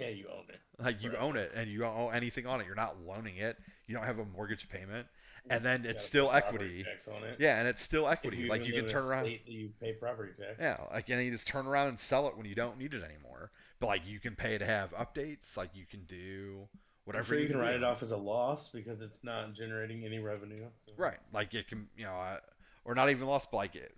Yeah, 0.00 0.08
you 0.08 0.26
own 0.28 0.44
it. 0.48 0.60
Like 0.78 1.02
you 1.02 1.10
Right. 1.10 1.18
own 1.20 1.36
it, 1.36 1.52
and 1.54 1.70
you 1.70 1.78
don't 1.80 1.96
owe 1.96 2.08
anything 2.08 2.46
on 2.46 2.60
it. 2.60 2.66
You're 2.66 2.74
not 2.74 3.00
loaning 3.02 3.36
it. 3.36 3.58
You 3.86 3.94
don't 3.94 4.04
have 4.04 4.18
a 4.18 4.24
mortgage 4.24 4.68
payment. 4.68 5.06
And 5.48 5.64
then 5.64 5.84
You 5.84 5.90
it's 5.90 6.04
still 6.04 6.30
equity. 6.30 6.84
Tax 6.84 7.08
on 7.08 7.22
it. 7.24 7.38
Yeah, 7.40 7.58
and 7.58 7.66
it's 7.68 7.82
still 7.82 8.06
equity. 8.08 8.46
Like 8.48 8.60
you 8.64 8.72
can 8.72 8.82
live 8.82 8.90
in 8.90 8.90
a 8.90 8.92
turn 9.00 9.10
around. 9.10 9.38
you 9.46 9.70
pay 9.80 9.92
property 9.94 10.32
tax. 10.38 10.56
Yeah, 10.60 10.76
like 10.92 11.08
and 11.08 11.22
you 11.24 11.30
just 11.30 11.46
turn 11.46 11.66
around 11.66 11.88
and 11.88 11.98
sell 12.00 12.28
it 12.28 12.36
when 12.36 12.46
you 12.46 12.54
don't 12.54 12.78
need 12.78 12.92
it 12.94 13.02
anymore. 13.02 13.50
But 13.80 13.86
like 13.88 14.06
you 14.06 14.20
can 14.20 14.36
pay 14.36 14.58
to 14.58 14.66
have 14.66 14.92
updates. 14.92 15.56
Like 15.56 15.70
you 15.74 15.86
can 15.86 16.04
do 16.04 16.68
whatever 17.04 17.22
I'm 17.22 17.28
sure 17.28 17.38
you 17.38 17.46
can 17.46 17.56
do. 17.56 17.62
write 17.62 17.74
it 17.74 17.82
off 17.84 18.02
as 18.02 18.10
a 18.10 18.16
loss 18.16 18.68
because 18.68 19.00
it's 19.00 19.24
not 19.24 19.54
generating 19.54 20.04
any 20.04 20.18
revenue. 20.18 20.66
so- 20.86 20.92
Right. 20.96 21.18
Like 21.32 21.54
it 21.54 21.68
can, 21.68 21.88
you 21.96 22.04
know, 22.04 22.14
uh, 22.14 22.38
or 22.84 22.94
not 22.94 23.08
even 23.10 23.26
lost, 23.26 23.50
but 23.50 23.56
like 23.56 23.76
it, 23.76 23.94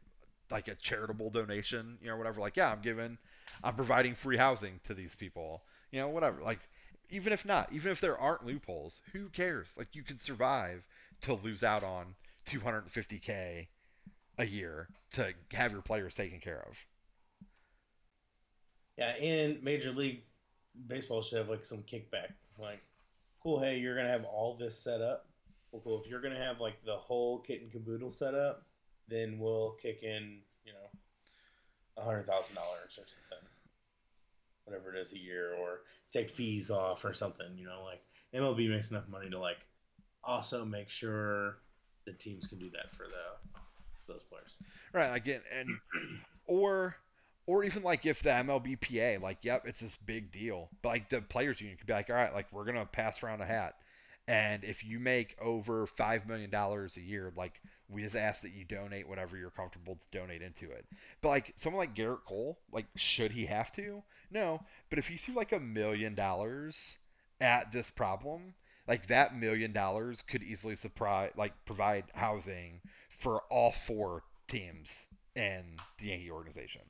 like 0.50 0.68
a 0.68 0.74
charitable 0.76 1.30
donation, 1.30 1.98
you 2.00 2.08
know, 2.08 2.16
whatever. 2.16 2.40
Like, 2.40 2.56
yeah, 2.56 2.70
I'm 2.70 2.80
giving, 2.82 3.18
I'm 3.64 3.74
providing 3.74 4.14
free 4.14 4.36
housing 4.36 4.78
to 4.84 4.94
these 4.94 5.16
people, 5.16 5.64
you 5.92 6.00
know, 6.00 6.08
whatever. 6.08 6.42
Like, 6.42 6.58
even 7.10 7.32
if 7.32 7.44
not, 7.44 7.72
even 7.72 7.92
if 7.92 8.00
there 8.00 8.18
aren't 8.18 8.44
loopholes, 8.44 9.00
who 9.12 9.28
cares? 9.28 9.74
Like, 9.78 9.94
you 9.94 10.02
can 10.02 10.18
survive 10.18 10.84
to 11.22 11.34
lose 11.34 11.62
out 11.62 11.84
on 11.84 12.14
250k 12.46 13.68
a 14.38 14.46
year 14.46 14.88
to 15.12 15.32
have 15.52 15.72
your 15.72 15.82
players 15.82 16.16
taken 16.16 16.40
care 16.40 16.64
of. 16.68 16.76
Yeah, 18.96 19.10
and 19.10 19.62
Major 19.62 19.92
League 19.92 20.24
Baseball 20.86 21.22
should 21.22 21.38
have 21.38 21.48
like 21.48 21.64
some 21.64 21.82
kickback. 21.82 22.32
Like, 22.58 22.82
cool, 23.42 23.60
hey, 23.60 23.78
you're 23.78 23.96
gonna 23.96 24.08
have 24.08 24.24
all 24.24 24.56
this 24.56 24.78
set 24.78 25.00
up. 25.00 25.26
Well, 25.70 25.82
cool. 25.82 26.02
If 26.02 26.10
you're 26.10 26.20
gonna 26.20 26.42
have 26.42 26.60
like 26.60 26.82
the 26.84 26.96
whole 26.96 27.40
kit 27.40 27.60
and 27.62 27.70
caboodle 27.70 28.10
set 28.10 28.34
up, 28.34 28.66
then 29.08 29.38
we'll 29.38 29.76
kick 29.82 30.02
in, 30.02 30.38
you 30.64 30.72
know, 30.72 30.90
a 31.96 32.04
hundred 32.04 32.26
thousand 32.26 32.54
dollars 32.54 32.98
or 32.98 33.04
something, 33.06 33.48
whatever 34.72 34.94
it 34.94 35.00
is 35.00 35.12
a 35.12 35.18
year, 35.18 35.54
or 35.54 35.80
take 36.12 36.30
fees 36.30 36.70
off 36.70 37.04
or 37.04 37.12
something. 37.12 37.46
You 37.56 37.66
know, 37.66 37.82
like 37.84 38.02
MLB 38.34 38.70
makes 38.70 38.90
enough 38.90 39.08
money 39.08 39.30
to 39.30 39.38
like 39.38 39.58
also 40.24 40.64
make 40.64 40.88
sure 40.88 41.58
the 42.06 42.12
teams 42.12 42.46
can 42.46 42.58
do 42.58 42.70
that 42.70 42.94
for 42.94 43.04
the 43.04 44.12
those 44.12 44.22
players. 44.24 44.56
Right. 44.92 45.14
Again, 45.14 45.40
and 45.56 45.68
or 46.46 46.96
or 47.46 47.64
even 47.64 47.82
like 47.82 48.06
if 48.06 48.22
the 48.22 48.30
MLBPA, 48.30 49.20
like, 49.20 49.38
yep, 49.42 49.66
it's 49.66 49.80
this 49.80 49.96
big 50.06 50.30
deal, 50.30 50.68
but 50.80 50.90
like 50.90 51.08
the 51.08 51.20
players 51.20 51.60
union 51.60 51.76
could 51.76 51.86
be 51.86 51.92
like, 51.92 52.08
all 52.08 52.16
right, 52.16 52.32
like 52.32 52.46
we're 52.52 52.64
gonna 52.64 52.86
pass 52.86 53.22
around 53.22 53.40
a 53.40 53.46
hat, 53.46 53.74
and 54.28 54.64
if 54.64 54.84
you 54.84 54.98
make 54.98 55.36
over 55.40 55.86
five 55.86 56.26
million 56.26 56.50
dollars 56.50 56.96
a 56.96 57.00
year, 57.00 57.32
like 57.36 57.60
we 57.92 58.02
just 58.02 58.16
ask 58.16 58.42
that 58.42 58.52
you 58.52 58.64
donate 58.64 59.08
whatever 59.08 59.36
you're 59.36 59.50
comfortable 59.50 59.96
to 59.96 60.18
donate 60.18 60.42
into 60.42 60.70
it. 60.70 60.86
But 61.20 61.28
like 61.28 61.52
someone 61.56 61.80
like 61.80 61.94
Gerrit 61.94 62.24
Cole, 62.24 62.58
like 62.72 62.86
should 62.96 63.32
he 63.32 63.46
have 63.46 63.72
to? 63.72 64.02
No, 64.30 64.60
but 64.90 64.98
if 64.98 65.08
he 65.08 65.16
threw 65.16 65.34
like 65.34 65.52
a 65.52 65.60
million 65.60 66.14
dollars 66.14 66.96
at 67.40 67.70
this 67.72 67.90
problem, 67.90 68.54
like 68.88 69.06
that 69.06 69.36
million 69.36 69.72
dollars 69.72 70.22
could 70.22 70.42
easily 70.42 70.76
supply 70.76 71.30
like 71.36 71.52
provide 71.64 72.04
housing 72.14 72.80
for 73.08 73.42
all 73.50 73.72
four 73.72 74.22
teams 74.48 75.06
in 75.34 75.76
the 75.98 76.06
Yankee 76.06 76.30
organization. 76.30 76.82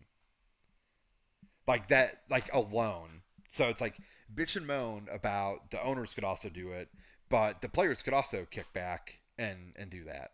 Like 1.67 1.89
that, 1.89 2.23
like 2.29 2.53
alone. 2.53 3.23
So 3.49 3.69
it's 3.69 3.81
like 3.81 3.97
bitch 4.35 4.57
and 4.57 4.67
moan 4.67 5.09
about 5.11 5.71
the 5.71 5.83
owners 5.83 6.15
could 6.15 6.25
also 6.25 6.49
do 6.49 6.73
it, 6.73 6.89
but 7.29 7.61
the 7.61 7.69
players 7.69 8.03
could 8.03 8.15
also 8.15 8.47
kick 8.51 8.73
back 8.73 9.19
and 9.39 9.75
and 9.77 9.91
do 9.91 10.05
that. 10.05 10.33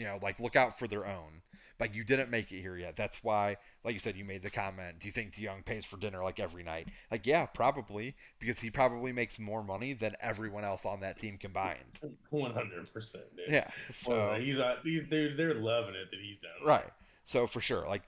You 0.00 0.06
know, 0.06 0.18
like 0.22 0.40
look 0.40 0.56
out 0.56 0.78
for 0.78 0.88
their 0.88 1.06
own. 1.06 1.42
Like 1.78 1.94
you 1.94 2.04
didn't 2.04 2.30
make 2.30 2.52
it 2.52 2.60
here 2.60 2.76
yet. 2.76 2.96
That's 2.96 3.22
why, 3.24 3.56
like 3.84 3.94
you 3.94 4.00
said, 4.00 4.16
you 4.16 4.24
made 4.24 4.42
the 4.42 4.50
comment. 4.50 4.98
Do 5.00 5.08
you 5.08 5.12
think 5.12 5.32
DeJong 5.34 5.64
pays 5.64 5.84
for 5.86 5.96
dinner 5.98 6.22
like 6.22 6.40
every 6.40 6.62
night? 6.62 6.88
Like 7.10 7.26
yeah, 7.26 7.46
probably 7.46 8.16
because 8.38 8.58
he 8.58 8.70
probably 8.70 9.12
makes 9.12 9.38
more 9.38 9.62
money 9.62 9.94
than 9.94 10.16
everyone 10.20 10.64
else 10.64 10.86
on 10.86 11.00
that 11.00 11.18
team 11.18 11.38
combined. 11.38 12.00
One 12.30 12.52
hundred 12.52 12.92
percent, 12.92 13.24
dude. 13.36 13.46
Yeah. 13.48 13.70
Well, 14.06 14.34
So 14.34 14.40
he's 14.40 14.58
uh, 14.58 14.76
they're 15.10 15.34
they're 15.36 15.54
loving 15.54 15.94
it 15.96 16.10
that 16.10 16.20
he's 16.20 16.38
done. 16.38 16.50
it. 16.62 16.66
Right. 16.66 16.90
So 17.26 17.46
for 17.46 17.60
sure, 17.60 17.86
like, 17.88 18.02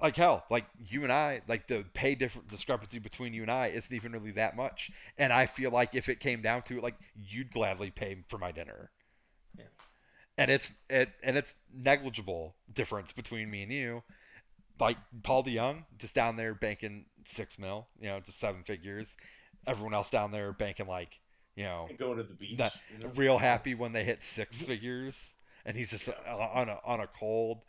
like 0.00 0.16
hell, 0.16 0.44
like 0.50 0.66
you 0.78 1.04
and 1.04 1.12
I, 1.12 1.42
like 1.48 1.66
the 1.66 1.84
pay 1.94 2.14
different 2.14 2.48
discrepancy 2.48 2.98
between 2.98 3.32
you 3.34 3.42
and 3.42 3.50
I 3.50 3.68
isn't 3.68 3.94
even 3.94 4.12
really 4.12 4.32
that 4.32 4.56
much. 4.56 4.90
And 5.18 5.32
I 5.32 5.46
feel 5.46 5.70
like 5.70 5.94
if 5.94 6.08
it 6.08 6.20
came 6.20 6.42
down 6.42 6.62
to 6.64 6.78
it, 6.78 6.82
like 6.82 6.96
you'd 7.16 7.52
gladly 7.52 7.90
pay 7.90 8.24
for 8.28 8.38
my 8.38 8.52
dinner. 8.52 8.90
Yeah. 10.36 10.42
And 10.42 10.50
it's 10.50 10.72
it 10.90 11.10
and 11.22 11.36
it's 11.36 11.52
negligible 11.72 12.54
difference 12.72 13.12
between 13.12 13.50
me 13.50 13.62
and 13.62 13.72
you. 13.72 14.02
Like 14.80 14.96
Paul 15.22 15.44
DeJong, 15.44 15.84
just 15.98 16.14
down 16.14 16.36
there 16.36 16.54
banking 16.54 17.06
six 17.26 17.58
mil, 17.58 17.86
you 18.00 18.08
know, 18.08 18.20
just 18.20 18.40
seven 18.40 18.64
figures. 18.64 19.16
Everyone 19.66 19.94
else 19.94 20.10
down 20.10 20.32
there 20.32 20.52
banking 20.52 20.86
like, 20.88 21.18
you 21.56 21.64
know, 21.64 21.86
And 21.88 21.98
going 21.98 22.16
to 22.18 22.24
the 22.24 22.34
beach. 22.34 22.58
That- 22.58 22.74
you 22.92 22.98
know? 23.04 23.12
real 23.14 23.38
happy 23.38 23.74
when 23.74 23.92
they 23.92 24.04
hit 24.04 24.22
six 24.22 24.60
figures, 24.62 25.34
and 25.64 25.76
he's 25.76 25.90
just 25.90 26.08
Yeah. 26.08 26.14
on 26.54 26.68
a 26.68 26.78
on 26.84 27.00
a 27.00 27.06
cold, 27.06 27.62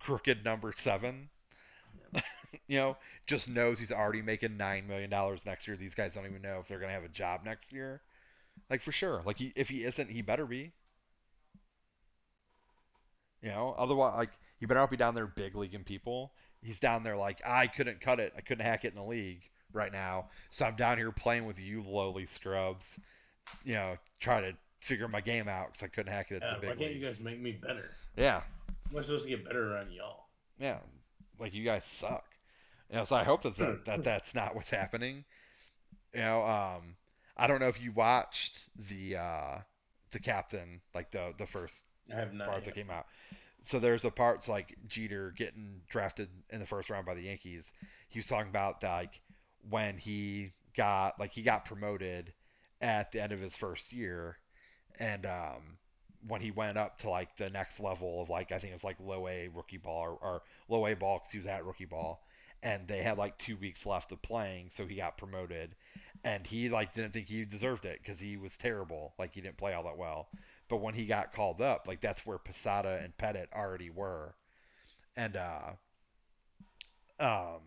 crooked 0.00 0.44
number 0.44 0.72
seven. 0.74 1.28
you 2.66 2.76
know, 2.78 2.96
just 3.26 3.48
knows 3.48 3.78
he's 3.78 3.92
already 3.92 4.22
making 4.22 4.56
nine 4.56 4.86
million 4.86 5.10
dollars 5.10 5.44
next 5.46 5.66
year. 5.68 5.76
These 5.76 5.94
guys 5.94 6.14
don't 6.14 6.26
even 6.26 6.42
know 6.42 6.60
if 6.60 6.68
they're 6.68 6.78
gonna 6.80 6.92
have 6.92 7.04
a 7.04 7.08
job 7.08 7.42
next 7.44 7.72
year. 7.72 8.00
Like 8.70 8.80
for 8.82 8.92
sure. 8.92 9.22
Like 9.24 9.38
he, 9.38 9.52
if 9.56 9.68
he 9.68 9.84
isn't, 9.84 10.10
he 10.10 10.22
better 10.22 10.46
be. 10.46 10.72
You 13.42 13.50
know, 13.50 13.74
otherwise, 13.76 14.14
like 14.16 14.30
you 14.60 14.68
better 14.68 14.80
not 14.80 14.90
be 14.90 14.96
down 14.96 15.14
there 15.14 15.26
big 15.26 15.54
leaguing 15.56 15.84
people. 15.84 16.32
He's 16.62 16.78
down 16.78 17.02
there 17.02 17.16
like 17.16 17.40
I 17.46 17.66
couldn't 17.66 18.00
cut 18.00 18.20
it. 18.20 18.32
I 18.36 18.40
couldn't 18.40 18.64
hack 18.64 18.84
it 18.84 18.88
in 18.88 18.94
the 18.94 19.04
league 19.04 19.42
right 19.72 19.92
now, 19.92 20.28
so 20.50 20.64
I'm 20.64 20.76
down 20.76 20.98
here 20.98 21.10
playing 21.12 21.46
with 21.46 21.58
you 21.58 21.82
lowly 21.82 22.26
scrubs. 22.26 22.98
You 23.64 23.74
know, 23.74 23.96
try 24.20 24.40
to 24.40 24.56
figure 24.80 25.08
my 25.08 25.20
game 25.20 25.48
out 25.48 25.68
because 25.72 25.82
I 25.84 25.88
couldn't 25.88 26.12
hack 26.12 26.30
it 26.30 26.36
at 26.36 26.42
Yeah, 26.42 26.54
the 26.54 26.58
big 26.60 26.70
why 26.70 26.76
can't 26.76 26.92
leagues. 26.92 26.94
you 26.94 27.04
guys 27.04 27.20
make 27.20 27.40
me 27.40 27.52
better? 27.52 27.90
Yeah, 28.16 28.42
Am 28.90 28.96
I 28.98 29.02
supposed 29.02 29.24
to 29.24 29.30
get 29.30 29.44
better 29.44 29.74
around 29.74 29.92
y'all? 29.92 30.28
yeah, 30.58 30.78
like 31.38 31.54
you 31.54 31.64
guys 31.64 31.84
suck. 31.84 32.24
You 32.90 32.96
know, 32.96 33.04
so 33.04 33.16
I 33.16 33.24
hope 33.24 33.42
that, 33.42 33.56
that, 33.56 33.84
that 33.86 34.02
that's 34.04 34.34
not 34.34 34.54
what's 34.54 34.70
happening. 34.70 35.24
You 36.14 36.20
know, 36.20 36.42
um, 36.44 36.96
I 37.36 37.46
don't 37.46 37.60
know 37.60 37.68
if 37.68 37.80
you 37.80 37.92
watched 37.92 38.68
the 38.76 39.16
uh, 39.16 39.58
the 40.10 40.20
captain, 40.20 40.80
like 40.94 41.10
the 41.10 41.34
the 41.38 41.46
first 41.46 41.84
I 42.10 42.16
have 42.16 42.32
not. 42.32 42.48
part 42.48 42.64
that 42.64 42.74
came 42.74 42.90
out. 42.90 43.06
So 43.60 43.78
there's 43.78 44.04
a 44.04 44.10
parts 44.10 44.48
like 44.48 44.76
Jeter 44.88 45.32
getting 45.36 45.82
drafted 45.88 46.28
in 46.50 46.60
the 46.60 46.66
first 46.66 46.90
round 46.90 47.06
by 47.06 47.14
the 47.14 47.22
Yankees. 47.22 47.72
He 48.08 48.18
was 48.18 48.26
talking 48.26 48.50
about 48.50 48.82
like 48.82 49.20
when 49.68 49.96
he 49.98 50.52
got 50.76 51.18
like 51.20 51.32
he 51.32 51.42
got 51.42 51.64
promoted 51.64 52.32
at 52.80 53.12
the 53.12 53.22
end 53.22 53.32
of 53.32 53.40
his 53.40 53.56
first 53.56 53.92
year, 53.92 54.36
and 54.98 55.24
um, 55.26 55.78
when 56.26 56.40
he 56.40 56.50
went 56.50 56.76
up 56.76 56.98
to 56.98 57.10
like 57.10 57.36
the 57.36 57.50
next 57.50 57.80
level 57.80 58.22
of 58.22 58.28
like 58.28 58.52
I 58.52 58.58
think 58.58 58.72
it 58.72 58.74
was 58.74 58.84
like 58.84 58.98
low 59.00 59.28
A 59.28 59.48
rookie 59.48 59.76
ball 59.76 60.02
or, 60.02 60.18
or 60.20 60.42
low 60.68 60.86
A 60.86 60.94
ball 60.94 61.18
because 61.18 61.30
he 61.30 61.38
was 61.38 61.46
at 61.46 61.64
rookie 61.64 61.84
ball, 61.84 62.24
and 62.62 62.86
they 62.88 63.02
had 63.02 63.18
like 63.18 63.38
two 63.38 63.56
weeks 63.56 63.86
left 63.86 64.12
of 64.12 64.20
playing, 64.22 64.70
so 64.70 64.86
he 64.86 64.96
got 64.96 65.16
promoted, 65.18 65.74
and 66.24 66.46
he 66.46 66.68
like 66.68 66.94
didn't 66.94 67.12
think 67.12 67.28
he 67.28 67.44
deserved 67.44 67.84
it 67.84 68.00
because 68.02 68.18
he 68.18 68.36
was 68.36 68.56
terrible, 68.56 69.14
like 69.18 69.34
he 69.34 69.40
didn't 69.40 69.56
play 69.56 69.72
all 69.72 69.84
that 69.84 69.96
well. 69.96 70.28
But 70.72 70.80
when 70.80 70.94
he 70.94 71.04
got 71.04 71.34
called 71.34 71.60
up, 71.60 71.86
like 71.86 72.00
that's 72.00 72.24
where 72.24 72.38
Posada 72.38 72.98
and 73.04 73.14
Pettitte 73.18 73.52
already 73.52 73.90
were, 73.90 74.34
and 75.18 75.36
uh, 75.36 75.72
um, 77.20 77.60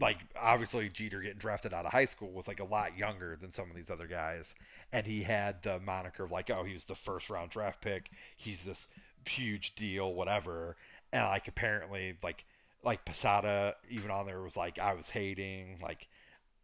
like 0.00 0.18
obviously 0.34 0.88
Jeter 0.88 1.20
getting 1.20 1.38
drafted 1.38 1.72
out 1.72 1.86
of 1.86 1.92
high 1.92 2.06
school 2.06 2.32
was 2.32 2.48
like 2.48 2.58
a 2.58 2.64
lot 2.64 2.98
younger 2.98 3.38
than 3.40 3.52
some 3.52 3.70
of 3.70 3.76
these 3.76 3.88
other 3.88 4.08
guys, 4.08 4.52
and 4.92 5.06
he 5.06 5.22
had 5.22 5.62
the 5.62 5.78
moniker 5.78 6.24
of 6.24 6.32
like, 6.32 6.50
oh, 6.50 6.64
he 6.64 6.74
was 6.74 6.86
the 6.86 6.96
first 6.96 7.30
round 7.30 7.50
draft 7.50 7.80
pick. 7.82 8.10
He's 8.36 8.64
this 8.64 8.88
huge 9.24 9.76
deal, 9.76 10.12
whatever. 10.12 10.76
And 11.12 11.22
like 11.22 11.46
apparently, 11.46 12.18
like 12.20 12.44
like 12.82 13.04
Posada 13.04 13.76
even 13.88 14.10
on 14.10 14.26
there 14.26 14.42
was 14.42 14.56
like, 14.56 14.80
I 14.80 14.94
was 14.94 15.08
hating, 15.08 15.78
like 15.80 16.08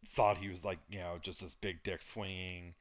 thought 0.08 0.38
he 0.38 0.48
was 0.48 0.64
like 0.64 0.80
you 0.90 0.98
know 0.98 1.18
just 1.22 1.42
this 1.42 1.54
big 1.60 1.80
dick 1.84 2.02
swinging 2.02 2.74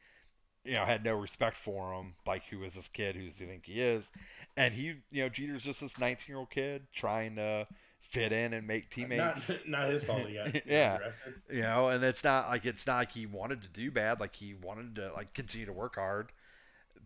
you 0.63 0.73
know, 0.73 0.85
had 0.85 1.03
no 1.03 1.15
respect 1.17 1.57
for 1.57 1.93
him. 1.93 2.13
Like, 2.25 2.43
who 2.49 2.63
is 2.63 2.73
this 2.73 2.87
kid? 2.89 3.15
Who 3.15 3.25
does 3.25 3.37
he 3.37 3.45
think 3.45 3.65
he 3.65 3.81
is? 3.81 4.11
And 4.55 4.73
he, 4.73 4.95
you 5.11 5.23
know, 5.23 5.29
Jeter's 5.29 5.63
just 5.63 5.81
this 5.81 5.97
19 5.97 6.25
year 6.27 6.37
old 6.37 6.49
kid 6.49 6.83
trying 6.93 7.35
to 7.35 7.67
fit 8.01 8.31
in 8.31 8.53
and 8.53 8.67
make 8.67 8.83
uh, 8.83 8.87
teammates. 8.91 9.49
Not, 9.49 9.67
not 9.67 9.89
his 9.89 10.03
fault. 10.03 10.27
He 10.27 10.35
got, 10.35 10.65
Yeah. 10.67 10.99
You 11.51 11.61
know, 11.61 11.89
and 11.89 12.03
it's 12.03 12.23
not 12.23 12.49
like 12.49 12.65
it's 12.65 12.87
not 12.87 12.97
like 12.97 13.11
he 13.11 13.25
wanted 13.25 13.61
to 13.63 13.67
do 13.69 13.91
bad. 13.91 14.19
Like 14.19 14.35
he 14.35 14.53
wanted 14.55 14.95
to 14.95 15.11
like 15.13 15.33
continue 15.33 15.65
to 15.65 15.73
work 15.73 15.95
hard, 15.95 16.31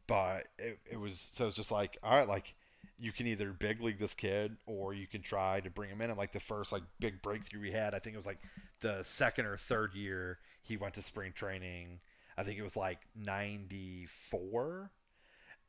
but 0.08 0.48
it, 0.58 0.80
it 0.90 0.98
was 0.98 1.20
so 1.20 1.48
it's 1.48 1.56
just 1.56 1.72
like 1.72 1.98
all 2.04 2.18
right, 2.18 2.28
like 2.28 2.54
you 3.00 3.12
can 3.12 3.28
either 3.28 3.52
big 3.52 3.82
league 3.82 4.00
this 4.00 4.16
kid 4.16 4.56
or 4.66 4.94
you 4.94 5.06
can 5.06 5.22
try 5.22 5.60
to 5.60 5.70
bring 5.70 5.90
him 5.90 6.02
in. 6.02 6.10
And 6.10 6.18
like 6.18 6.32
the 6.32 6.40
first 6.40 6.72
like 6.72 6.84
big 7.00 7.22
breakthrough 7.22 7.62
we 7.62 7.72
had, 7.72 7.94
I 7.94 8.00
think 8.00 8.14
it 8.14 8.18
was 8.18 8.26
like 8.26 8.40
the 8.82 9.04
second 9.04 9.46
or 9.46 9.58
third 9.58 9.94
year 9.94 10.40
he 10.64 10.78
went 10.78 10.96
to 10.96 11.04
spring 11.04 11.34
training. 11.36 12.00
I 12.38 12.44
think 12.44 12.60
it 12.60 12.64
was 12.64 12.76
like 12.76 13.00
94 13.16 14.92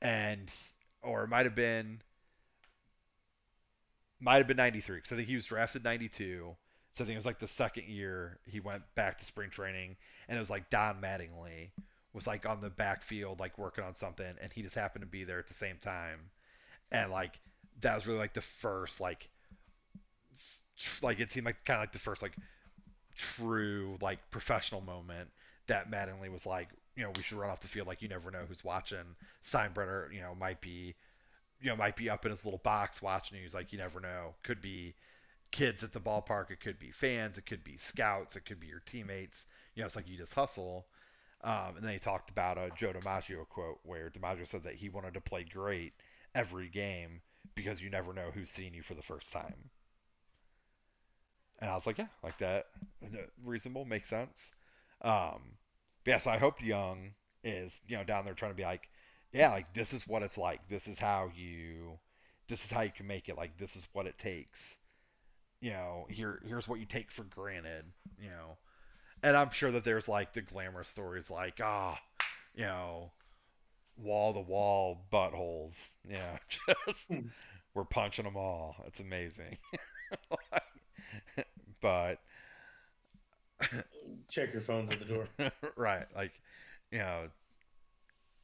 and 0.03 0.51
or 1.03 1.25
it 1.25 1.29
might 1.29 1.47
have 1.47 1.55
been 1.55 2.01
might 4.21 4.37
have 4.37 4.47
been 4.47 4.57
93 4.57 4.97
because 4.97 5.13
I 5.13 5.17
think 5.17 5.29
he 5.29 5.35
was 5.37 5.47
drafted 5.47 5.85
92 5.85 6.57
so 6.91 7.05
I 7.05 7.07
think 7.07 7.15
it 7.15 7.19
was 7.19 7.27
like 7.27 7.39
the 7.39 7.49
second 7.49 7.85
year 7.89 8.39
he 8.47 8.61
went 8.61 8.83
back 8.95 9.19
to 9.19 9.25
spring 9.25 9.51
training 9.51 9.97
and 10.29 10.37
it 10.37 10.41
was 10.41 10.51
like 10.51 10.71
Don 10.71 11.01
Mattingly 11.01 11.71
was 12.13 12.27
like 12.27 12.47
on 12.47 12.61
the 12.61 12.71
backfield 12.71 13.39
like 13.41 13.59
working 13.59 13.85
on 13.85 13.95
something 13.95 14.35
and 14.41 14.53
he 14.53 14.63
just 14.63 14.75
happened 14.75 15.03
to 15.03 15.09
be 15.09 15.25
there 15.25 15.39
at 15.39 15.47
the 15.49 15.55
same 15.55 15.77
time 15.79 16.19
and 16.93 17.11
like 17.11 17.39
that 17.81 17.95
was 17.95 18.07
really 18.07 18.19
like 18.19 18.35
the 18.35 18.41
first 18.41 19.01
like 19.01 19.29
tr- 20.77 21.05
like 21.07 21.21
it 21.21 21.31
seemed 21.31 21.47
like 21.47 21.65
kind 21.65 21.79
of 21.79 21.83
like 21.83 21.93
the 21.93 21.99
first 21.99 22.23
like 22.23 22.37
true 23.17 23.99
like 24.01 24.19
professional 24.31 24.81
moment 24.81 25.31
that 25.69 25.91
Mattingly 25.91 26.31
was 26.31 26.47
like, 26.47 26.69
you 26.97 27.05
know, 27.05 27.13
we 27.17 27.23
should 27.23 27.39
run 27.39 27.51
off 27.51 27.61
the 27.61 27.69
field 27.69 27.87
like 27.87 28.03
you 28.03 28.09
never 28.09 28.31
know 28.31 28.45
who's 28.49 28.65
watching. 28.65 29.17
Steinbrenner, 29.45 30.13
you 30.13 30.21
know, 30.21 30.35
might 30.35 30.61
be, 30.61 30.95
you 31.61 31.71
know, 31.71 31.77
might 31.77 31.97
be 31.97 32.11
up 32.11 32.25
in 32.25 32.31
his 32.31 32.45
little 32.45 32.61
box 32.65 33.01
watching. 33.01 33.41
He's 33.41 33.55
like, 33.55 33.73
you 33.73 33.79
never 33.79 34.01
know. 34.01 34.35
Could 34.43 34.61
be 34.61 34.95
kids 35.51 35.85
at 35.85 35.93
the 35.93 36.01
ballpark. 36.01 36.51
It 36.51 36.61
could 36.61 36.79
be 36.79 36.91
fans. 36.91 37.39
It 37.39 37.47
could 37.47 37.65
be 37.65 37.77
scouts. 37.79 38.37
It 38.37 38.45
could 38.45 38.61
be 38.61 38.67
your 38.67 38.83
teammates. 38.85 39.47
You 39.75 39.83
know, 39.83 39.87
it's 39.87 39.97
like 39.97 40.09
you 40.09 40.17
just 40.17 40.35
hustle. 40.35 40.87
Um, 41.43 41.77
and 41.77 41.85
then 41.85 41.93
he 41.93 41.99
talked 42.01 42.31
about 42.31 42.59
a 42.59 42.71
Joe 42.77 42.93
DiMaggio 42.93 43.49
quote 43.49 43.79
where 43.85 44.11
DiMaggio 44.11 44.47
said 44.49 44.65
that 44.65 44.75
he 44.75 44.89
wanted 44.89 45.15
to 45.15 45.21
play 45.21 45.45
great 45.45 45.93
every 46.35 46.69
game 46.69 47.21
because 47.55 47.81
you 47.81 47.91
never 47.91 48.13
know 48.13 48.31
who's 48.35 48.51
seeing 48.51 48.75
you 48.75 48.83
for 48.83 48.95
the 48.95 49.03
first 49.03 49.33
time. 49.33 49.71
And 51.61 51.71
I 51.71 51.75
was 51.75 51.87
like, 51.87 51.99
yeah, 51.99 52.07
like 52.23 52.39
that, 52.39 52.67
reasonable, 53.45 53.85
makes 53.85 54.09
sense. 54.09 54.53
Um, 55.03 55.43
yeah, 56.07 56.19
so 56.19 56.31
I 56.31 56.39
hope 56.39 56.63
Young 56.63 57.13
is, 57.45 57.81
you 57.87 57.97
know, 57.97 58.05
down 58.05 58.25
there 58.25 58.35
trying 58.35 58.53
to 58.53 58.57
be 58.57 58.65
like, 58.65 58.89
yeah, 59.33 59.51
like 59.51 59.73
this 59.75 59.93
is 59.93 60.07
what 60.09 60.23
it's 60.23 60.39
like. 60.39 60.67
This 60.69 60.89
is 60.89 60.99
how 60.99 61.31
you, 61.35 61.99
this 62.49 62.65
is 62.65 62.71
how 62.71 62.81
you 62.83 62.91
can 62.91 63.07
make 63.07 63.29
it. 63.29 63.37
Like 63.37 63.57
this 63.59 63.77
is 63.77 63.87
what 63.93 64.07
it 64.07 64.19
takes. 64.19 64.77
You 65.61 65.73
know, 65.73 66.07
here, 66.11 66.41
here's 66.47 66.69
what 66.69 66.81
you 66.81 66.87
take 66.87 67.11
for 67.11 67.25
granted. 67.25 67.85
You 68.21 68.31
know, 68.31 68.59
and 69.23 69.37
I'm 69.37 69.51
sure 69.51 69.73
that 69.73 69.85
there's 69.85 70.09
like 70.09 70.33
the 70.35 70.43
glamorous 70.43 70.89
stories, 70.89 71.31
like 71.31 71.61
ah, 71.63 71.99
you 72.55 72.65
know, 72.65 73.13
wall 73.97 74.35
to 74.35 74.41
wall 74.41 75.05
buttholes. 75.13 75.93
You 76.09 76.17
know, 76.17 76.39
just 76.89 77.09
Hmm. 77.09 77.29
we're 77.75 77.85
punching 77.85 78.25
them 78.25 78.37
all. 78.37 78.77
It's 78.87 79.01
amazing. 79.01 79.59
but 81.81 82.21
Check 84.31 84.53
your 84.53 84.63
phones 84.63 84.91
at 84.91 84.99
the 84.99 85.05
door. 85.05 85.29
right. 85.77 86.07
Like, 86.15 86.33
you 86.91 86.99
know, 86.99 87.29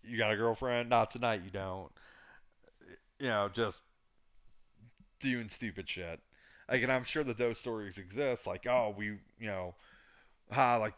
you 0.03 0.19
got 0.19 0.33
a 0.33 0.37
girlfriend? 0.37 0.89
Not 0.89 1.11
tonight, 1.11 1.43
you 1.45 1.51
don't. 1.51 1.91
You 3.19 3.29
know, 3.29 3.49
just 3.53 3.83
doing 5.21 5.49
stupid 5.49 5.89
shit. 5.89 6.21
Like, 6.71 6.83
and 6.83 6.91
I'm 6.93 7.05
sure 7.05 7.25
that 7.25 7.39
those 7.39 7.59
stories 7.59 7.99
exist. 7.99 8.47
Like, 8.47 8.67
oh, 8.67 8.95
we, 8.97 9.07
you 9.39 9.47
know, 9.47 9.75
ha, 10.51 10.77
like, 10.77 10.95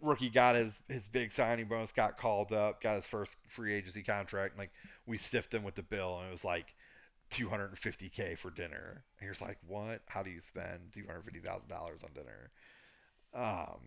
rookie 0.00 0.30
got 0.30 0.56
his 0.56 0.78
his 0.88 1.06
big 1.06 1.30
signing 1.32 1.66
bonus, 1.66 1.92
got 1.92 2.16
called 2.16 2.52
up, 2.52 2.80
got 2.80 2.96
his 2.96 3.06
first 3.06 3.36
free 3.48 3.74
agency 3.74 4.02
contract. 4.02 4.54
And, 4.54 4.58
like, 4.58 4.72
we 5.06 5.18
stiffed 5.18 5.52
him 5.52 5.62
with 5.62 5.74
the 5.74 5.82
bill, 5.82 6.18
and 6.18 6.28
it 6.28 6.32
was 6.32 6.44
like 6.44 6.74
250k 7.30 8.38
for 8.38 8.50
dinner. 8.50 9.04
And 9.18 9.26
you're 9.26 9.34
like, 9.46 9.58
what? 9.66 10.00
How 10.06 10.22
do 10.22 10.30
you 10.30 10.40
spend 10.40 10.92
250 10.94 11.40
thousand 11.40 11.68
dollars 11.68 12.02
on 12.02 12.10
dinner? 12.14 12.50
Um, 13.34 13.80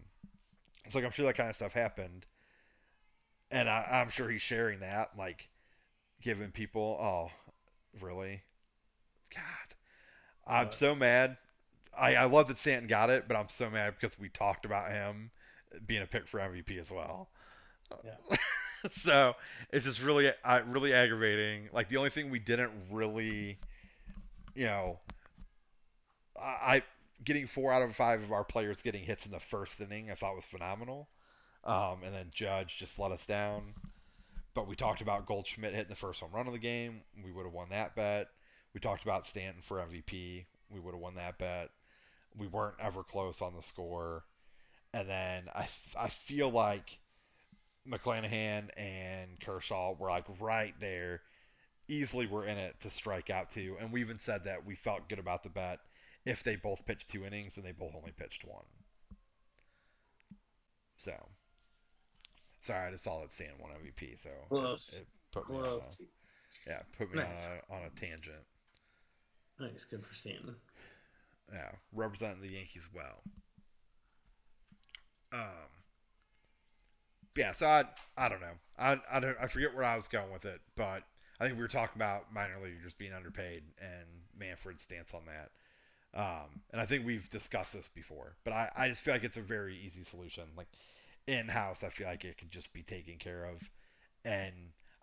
it's 0.86 0.96
like 0.96 1.04
I'm 1.06 1.12
sure 1.12 1.26
that 1.26 1.36
kind 1.36 1.50
of 1.50 1.56
stuff 1.56 1.74
happened, 1.74 2.26
and 3.52 3.70
I, 3.70 3.88
I'm 4.02 4.10
sure 4.10 4.30
he's 4.30 4.42
sharing 4.42 4.80
that, 4.80 5.12
like 5.18 5.50
giving 6.22 6.52
people. 6.52 6.98
Oh, 7.02 7.32
really? 8.02 8.44
God, 9.34 9.76
I'm 10.48 10.70
What? 10.70 10.74
so 10.74 10.96
mad. 10.96 11.38
I, 11.98 12.16
I 12.16 12.26
love 12.26 12.48
that 12.50 12.58
Stanton 12.60 12.88
got 12.88 13.10
it, 13.10 13.28
but 13.28 13.38
I'm 13.38 13.50
so 13.50 13.70
mad 13.70 13.96
because 14.00 14.20
we 14.20 14.30
talked 14.30 14.66
about 14.66 14.92
him 14.92 15.32
being 15.88 16.04
a 16.04 16.08
pick 16.08 16.28
for 16.28 16.40
MVP 16.40 16.78
as 16.80 16.92
well. 16.92 17.30
Yeah. 18.04 18.18
so 18.92 19.36
it's 19.72 19.86
just 19.86 20.02
really, 20.02 20.32
uh, 20.44 20.62
really 20.68 20.94
aggravating. 20.94 21.70
Like 21.74 21.90
the 21.90 21.98
only 21.98 22.10
thing 22.10 22.30
we 22.30 22.40
didn't 22.40 22.72
really, 22.92 23.58
you 24.56 24.66
know, 24.66 25.00
I 26.40 26.84
getting 27.24 27.48
four 27.48 27.72
out 27.72 27.82
of 27.82 27.96
five 27.96 28.22
of 28.22 28.32
our 28.32 28.44
players 28.44 28.82
getting 28.82 29.04
hits 29.04 29.26
in 29.26 29.32
the 29.32 29.40
first 29.40 29.80
inning, 29.80 30.12
I 30.12 30.16
thought 30.16 30.36
was 30.36 30.46
phenomenal. 30.46 31.08
Um, 31.64 32.04
and 32.04 32.14
then 32.14 32.32
Judge 32.34 32.78
just 32.78 33.00
let 33.00 33.12
us 33.12 33.26
down. 33.26 33.74
But 34.54 34.68
we 34.68 34.76
talked 34.76 35.02
about 35.02 35.26
Goldschmidt 35.26 35.74
hitting 35.74 35.90
the 35.90 35.96
first 35.96 36.20
home 36.20 36.32
run 36.34 36.48
of 36.48 36.54
the 36.54 36.60
game. 36.60 37.02
We 37.24 37.32
would 37.32 37.46
have 37.46 37.54
won 37.54 37.70
that 37.70 37.96
bet. 37.96 38.28
We 38.74 38.80
talked 38.80 39.04
about 39.04 39.26
Stanton 39.26 39.62
for 39.62 39.78
MVP. 39.78 40.46
We 40.70 40.80
would 40.80 40.94
have 40.94 41.02
won 41.02 41.16
that 41.16 41.38
bet. 41.38 41.70
We 42.38 42.48
weren't 42.48 42.80
ever 42.80 43.04
close 43.04 43.42
on 43.42 43.56
the 43.56 43.64
score. 43.64 44.24
And 44.94 45.10
then 45.10 45.44
I, 45.56 45.68
I 46.00 46.10
feel 46.10 46.50
like 46.50 47.00
McClanahan 47.88 48.70
and 48.78 49.40
Kershaw 49.40 49.94
were 49.94 50.10
like 50.10 50.26
right 50.40 50.74
there. 50.80 51.22
Easily 51.88 52.28
were 52.28 52.46
in 52.46 52.58
it 52.58 52.76
to 52.82 52.90
strike 52.90 53.30
out 53.30 53.52
too. 53.52 53.78
And 53.80 53.92
we 53.92 54.02
even 54.02 54.20
said 54.20 54.46
that 54.46 54.66
we 54.66 54.76
felt 54.76 55.10
good 55.10 55.20
about 55.20 55.44
the 55.44 55.50
bet 55.50 55.80
if 56.26 56.44
they 56.44 56.56
both 56.56 56.86
pitched 56.86 57.10
two 57.10 57.26
innings 57.26 57.58
and 57.58 57.66
they 57.66 57.72
both 57.72 57.96
only 57.96 58.12
pitched 58.12 58.46
one. 58.46 58.66
So, 60.98 61.14
sorry, 62.62 62.88
I 62.88 62.92
just 62.92 63.04
saw 63.04 63.22
that 63.22 63.32
Stan 63.32 63.50
won 63.60 63.72
MVP, 63.72 64.18
so 64.22 64.30
Close. 64.50 64.94
It, 64.94 65.02
it 65.02 65.08
put 65.32 65.50
me 65.50 65.56
Close. 65.58 65.82
on 65.84 66.06
a, 66.06 66.70
yeah, 66.70 66.80
put 66.98 67.12
me 67.12 67.20
Nice. 67.20 67.46
on 67.46 67.78
a 67.78 67.82
on 67.82 67.86
a 67.88 68.00
tangent. 68.00 68.44
Nice, 69.60 69.84
good 69.86 70.06
for 70.06 70.14
Stanton. 70.16 70.56
Yeah, 71.52 71.72
representing 71.92 72.42
the 72.42 72.50
Yankees 72.50 72.88
well. 72.96 73.22
Um, 75.34 75.68
yeah, 77.36 77.52
so 77.52 77.66
I 77.68 77.84
I 78.18 78.30
don't 78.30 78.42
know. 78.42 78.54
I 78.78 78.98
I 79.12 79.20
don't 79.20 79.38
I 79.42 79.48
forget 79.48 79.76
where 79.76 79.84
I 79.84 79.96
was 79.96 80.08
going 80.08 80.32
with 80.32 80.46
it, 80.46 80.62
but 80.76 81.04
I 81.40 81.46
think 81.46 81.58
we 81.58 81.62
were 81.64 81.68
talking 81.68 81.96
about 82.02 82.32
minor 82.34 82.60
leaguers 82.64 82.94
being 82.94 83.14
underpaid 83.14 83.64
and 83.82 84.06
Manfred's 84.38 84.84
stance 84.84 85.14
on 85.14 85.26
that. 85.26 85.50
Um, 86.16 86.62
and 86.72 86.80
I 86.80 86.86
think 86.86 87.06
we've 87.06 87.28
discussed 87.30 87.74
this 87.74 87.90
before, 87.90 88.36
but 88.44 88.54
I, 88.54 88.70
I 88.76 88.90
just 88.90 89.02
feel 89.02 89.16
like 89.16 89.24
it's 89.24 89.38
a 89.38 89.42
very 89.42 89.78
easy 89.84 90.04
solution. 90.04 90.44
Like 90.56 90.68
in 91.26 91.48
house, 91.48 91.84
I 91.84 91.90
feel 91.90 92.08
like 92.08 92.24
it 92.24 92.38
could 92.38 92.52
just 92.52 92.72
be 92.74 92.84
taken 92.84 93.18
care 93.18 93.46
of. 93.46 93.60
And 94.24 94.54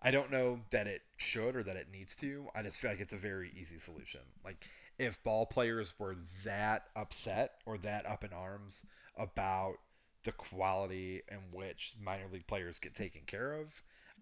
I 0.01 0.11
don't 0.11 0.31
know 0.31 0.59
that 0.71 0.87
it 0.87 1.01
should 1.17 1.55
or 1.55 1.63
that 1.63 1.75
it 1.75 1.87
needs 1.91 2.15
to. 2.17 2.47
I 2.55 2.63
just 2.63 2.79
feel 2.79 2.91
like 2.91 3.01
it's 3.01 3.13
a 3.13 3.17
very 3.17 3.51
easy 3.59 3.77
solution. 3.77 4.21
Like 4.43 4.65
if 4.97 5.21
ball 5.23 5.45
players 5.45 5.93
were 5.99 6.15
that 6.45 6.83
upset 6.95 7.53
or 7.65 7.77
that 7.79 8.05
up 8.05 8.23
in 8.23 8.31
arms 8.33 8.83
about 9.17 9.75
the 10.23 10.31
quality 10.31 11.21
in 11.29 11.39
which 11.51 11.93
minor 12.01 12.25
league 12.31 12.47
players 12.47 12.79
get 12.79 12.95
taken 12.95 13.21
care 13.25 13.53
of, 13.53 13.67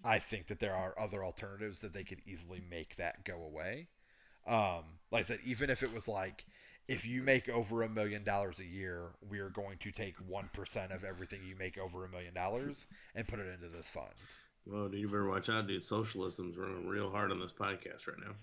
I 0.04 0.20
think 0.20 0.48
that 0.48 0.60
there 0.60 0.76
are 0.76 0.98
other 0.98 1.24
alternatives 1.24 1.82
that 1.82 1.94
they 1.94 2.04
could 2.04 2.22
easily 2.26 2.62
make 2.70 2.96
that 2.96 3.26
go 3.26 3.44
away. 3.44 3.88
Um, 4.48 4.84
like 5.12 5.22
I 5.22 5.26
said, 5.26 5.40
even 5.46 5.70
if 5.70 5.84
it 5.84 5.94
was 5.94 6.08
like, 6.08 6.46
if 6.90 7.06
you 7.06 7.22
make 7.22 7.48
over 7.50 7.84
a 7.84 7.90
million 7.90 8.24
dollars 8.24 8.60
a 8.60 8.66
year, 8.66 9.04
we 9.30 9.40
are 9.40 9.50
going 9.50 9.78
to 9.78 9.92
take 9.92 10.16
1% 10.30 10.96
of 10.96 11.04
everything 11.04 11.40
you 11.48 11.56
make 11.56 11.78
over 11.78 12.04
a 12.04 12.10
million 12.10 12.34
dollars 12.34 12.88
and 13.16 13.28
put 13.28 13.40
it 13.40 13.48
into 13.54 13.70
this 13.70 13.90
fund. 13.90 14.10
Well, 14.66 14.90
dude, 14.90 15.00
you 15.00 15.08
better 15.08 15.28
watch 15.30 15.50
out, 15.50 15.68
dude. 15.68 15.84
Socialism's 15.84 16.58
running 16.58 16.88
real 16.88 17.10
hard 17.12 17.32
on 17.32 17.40
this 17.40 17.52
podcast 17.52 18.08
right 18.08 18.18
now. 18.20 18.34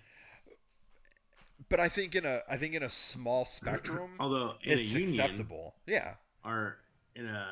But 1.68 1.80
I 1.80 1.88
think 1.88 2.14
in 2.14 2.24
a 2.24 2.40
I 2.48 2.56
think 2.58 2.74
in 2.74 2.82
a 2.82 2.90
small 2.90 3.44
spectrum, 3.46 4.10
Although 4.20 4.54
in 4.62 4.78
it's 4.78 4.94
a 4.94 5.00
union, 5.00 5.20
acceptable. 5.20 5.74
Yeah. 5.86 6.14
or 6.44 6.76
in 7.14 7.26
a 7.26 7.46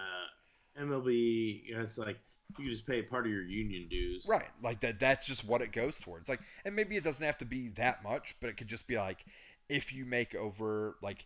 MLB, 0.81 1.63
it's 1.69 1.99
like 1.99 2.19
you 2.59 2.71
just 2.71 2.87
pay 2.87 3.03
part 3.03 3.27
of 3.27 3.33
your 3.33 3.43
union 3.43 3.89
dues. 3.89 4.27
Right. 4.29 4.49
Like 4.63 4.81
that 4.81 5.01
that's 5.01 5.27
just 5.27 5.45
what 5.45 5.63
it 5.63 5.73
goes 5.73 5.99
towards. 5.99 6.29
Like 6.29 6.41
and 6.65 6.77
maybe 6.77 6.97
it 6.97 7.05
doesn't 7.05 7.25
have 7.25 7.39
to 7.39 7.45
be 7.45 7.69
that 7.71 8.03
much, 8.03 8.37
but 8.41 8.51
it 8.51 8.57
could 8.57 8.69
just 8.69 8.87
be 8.87 8.97
like 8.97 9.25
if 9.69 9.93
you 9.93 10.05
make 10.07 10.35
over 10.35 10.97
like 11.03 11.25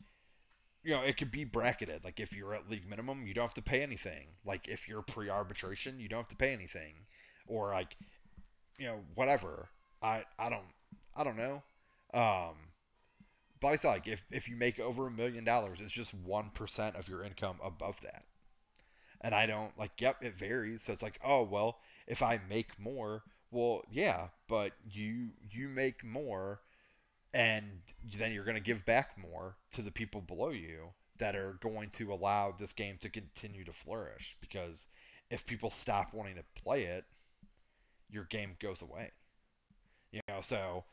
you 0.85 0.93
know, 0.93 1.03
it 1.03 1.17
could 1.17 1.31
be 1.31 1.45
bracketed. 1.45 2.05
Like 2.05 2.21
if 2.21 2.33
you're 2.33 2.55
at 2.55 2.71
league 2.71 2.89
minimum, 2.89 3.27
you 3.27 3.35
don't 3.35 3.45
have 3.45 3.55
to 3.55 3.63
pay 3.63 3.83
anything. 3.83 4.29
Like 4.45 4.69
if 4.69 4.89
you're 4.89 5.03
pre-arbitration, 5.03 6.01
you 6.01 6.09
don't 6.09 6.21
have 6.21 6.29
to 6.29 6.37
pay 6.37 6.53
anything. 6.53 6.95
Or 7.47 7.73
like 7.73 7.97
you 8.79 8.87
know, 8.87 9.01
whatever. 9.15 9.69
I 10.03 10.25
I 10.39 10.51
don't 10.51 10.67
I 11.17 11.25
don't 11.25 11.37
know. 11.39 11.63
Um 12.15 12.57
but 13.61 13.75
it's 13.75 13.85
like 13.85 14.07
if 14.09 14.25
if 14.33 14.49
you 14.49 14.57
make 14.57 14.81
over 14.81 15.07
a 15.07 15.11
million 15.13 15.45
dollars, 15.45 15.81
it's 15.81 15.93
just 15.93 16.13
1% 16.25 16.97
of 16.99 17.09
your 17.09 17.23
income 17.25 17.61
above 17.63 18.01
that. 18.03 18.25
And 19.21 19.35
I 19.35 19.47
don't 19.47 19.77
like, 19.79 20.01
yep, 20.01 20.23
it 20.23 20.35
varies. 20.35 20.83
So 20.83 20.93
it's 20.93 21.03
like, 21.03 21.19
oh 21.25 21.43
well, 21.45 21.79
if 22.09 22.23
I 22.23 22.41
make 22.49 22.79
more, 22.81 23.23
well, 23.51 23.83
yeah, 23.91 24.29
but 24.49 24.73
you 24.91 25.31
you 25.51 25.69
make 25.69 26.05
more, 26.05 26.61
and 27.35 27.65
then 28.19 28.33
you're 28.33 28.45
going 28.45 28.57
to 28.57 28.63
give 28.63 28.85
back 28.85 29.11
more 29.19 29.57
to 29.73 29.83
the 29.83 29.91
people 29.91 30.21
below 30.21 30.51
you 30.51 30.89
that 31.19 31.37
are 31.37 31.59
going 31.61 31.91
to 31.91 32.13
allow 32.13 32.55
this 32.59 32.73
game 32.73 32.97
to 33.01 33.09
continue 33.09 33.65
to 33.65 33.73
flourish. 33.73 34.37
Because 34.41 34.87
if 35.31 35.47
people 35.47 35.71
stop 35.71 36.15
wanting 36.15 36.37
to 36.37 36.63
play 36.63 36.85
it, 36.85 37.05
your 38.11 38.25
game 38.25 38.57
goes 38.61 38.83
away. 38.83 39.11
You 40.13 40.21
know, 40.29 40.41
so 40.41 40.85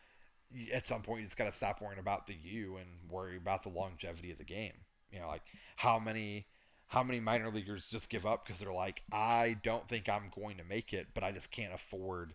at 0.74 0.88
some 0.88 1.02
point 1.02 1.22
you 1.22 1.28
just 1.28 1.38
got 1.38 1.46
to 1.46 1.52
stop 1.52 1.82
worrying 1.82 2.00
about 2.00 2.28
the 2.28 2.36
you 2.36 2.78
and 2.78 2.88
worry 3.10 3.38
about 3.38 3.64
the 3.64 3.70
longevity 3.70 4.32
of 4.32 4.38
the 4.38 4.44
game. 4.44 4.74
You 5.12 5.20
know, 5.20 5.28
like 5.28 5.44
how 5.78 6.00
many 6.00 6.48
how 6.88 7.04
many 7.04 7.20
minor 7.20 7.50
leaguers 7.50 7.86
just 7.88 8.10
give 8.10 8.26
up 8.26 8.46
because 8.46 8.60
they're 8.60 8.74
like, 8.74 9.02
I 9.12 9.58
don't 9.64 9.88
think 9.90 10.08
I'm 10.08 10.32
going 10.40 10.58
to 10.58 10.64
make 10.64 10.94
it, 10.94 11.08
but 11.14 11.24
I 11.24 11.32
just 11.32 11.52
can't 11.52 11.74
afford 11.74 12.34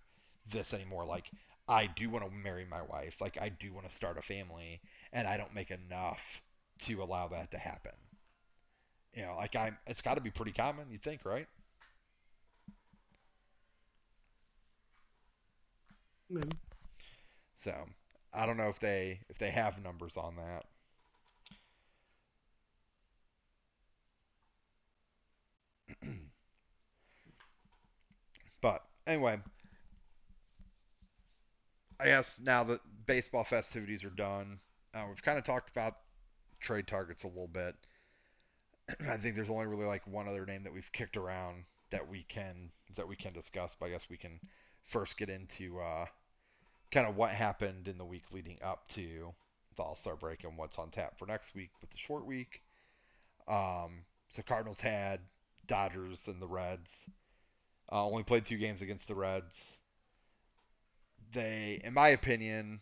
this 0.51 0.75
anymore. 0.75 1.05
Like, 1.05 1.27
I 1.71 1.87
do 1.87 2.11
want 2.11 2.25
to 2.27 2.31
marry 2.31 2.67
my 2.67 2.83
wife. 2.83 3.19
Like, 3.23 3.39
I 3.41 3.49
do 3.49 3.73
want 3.73 3.89
to 3.89 3.95
start 3.95 4.19
a 4.19 4.23
family, 4.23 4.83
and 5.13 5.27
I 5.27 5.37
don't 5.39 5.55
make 5.55 5.71
enough 5.71 6.43
to 6.81 7.03
allow 7.03 7.29
that 7.29 7.51
to 7.53 7.59
happen. 7.59 7.93
You 9.15 9.23
know, 9.23 9.37
like 9.37 9.57
I'm. 9.57 9.77
It's 9.87 10.03
got 10.03 10.15
to 10.15 10.21
be 10.21 10.31
pretty 10.31 10.53
common, 10.53 10.91
you 10.91 10.99
think, 10.99 11.25
right? 11.25 11.47
Maybe. 16.31 16.57
So, 17.55 17.87
I 18.33 18.45
don't 18.47 18.57
know 18.57 18.69
if 18.71 18.81
they 18.81 19.21
if 19.29 19.39
they 19.39 19.51
have 19.53 19.81
numbers 19.83 20.17
on 20.17 20.35
that. 20.37 20.67
but 28.61 28.85
anyway, 29.07 29.39
I 32.01 32.07
guess 32.07 32.39
now 32.43 32.65
that 32.65 32.81
baseball 33.07 33.45
festivities 33.45 34.05
are 34.05 34.11
done, 34.11 34.59
uh, 34.95 35.05
we've 35.09 35.23
kind 35.23 35.39
of 35.39 35.45
talked 35.45 35.71
about 35.71 35.97
trade 36.59 36.87
targets 36.87 37.25
a 37.25 37.29
little 37.29 37.49
bit. 37.49 37.75
I 39.09 39.19
think 39.19 39.35
there's 39.35 39.51
only 39.51 39.67
really 39.67 39.85
like 39.85 40.07
one 40.07 40.27
other 40.27 40.47
name 40.47 40.65
that 40.65 40.73
we've 40.73 40.91
kicked 40.93 41.17
around 41.17 41.65
that 41.91 42.09
we 42.09 42.25
can 42.29 42.71
that 42.97 43.07
we 43.07 43.17
can 43.17 43.33
discuss. 43.35 43.77
But 43.79 43.87
I 43.87 43.91
guess 43.91 44.09
we 44.09 44.17
can 44.17 44.41
first 44.85 45.19
get 45.19 45.29
into 45.29 45.79
uh, 45.79 46.07
kind 46.91 47.07
of 47.07 47.17
what 47.17 47.31
happened 47.31 47.87
in 47.87 47.99
the 47.99 48.05
week 48.05 48.25
leading 48.33 48.59
up 48.63 48.89
to 48.95 49.35
the 49.77 49.83
All 49.83 49.95
Star 49.95 50.17
break 50.17 50.45
and 50.45 50.57
what's 50.57 50.79
on 50.79 50.91
tap 50.91 51.19
for 51.19 51.27
next 51.27 51.55
week 51.55 51.71
with 51.83 51.91
the 51.91 51.99
short 51.99 52.25
week. 52.25 52.63
Um, 53.47 54.05
so 54.31 54.43
Cardinals 54.43 54.81
had 54.81 55.21
Dodgers 55.67 56.29
and 56.29 56.41
the 56.41 56.49
Reds. 56.49 57.07
Uh, 57.93 58.07
only 58.07 58.23
played 58.23 58.47
two 58.47 58.57
games 58.57 58.81
against 58.81 59.09
the 59.09 59.15
Reds. 59.15 59.79
They, 61.33 61.81
in 61.85 61.95
my 61.95 62.09
opinion, 62.09 62.81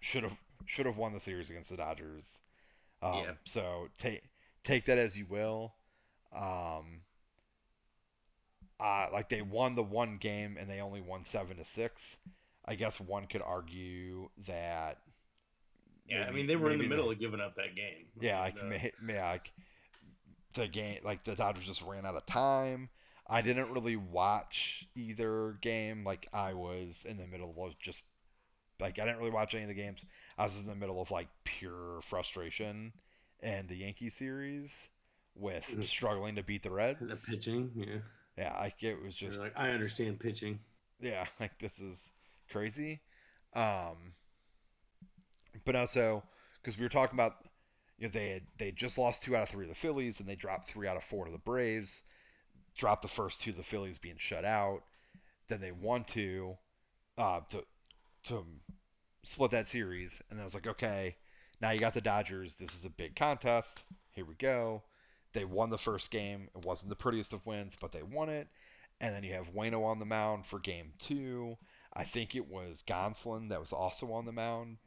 should 0.00 0.22
have 0.22 0.36
should 0.66 0.86
have 0.86 0.96
won 0.96 1.12
the 1.12 1.20
series 1.20 1.50
against 1.50 1.70
the 1.70 1.76
Dodgers. 1.76 2.40
Um, 3.02 3.14
Yeah. 3.14 3.32
So 3.44 3.88
take 3.98 4.22
take 4.64 4.86
that 4.86 4.98
as 4.98 5.16
you 5.16 5.26
will. 5.26 5.74
Um, 6.34 7.02
uh, 8.78 9.06
like 9.12 9.28
they 9.28 9.42
won 9.42 9.74
the 9.74 9.82
one 9.82 10.18
game 10.18 10.56
and 10.58 10.68
they 10.68 10.80
only 10.80 11.00
won 11.00 11.24
seven 11.24 11.56
to 11.56 11.64
six. 11.64 12.16
I 12.64 12.74
guess 12.74 13.00
one 13.00 13.26
could 13.26 13.42
argue 13.42 14.28
that. 14.46 14.98
Yeah, 16.08 16.26
I 16.28 16.32
mean 16.32 16.46
they 16.46 16.56
were 16.56 16.70
in 16.70 16.78
the 16.78 16.84
maybe 16.84 16.90
middle 16.90 17.10
of 17.10 17.18
giving 17.18 17.40
up 17.40 17.56
that 17.56 17.74
game. 17.74 18.06
Yeah, 18.20 18.40
like, 18.40 18.56
uh, 18.60 18.66
may, 18.66 18.92
may, 19.00 19.20
like 19.20 19.50
the 20.54 20.68
game, 20.68 20.98
like 21.04 21.24
the 21.24 21.34
Dodgers 21.34 21.64
just 21.64 21.82
ran 21.82 22.06
out 22.06 22.16
of 22.16 22.26
time. 22.26 22.88
I 23.28 23.42
didn't 23.42 23.72
really 23.72 23.96
watch 23.96 24.86
either 24.94 25.58
game. 25.60 26.04
Like 26.04 26.28
I 26.32 26.54
was 26.54 27.04
in 27.08 27.16
the 27.16 27.26
middle 27.26 27.54
of 27.64 27.78
just 27.78 28.00
like 28.78 28.98
I 28.98 29.04
didn't 29.04 29.18
really 29.18 29.30
watch 29.30 29.54
any 29.54 29.64
of 29.64 29.68
the 29.68 29.74
games. 29.74 30.04
I 30.38 30.44
was 30.44 30.60
in 30.60 30.66
the 30.66 30.74
middle 30.74 31.00
of 31.00 31.10
like 31.10 31.28
pure 31.44 32.00
frustration 32.02 32.92
and 33.42 33.68
the 33.68 33.76
Yankee 33.76 34.10
series 34.10 34.88
with 35.34 35.64
struggling 35.84 36.36
to 36.36 36.42
beat 36.42 36.62
the 36.62 36.70
Reds. 36.70 37.00
the 37.00 37.30
pitching. 37.30 37.70
Yeah, 37.74 37.98
Yeah, 38.38 38.58
like 38.58 38.82
it 38.82 39.02
was 39.02 39.14
just 39.14 39.40
like 39.40 39.52
I 39.56 39.70
understand 39.70 40.20
pitching. 40.20 40.58
yeah, 41.00 41.26
like 41.40 41.58
this 41.58 41.78
is 41.78 42.12
crazy. 42.50 43.00
Um, 43.54 44.12
but 45.64 45.74
also 45.74 46.22
because 46.62 46.78
we 46.78 46.84
were 46.84 46.90
talking 46.90 47.16
about, 47.16 47.34
you 47.98 48.06
know, 48.06 48.12
they 48.12 48.30
had 48.30 48.42
they 48.58 48.66
had 48.66 48.76
just 48.76 48.98
lost 48.98 49.22
two 49.22 49.34
out 49.34 49.42
of 49.42 49.48
three 49.48 49.64
of 49.64 49.68
the 49.68 49.74
Phillies, 49.74 50.20
and 50.20 50.28
they 50.28 50.36
dropped 50.36 50.68
three 50.68 50.86
out 50.86 50.96
of 50.96 51.04
four 51.04 51.24
to 51.24 51.32
the 51.32 51.38
Braves. 51.38 52.02
Dropped 52.76 53.02
the 53.02 53.08
first 53.08 53.40
two, 53.40 53.50
of 53.50 53.56
the 53.56 53.62
Phillies 53.62 53.98
being 53.98 54.18
shut 54.18 54.44
out. 54.44 54.82
Then 55.48 55.60
they 55.60 55.72
won 55.72 56.04
two, 56.04 56.56
uh, 57.16 57.40
to 57.50 57.64
to 58.24 58.44
split 59.22 59.52
that 59.52 59.68
series, 59.68 60.20
and 60.28 60.38
then 60.38 60.42
I 60.42 60.44
was 60.44 60.54
like, 60.54 60.66
okay, 60.66 61.16
now 61.60 61.70
you 61.70 61.78
got 61.78 61.94
the 61.94 62.00
Dodgers. 62.00 62.54
This 62.56 62.74
is 62.74 62.84
a 62.84 62.90
big 62.90 63.16
contest. 63.16 63.82
Here 64.12 64.24
we 64.24 64.34
go. 64.34 64.82
They 65.32 65.44
won 65.44 65.70
the 65.70 65.78
first 65.78 66.10
game. 66.10 66.48
It 66.56 66.64
wasn't 66.64 66.90
the 66.90 66.96
prettiest 66.96 67.32
of 67.32 67.44
wins, 67.46 67.76
but 67.80 67.92
they 67.92 68.02
won 68.02 68.28
it. 68.28 68.48
And 69.00 69.14
then 69.14 69.22
you 69.22 69.34
have 69.34 69.52
Waino 69.54 69.84
on 69.84 69.98
the 69.98 70.06
mound 70.06 70.46
for 70.46 70.58
game 70.58 70.92
two. 70.98 71.56
I 71.92 72.04
think 72.04 72.34
it 72.34 72.46
was 72.48 72.82
Gonsolin 72.86 73.48
that 73.50 73.60
was 73.60 73.72
also 73.72 74.12
on 74.12 74.24
the 74.24 74.32
mound 74.32 74.78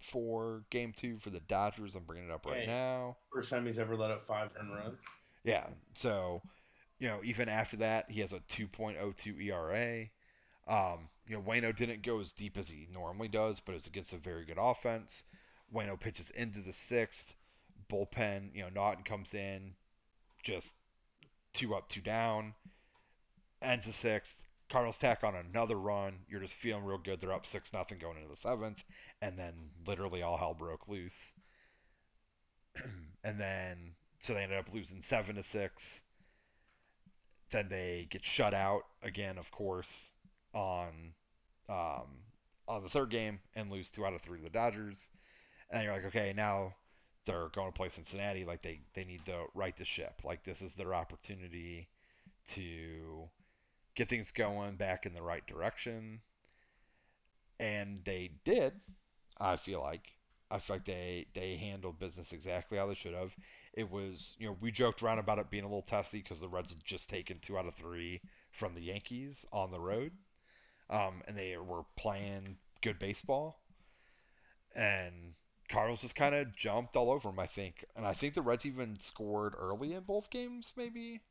for 0.00 0.64
game 0.70 0.92
two 0.96 1.18
for 1.18 1.30
the 1.30 1.40
Dodgers. 1.40 1.94
I'm 1.94 2.04
bringing 2.04 2.28
it 2.28 2.32
up 2.32 2.46
right 2.46 2.62
Yeah. 2.62 2.66
now. 2.66 3.16
First 3.32 3.50
time 3.50 3.66
he's 3.66 3.78
ever 3.78 3.96
let 3.96 4.10
up 4.10 4.26
five 4.26 4.50
earned 4.58 4.74
runs. 4.74 4.98
Yeah. 5.44 5.66
So, 5.96 6.42
you 7.00 7.08
know, 7.08 7.20
even 7.24 7.48
after 7.48 7.78
that, 7.78 8.10
he 8.10 8.20
has 8.20 8.32
a 8.32 8.40
2.02 8.40 9.42
ERA. 9.46 10.06
Um, 10.68 11.08
you 11.26 11.34
know, 11.34 11.42
Waino 11.42 11.74
didn't 11.74 12.02
go 12.02 12.20
as 12.20 12.32
deep 12.32 12.58
as 12.58 12.68
he 12.68 12.86
normally 12.92 13.28
does, 13.28 13.58
but 13.58 13.74
it's 13.74 13.86
against 13.86 14.12
a 14.12 14.18
very 14.18 14.44
good 14.44 14.58
offense. 14.60 15.24
Waino 15.74 15.98
pitches 15.98 16.30
into 16.30 16.60
the 16.60 16.74
sixth. 16.74 17.34
bullpen, 17.90 18.54
you 18.54 18.62
know, 18.62 18.68
Naughton 18.68 19.02
comes 19.02 19.32
in, 19.32 19.74
just 20.44 20.74
two 21.54 21.74
up, 21.74 21.88
two 21.88 22.02
down, 22.02 22.54
ends 23.62 23.86
the 23.86 23.92
sixth. 23.92 24.36
Cardinals 24.68 24.98
tack 24.98 25.24
on 25.24 25.34
another 25.34 25.76
run. 25.76 26.18
You're 26.28 26.40
just 26.40 26.56
feeling 26.56 26.84
real 26.84 26.98
good. 26.98 27.20
They're 27.20 27.32
up 27.32 27.46
six 27.46 27.72
nothing 27.72 27.98
going 27.98 28.18
into 28.18 28.28
the 28.28 28.36
seventh, 28.36 28.84
and 29.22 29.38
then 29.38 29.54
literally 29.86 30.22
all 30.22 30.36
hell 30.36 30.54
broke 30.54 30.86
loose. 30.86 31.32
and 33.24 33.40
then 33.40 33.94
so 34.20 34.34
they 34.34 34.42
ended 34.42 34.58
up 34.58 34.72
losing 34.72 35.02
seven 35.02 35.36
to 35.36 35.42
six. 35.42 36.02
Then 37.50 37.68
they 37.68 38.06
get 38.10 38.24
shut 38.24 38.54
out 38.54 38.82
again, 39.02 39.38
of 39.38 39.50
course, 39.50 40.14
on 40.54 41.14
um, 41.68 42.22
on 42.68 42.82
the 42.82 42.88
third 42.88 43.10
game 43.10 43.40
and 43.54 43.70
lose 43.70 43.90
two 43.90 44.06
out 44.06 44.14
of 44.14 44.22
three 44.22 44.38
to 44.38 44.44
the 44.44 44.50
Dodgers. 44.50 45.10
And 45.70 45.84
you're 45.84 45.92
like, 45.92 46.06
okay, 46.06 46.32
now 46.34 46.74
they're 47.26 47.48
going 47.50 47.68
to 47.68 47.76
play 47.76 47.88
Cincinnati. 47.88 48.44
Like 48.44 48.62
they 48.62 48.80
they 48.94 49.04
need 49.04 49.24
to 49.26 49.46
right 49.54 49.76
the 49.76 49.84
ship. 49.84 50.22
Like 50.24 50.44
this 50.44 50.62
is 50.62 50.74
their 50.74 50.94
opportunity 50.94 51.88
to 52.48 53.28
get 53.94 54.08
things 54.08 54.30
going 54.32 54.76
back 54.76 55.06
in 55.06 55.14
the 55.14 55.22
right 55.22 55.46
direction. 55.46 56.20
And 57.58 58.00
they 58.04 58.32
did. 58.44 58.72
I 59.38 59.56
feel 59.56 59.80
like 59.80 60.14
I 60.50 60.58
feel 60.58 60.76
like 60.76 60.84
they 60.84 61.26
they 61.34 61.56
handled 61.56 61.98
business 61.98 62.32
exactly 62.32 62.78
how 62.78 62.86
they 62.86 62.94
should 62.94 63.14
have. 63.14 63.34
It 63.72 63.90
was 63.90 64.36
you 64.38 64.46
know 64.46 64.56
we 64.60 64.70
joked 64.70 65.02
around 65.02 65.18
about 65.18 65.38
it 65.40 65.50
being 65.50 65.64
a 65.64 65.68
little 65.68 65.82
testy 65.82 66.18
because 66.22 66.40
the 66.40 66.48
Reds 66.48 66.70
had 66.70 66.84
just 66.84 67.08
taken 67.10 67.40
two 67.40 67.58
out 67.58 67.66
of 67.66 67.74
three 67.74 68.22
from 68.52 68.74
the 68.74 68.82
Yankees 68.82 69.44
on 69.52 69.70
the 69.72 69.80
road, 69.80 70.12
um, 70.90 71.22
and 71.26 71.36
they 71.38 71.56
were 71.58 71.84
playing 71.96 72.58
good 72.82 72.98
baseball. 72.98 73.60
And 74.74 75.34
Cardinals 75.68 76.00
just 76.00 76.16
kind 76.16 76.34
of 76.34 76.56
jumped 76.56 76.96
all 76.96 77.10
over 77.12 77.28
them, 77.28 77.38
I 77.38 77.46
think. 77.46 77.84
And 77.94 78.04
I 78.04 78.14
think 78.14 78.34
the 78.34 78.42
Reds 78.42 78.66
even 78.66 78.98
scored 78.98 79.54
early 79.56 79.92
in 79.94 80.02
both 80.02 80.28
games, 80.30 80.72
maybe. 80.76 81.22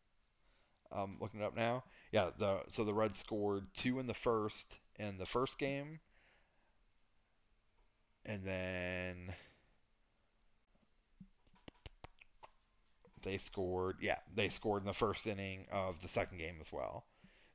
Um, 0.91 1.17
looking 1.19 1.41
it 1.41 1.43
up 1.43 1.55
now. 1.55 1.83
Yeah, 2.11 2.31
the 2.37 2.63
so 2.67 2.83
the 2.83 2.93
Reds 2.93 3.19
scored 3.19 3.67
two 3.75 3.99
in 3.99 4.07
the 4.07 4.13
first 4.13 4.77
in 4.97 5.17
the 5.17 5.25
first 5.25 5.57
game, 5.59 5.99
and 8.25 8.45
then 8.45 9.33
they 13.23 13.37
scored. 13.37 13.97
Yeah, 14.01 14.17
they 14.35 14.49
scored 14.49 14.83
in 14.83 14.87
the 14.87 14.93
first 14.93 15.27
inning 15.27 15.65
of 15.71 16.01
the 16.01 16.07
second 16.07 16.37
game 16.37 16.57
as 16.59 16.71
well. 16.71 17.05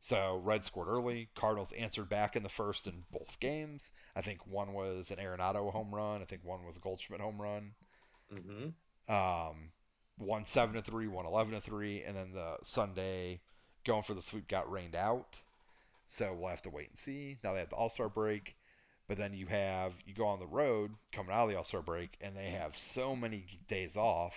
So 0.00 0.40
Reds 0.44 0.66
scored 0.66 0.88
early. 0.88 1.28
Cardinals 1.34 1.72
answered 1.72 2.10
back 2.10 2.36
in 2.36 2.42
the 2.42 2.50
first 2.50 2.86
in 2.86 3.04
both 3.10 3.40
games. 3.40 3.90
I 4.14 4.20
think 4.20 4.46
one 4.46 4.74
was 4.74 5.10
an 5.10 5.16
Arenado 5.16 5.72
home 5.72 5.94
run. 5.94 6.20
I 6.20 6.26
think 6.26 6.44
one 6.44 6.66
was 6.66 6.76
a 6.76 6.80
Goldschmidt 6.80 7.22
home 7.22 7.40
run. 7.40 7.72
Mm-hmm. 8.32 9.12
Um, 9.12 9.70
one 10.18 10.46
seven 10.46 10.74
to 10.76 10.82
three, 10.82 11.06
one 11.06 11.26
eleven 11.26 11.54
to 11.54 11.60
three, 11.60 12.02
and 12.02 12.16
then 12.16 12.32
the 12.32 12.56
Sunday 12.64 13.40
going 13.84 14.02
for 14.02 14.14
the 14.14 14.22
sweep 14.22 14.46
got 14.46 14.70
rained 14.70 14.94
out. 14.94 15.36
So 16.08 16.34
we'll 16.34 16.50
have 16.50 16.62
to 16.62 16.70
wait 16.70 16.90
and 16.90 16.98
see. 16.98 17.38
Now 17.42 17.54
they 17.54 17.60
have 17.60 17.70
the 17.70 17.76
All 17.76 17.90
Star 17.90 18.08
break, 18.08 18.56
but 19.08 19.16
then 19.16 19.32
you 19.32 19.46
have 19.46 19.94
you 20.06 20.14
go 20.14 20.26
on 20.26 20.38
the 20.38 20.46
road 20.46 20.90
coming 21.12 21.32
out 21.32 21.44
of 21.44 21.50
the 21.50 21.56
All 21.56 21.64
Star 21.64 21.82
break, 21.82 22.10
and 22.20 22.36
they 22.36 22.50
have 22.50 22.76
so 22.76 23.16
many 23.16 23.46
days 23.68 23.96
off. 23.96 24.34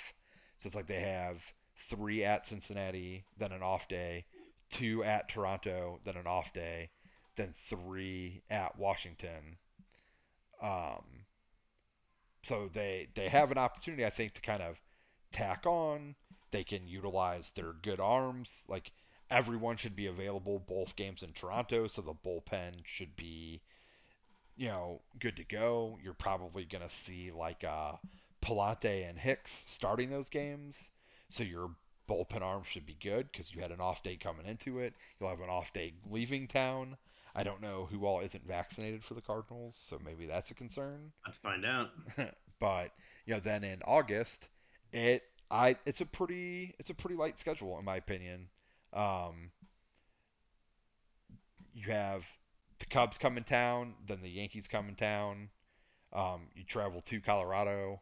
So 0.58 0.68
it's 0.68 0.76
like 0.76 0.88
they 0.88 1.02
have 1.02 1.42
three 1.90 2.24
at 2.24 2.46
Cincinnati, 2.46 3.26
then 3.38 3.52
an 3.52 3.64
off 3.64 3.88
day, 3.88 4.26
two 4.72 5.04
at 5.04 5.30
Toronto, 5.30 6.00
then 6.04 6.18
an 6.18 6.28
off 6.28 6.52
day, 6.54 6.90
then 7.36 7.54
three 7.70 8.44
at 8.50 8.78
Washington. 8.78 9.58
Um, 10.62 11.04
so 12.44 12.70
they 12.74 13.10
they 13.14 13.30
have 13.30 13.52
an 13.52 13.58
opportunity, 13.58 14.06
I 14.06 14.10
think, 14.10 14.34
to 14.34 14.42
kind 14.42 14.62
of 14.62 14.82
tack 15.32 15.66
on. 15.66 16.16
They 16.52 16.64
can 16.64 16.88
utilize 16.88 17.52
their 17.52 17.74
good 17.74 18.00
arms. 18.00 18.64
Like 18.68 18.92
everyone 19.30 19.78
should 19.78 19.96
be 19.96 20.08
available 20.08 20.60
both 20.60 20.96
games 20.96 21.24
in 21.24 21.34
Toronto, 21.34 21.88
so 21.88 22.02
the 22.02 22.14
bullpen 22.14 22.86
should 22.86 23.16
be, 23.16 23.62
you 24.56 24.68
know, 24.68 25.02
good 25.20 25.36
to 25.38 25.44
go. 25.44 26.00
You're 26.02 26.14
probably 26.14 26.66
gonna 26.66 26.90
see 26.90 27.32
like 27.32 27.64
uh, 27.64 27.94
Pallante 28.42 29.08
and 29.08 29.18
Hicks 29.18 29.66
starting 29.68 30.10
those 30.10 30.30
games, 30.30 30.90
so 31.30 31.44
your 31.44 31.72
bullpen 32.10 32.42
arm 32.42 32.64
should 32.64 32.86
be 32.86 32.98
good 33.02 33.30
because 33.32 33.54
you 33.54 33.62
had 33.62 33.72
an 33.72 33.82
off 33.82 34.04
day 34.04 34.16
coming 34.16 34.46
into 34.46 34.80
it. 34.80 34.94
You'll 35.20 35.30
have 35.30 35.42
an 35.42 35.50
off 35.50 35.74
day 35.74 35.94
leaving 36.10 36.48
town. 36.48 36.98
I 37.36 37.44
don't 37.44 37.62
know 37.62 37.88
who 37.90 38.06
all 38.06 38.22
isn't 38.22 38.48
vaccinated 38.48 39.04
for 39.04 39.14
the 39.14 39.22
Cardinals, 39.22 39.80
so 39.80 40.00
maybe 40.04 40.26
that's 40.26 40.50
a 40.52 40.56
concern. 40.56 41.12
Let's 41.26 41.38
find 41.38 41.66
out. 41.66 41.92
but 42.60 42.92
you 43.26 43.34
know, 43.34 43.40
then 43.40 43.64
in 43.64 43.82
August, 43.84 44.50
it 44.92 45.24
I 45.52 45.76
it's 45.86 46.02
a 46.02 46.06
pretty 46.06 46.76
it's 46.80 46.90
a 46.90 46.94
pretty 46.94 47.16
light 47.16 47.38
schedule 47.38 47.78
in 47.78 47.86
my 47.86 47.98
opinion. 47.98 48.48
Um, 48.94 49.52
you 51.74 51.92
have 51.92 52.26
the 52.80 52.86
Cubs 52.86 53.18
come 53.18 53.38
in 53.38 53.44
town, 53.44 53.94
then 54.08 54.22
the 54.22 54.30
Yankees 54.30 54.68
come 54.68 54.90
in 54.90 54.96
town. 54.96 55.50
Um, 56.14 56.48
you 56.56 56.64
travel 56.64 57.02
to 57.02 57.22
Colorado, 57.22 58.02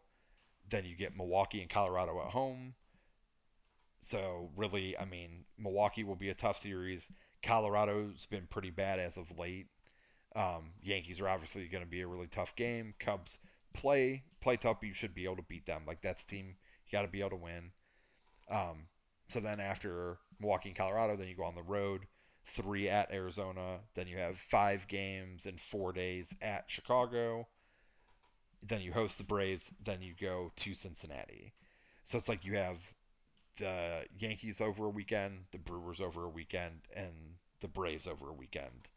then 0.70 0.86
you 0.86 0.96
get 0.96 1.16
Milwaukee 1.16 1.62
and 1.62 1.70
Colorado 1.70 2.20
at 2.22 2.32
home. 2.32 2.74
So 4.02 4.50
really, 4.56 4.98
I 4.98 5.06
mean, 5.06 5.46
Milwaukee 5.58 6.04
will 6.04 6.16
be 6.16 6.30
a 6.30 6.36
tough 6.36 6.60
series. 6.60 7.10
Colorado's 7.42 8.26
been 8.26 8.48
pretty 8.48 8.72
bad 8.72 9.00
as 9.00 9.18
of 9.18 9.38
late. 9.38 9.68
Um, 10.36 10.72
Yankees 10.84 11.22
are 11.22 11.30
obviously 11.30 11.68
going 11.68 11.84
to 11.84 11.90
be 11.90 12.02
a 12.02 12.08
really 12.08 12.28
tough 12.28 12.56
game. 12.56 12.94
Cubs 13.00 13.38
play 13.74 14.24
play 14.42 14.58
tough, 14.58 14.78
you 14.82 14.94
should 14.94 15.14
be 15.14 15.26
able 15.26 15.38
to 15.38 15.42
beat 15.44 15.66
them. 15.66 15.84
Like 15.88 16.02
that's 16.02 16.24
team 16.24 16.56
you 16.86 16.98
got 16.98 17.04
to 17.04 17.08
be 17.08 17.20
able 17.20 17.32
to 17.32 17.36
win. 17.38 17.72
Um, 18.50 18.88
so 19.30 19.40
then 19.40 19.60
after 19.60 20.20
Milwaukee 20.40 20.70
and 20.70 20.78
Colorado, 20.78 21.16
then 21.16 21.28
you 21.28 21.36
go 21.36 21.44
on 21.44 21.56
the 21.56 21.64
road, 21.64 22.02
three 22.44 22.90
at 22.90 23.12
Arizona. 23.12 23.80
Then 23.96 24.08
you 24.08 24.18
have 24.18 24.38
five 24.38 24.88
games 24.88 25.46
in 25.46 25.58
four 25.58 25.94
days 25.94 26.34
at 26.42 26.70
Chicago. 26.70 27.48
Then 28.68 28.82
you 28.82 28.92
host 28.92 29.18
the 29.18 29.24
Braves. 29.24 29.70
Then 29.84 30.02
you 30.02 30.14
go 30.20 30.52
to 30.58 30.74
Cincinnati. 30.74 31.54
So 32.04 32.18
it's 32.18 32.30
like 32.30 32.46
you 32.46 32.58
have 32.58 32.78
the 33.58 34.06
Yankees 34.20 34.62
over 34.62 34.86
a 34.86 34.90
weekend, 34.90 35.46
the 35.52 35.58
Brewers 35.58 36.02
over 36.02 36.26
a 36.26 36.30
weekend, 36.30 36.82
and 36.96 37.14
the 37.62 37.68
Braves 37.68 38.08
over 38.08 38.30
a 38.30 38.34
weekend. 38.34 38.90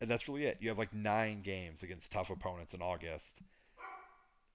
And 0.00 0.10
that's 0.10 0.28
really 0.28 0.44
it. 0.44 0.58
You 0.60 0.68
have 0.68 0.78
like 0.78 0.94
nine 0.94 1.42
games 1.42 1.82
against 1.82 2.12
tough 2.12 2.30
opponents 2.30 2.74
in 2.74 2.82
August. 2.82 3.40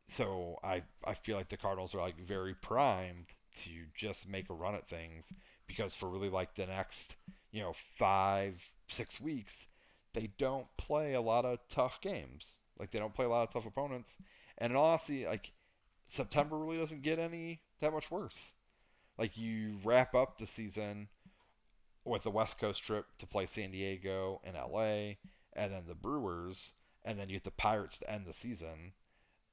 So 0.08 0.60
I 0.64 0.84
I 1.04 1.14
feel 1.16 1.38
like 1.38 1.50
the 1.50 1.58
Cardinals 1.58 1.96
are 1.96 2.02
like 2.02 2.18
very 2.20 2.54
primed 2.54 3.28
to 3.64 3.70
just 3.96 4.28
make 4.28 4.50
a 4.50 4.54
run 4.54 4.76
at 4.76 4.88
things 4.88 5.32
because 5.68 5.96
for 5.96 6.10
really 6.10 6.30
like 6.30 6.56
the 6.56 6.68
next, 6.68 7.16
you 7.52 7.62
know, 7.62 7.74
five, 7.98 8.62
six 8.88 9.20
weeks, 9.20 9.68
they 10.14 10.28
don't 10.38 10.68
play 10.78 11.14
a 11.14 11.22
lot 11.22 11.46
of 11.46 11.60
tough 11.70 12.02
games. 12.02 12.60
Like 12.80 12.92
they 12.92 13.00
don't 13.00 13.14
play 13.14 13.26
a 13.26 13.30
lot 13.30 13.48
of 13.48 13.54
tough 13.54 13.66
opponents. 13.66 14.18
And 14.58 14.72
in 14.72 14.78
all 14.78 14.86
honesty, 14.86 15.26
like 15.26 15.52
September 16.08 16.58
really 16.58 16.78
doesn't 16.78 17.02
get 17.02 17.20
any 17.20 17.62
that 17.80 17.94
much 17.94 18.12
worse. 18.12 18.54
Like 19.18 19.38
you 19.38 19.80
wrap 19.84 20.14
up 20.14 20.38
the 20.38 20.48
season 20.48 21.08
with 22.04 22.24
the 22.24 22.32
West 22.32 22.60
Coast 22.60 22.84
trip 22.84 23.06
to 23.20 23.28
play 23.28 23.48
San 23.48 23.72
Diego 23.72 24.42
and 24.44 24.56
LA, 24.56 25.16
and 25.54 25.72
then 25.72 25.84
the 25.88 25.96
Brewers, 25.96 26.74
and 27.04 27.20
then 27.20 27.30
you 27.30 27.36
get 27.36 27.44
the 27.44 27.52
Pirates 27.52 27.98
to 28.00 28.12
end 28.12 28.26
the 28.26 28.34
season, 28.34 28.94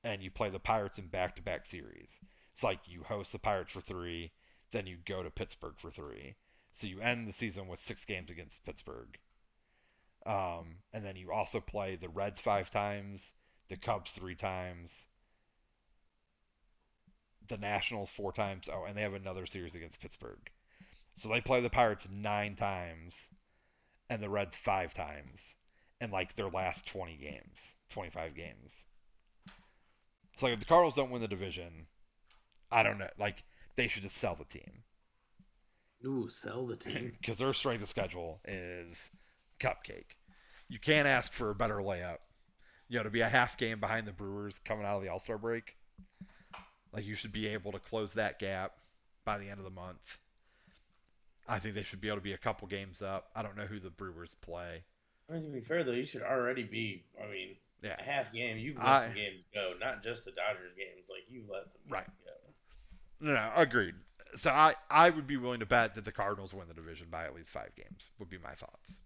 and 0.05 0.23
you 0.23 0.31
play 0.31 0.51
the 0.51 0.61
Pirates 0.61 0.99
in 0.99 1.07
back-to-back 1.07 1.65
series. 1.65 2.20
It's 2.53 2.62
like 2.62 2.81
you 2.86 3.03
host 3.03 3.32
the 3.32 3.39
Pirates 3.39 3.73
for 3.73 3.81
three, 3.81 4.32
then 4.73 4.86
you 4.86 4.99
go 5.07 5.23
to 5.23 5.31
Pittsburgh 5.31 5.78
for 5.78 5.90
three. 5.90 6.36
So 6.73 6.86
you 6.86 7.01
end 7.01 7.27
the 7.28 7.32
season 7.32 7.69
with 7.69 7.81
six 7.81 8.05
games 8.05 8.31
against 8.31 8.65
Pittsburgh. 8.65 9.19
Um, 10.24 10.77
and 10.93 11.05
then 11.05 11.16
you 11.16 11.32
also 11.32 11.61
play 11.61 11.97
the 11.97 12.09
Reds 12.09 12.40
five 12.40 12.70
times, 12.70 13.32
the 13.69 13.77
Cubs 13.77 14.12
three 14.12 14.36
times, 14.36 14.93
the 17.49 17.59
Nationals 17.59 18.11
four 18.11 18.32
times. 18.32 18.69
Oh, 18.73 18.85
and 18.85 18.97
they 18.97 19.03
have 19.03 19.15
another 19.15 19.47
series 19.47 19.74
against 19.74 20.01
Pittsburgh. 20.01 20.51
So 21.15 21.28
they 21.28 21.40
play 21.40 21.61
the 21.61 21.70
Pirates 21.70 22.09
nine 22.11 22.57
times 22.57 23.28
and 24.09 24.23
the 24.23 24.31
Reds 24.31 24.57
five 24.57 24.94
times 24.94 25.55
in 26.01 26.11
like 26.11 26.35
their 26.35 26.49
last 26.49 26.86
20 26.86 27.16
games, 27.16 27.77
25 27.90 28.35
games. 28.35 28.86
So 30.36 30.47
like 30.47 30.55
if 30.55 30.61
the 30.61 30.66
Cardinals 30.66 30.94
don't 30.94 31.11
win 31.11 31.23
the 31.23 31.28
division, 31.28 31.86
I 32.70 32.82
don't 32.82 32.99
know. 32.99 33.11
Like 33.19 33.44
they 33.77 33.89
should 33.89 34.03
just 34.03 34.16
sell 34.16 34.35
the 34.35 34.44
team. 34.44 34.82
Ooh, 36.05 36.28
sell 36.28 36.66
the 36.66 36.77
team 36.77 37.12
because 37.20 37.39
their 37.39 37.53
strength 37.53 37.82
of 37.82 37.89
schedule 37.89 38.40
is 38.47 39.11
cupcake. 39.62 40.16
You 40.68 40.78
can't 40.78 41.06
ask 41.06 41.32
for 41.32 41.51
a 41.51 41.55
better 41.55 41.78
layup. 41.78 42.18
You 42.89 42.98
know, 42.98 43.05
to 43.05 43.10
be 43.10 43.20
a 43.20 43.28
half 43.28 43.56
game 43.56 43.80
behind 43.80 44.06
the 44.06 44.12
Brewers 44.12 44.60
coming 44.64 44.84
out 44.84 44.97
of 44.97 45.02
the 45.02 45.09
All 45.09 45.20
Star 45.20 45.39
break, 45.39 45.76
like 46.93 47.05
you 47.05 47.14
should 47.14 47.32
be 47.32 47.48
able 47.48 47.72
to 47.72 47.78
close 47.78 48.14
that 48.14 48.39
gap 48.39 48.72
by 49.24 49.39
the 49.39 49.48
end 49.48 49.59
of 49.59 49.64
the 49.64 49.70
month. 49.70 50.18
I 51.48 51.59
think 51.59 51.74
they 51.74 51.82
should 51.82 52.01
be 52.01 52.09
able 52.09 52.18
to 52.18 52.22
be 52.22 52.34
a 52.34 52.39
couple 52.39 52.68
games 52.68 53.02
up. 53.02 53.30
I 53.34 53.43
don't 53.43 53.56
know 53.56 53.66
who 53.66 53.80
the 53.80 53.90
Brewers 53.90 54.34
play. 54.40 54.82
I 55.28 55.34
mean, 55.34 55.44
to 55.44 55.48
be 55.48 55.60
fair 55.60 55.84
though, 55.84 55.93
you 55.93 56.06
should 56.06 56.22
already 56.22 56.64
be. 56.64 57.05
I 57.22 57.30
mean, 57.30 57.56
yeah. 57.82 57.97
a 57.98 58.02
half 58.02 58.32
game. 58.32 58.59
You've 58.59 58.76
let 58.76 58.86
I, 58.86 59.05
some 59.06 59.14
games 59.14 59.43
go, 59.55 59.72
not 59.80 60.02
just 60.02 60.24
the 60.24 60.32
Dodgers 60.32 60.72
games. 60.76 61.09
Like 61.10 61.24
you've 61.28 61.48
let 61.48 61.72
some 61.72 61.80
right. 61.89 62.06
go. 62.24 62.32
No, 63.20 63.34
no, 63.34 63.51
agreed. 63.55 63.94
So 64.36 64.51
I, 64.51 64.74
I 64.90 65.10
would 65.10 65.26
be 65.26 65.36
willing 65.36 65.60
to 65.60 65.66
bet 65.66 65.94
that 65.94 66.05
the 66.05 66.12
Cardinals 66.12 66.55
win 66.55 66.68
the 66.68 66.74
division 66.74 67.09
by 67.10 67.24
at 67.24 67.34
least 67.34 67.51
five 67.51 67.70
games. 67.76 68.09
Would 68.18 68.30
be 68.30 68.39
my 68.39 68.55
thoughts. 68.55 69.01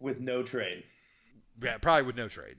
With 0.00 0.20
no 0.20 0.42
trade. 0.42 0.84
Yeah, 1.62 1.78
probably 1.78 2.02
with 2.02 2.16
no 2.16 2.28
trade. 2.28 2.56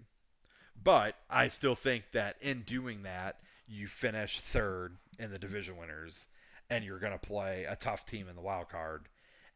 But 0.84 1.16
I 1.30 1.48
still 1.50 1.76
think 1.76 2.06
that 2.14 2.38
in 2.42 2.62
doing 2.62 3.04
that, 3.04 3.38
you 3.68 3.88
finish 3.88 4.40
third 4.40 4.96
in 5.20 5.32
the 5.32 5.40
division 5.40 5.78
winners, 5.78 6.28
and 6.70 6.84
you're 6.84 7.00
going 7.00 7.18
to 7.18 7.20
play 7.20 7.66
a 7.66 7.76
tough 7.76 8.06
team 8.06 8.28
in 8.30 8.36
the 8.36 8.42
wild 8.42 8.70
card. 8.70 9.10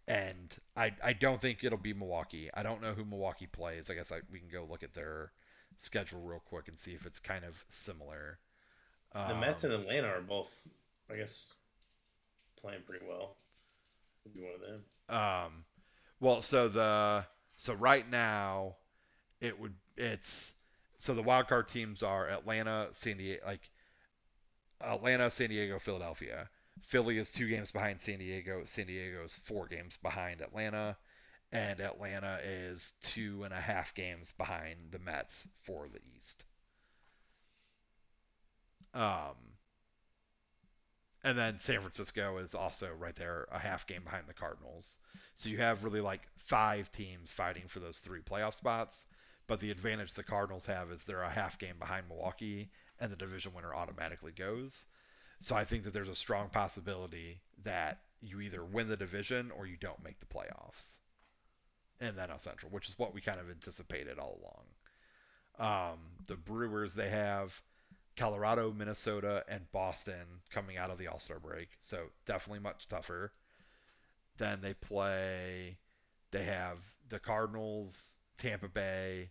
And 0.08 0.54
I, 0.76 0.94
I 1.04 1.14
don't 1.14 1.40
think 1.40 1.64
it'll 1.64 1.78
be 1.78 1.94
Milwaukee. 1.94 2.50
I 2.54 2.64
don't 2.64 2.82
know 2.82 2.94
who 2.94 3.06
Milwaukee 3.06 3.48
plays. 3.48 3.90
I 3.90 3.94
guess 3.94 4.12
I, 4.12 4.22
we 4.32 4.40
can 4.40 4.50
go 4.50 4.68
look 4.70 4.84
at 4.84 4.94
their 4.94 5.32
schedule 5.78 6.22
real 6.22 6.42
quick 6.44 6.68
and 6.68 6.80
see 6.80 6.94
if 6.94 7.06
it's 7.06 7.20
kind 7.20 7.46
of 7.46 7.64
similar. 7.70 8.40
The 9.14 9.36
Mets 9.36 9.64
and 9.66 9.74
Atlanta 9.74 10.08
are 10.08 10.22
both, 10.22 10.56
I 11.12 11.18
guess, 11.18 11.54
playing 12.62 12.82
pretty 12.86 13.06
well. 13.06 13.36
Could 14.24 14.34
be 14.34 14.42
one 14.42 14.54
of 14.56 14.62
them. 14.62 14.84
Um, 15.10 15.66
well, 16.20 16.42
so 16.42 16.70
the 16.70 17.26
so 17.62 17.76
right 17.76 18.10
now, 18.10 18.76
it 19.40 19.60
would 19.60 19.76
it's 19.96 20.52
so 20.98 21.14
the 21.14 21.22
wild 21.22 21.48
card 21.48 21.68
teams 21.68 22.02
are 22.02 22.28
Atlanta, 22.28 22.88
San 22.92 23.18
Diego, 23.18 23.46
like 23.46 23.62
Atlanta, 24.84 25.30
San 25.30 25.50
Diego, 25.50 25.78
Philadelphia. 25.78 26.50
Philly 26.82 27.20
is 27.20 27.32
two 27.32 27.48
games 27.48 27.72
behind 27.72 28.02
San 28.02 28.18
Diego. 28.18 28.64
San 28.64 28.88
Diego 28.88 29.24
is 29.26 29.36
four 29.44 29.68
games 29.68 29.96
behind 30.02 30.42
Atlanta, 30.42 30.98
and 31.52 31.80
Atlanta 31.80 32.40
is 32.44 32.94
two 33.04 33.44
and 33.44 33.54
a 33.54 33.62
half 33.62 33.94
games 33.94 34.34
behind 34.40 34.78
the 34.90 34.98
Mets 34.98 35.48
for 35.62 35.88
the 35.88 36.00
East. 36.18 36.44
Um, 38.96 39.36
and 41.24 41.38
then 41.38 41.60
San 41.60 41.82
Francisco 41.82 42.38
is 42.38 42.56
also 42.56 42.90
right 42.98 43.16
there, 43.16 43.48
a 43.52 43.60
half 43.60 43.86
game 43.86 44.04
behind 44.04 44.28
the 44.28 44.34
Cardinals. 44.34 44.98
So 45.36 45.50
you 45.50 45.58
have 45.58 45.84
really 45.84 46.02
like 46.02 46.22
five 46.38 46.92
teams 46.92 47.32
fighting 47.32 47.68
for 47.68 47.80
those 47.80 48.00
three 48.00 48.22
playoff 48.22 48.56
spots. 48.56 49.06
But 49.48 49.60
the 49.60 49.72
advantage 49.72 50.14
the 50.14 50.24
Cardinals 50.24 50.66
have 50.68 50.92
is 50.92 51.04
they're 51.04 51.22
a 51.22 51.30
half 51.30 51.60
game 51.60 51.76
behind 51.78 52.08
Milwaukee, 52.08 52.70
and 53.00 53.12
the 53.12 53.18
division 53.18 53.54
winner 53.54 53.74
automatically 53.74 54.32
goes. 54.32 54.86
So 55.42 55.56
I 55.56 55.66
think 55.66 55.84
that 55.84 55.94
there's 55.94 56.08
a 56.10 56.16
strong 56.16 56.50
possibility 56.50 57.42
that 57.64 58.00
you 58.22 58.40
either 58.40 58.64
win 58.64 58.88
the 58.88 58.98
division 58.98 59.52
or 59.52 59.66
you 59.66 59.78
don't 59.78 60.04
make 60.04 60.20
the 60.20 60.26
playoffs 60.28 61.00
in 62.00 62.16
the 62.16 62.22
NL 62.22 62.40
Central, 62.40 62.72
which 62.72 62.88
is 62.88 62.98
what 62.98 63.14
we 63.14 63.22
kind 63.22 63.40
of 63.40 63.50
anticipated 63.50 64.20
all 64.20 64.40
along. 64.40 65.92
Um, 65.92 66.00
the 66.28 66.36
Brewers, 66.36 66.94
they 66.94 67.10
have 67.10 67.60
Colorado, 68.18 68.72
Minnesota, 68.72 69.44
and 69.48 69.72
Boston 69.72 70.26
coming 70.52 70.78
out 70.78 70.90
of 70.90 70.98
the 70.98 71.08
All 71.08 71.20
Star 71.20 71.40
break. 71.40 71.70
So 71.82 71.98
definitely 72.26 72.60
much 72.60 72.88
tougher. 72.88 73.32
Then 74.38 74.60
they 74.62 74.74
play, 74.74 75.78
they 76.32 76.44
have 76.44 76.78
the 77.10 77.20
Cardinals, 77.20 78.18
Tampa 78.38 78.68
Bay, 78.68 79.30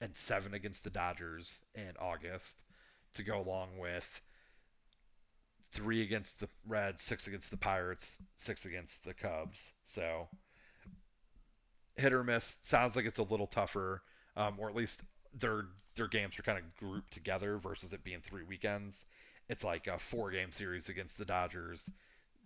and 0.00 0.16
seven 0.16 0.54
against 0.54 0.84
the 0.84 0.90
Dodgers 0.90 1.60
in 1.74 1.92
August 2.00 2.62
to 3.14 3.22
go 3.22 3.40
along 3.40 3.78
with 3.78 4.22
three 5.70 6.02
against 6.02 6.40
the 6.40 6.48
Reds, 6.66 7.02
six 7.02 7.26
against 7.26 7.50
the 7.50 7.56
Pirates, 7.56 8.16
six 8.36 8.64
against 8.64 9.04
the 9.04 9.14
Cubs. 9.14 9.74
So 9.84 10.28
hit 11.96 12.12
or 12.12 12.24
miss. 12.24 12.56
Sounds 12.62 12.96
like 12.96 13.04
it's 13.04 13.18
a 13.18 13.24
little 13.24 13.46
tougher, 13.46 14.02
um, 14.36 14.56
or 14.58 14.68
at 14.68 14.76
least 14.76 15.02
their 15.40 15.66
their 15.96 16.08
games 16.08 16.38
are 16.38 16.42
kind 16.42 16.58
of 16.58 16.76
grouped 16.76 17.12
together 17.12 17.58
versus 17.58 17.92
it 17.92 18.04
being 18.04 18.20
three 18.20 18.44
weekends. 18.44 19.04
It's 19.48 19.64
like 19.64 19.86
a 19.86 19.98
four 19.98 20.30
game 20.30 20.52
series 20.52 20.88
against 20.88 21.18
the 21.18 21.24
Dodgers. 21.24 21.88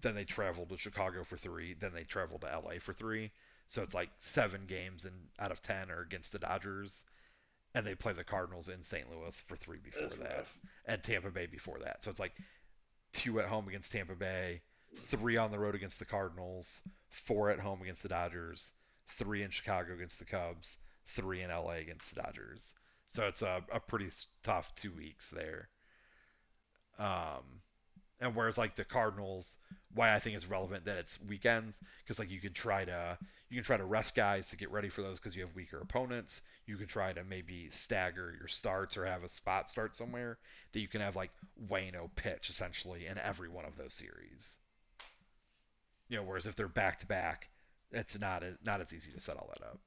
Then 0.01 0.15
they 0.15 0.25
travel 0.25 0.67
to 0.67 0.79
Chicago 0.79 1.25
for 1.25 1.37
three. 1.37 1.75
Then 1.75 1.93
they 1.95 2.05
travel 2.05 2.39
to 2.39 2.47
LA 2.47 2.79
for 2.81 2.93
three. 2.93 3.31
So 3.69 3.83
it's 3.83 3.95
like 3.95 4.11
seven 4.19 4.63
games 4.67 5.05
and 5.05 5.15
out 5.39 5.51
of 5.53 5.63
ten 5.63 5.91
are 5.91 6.01
against 6.01 6.33
the 6.33 6.39
Dodgers, 6.39 7.05
and 7.75 7.87
they 7.87 7.95
play 7.95 8.13
the 8.13 8.25
Cardinals 8.25 8.69
in 8.69 8.83
St. 8.83 9.07
Louis 9.11 9.41
for 9.47 9.57
three 9.57 9.79
before 9.79 10.03
That's 10.03 10.17
that, 10.17 10.37
rough. 10.39 10.59
and 10.87 11.03
Tampa 11.03 11.31
Bay 11.31 11.47
before 11.47 11.79
that. 11.81 12.05
So 12.05 12.11
it's 12.11 12.21
like 12.21 12.35
two 13.13 13.41
at 13.41 13.47
home 13.47 13.69
against 13.69 13.93
Tampa 13.93 14.15
Bay, 14.15 14.61
three 15.07 15.37
on 15.37 15.51
the 15.51 15.59
road 15.59 15.75
against 15.75 15.99
the 15.99 16.05
Cardinals, 16.05 16.83
four 17.11 17.51
at 17.51 17.61
home 17.61 17.81
against 17.83 18.03
the 18.03 18.09
Dodgers, 18.09 18.73
three 19.09 19.43
in 19.43 19.51
Chicago 19.51 19.95
against 19.95 20.19
the 20.19 20.25
Cubs, 20.27 20.79
three 21.07 21.43
in 21.43 21.51
LA 21.51 21.73
against 21.75 22.15
the 22.15 22.21
Dodgers. 22.23 22.75
So 23.13 23.27
it's 23.27 23.43
a, 23.43 23.63
a 23.71 23.79
pretty 23.79 24.09
tough 24.43 24.75
two 24.75 24.91
weeks 24.91 25.29
there. 25.29 25.69
Um, 26.99 27.61
and 28.21 28.35
whereas 28.35 28.57
like 28.57 28.75
the 28.75 28.85
Cardinals, 28.85 29.55
why 29.95 30.15
I 30.15 30.19
think 30.19 30.35
it's 30.35 30.49
relevant 30.49 30.87
that 30.87 30.97
it's 30.97 31.19
weekends 31.29 31.79
because 32.03 32.19
like 32.19 32.31
you 32.31 32.41
can 32.41 32.55
try 32.55 32.87
to 32.87 33.19
you 33.51 33.57
can 33.57 33.65
try 33.65 33.77
to 33.77 33.85
rest 33.85 34.15
guys 34.15 34.49
to 34.49 34.57
get 34.57 34.71
ready 34.71 34.89
for 34.89 35.03
those 35.03 35.19
because 35.19 35.37
you 35.37 35.43
have 35.43 35.55
weaker 35.55 35.79
opponents. 35.79 36.41
You 36.65 36.79
can 36.79 36.87
try 36.87 37.13
to 37.13 37.23
maybe 37.23 37.69
stagger 37.69 38.35
your 38.39 38.49
starts 38.49 38.97
or 38.97 39.05
have 39.05 39.25
a 39.25 39.29
spot 39.29 39.69
start 39.69 39.95
somewhere 39.95 40.39
that 40.73 40.81
you 40.81 40.89
can 40.89 41.03
have 41.03 41.15
like 41.15 41.33
Waino 41.69 42.09
pitch 42.17 42.49
essentially 42.49 43.05
in 43.07 43.19
every 43.19 43.51
one 43.51 43.67
of 43.67 43.77
those 43.77 43.93
series. 43.93 44.59
You 46.09 46.17
know, 46.17 46.23
whereas 46.23 46.47
if 46.47 46.57
they're 46.57 46.67
back 46.67 47.01
to 47.01 47.07
back, 47.07 47.51
it's 47.91 48.19
not 48.19 48.43
not 48.65 48.81
as 48.81 48.95
easy 48.95 49.13
to 49.13 49.21
set 49.21 49.37
all 49.37 49.53
that 49.53 49.67
up. 49.67 49.81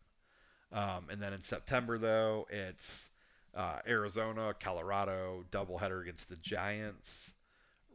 Um, 0.72 1.10
and 1.10 1.19
then 1.19 1.34
in 1.34 1.41
September 1.41 1.97
though, 1.97 2.45
it's 2.52 3.10
uh, 3.56 3.80
Arizona, 3.88 4.53
Colorado, 4.60 5.45
doubleheader 5.52 6.02
against 6.02 6.30
the 6.30 6.36
Giants, 6.38 7.34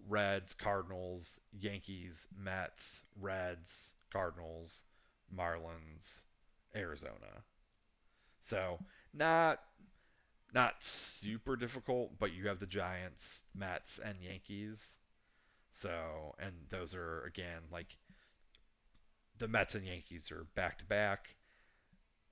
Reds, 0.09 0.55
Cardinals, 0.55 1.39
Yankees, 1.53 2.27
Mets, 2.37 3.03
Reds, 3.20 3.93
Cardinals, 4.12 4.85
Marlins, 5.35 6.24
Arizona. 6.74 7.45
So 8.41 8.78
not 9.12 9.61
not 10.53 10.82
super 10.82 11.57
difficult, 11.57 12.19
but 12.19 12.32
you 12.32 12.49
have 12.49 12.59
the 12.59 12.66
Giants, 12.66 13.43
Mets, 13.55 13.99
and 13.99 14.16
Yankees. 14.20 14.99
So 15.73 16.35
and 16.39 16.55
those 16.70 16.95
are 16.95 17.23
again 17.24 17.62
like 17.70 17.97
the 19.39 19.49
Mets 19.49 19.74
and 19.74 19.87
Yankees 19.87 20.32
are 20.32 20.47
back 20.55 20.78
to 20.78 20.85
back, 20.87 21.37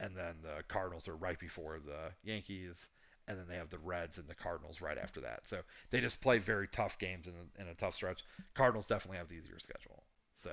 and 0.00 0.16
then 0.16 0.36
the 0.42 0.62
Cardinals 0.68 1.08
are 1.08 1.16
right 1.16 1.38
before 1.38 1.78
the 1.78 2.12
Yankees, 2.22 2.88
and 3.28 3.38
then 3.38 3.46
they 3.48 3.56
have 3.56 3.68
the 3.70 3.78
Reds 3.78 4.18
and 4.18 4.26
the 4.26 4.34
Cardinals 4.34 4.80
right 4.80 4.98
after 4.98 5.20
that. 5.20 5.46
So 5.46 5.60
they 5.90 6.00
just 6.00 6.20
play 6.20 6.38
very 6.38 6.66
tough 6.66 6.98
games 6.98 7.28
in 7.28 7.34
a, 7.34 7.62
in 7.62 7.68
a 7.68 7.74
tough 7.74 7.94
stretch. 7.94 8.24
Cardinals 8.54 8.86
definitely 8.86 9.18
have 9.18 9.28
the 9.28 9.36
easier 9.36 9.58
schedule. 9.58 10.02
So, 10.32 10.50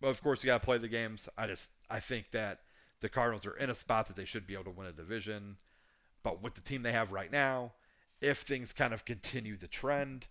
but 0.00 0.08
of 0.08 0.22
course 0.22 0.42
you 0.42 0.48
got 0.48 0.60
to 0.60 0.64
play 0.64 0.78
the 0.78 0.88
games. 0.88 1.28
I 1.38 1.46
just 1.46 1.70
I 1.88 2.00
think 2.00 2.30
that 2.32 2.60
the 3.00 3.08
Cardinals 3.08 3.46
are 3.46 3.56
in 3.56 3.70
a 3.70 3.74
spot 3.74 4.08
that 4.08 4.16
they 4.16 4.24
should 4.24 4.46
be 4.46 4.54
able 4.54 4.64
to 4.64 4.70
win 4.70 4.88
a 4.88 4.92
division, 4.92 5.56
but 6.22 6.42
with 6.42 6.54
the 6.54 6.60
team 6.60 6.82
they 6.82 6.92
have 6.92 7.12
right 7.12 7.30
now, 7.30 7.72
if 8.20 8.38
things 8.38 8.72
kind 8.72 8.92
of 8.92 9.04
continue 9.04 9.56
the 9.56 9.68
trend, 9.68 10.26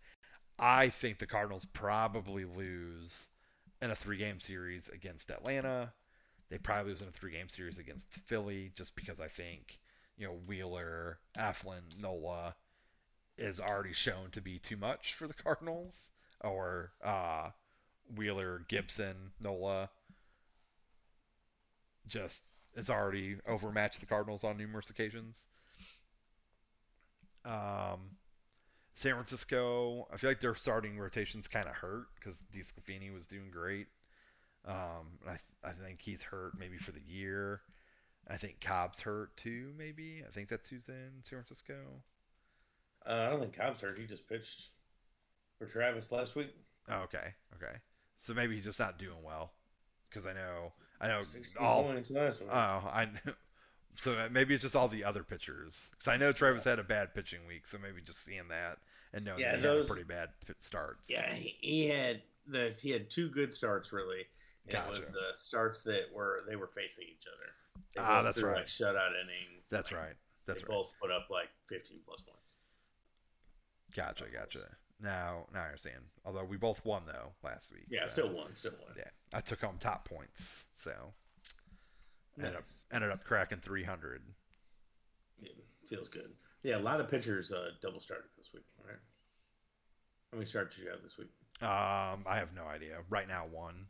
I 0.59 0.89
think 0.89 1.19
the 1.19 1.27
Cardinals 1.27 1.65
probably 1.71 2.43
lose 2.43 3.27
in 3.81 3.91
a 3.91 3.95
three-game 3.95 4.41
series 4.41 4.89
against 4.89 5.31
Atlanta. 5.31 5.93
They 6.49 6.57
probably 6.57 6.91
lose 6.91 7.01
in 7.01 7.07
a 7.07 7.11
three-game 7.11 7.49
series 7.49 7.77
against 7.77 8.05
Philly, 8.25 8.71
just 8.75 8.95
because 8.95 9.19
I 9.19 9.27
think 9.27 9.79
you 10.17 10.27
know 10.27 10.33
Wheeler, 10.47 11.19
Eflin, 11.37 11.81
Nola 11.99 12.55
is 13.37 13.59
already 13.59 13.93
shown 13.93 14.31
to 14.31 14.41
be 14.41 14.59
too 14.59 14.77
much 14.77 15.13
for 15.15 15.27
the 15.27 15.33
Cardinals, 15.43 16.11
or 16.41 16.91
uh, 17.03 17.49
Wheeler, 18.15 18.65
Gibson, 18.67 19.15
Nola 19.39 19.89
just 22.07 22.41
has 22.75 22.89
already 22.89 23.37
overmatched 23.47 23.99
the 23.99 24.05
Cardinals 24.05 24.43
on 24.43 24.57
numerous 24.57 24.89
occasions. 24.89 25.45
Um, 27.45 28.17
San 28.95 29.13
Francisco, 29.13 30.07
I 30.11 30.17
feel 30.17 30.29
like 30.29 30.39
their 30.39 30.55
starting 30.55 30.97
rotations 30.97 31.47
kind 31.47 31.67
of 31.67 31.73
hurt 31.73 32.07
because 32.15 32.41
DeSclafani 32.53 33.13
was 33.13 33.27
doing 33.27 33.49
great. 33.51 33.87
Um, 34.67 35.07
and 35.25 35.37
I, 35.63 35.69
I 35.69 35.71
think 35.71 36.01
he's 36.01 36.21
hurt 36.21 36.53
maybe 36.59 36.77
for 36.77 36.91
the 36.91 37.01
year. 37.07 37.61
I 38.29 38.35
think 38.37 38.59
Cobb's 38.59 38.99
hurt 38.99 39.35
too, 39.37 39.71
maybe. 39.77 40.23
I 40.27 40.31
think 40.31 40.49
that's 40.49 40.67
who's 40.67 40.89
in 40.89 41.11
San 41.23 41.39
Francisco. 41.39 41.75
Uh, 43.07 43.11
I 43.13 43.29
don't 43.29 43.39
think 43.39 43.55
Cobb's 43.55 43.79
hurt. 43.81 43.97
He 43.97 44.05
just 44.05 44.27
pitched 44.27 44.69
for 45.57 45.65
Travis 45.65 46.11
last 46.11 46.35
week. 46.35 46.53
Oh, 46.89 47.01
okay, 47.03 47.33
okay. 47.55 47.77
So 48.17 48.33
maybe 48.33 48.55
he's 48.55 48.65
just 48.65 48.79
not 48.79 48.99
doing 48.99 49.23
well 49.23 49.51
because 50.09 50.25
I 50.25 50.33
know, 50.33 50.73
I 50.99 51.07
know 51.07 51.21
all. 51.59 51.83
points 51.83 52.11
last 52.11 52.41
week. 52.41 52.49
Oh, 52.51 52.55
I 52.91 53.05
know. 53.05 53.33
So 53.99 54.15
maybe 54.31 54.53
it's 54.53 54.61
just 54.61 54.75
all 54.75 54.87
the 54.87 55.03
other 55.03 55.23
pitchers. 55.23 55.73
Because 55.89 56.07
I 56.07 56.17
know 56.17 56.31
Travis 56.31 56.63
had 56.63 56.77
a 56.77 56.83
bad 56.83 57.15
pitching 57.15 57.39
week, 57.47 57.65
so 57.65 57.79
maybe 57.81 57.99
just 58.05 58.23
seeing 58.23 58.47
that 58.49 58.77
and 59.11 59.25
knowing 59.25 59.39
Yeah, 59.39 59.53
that 59.53 59.57
he 59.57 59.63
those- 59.63 59.87
had 59.87 59.91
pretty 59.91 60.03
bad 60.07 60.29
starts. 60.59 61.09
yeah, 61.09 61.33
he, 61.33 61.55
he 61.61 61.87
had 61.87 62.21
the 62.45 62.75
he 62.79 62.91
had 62.91 63.09
two 63.09 63.27
good 63.31 63.55
starts 63.55 63.91
really. 63.91 64.27
And 64.69 64.77
It 64.77 64.89
was 64.89 64.99
the 65.07 65.33
starts 65.33 65.81
that 65.83 66.11
were 66.13 66.43
they 66.47 66.55
were 66.55 66.67
facing 66.67 67.05
each 67.07 67.25
other. 67.27 67.83
They 67.95 68.01
Ah, 68.01 68.21
that's 68.21 68.39
threw, 68.39 68.49
right. 68.49 68.57
Like 68.57 68.67
shutout 68.67 69.11
innings. 69.11 69.67
That's 69.69 69.91
like, 69.91 70.01
right. 70.01 70.13
That's 70.45 70.61
they 70.61 70.65
right. 70.67 70.75
both 70.77 70.91
put 71.01 71.11
up 71.11 71.27
like 71.29 71.49
15 71.69 71.99
plus 72.05 72.21
points. 72.21 72.53
Gotcha, 73.95 74.25
gotcha. 74.33 74.67
Now, 74.99 75.45
now 75.53 75.61
I 75.61 75.65
understand. 75.65 76.03
Although 76.25 76.43
we 76.43 76.57
both 76.57 76.83
won 76.85 77.03
though 77.05 77.31
last 77.43 77.71
week. 77.71 77.85
Yeah, 77.89 78.03
so- 78.07 78.09
still 78.09 78.33
won, 78.33 78.55
still 78.55 78.73
won. 78.81 78.93
Yeah, 78.97 79.09
I 79.33 79.41
took 79.41 79.61
home 79.61 79.77
top 79.79 80.07
points, 80.07 80.65
so 80.73 80.91
ended 82.37 82.55
up 82.55 82.65
ended 82.91 83.11
up 83.11 83.23
cracking 83.23 83.59
300. 83.59 84.21
Yeah, 85.39 85.49
feels 85.89 86.09
good. 86.09 86.31
Yeah, 86.63 86.77
a 86.77 86.79
lot 86.79 86.99
of 86.99 87.07
pitchers 87.09 87.51
uh, 87.53 87.69
double 87.81 87.99
started 88.01 88.27
this 88.37 88.49
week. 88.53 88.63
Right. 88.85 88.97
How 90.31 90.37
many 90.37 90.47
starts 90.49 90.75
did 90.75 90.83
you 90.85 90.91
have 90.91 91.01
this 91.03 91.17
week? 91.17 91.29
Um, 91.61 92.25
I 92.27 92.35
have 92.37 92.53
no 92.53 92.65
idea. 92.65 92.97
Right 93.09 93.27
now, 93.27 93.45
one. 93.49 93.85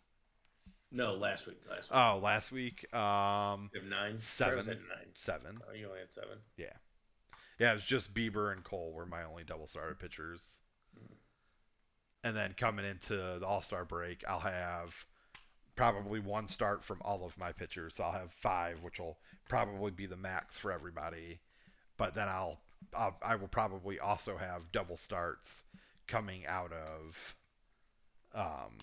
No, 0.92 1.16
last 1.16 1.46
week. 1.48 1.60
Last 1.70 1.90
week. 1.90 2.00
Oh, 2.00 2.20
last 2.24 2.52
week, 2.52 2.94
um, 2.94 3.70
you 3.74 3.82
have 3.82 3.90
nine. 3.90 4.18
seven. 4.18 4.66
Nine. 4.66 5.12
seven. 5.16 5.60
Oh, 5.70 5.74
you 5.74 5.88
only 5.88 6.00
had 6.00 6.14
seven. 6.14 6.38
Yeah, 6.56 6.74
yeah. 7.60 7.72
it 7.72 7.76
was 7.76 7.84
just 7.84 8.14
Bieber 8.14 8.54
and 8.54 8.64
Cole 8.64 8.94
were 8.94 9.06
my 9.06 9.24
only 9.24 9.44
double 9.44 9.68
started 9.68 10.00
pitchers. 10.00 10.60
Mhm. 10.98 11.16
And 12.24 12.36
then 12.36 12.54
coming 12.54 12.86
into 12.86 13.16
the 13.16 13.46
All 13.46 13.62
Star 13.62 13.84
break, 13.86 14.24
I'll 14.28 14.40
have 14.40 15.06
probably 15.76 16.20
one 16.20 16.48
start 16.48 16.84
from 16.84 17.02
all 17.04 17.26
of 17.26 17.38
my 17.38 17.52
pitchers. 17.52 17.96
So 17.96 18.04
I'll 18.04 18.12
have 18.12 18.34
five, 18.34 18.82
which 18.82 19.00
will 19.00 19.18
probably 19.50 19.92
be 19.92 20.06
the 20.06 20.18
max 20.18 20.58
for 20.58 20.72
everybody. 20.72 21.40
But 21.98 22.14
then 22.16 22.28
I'll, 22.30 22.60
I'll 22.96 23.18
I 23.22 23.36
will 23.36 23.48
probably 23.48 24.00
also 24.00 24.38
have 24.38 24.72
double 24.72 24.98
starts 24.98 25.64
coming 26.08 26.46
out 26.46 26.72
of 26.72 27.36
um 28.34 28.78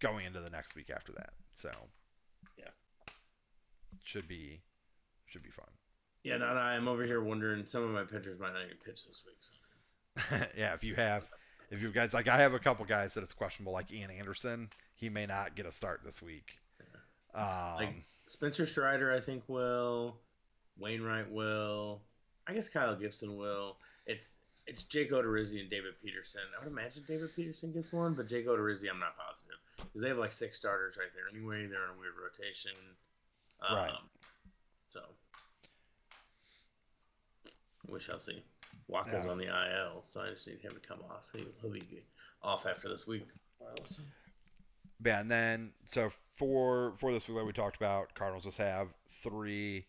going 0.00 0.26
into 0.26 0.40
the 0.40 0.50
next 0.50 0.74
week 0.74 0.90
after 0.90 1.12
that. 1.12 1.30
So 1.54 1.70
Yeah. 2.58 2.70
should 4.02 4.28
be 4.28 4.60
should 5.26 5.42
be 5.42 5.50
fun. 5.50 5.66
Yeah, 6.22 6.36
no, 6.38 6.54
no, 6.54 6.60
I'm 6.60 6.88
over 6.88 7.04
here 7.04 7.20
wondering. 7.22 7.66
Some 7.66 7.82
of 7.84 7.90
my 7.90 8.04
pitchers 8.04 8.38
might 8.38 8.52
not 8.52 8.64
even 8.64 8.76
pitch 8.84 9.06
this 9.06 9.22
week. 9.26 9.36
So 9.40 10.46
yeah, 10.56 10.72
if 10.74 10.82
you 10.82 10.94
have, 10.94 11.28
if 11.70 11.82
you 11.82 11.90
guys 11.92 12.14
like, 12.14 12.26
I 12.28 12.38
have 12.38 12.54
a 12.54 12.58
couple 12.58 12.84
guys 12.84 13.14
that 13.14 13.22
it's 13.22 13.34
questionable, 13.34 13.72
like 13.72 13.92
Ian 13.92 14.10
Anderson. 14.10 14.68
He 14.94 15.08
may 15.08 15.26
not 15.26 15.54
get 15.54 15.66
a 15.66 15.72
start 15.72 16.00
this 16.04 16.22
week. 16.22 16.58
Um, 17.34 17.74
Like 17.76 17.94
Spencer 18.28 18.66
Strider, 18.66 19.12
I 19.12 19.20
think 19.20 19.42
will. 19.46 20.16
Wainwright 20.78 21.30
will. 21.30 22.02
I 22.46 22.54
guess 22.54 22.68
Kyle 22.68 22.96
Gibson 22.96 23.36
will. 23.36 23.76
It's 24.06 24.38
it's 24.66 24.82
Jake 24.84 25.12
Odorizzi 25.12 25.60
and 25.60 25.70
David 25.70 25.94
Peterson. 26.02 26.40
I 26.58 26.64
would 26.64 26.72
imagine 26.72 27.04
David 27.06 27.34
Peterson 27.36 27.72
gets 27.72 27.92
one, 27.92 28.14
but 28.14 28.26
Jake 28.28 28.46
Odorizzi, 28.48 28.88
I'm 28.90 28.98
not 28.98 29.16
positive 29.16 29.56
because 29.96 30.02
they 30.02 30.08
have 30.10 30.18
like 30.18 30.32
six 30.34 30.58
starters 30.58 30.98
right 30.98 31.08
there 31.14 31.24
anyway. 31.34 31.66
They're 31.66 31.84
in 31.84 31.96
a 31.96 31.98
weird 31.98 32.12
rotation. 32.22 32.72
Um, 33.66 33.76
Right. 33.78 33.92
So 34.88 35.00
we 37.88 37.98
shall 37.98 38.20
see. 38.20 38.44
Wacha's 38.88 39.24
Yeah. 39.24 39.30
on 39.32 39.38
the 39.38 39.46
IL, 39.46 40.02
so 40.04 40.20
I 40.20 40.28
just 40.32 40.46
need 40.46 40.60
him 40.60 40.72
to 40.72 40.80
come 40.86 41.00
off. 41.10 41.30
He'll, 41.32 41.46
he'll 41.62 41.70
be 41.70 42.04
off 42.42 42.66
after 42.66 42.90
this 42.90 43.06
week. 43.06 43.26
yeah, 45.02 45.20
and 45.20 45.30
then 45.30 45.72
so 45.86 46.10
for 46.34 46.94
for 46.98 47.10
this 47.10 47.26
week, 47.26 47.38
like 47.38 47.46
we 47.46 47.52
talked 47.54 47.76
about, 47.76 48.14
Cardinals 48.14 48.44
just 48.44 48.58
have 48.58 48.88
three 49.22 49.86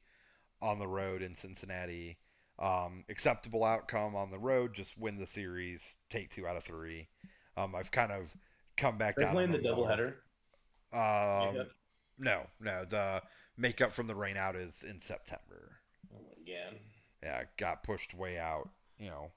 on 0.62 0.80
the 0.80 0.88
road 0.88 1.22
in 1.22 1.36
Cincinnati. 1.36 2.18
Um, 2.60 3.04
acceptable 3.10 3.66
outcome 3.66 4.16
on 4.16 4.32
the 4.32 4.40
road, 4.40 4.74
just 4.74 4.98
win 4.98 5.18
the 5.18 5.28
series, 5.28 5.96
take 6.10 6.32
two 6.32 6.48
out 6.48 6.56
of 6.56 6.64
three. 6.64 7.10
Um, 7.58 7.76
I've 7.76 7.92
kind 7.92 8.12
of 8.14 8.34
come 8.78 8.98
back 8.98 9.16
They're 9.16 9.26
down. 9.26 9.34
playing 9.34 9.52
the 9.52 9.60
doubleheader. 9.60 10.14
Um, 10.94 11.68
no, 12.18 12.44
no, 12.60 12.86
the 12.86 13.22
makeup 13.58 13.92
from 13.92 14.08
the 14.08 14.16
rain 14.16 14.38
out 14.38 14.56
is 14.56 14.84
in 14.84 15.02
September. 15.02 15.72
Oh 16.14 16.20
my 16.22 16.52
god. 16.52 16.80
yeah, 17.22 17.44
got 17.58 17.84
pushed 17.84 18.14
way 18.14 18.38
out, 18.40 18.70
you 18.98 19.10
know. 19.10 19.32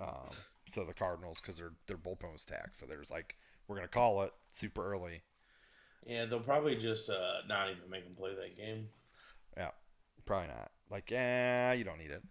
Um, 0.00 0.30
so 0.68 0.84
the 0.84 0.94
Cardinals, 0.94 1.40
because 1.40 1.56
their 1.56 1.72
their 1.86 1.96
bullpen 1.96 2.32
was 2.32 2.44
taxed, 2.44 2.80
so 2.80 2.86
there's 2.86 3.10
like, 3.10 3.34
we're 3.66 3.76
gonna 3.76 3.88
call 3.88 4.22
it 4.22 4.32
super 4.52 4.84
early. 4.92 5.22
Yeah, 6.06 6.24
they'll 6.26 6.40
probably 6.40 6.76
just 6.76 7.10
uh, 7.10 7.40
not 7.48 7.70
even 7.70 7.88
make 7.90 8.04
them 8.04 8.14
play 8.14 8.34
that 8.34 8.56
game. 8.56 8.88
Yeah, 9.56 9.70
probably 10.24 10.48
not. 10.48 10.70
Like, 10.90 11.10
yeah, 11.10 11.72
you 11.72 11.84
don't 11.84 11.98
need 11.98 12.10
it. 12.10 12.22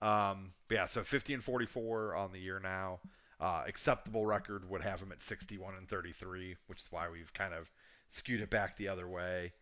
Um, 0.00 0.52
but 0.68 0.74
yeah, 0.74 0.86
so 0.86 1.04
50 1.04 1.34
and 1.34 1.42
44 1.42 2.14
on 2.16 2.32
the 2.32 2.38
year 2.40 2.58
now. 2.58 3.00
Uh, 3.42 3.64
acceptable 3.66 4.24
record 4.24 4.70
would 4.70 4.82
have 4.82 5.00
him 5.00 5.10
at 5.10 5.20
61 5.20 5.74
and 5.74 5.88
33, 5.88 6.54
which 6.68 6.80
is 6.80 6.86
why 6.92 7.08
we've 7.10 7.32
kind 7.34 7.52
of 7.52 7.68
skewed 8.08 8.40
it 8.40 8.50
back 8.50 8.76
the 8.76 8.86
other 8.86 9.08
way. 9.08 9.52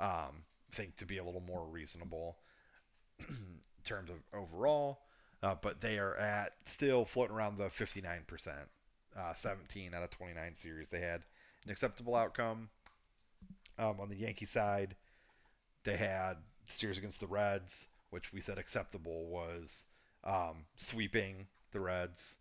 Um, 0.00 0.42
think 0.72 0.96
to 0.96 1.06
be 1.06 1.18
a 1.18 1.24
little 1.24 1.42
more 1.42 1.64
reasonable 1.64 2.36
in 3.28 3.60
terms 3.84 4.10
of 4.10 4.16
overall. 4.36 4.98
Uh, 5.40 5.54
but 5.62 5.80
they 5.80 6.00
are 6.00 6.16
at 6.16 6.52
still 6.64 7.04
floating 7.04 7.36
around 7.36 7.58
the 7.58 7.68
59%. 7.68 8.48
Uh, 9.16 9.34
17 9.34 9.94
out 9.94 10.02
of 10.02 10.10
29 10.10 10.54
series. 10.56 10.88
They 10.88 11.00
had 11.00 11.22
an 11.64 11.70
acceptable 11.70 12.16
outcome. 12.16 12.68
Um, 13.78 14.00
on 14.00 14.08
the 14.08 14.16
Yankee 14.16 14.46
side, 14.46 14.96
they 15.84 15.96
had 15.96 16.38
series 16.66 16.98
against 16.98 17.20
the 17.20 17.28
Reds, 17.28 17.86
which 18.10 18.32
we 18.32 18.40
said 18.40 18.58
acceptable 18.58 19.26
was 19.26 19.84
um, 20.24 20.64
sweeping 20.76 21.46
the 21.70 21.78
Reds. 21.78 22.36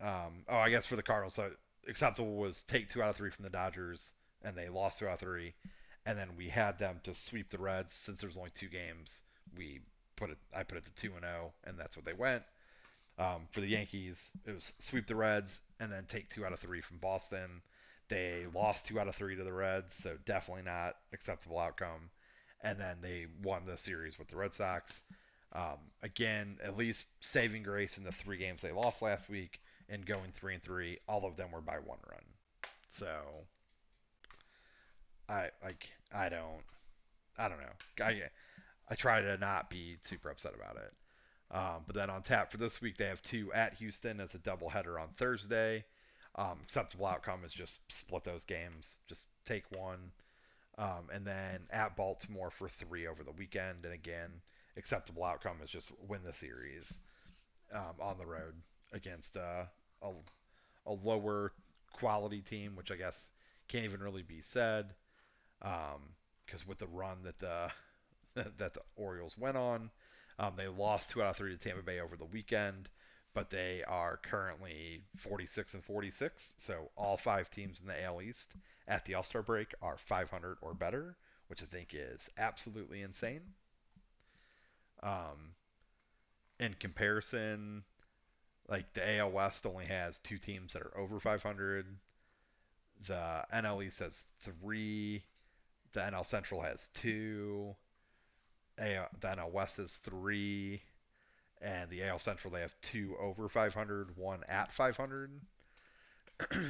Um, 0.00 0.44
oh, 0.48 0.56
I 0.56 0.70
guess 0.70 0.86
for 0.86 0.96
the 0.96 1.02
Cardinals, 1.02 1.34
so 1.34 1.50
acceptable 1.88 2.36
was 2.36 2.62
take 2.64 2.88
two 2.88 3.02
out 3.02 3.10
of 3.10 3.16
three 3.16 3.30
from 3.30 3.44
the 3.44 3.50
Dodgers, 3.50 4.10
and 4.42 4.56
they 4.56 4.68
lost 4.68 4.98
two 4.98 5.08
out 5.08 5.14
of 5.14 5.20
three. 5.20 5.54
And 6.06 6.18
then 6.18 6.28
we 6.36 6.48
had 6.48 6.78
them 6.78 7.00
to 7.04 7.14
sweep 7.14 7.50
the 7.50 7.58
Reds 7.58 7.94
since 7.94 8.20
there's 8.20 8.36
only 8.36 8.50
two 8.50 8.68
games. 8.68 9.22
We 9.56 9.80
put 10.16 10.30
it, 10.30 10.38
I 10.56 10.62
put 10.62 10.78
it 10.78 10.84
to 10.84 10.94
two 10.94 11.12
and 11.14 11.24
zero, 11.24 11.52
and 11.64 11.78
that's 11.78 11.96
what 11.96 12.04
they 12.04 12.12
went. 12.12 12.42
Um, 13.18 13.48
for 13.50 13.60
the 13.60 13.66
Yankees, 13.66 14.30
it 14.46 14.54
was 14.54 14.72
sweep 14.78 15.06
the 15.06 15.16
Reds 15.16 15.60
and 15.80 15.92
then 15.92 16.04
take 16.04 16.30
two 16.30 16.46
out 16.46 16.52
of 16.52 16.60
three 16.60 16.80
from 16.80 16.98
Boston. 16.98 17.62
They 18.08 18.46
lost 18.54 18.86
two 18.86 19.00
out 19.00 19.08
of 19.08 19.16
three 19.16 19.36
to 19.36 19.44
the 19.44 19.52
Reds, 19.52 19.94
so 19.94 20.16
definitely 20.24 20.62
not 20.62 20.94
acceptable 21.12 21.58
outcome. 21.58 22.10
And 22.62 22.78
then 22.78 22.98
they 23.02 23.26
won 23.42 23.66
the 23.66 23.76
series 23.76 24.18
with 24.18 24.28
the 24.28 24.36
Red 24.36 24.54
Sox. 24.54 25.02
Um, 25.52 25.78
again, 26.02 26.58
at 26.62 26.76
least 26.76 27.08
saving 27.20 27.64
grace 27.64 27.98
in 27.98 28.04
the 28.04 28.12
three 28.12 28.36
games 28.36 28.62
they 28.62 28.72
lost 28.72 29.02
last 29.02 29.28
week 29.28 29.60
and 29.88 30.04
going 30.04 30.30
three 30.32 30.54
and 30.54 30.62
three. 30.62 30.98
All 31.08 31.24
of 31.26 31.36
them 31.36 31.50
were 31.52 31.60
by 31.60 31.78
one 31.78 31.98
run. 32.10 32.24
So 32.88 33.08
I 35.28 35.50
like 35.62 35.88
I 36.12 36.28
don't 36.28 36.62
I 37.36 37.48
don't 37.48 37.60
know. 37.60 38.04
I 38.04 38.22
I 38.90 38.94
try 38.94 39.20
to 39.20 39.36
not 39.38 39.70
be 39.70 39.96
super 40.02 40.30
upset 40.30 40.54
about 40.54 40.76
it. 40.76 40.92
Um, 41.50 41.84
but 41.86 41.94
then 41.94 42.10
on 42.10 42.22
tap 42.22 42.50
for 42.50 42.58
this 42.58 42.80
week, 42.80 42.98
they 42.98 43.06
have 43.06 43.22
two 43.22 43.52
at 43.52 43.74
Houston 43.74 44.20
as 44.20 44.34
a 44.34 44.38
doubleheader 44.38 45.00
on 45.00 45.08
Thursday. 45.16 45.84
Um, 46.34 46.58
acceptable 46.62 47.06
outcome 47.06 47.40
is 47.44 47.52
just 47.52 47.80
split 47.90 48.24
those 48.24 48.44
games, 48.44 48.98
just 49.08 49.24
take 49.44 49.64
one. 49.70 50.12
Um, 50.76 51.08
and 51.12 51.26
then 51.26 51.66
at 51.70 51.96
Baltimore 51.96 52.50
for 52.50 52.68
three 52.68 53.06
over 53.06 53.24
the 53.24 53.32
weekend. 53.32 53.84
And 53.84 53.94
again, 53.94 54.30
acceptable 54.76 55.24
outcome 55.24 55.56
is 55.64 55.70
just 55.70 55.90
win 56.06 56.22
the 56.22 56.34
series 56.34 57.00
um, 57.74 57.94
on 58.00 58.18
the 58.18 58.26
road 58.26 58.54
against 58.92 59.36
uh, 59.36 59.64
a, 60.02 60.10
a 60.86 60.92
lower 60.92 61.52
quality 61.92 62.40
team, 62.40 62.76
which 62.76 62.90
I 62.90 62.96
guess 62.96 63.30
can't 63.68 63.84
even 63.84 64.00
really 64.00 64.22
be 64.22 64.40
said. 64.42 64.94
Because 65.60 66.66
with 66.66 66.78
the 66.78 66.86
run 66.86 67.18
that 67.24 67.38
the 67.38 67.70
that 68.58 68.74
the 68.74 68.82
Orioles 68.96 69.36
went 69.36 69.56
on, 69.56 69.90
um, 70.38 70.54
they 70.56 70.68
lost 70.68 71.10
two 71.10 71.22
out 71.22 71.30
of 71.30 71.36
three 71.36 71.56
to 71.56 71.58
Tampa 71.58 71.82
Bay 71.82 72.00
over 72.00 72.16
the 72.16 72.24
weekend, 72.24 72.88
but 73.34 73.50
they 73.50 73.82
are 73.84 74.16
currently 74.18 75.02
46 75.16 75.74
and 75.74 75.84
46. 75.84 76.54
So 76.58 76.90
all 76.96 77.16
five 77.16 77.50
teams 77.50 77.80
in 77.80 77.88
the 77.88 78.02
AL 78.04 78.22
East 78.22 78.52
at 78.86 79.04
the 79.04 79.14
All 79.14 79.22
Star 79.24 79.42
break 79.42 79.74
are 79.82 79.96
500 79.96 80.58
or 80.60 80.74
better, 80.74 81.16
which 81.48 81.62
I 81.62 81.66
think 81.66 81.94
is 81.94 82.28
absolutely 82.38 83.02
insane. 83.02 83.42
Um, 85.02 85.54
in 86.58 86.74
comparison, 86.74 87.84
like 88.68 88.92
the 88.92 89.18
AL 89.18 89.30
West 89.30 89.66
only 89.66 89.86
has 89.86 90.18
two 90.18 90.38
teams 90.38 90.74
that 90.74 90.82
are 90.82 90.96
over 90.96 91.18
500. 91.18 91.86
The 93.06 93.44
NL 93.54 93.84
East 93.84 94.00
has 94.00 94.24
three. 94.42 95.22
The 95.92 96.00
NL 96.00 96.26
Central 96.26 96.60
has 96.60 96.88
two. 96.94 97.74
AL, 98.78 99.08
the 99.20 99.28
NL 99.28 99.50
West 99.50 99.78
is 99.78 99.96
three, 100.04 100.82
and 101.60 101.90
the 101.90 102.04
AL 102.04 102.18
Central 102.18 102.52
they 102.52 102.60
have 102.60 102.74
two 102.82 103.16
over 103.20 103.48
500, 103.48 104.16
one 104.16 104.44
at 104.48 104.72
500. 104.72 105.30
um, 106.52 106.68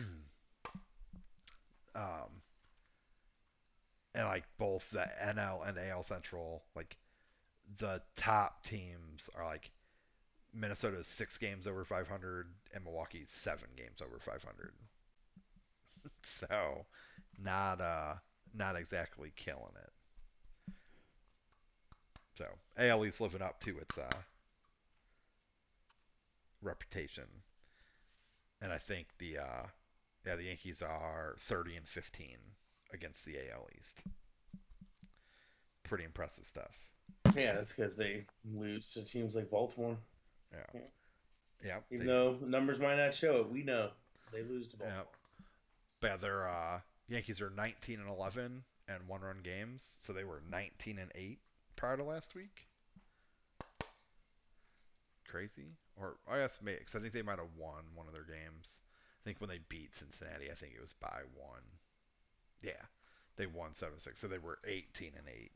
and 4.15 4.27
like 4.27 4.45
both 4.57 4.89
the 4.91 5.07
NL 5.23 5.69
and 5.69 5.79
AL 5.79 6.03
Central, 6.05 6.63
like 6.75 6.97
the 7.79 8.01
top 8.17 8.63
teams 8.63 9.29
are 9.35 9.45
like 9.45 9.71
Minnesota's 10.55 11.07
six 11.07 11.39
games 11.39 11.67
over 11.67 11.85
500 11.85 12.47
and 12.75 12.85
Milwaukee's 12.85 13.31
seven 13.31 13.69
games 13.77 14.01
over 14.03 14.19
500. 14.19 14.73
so, 16.23 16.87
not 17.43 17.81
uh, 17.81 18.15
not 18.55 18.77
exactly 18.77 19.33
killing 19.37 19.75
it. 19.83 19.93
So 22.37 22.47
AL 22.79 23.05
East 23.05 23.21
living 23.21 23.43
up 23.43 23.61
to 23.63 23.79
its 23.79 23.99
uh, 23.99 24.09
reputation, 26.63 27.25
and 28.63 28.73
I 28.73 28.79
think 28.79 29.09
the 29.19 29.39
uh, 29.39 29.67
yeah 30.25 30.37
the 30.37 30.45
Yankees 30.45 30.81
are 30.81 31.35
30 31.41 31.77
and 31.77 31.89
15 31.89 32.37
against 32.93 33.25
the 33.25 33.37
AL 33.51 33.67
East. 33.79 33.99
Pretty 35.83 36.05
impressive 36.05 36.47
stuff. 36.47 36.79
Yeah, 37.35 37.55
that's 37.55 37.73
because 37.73 37.97
they 37.97 38.27
lose 38.45 38.93
to 38.93 39.05
teams 39.05 39.35
like 39.35 39.51
Baltimore. 39.51 39.97
Yeah. 40.53 40.59
Yeah. 40.75 40.81
yeah 41.65 41.79
Even 41.91 42.07
they, 42.07 42.13
though 42.13 42.39
numbers 42.43 42.79
might 42.79 42.97
not 42.97 43.15
show 43.15 43.37
it, 43.37 43.51
we 43.51 43.63
know 43.63 43.91
they 44.33 44.43
lose 44.43 44.69
to 44.69 44.77
Baltimore. 44.77 45.05
Yeah. 45.07 45.47
But 46.01 46.11
yeah, 46.11 46.17
their 46.17 46.49
uh, 46.49 46.81
Yankees 47.09 47.41
are 47.41 47.51
19 47.51 48.01
and 48.01 48.09
11 48.09 48.65
and 48.89 49.09
one 49.09 49.21
run 49.21 49.41
games, 49.43 49.95
so 49.99 50.13
they 50.13 50.25
were 50.25 50.43
19 50.51 50.99
and 50.99 51.11
8 51.15 51.39
prior 51.77 51.97
to 51.97 52.05
last 52.05 52.35
week. 52.35 52.69
Crazy, 55.29 55.77
or 55.97 56.17
I 56.31 56.39
guess 56.39 56.59
maybe 56.63 56.79
because 56.79 56.95
I 56.95 57.01
think 57.01 57.13
they 57.13 57.23
might 57.23 57.39
have 57.39 57.55
won 57.59 57.85
one 57.95 58.07
of 58.07 58.15
their 58.15 58.25
games. 58.25 58.79
I 59.23 59.25
think 59.25 59.41
when 59.41 59.51
they 59.51 59.61
beat 59.69 59.95
Cincinnati, 59.95 60.51
I 60.51 60.55
think 60.55 60.73
it 60.75 60.81
was 60.81 60.95
by 60.95 61.21
one. 61.37 61.63
Yeah, 62.63 62.81
they 63.37 63.47
won 63.47 63.75
seven 63.75 64.01
six, 64.01 64.21
so 64.21 64.27
they 64.27 64.39
were 64.39 64.59
18 64.67 65.13
and 65.19 65.29
8. 65.29 65.51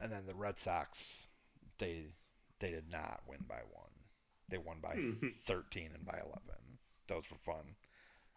And 0.00 0.12
then 0.12 0.26
the 0.26 0.34
Red 0.34 0.58
Sox, 0.58 1.24
they 1.78 2.06
they 2.60 2.70
did 2.70 2.90
not 2.90 3.20
win 3.26 3.44
by 3.48 3.60
one. 3.72 3.90
They 4.48 4.58
won 4.58 4.78
by 4.80 4.96
13 5.46 5.90
and 5.94 6.04
by 6.04 6.18
11. 6.18 6.40
Those 7.08 7.30
were 7.30 7.38
fun. 7.38 7.74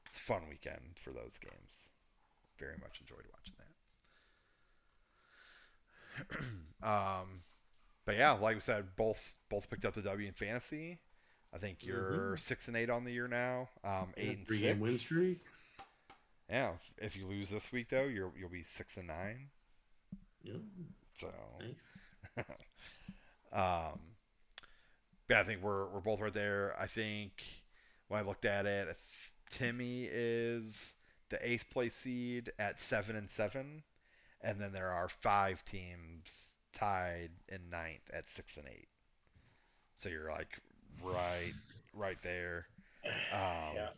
It's 0.06 0.18
a 0.18 0.22
fun 0.22 0.42
weekend 0.50 0.98
for 1.04 1.12
those 1.12 1.38
games. 1.38 1.90
Very 2.58 2.78
much 2.82 3.00
enjoyed 3.02 3.26
watching 3.32 3.54
that. 3.60 3.70
um, 6.84 7.42
but 8.06 8.18
yeah, 8.18 8.32
like 8.32 8.56
we 8.56 8.62
said, 8.62 8.86
both 8.98 9.34
both 9.50 9.70
picked 9.70 9.86
up 9.86 9.94
the 9.94 10.02
W 10.02 10.28
in 10.28 10.34
fantasy. 10.34 11.00
I 11.54 11.58
think 11.58 11.84
you're 11.84 12.12
mm-hmm. 12.12 12.38
six 12.38 12.68
and 12.68 12.76
eight 12.76 12.90
on 12.90 13.04
the 13.06 13.12
year 13.12 13.28
now. 13.28 13.70
Um, 13.84 14.08
eight 14.18 14.38
and 14.38 14.48
three 14.48 14.60
six. 14.60 14.68
game 14.68 14.80
win 14.80 14.98
streak. 14.98 15.40
Yeah, 16.50 16.72
if 16.98 17.16
you 17.16 17.28
lose 17.28 17.50
this 17.50 17.72
week 17.72 17.90
though, 17.90 18.06
you're 18.06 18.32
you'll 18.38 18.50
be 18.50 18.64
six 18.64 18.98
and 18.98 19.08
nine. 19.08 19.48
Yep. 20.44 20.62
So 21.20 21.28
nice. 21.60 22.46
um, 23.54 24.00
yeah, 25.30 25.42
I 25.42 25.44
think 25.44 25.62
we're 25.62 25.88
we're 25.88 26.00
both 26.00 26.20
right 26.20 26.34
there. 26.34 26.76
I 26.80 26.88
think 26.88 27.32
when 28.08 28.20
I 28.20 28.24
looked 28.24 28.46
at 28.46 28.66
it, 28.66 28.98
Timmy 29.50 30.08
is 30.12 30.94
the 31.30 31.48
eighth 31.48 31.70
place 31.70 31.96
seed 31.96 32.52
at 32.60 32.82
seven 32.82 33.16
and 33.16 33.30
seven, 33.30 33.84
and 34.42 34.60
then 34.60 34.72
there 34.72 34.90
are 34.90 35.08
five 35.08 35.64
teams 35.66 36.58
tied 36.74 37.30
in 37.48 37.70
ninth 37.70 38.10
at 38.14 38.30
six 38.30 38.58
and 38.58 38.68
eight. 38.68 38.88
So 39.94 40.10
you're 40.10 40.32
like 40.32 40.60
right, 41.04 41.54
right 41.94 42.22
there. 42.24 42.68
Um, 43.34 43.76
yeah. 43.76 43.90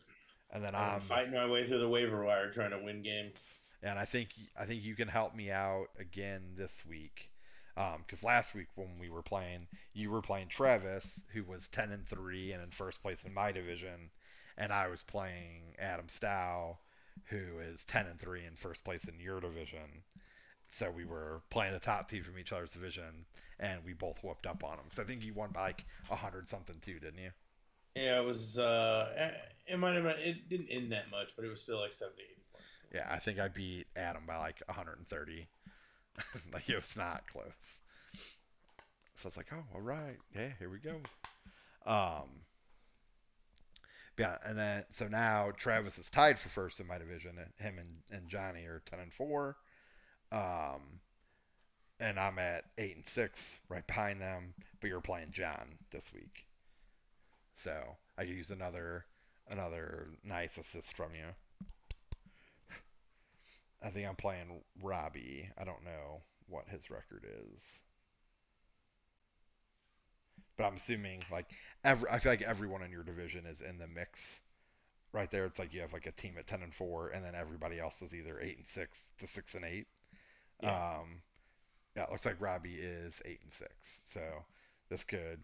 And 0.54 0.64
then 0.64 0.76
I'm, 0.76 0.96
I'm 0.96 1.02
fighting 1.02 1.34
my 1.34 1.48
way 1.48 1.68
through 1.68 1.80
the 1.80 1.90
waiver 1.90 2.24
wire 2.24 2.52
trying 2.52 2.72
to 2.72 2.80
win 2.84 3.02
games. 3.02 3.50
And 3.84 3.98
I 3.98 4.06
think 4.06 4.30
I 4.60 4.66
think 4.66 4.84
you 4.84 4.96
can 4.96 5.08
help 5.08 5.36
me 5.36 5.50
out 5.50 5.88
again 6.00 6.42
this 6.56 6.84
week, 6.88 7.31
because 7.76 8.24
um, 8.24 8.28
last 8.28 8.54
week 8.54 8.68
when 8.76 9.00
we 9.00 9.10
were 9.10 9.22
playing, 9.22 9.68
you 9.94 10.12
were 10.12 10.22
playing 10.22 10.48
Travis, 10.50 11.22
who 11.34 11.44
was 11.44 11.68
ten 11.68 11.92
and 11.92 12.08
three 12.08 12.52
and 12.52 12.64
in 12.64 12.70
first 12.70 13.02
place 13.02 13.24
in 13.24 13.34
my 13.34 13.52
division, 13.52 14.10
and 14.58 14.72
I 14.74 14.88
was 14.88 15.04
playing 15.04 15.76
Adam 15.80 16.10
Stow, 16.10 16.78
who 17.26 17.60
is 17.72 17.84
ten 17.84 18.08
and 18.08 18.20
three 18.20 18.46
in 18.46 18.56
first 18.56 18.84
place 18.84 19.06
in 19.06 19.20
your 19.20 19.40
division. 19.40 20.04
So 20.70 20.90
we 20.90 21.06
were 21.06 21.42
playing 21.50 21.74
the 21.74 21.80
top 21.80 22.10
team 22.10 22.24
from 22.24 22.38
each 22.40 22.54
other's 22.54 22.74
division, 22.74 23.26
and 23.60 23.84
we 23.86 23.94
both 23.94 24.24
whooped 24.24 24.48
up 24.48 24.64
on 24.64 24.78
them. 24.78 24.86
Because 24.86 25.00
I 25.00 25.04
think 25.04 25.24
you 25.24 25.34
won 25.34 25.52
by 25.52 25.62
like 25.62 25.86
a 26.10 26.16
hundred 26.16 26.50
something 26.50 26.78
too, 26.82 27.00
didn't 27.00 27.20
you? 27.20 27.32
Yeah, 27.96 28.22
it 28.22 28.26
was. 28.26 28.58
Uh, 28.58 29.34
it 29.68 29.78
might 29.78 29.96
have. 29.96 30.06
It 30.06 30.50
didn't 30.50 30.70
end 30.70 30.92
that 30.94 31.12
much, 31.12 31.36
but 31.36 31.46
it 31.46 31.50
was 31.50 31.62
still 31.62 31.80
like 31.80 31.94
70, 31.94 32.22
80 32.22 32.42
points. 32.52 32.68
Yeah, 32.94 33.08
I 33.10 33.20
think 33.20 33.40
I 33.40 33.50
beat 33.50 33.88
Adam 33.96 34.24
by 34.26 34.38
like 34.38 34.62
130. 34.68 35.48
like 36.54 36.70
it 36.70 36.76
was 36.76 36.96
not 36.96 37.24
close. 37.32 37.82
So 39.16 39.28
it's 39.28 39.38
like, 39.38 39.52
oh, 39.54 39.64
all 39.76 39.82
right, 39.82 40.18
yeah, 40.36 40.50
here 40.58 40.70
we 40.70 40.80
go. 40.80 40.96
Um, 41.86 42.30
yeah, 44.18 44.38
and 44.46 44.58
then 44.58 44.84
so 44.90 45.08
now 45.08 45.52
Travis 45.56 45.98
is 45.98 46.10
tied 46.10 46.38
for 46.38 46.50
first 46.50 46.80
in 46.80 46.88
my 46.88 46.98
division, 46.98 47.38
and 47.38 47.50
him 47.58 47.80
and, 47.80 48.20
and 48.20 48.30
Johnny 48.30 48.66
are 48.66 48.82
10 48.86 49.00
and 49.00 49.14
four. 49.14 49.58
Um, 50.32 51.00
and 52.00 52.20
I'm 52.20 52.40
at 52.40 52.66
eight 52.78 52.96
and 52.96 53.06
six, 53.06 53.60
right 53.70 53.86
behind 53.86 54.22
them. 54.22 54.54
But 54.80 54.90
you're 54.90 55.02
playing 55.02 55.32
John 55.32 55.78
this 55.92 56.12
week, 56.14 56.46
so 57.56 57.74
I 58.18 58.26
could 58.26 58.36
use 58.36 58.52
another 58.52 59.06
another 59.50 60.08
nice 60.24 60.58
assist 60.58 60.96
from 60.96 61.14
you. 61.16 61.26
I 63.84 63.90
think 63.90 64.08
I'm 64.08 64.16
playing 64.16 64.62
Robbie. 64.82 65.50
I 65.58 65.64
don't 65.64 65.84
know 65.84 66.22
what 66.48 66.68
his 66.70 66.90
record 66.90 67.26
is. 67.26 67.82
But 70.58 70.66
I'm 70.66 70.76
assuming 70.76 71.24
like 71.32 71.48
every 71.84 72.10
I 72.10 72.20
feel 72.20 72.32
like 72.32 72.42
everyone 72.42 72.84
in 72.84 72.92
your 72.92 73.04
division 73.04 73.46
is 73.46 73.62
in 73.62 73.78
the 73.78 73.88
mix. 73.88 74.42
Right 75.14 75.30
there, 75.32 75.46
it's 75.46 75.60
like 75.60 75.74
you 75.74 75.82
have 75.82 75.94
like 75.94 76.06
a 76.08 76.12
team 76.12 76.36
at 76.38 76.48
ten 76.48 76.62
and 76.64 76.74
four, 76.74 77.10
and 77.10 77.24
then 77.26 77.36
everybody 77.36 77.80
else 77.80 78.02
is 78.02 78.14
either 78.16 78.40
eight 78.40 78.58
and 78.58 78.68
six 78.68 79.12
to 79.20 79.28
six 79.28 79.56
and 79.56 79.66
eight. 79.66 79.88
Yeah. 80.64 81.00
Um, 81.00 81.22
yeah, 81.96 82.04
it 82.04 82.12
looks 82.12 82.26
like 82.26 82.42
Robbie 82.42 82.76
is 82.80 83.22
eight 83.26 83.42
and 83.44 83.52
six, 83.52 83.74
so 84.06 84.22
this 84.90 85.04
could 85.04 85.42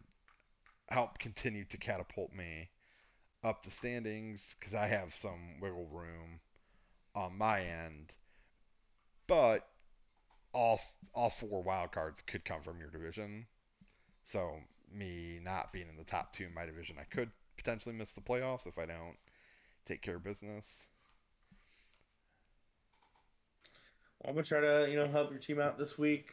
help 0.89 1.19
continue 1.19 1.65
to 1.65 1.77
catapult 1.77 2.33
me 2.33 2.69
up 3.43 3.63
the 3.63 3.71
standings 3.71 4.55
because 4.59 4.73
I 4.73 4.87
have 4.87 5.13
some 5.13 5.59
wiggle 5.61 5.87
room 5.91 6.39
on 7.15 7.37
my 7.37 7.61
end. 7.61 8.13
But 9.27 9.67
all 10.53 10.79
all 11.13 11.29
four 11.29 11.61
wild 11.61 11.91
cards 11.91 12.21
could 12.21 12.45
come 12.45 12.61
from 12.61 12.79
your 12.79 12.89
division. 12.89 13.45
So 14.23 14.55
me 14.93 15.39
not 15.43 15.71
being 15.73 15.87
in 15.89 15.97
the 15.97 16.03
top 16.03 16.33
two 16.33 16.45
in 16.45 16.53
my 16.53 16.65
division, 16.65 16.97
I 16.99 17.03
could 17.03 17.31
potentially 17.57 17.95
miss 17.95 18.11
the 18.11 18.21
playoffs 18.21 18.67
if 18.67 18.77
I 18.77 18.85
don't 18.85 19.17
take 19.85 20.01
care 20.01 20.15
of 20.15 20.23
business. 20.23 20.85
Well, 24.19 24.29
I'm 24.29 24.35
gonna 24.35 24.45
try 24.45 24.61
to 24.61 24.87
you 24.89 24.97
know 24.97 25.07
help 25.07 25.31
your 25.31 25.39
team 25.39 25.59
out 25.59 25.77
this 25.77 25.97
week. 25.97 26.31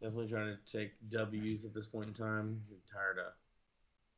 Definitely 0.00 0.28
trying 0.28 0.56
to 0.56 0.78
take 0.78 0.92
W's 1.08 1.64
at 1.64 1.74
this 1.74 1.86
point 1.86 2.08
in 2.08 2.14
time. 2.14 2.62
I'm 2.70 2.76
tired 2.90 3.18
of 3.18 3.32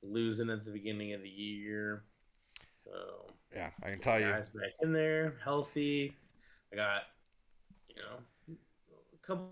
losing 0.02 0.50
at 0.50 0.64
the 0.64 0.70
beginning 0.70 1.12
of 1.12 1.22
the 1.22 1.28
year. 1.28 2.04
So 2.76 2.90
yeah, 3.54 3.70
I 3.82 3.90
can 3.90 3.98
tell 4.00 4.18
you, 4.18 4.26
guys 4.26 4.48
back 4.48 4.72
in 4.82 4.92
there, 4.92 5.34
healthy. 5.42 6.14
I 6.72 6.76
got 6.76 7.02
know 8.02 8.56
a 9.14 9.26
couple 9.26 9.50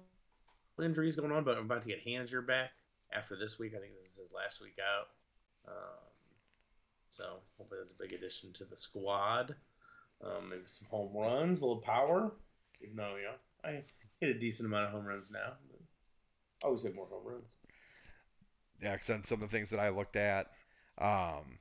injuries 0.82 1.16
going 1.16 1.32
on, 1.32 1.44
but 1.44 1.56
I'm 1.56 1.64
about 1.64 1.82
to 1.82 1.88
get 1.88 2.04
Hanser 2.04 2.46
back 2.46 2.70
after 3.12 3.36
this 3.36 3.58
week. 3.58 3.72
I 3.76 3.80
think 3.80 3.92
this 3.98 4.12
is 4.12 4.16
his 4.16 4.32
last 4.32 4.60
week 4.60 4.76
out. 4.80 5.08
Um, 5.68 6.06
so 7.10 7.38
hopefully 7.56 7.80
that's 7.80 7.92
a 7.92 8.02
big 8.02 8.12
addition 8.12 8.52
to 8.54 8.64
the 8.64 8.76
squad. 8.76 9.54
Um, 10.24 10.50
maybe 10.50 10.62
some 10.66 10.88
home 10.88 11.14
runs, 11.14 11.60
a 11.60 11.66
little 11.66 11.82
power. 11.82 12.32
Even 12.82 12.96
though 12.96 13.16
you 13.16 13.24
know 13.24 13.34
I 13.64 13.82
hit 14.20 14.36
a 14.36 14.38
decent 14.38 14.66
amount 14.66 14.86
of 14.86 14.92
home 14.92 15.06
runs 15.06 15.30
now, 15.30 15.52
I 16.62 16.66
always 16.66 16.82
hit 16.82 16.94
more 16.94 17.06
home 17.06 17.24
runs. 17.24 17.56
Yeah, 18.82 18.96
because 18.96 19.26
some 19.26 19.42
of 19.42 19.50
the 19.50 19.56
things 19.56 19.70
that 19.70 19.80
I 19.80 19.88
looked 19.88 20.16
at, 20.16 20.48
um, 20.98 21.58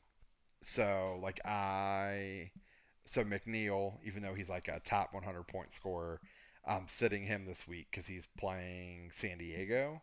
so 0.61 1.19
like 1.21 1.45
I, 1.45 2.51
so 3.05 3.23
McNeil, 3.23 3.93
even 4.05 4.21
though 4.21 4.33
he's 4.33 4.49
like 4.49 4.67
a 4.67 4.81
top 4.81 5.13
100 5.13 5.47
point 5.47 5.71
scorer, 5.71 6.19
I'm 6.67 6.87
sitting 6.87 7.23
him 7.23 7.45
this 7.45 7.67
week 7.67 7.87
because 7.91 8.07
he's 8.07 8.27
playing 8.37 9.11
San 9.13 9.37
Diego, 9.37 10.01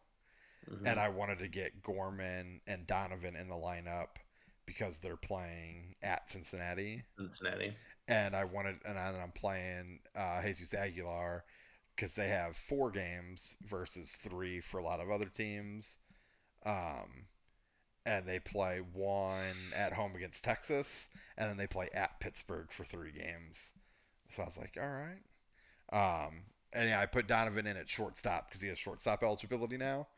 mm-hmm. 0.71 0.87
and 0.87 1.01
I 1.01 1.09
wanted 1.09 1.39
to 1.39 1.49
get 1.49 1.83
Gorman 1.83 2.61
and 2.67 2.87
Donovan 2.87 3.37
in 3.37 3.49
the 3.49 3.55
lineup 3.55 4.09
because 4.67 4.99
they're 4.99 5.17
playing 5.17 5.97
at 6.03 6.31
Cincinnati. 6.31 7.03
Cincinnati. 7.19 7.75
And 8.09 8.35
I 8.37 8.45
wanted, 8.45 8.77
and 8.85 8.99
I'm 8.99 9.33
playing 9.33 10.01
uh, 10.17 10.43
Jesus 10.43 10.75
Aguilar 10.75 11.45
because 11.97 12.15
they 12.15 12.29
have 12.29 12.57
four 12.57 12.91
games 12.91 13.57
versus 13.69 14.13
three 14.13 14.61
for 14.61 14.79
a 14.79 14.85
lot 14.85 15.01
of 15.01 15.11
other 15.11 15.27
teams. 15.27 15.99
Um, 16.65 17.27
and 18.05 18.27
they 18.27 18.41
play 18.41 18.81
one 18.93 19.57
at 19.77 19.93
home 19.93 20.15
against 20.17 20.43
Texas, 20.43 21.09
and 21.37 21.49
then 21.49 21.57
they 21.57 21.67
play 21.67 21.89
at 21.95 22.19
Pittsburgh 22.21 22.71
for 22.73 22.85
three 22.85 23.13
games. 23.13 23.73
So 24.31 24.43
I 24.43 24.47
was 24.47 24.59
like, 24.59 24.77
all 24.81 24.89
right. 24.89 25.23
Um, 25.93 26.43
and 26.73 26.89
yeah, 26.89 27.01
I 27.01 27.07
put 27.07 27.27
Donovan 27.29 27.67
in 27.67 27.77
at 27.77 27.89
shortstop 27.89 28.49
because 28.49 28.61
he 28.61 28.69
has 28.69 28.79
shortstop 28.79 29.23
eligibility 29.23 29.77
now. 29.77 30.09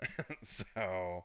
so 0.42 1.24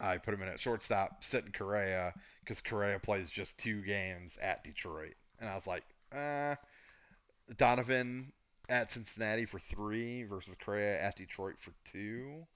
I 0.00 0.18
put 0.18 0.34
him 0.34 0.42
in 0.42 0.48
at 0.48 0.60
shortstop, 0.60 1.24
sitting 1.24 1.52
Correa 1.52 2.14
because 2.40 2.60
Correa 2.60 2.98
plays 3.00 3.30
just 3.30 3.58
two 3.58 3.82
games 3.82 4.38
at 4.42 4.64
Detroit, 4.64 5.14
and 5.40 5.48
I 5.48 5.54
was 5.54 5.66
like, 5.66 5.84
uh, 6.14 6.56
Donovan 7.56 8.32
at 8.70 8.90
Cincinnati 8.90 9.44
for 9.44 9.58
three 9.58 10.22
versus 10.24 10.56
Correa 10.56 11.00
at 11.00 11.16
Detroit 11.16 11.56
for 11.60 11.72
two. 11.84 12.46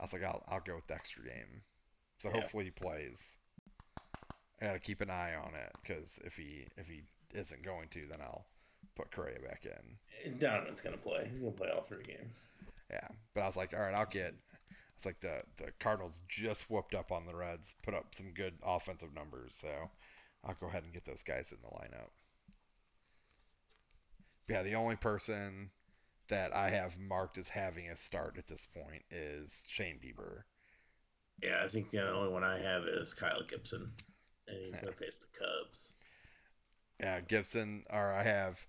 I 0.00 0.04
was 0.04 0.12
like, 0.12 0.22
I'll 0.24 0.42
I'll 0.48 0.60
go 0.60 0.76
with 0.76 0.86
the 0.88 0.94
extra 0.94 1.24
game. 1.24 1.62
So 2.18 2.30
Yeah. 2.30 2.34
hopefully 2.34 2.64
he 2.66 2.70
plays. 2.72 3.36
I 4.60 4.66
gotta 4.66 4.78
keep 4.80 5.00
an 5.00 5.10
eye 5.10 5.34
on 5.34 5.54
it 5.54 5.74
because 5.82 6.18
if 6.24 6.36
he 6.36 6.68
if 6.76 6.86
he 6.88 7.04
isn't 7.34 7.62
going 7.62 7.88
to, 7.90 8.06
then 8.06 8.20
I'll 8.20 8.46
put 8.96 9.12
Correa 9.12 9.38
back 9.40 9.64
in. 9.66 10.38
Donovan's 10.38 10.80
gonna 10.80 10.96
play. 10.96 11.28
He's 11.30 11.40
gonna 11.40 11.52
play 11.52 11.68
all 11.70 11.82
three 11.82 12.04
games. 12.04 12.46
Yeah, 12.90 13.06
but 13.34 13.42
I 13.42 13.46
was 13.46 13.56
like, 13.56 13.74
all 13.74 13.80
right, 13.80 13.94
I'll 13.94 14.06
get. 14.06 14.34
It's 14.96 15.04
like 15.04 15.20
the 15.20 15.42
the 15.58 15.72
Cardinals 15.78 16.22
just 16.28 16.70
whooped 16.70 16.94
up 16.94 17.12
on 17.12 17.26
the 17.26 17.36
Reds, 17.36 17.74
put 17.82 17.94
up 17.94 18.14
some 18.14 18.32
good 18.34 18.54
offensive 18.64 19.14
numbers, 19.14 19.54
so 19.60 19.90
I'll 20.44 20.56
go 20.60 20.68
ahead 20.68 20.84
and 20.84 20.92
get 20.92 21.04
those 21.04 21.22
guys 21.22 21.52
in 21.52 21.58
the 21.62 21.68
lineup. 21.68 22.10
Yeah, 24.48 24.62
the 24.62 24.74
only 24.74 24.96
person 24.96 25.70
that 26.28 26.54
I 26.54 26.70
have 26.70 26.98
marked 26.98 27.36
as 27.38 27.48
having 27.48 27.88
a 27.88 27.96
start 27.96 28.36
at 28.38 28.48
this 28.48 28.66
point 28.66 29.02
is 29.10 29.62
Shane 29.66 30.00
Bieber. 30.02 30.42
Yeah, 31.42 31.62
I 31.64 31.68
think 31.68 31.90
the 31.90 32.08
only 32.10 32.32
one 32.32 32.44
I 32.44 32.58
have 32.58 32.84
is 32.84 33.12
Kyle 33.12 33.42
Gibson, 33.48 33.92
and 34.48 34.58
he's 34.58 34.80
gonna 34.80 34.92
face 34.92 35.18
the 35.18 35.38
Cubs. 35.38 35.94
Yeah, 37.00 37.20
Gibson, 37.20 37.82
or 37.90 38.12
I 38.12 38.22
have 38.22 38.66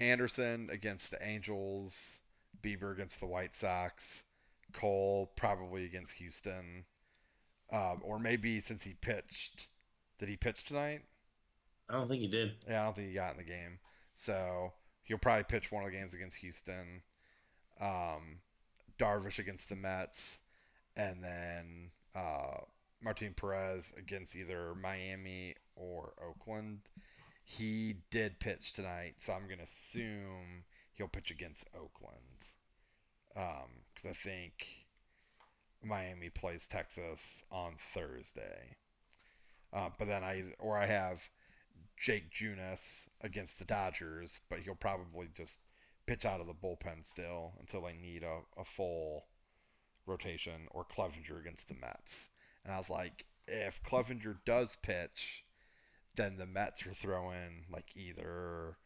Anderson 0.00 0.70
against 0.72 1.10
the 1.10 1.22
Angels, 1.22 2.18
Bieber 2.62 2.92
against 2.92 3.20
the 3.20 3.26
White 3.26 3.54
Sox, 3.54 4.24
Cole 4.72 5.30
probably 5.36 5.84
against 5.84 6.12
Houston, 6.14 6.84
um, 7.72 8.00
or 8.02 8.18
maybe 8.18 8.60
since 8.60 8.82
he 8.82 8.94
pitched, 8.94 9.68
did 10.18 10.28
he 10.28 10.36
pitch 10.36 10.64
tonight? 10.64 11.02
I 11.88 11.94
don't 11.94 12.08
think 12.08 12.22
he 12.22 12.28
did. 12.28 12.52
Yeah, 12.66 12.82
I 12.82 12.84
don't 12.84 12.96
think 12.96 13.08
he 13.08 13.14
got 13.14 13.32
in 13.32 13.38
the 13.38 13.44
game, 13.44 13.78
so 14.14 14.72
he'll 15.04 15.18
probably 15.18 15.44
pitch 15.44 15.70
one 15.70 15.84
of 15.84 15.90
the 15.90 15.96
games 15.96 16.14
against 16.14 16.36
Houston. 16.38 17.02
Um, 17.80 18.40
Darvish 18.98 19.38
against 19.38 19.68
the 19.68 19.76
Mets, 19.76 20.38
and 20.96 21.22
then 21.22 21.90
uh, 22.14 22.58
Martin 23.02 23.34
Perez 23.34 23.92
against 23.96 24.36
either 24.36 24.74
Miami 24.74 25.54
or 25.74 26.12
Oakland. 26.28 26.80
He 27.52 27.96
did 28.10 28.38
pitch 28.38 28.74
tonight, 28.74 29.14
so 29.16 29.32
I'm 29.32 29.48
gonna 29.48 29.64
assume 29.64 30.62
he'll 30.92 31.08
pitch 31.08 31.32
against 31.32 31.66
Oakland, 31.74 32.46
because 33.34 34.08
I 34.08 34.12
think 34.12 34.52
Miami 35.82 36.30
plays 36.30 36.68
Texas 36.68 37.44
on 37.50 37.74
Thursday. 37.92 38.76
Uh, 39.72 39.90
but 39.98 40.06
then 40.06 40.22
I 40.22 40.44
or 40.60 40.78
I 40.78 40.86
have 40.86 41.28
Jake 41.96 42.30
Junis 42.30 43.08
against 43.20 43.58
the 43.58 43.64
Dodgers, 43.64 44.40
but 44.48 44.60
he'll 44.60 44.76
probably 44.76 45.28
just 45.34 45.58
pitch 46.06 46.24
out 46.24 46.40
of 46.40 46.46
the 46.46 46.54
bullpen 46.54 47.04
still 47.04 47.54
until 47.58 47.82
they 47.82 47.94
need 47.94 48.22
a, 48.22 48.38
a 48.56 48.64
full 48.64 49.26
rotation, 50.06 50.68
or 50.70 50.84
Clevinger 50.84 51.40
against 51.40 51.66
the 51.66 51.74
Mets. 51.74 52.28
And 52.64 52.72
I 52.72 52.78
was 52.78 52.90
like, 52.90 53.26
if 53.48 53.82
Clevinger 53.82 54.36
does 54.46 54.76
pitch, 54.82 55.44
then 56.16 56.36
the 56.36 56.46
Mets 56.46 56.86
are 56.86 56.92
throwing 56.92 57.64
like 57.70 57.86
either 57.96 58.76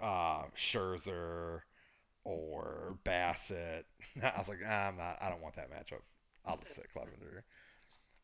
uh, 0.00 0.44
Scherzer 0.56 1.60
or 2.24 2.98
Bassitt. 3.04 3.84
I 4.22 4.38
was 4.38 4.48
like, 4.48 4.60
ah, 4.66 4.88
I'm 4.88 4.96
not. 4.96 5.18
I 5.20 5.28
don't 5.28 5.42
want 5.42 5.56
that 5.56 5.70
matchup. 5.70 6.02
I'll 6.44 6.56
just 6.58 6.74
sit 6.74 6.86
Clevinger. 6.94 7.42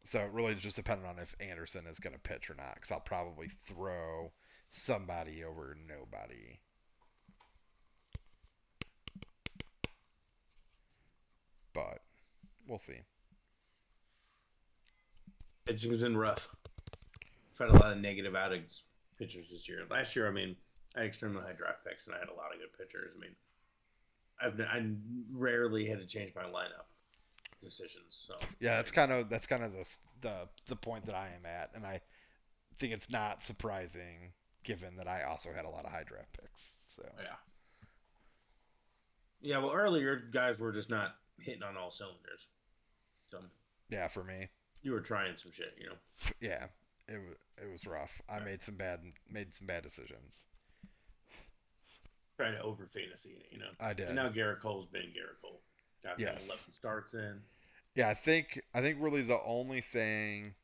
So 0.05 0.21
it 0.21 0.33
really 0.33 0.55
just 0.55 0.77
depending 0.77 1.07
on 1.07 1.19
if 1.19 1.35
Anderson 1.41 1.87
is 1.87 1.99
going 1.99 2.13
to 2.15 2.21
pitch 2.21 2.49
or 2.49 2.55
not, 2.55 2.75
because 2.77 2.91
I'll 2.93 3.01
probably 3.01 3.49
throw 3.67 4.31
somebody 4.71 5.43
over 5.45 5.77
nobody. 5.89 6.61
But 11.75 12.01
we'll 12.67 12.79
see. 12.79 13.01
It's 15.67 15.85
been 15.85 16.17
rough. 16.17 16.49
I've 17.59 17.69
had 17.69 17.77
a 17.77 17.83
lot 17.83 17.93
of 17.93 17.99
negative 17.99 18.35
outings 18.35 18.85
pitchers 19.19 19.51
this 19.51 19.69
year. 19.69 19.83
Last 19.91 20.15
year, 20.15 20.29
I 20.29 20.31
mean, 20.31 20.57
I 20.95 21.01
had 21.01 21.09
extremely 21.09 21.43
high 21.43 21.53
draft 21.53 21.85
picks, 21.87 22.07
and 22.07 22.15
I 22.15 22.19
had 22.19 22.29
a 22.29 22.35
lot 22.35 22.55
of 22.55 22.61
good 22.61 22.77
pitchers. 22.79 23.13
I 23.17 23.21
mean, 23.21 23.35
I've 24.41 24.61
I 24.61 24.87
rarely 25.33 25.87
had 25.87 25.99
to 26.01 26.07
change 26.07 26.35
my 26.35 26.43
lineup 26.43 26.87
decisions. 27.63 28.27
So 28.27 28.35
Yeah, 28.61 28.77
that's 28.77 28.91
kind 28.91 29.13
of 29.13 29.29
that's 29.29 29.47
kind 29.47 29.63
of 29.63 29.73
the 29.73 29.97
the 30.21 30.49
the 30.67 30.77
point 30.77 31.07
that 31.07 31.15
I 31.15 31.29
am 31.29 31.47
at, 31.47 31.71
and 31.75 31.87
I 31.87 32.01
think 32.79 32.93
it's 32.93 33.11
not 33.11 33.43
surprising 33.43 34.33
given 34.65 34.97
that 34.97 35.07
I 35.09 35.23
also 35.23 35.53
had 35.55 35.65
a 35.65 35.71
lot 35.71 35.85
of 35.85 35.93
high 35.93 36.05
draft 36.05 36.33
picks. 36.41 36.71
So 36.95 37.05
yeah, 37.19 37.37
yeah. 39.41 39.59
Well, 39.59 39.73
earlier 39.73 40.17
guys 40.17 40.59
were 40.59 40.73
just 40.73 40.91
not 40.91 41.17
hitting 41.39 41.63
on 41.63 41.77
all 41.77 41.91
cylinders. 41.91 42.49
So 43.31 43.41
yeah, 43.89 44.09
for 44.09 44.25
me, 44.25 44.49
you 44.83 44.93
were 44.93 45.01
trying 45.01 45.37
some 45.37 45.53
shit, 45.53 45.75
you 45.79 45.87
know. 45.87 45.97
yeah, 46.41 46.67
it 47.09 47.15
was 47.19 47.37
it 47.63 47.71
was 47.71 47.87
rough. 47.87 48.21
I 48.29 48.41
made 48.41 48.63
some 48.63 48.75
bad 48.75 49.01
made 49.31 49.55
some 49.55 49.67
bad 49.67 49.83
decisions. 49.83 50.47
Trying 52.37 52.55
to 52.55 52.63
over 52.63 52.87
fantasy 52.93 53.31
it, 53.41 53.47
you 53.51 53.59
know. 53.59 53.71
I 53.81 53.95
did. 53.95 54.09
And 54.09 54.17
now 54.17 54.29
Gerrit 54.29 54.61
Cole's 54.61 54.87
been 54.87 55.03
Gerrit 55.03 55.41
Cole. 55.41 55.61
Got 56.05 56.21
Yes. 56.21 56.45
11 56.45 56.71
starts 56.71 57.15
in. 57.15 57.41
Yeah, 57.95 58.11
I 58.11 58.15
think 58.15 58.61
I 58.75 58.83
think 58.83 58.99
really 59.01 59.23
the 59.23 59.41
only 59.43 59.81
thing 59.81 60.55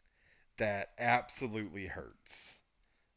that 0.58 0.90
absolutely 0.98 1.86
hurts. 1.86 2.58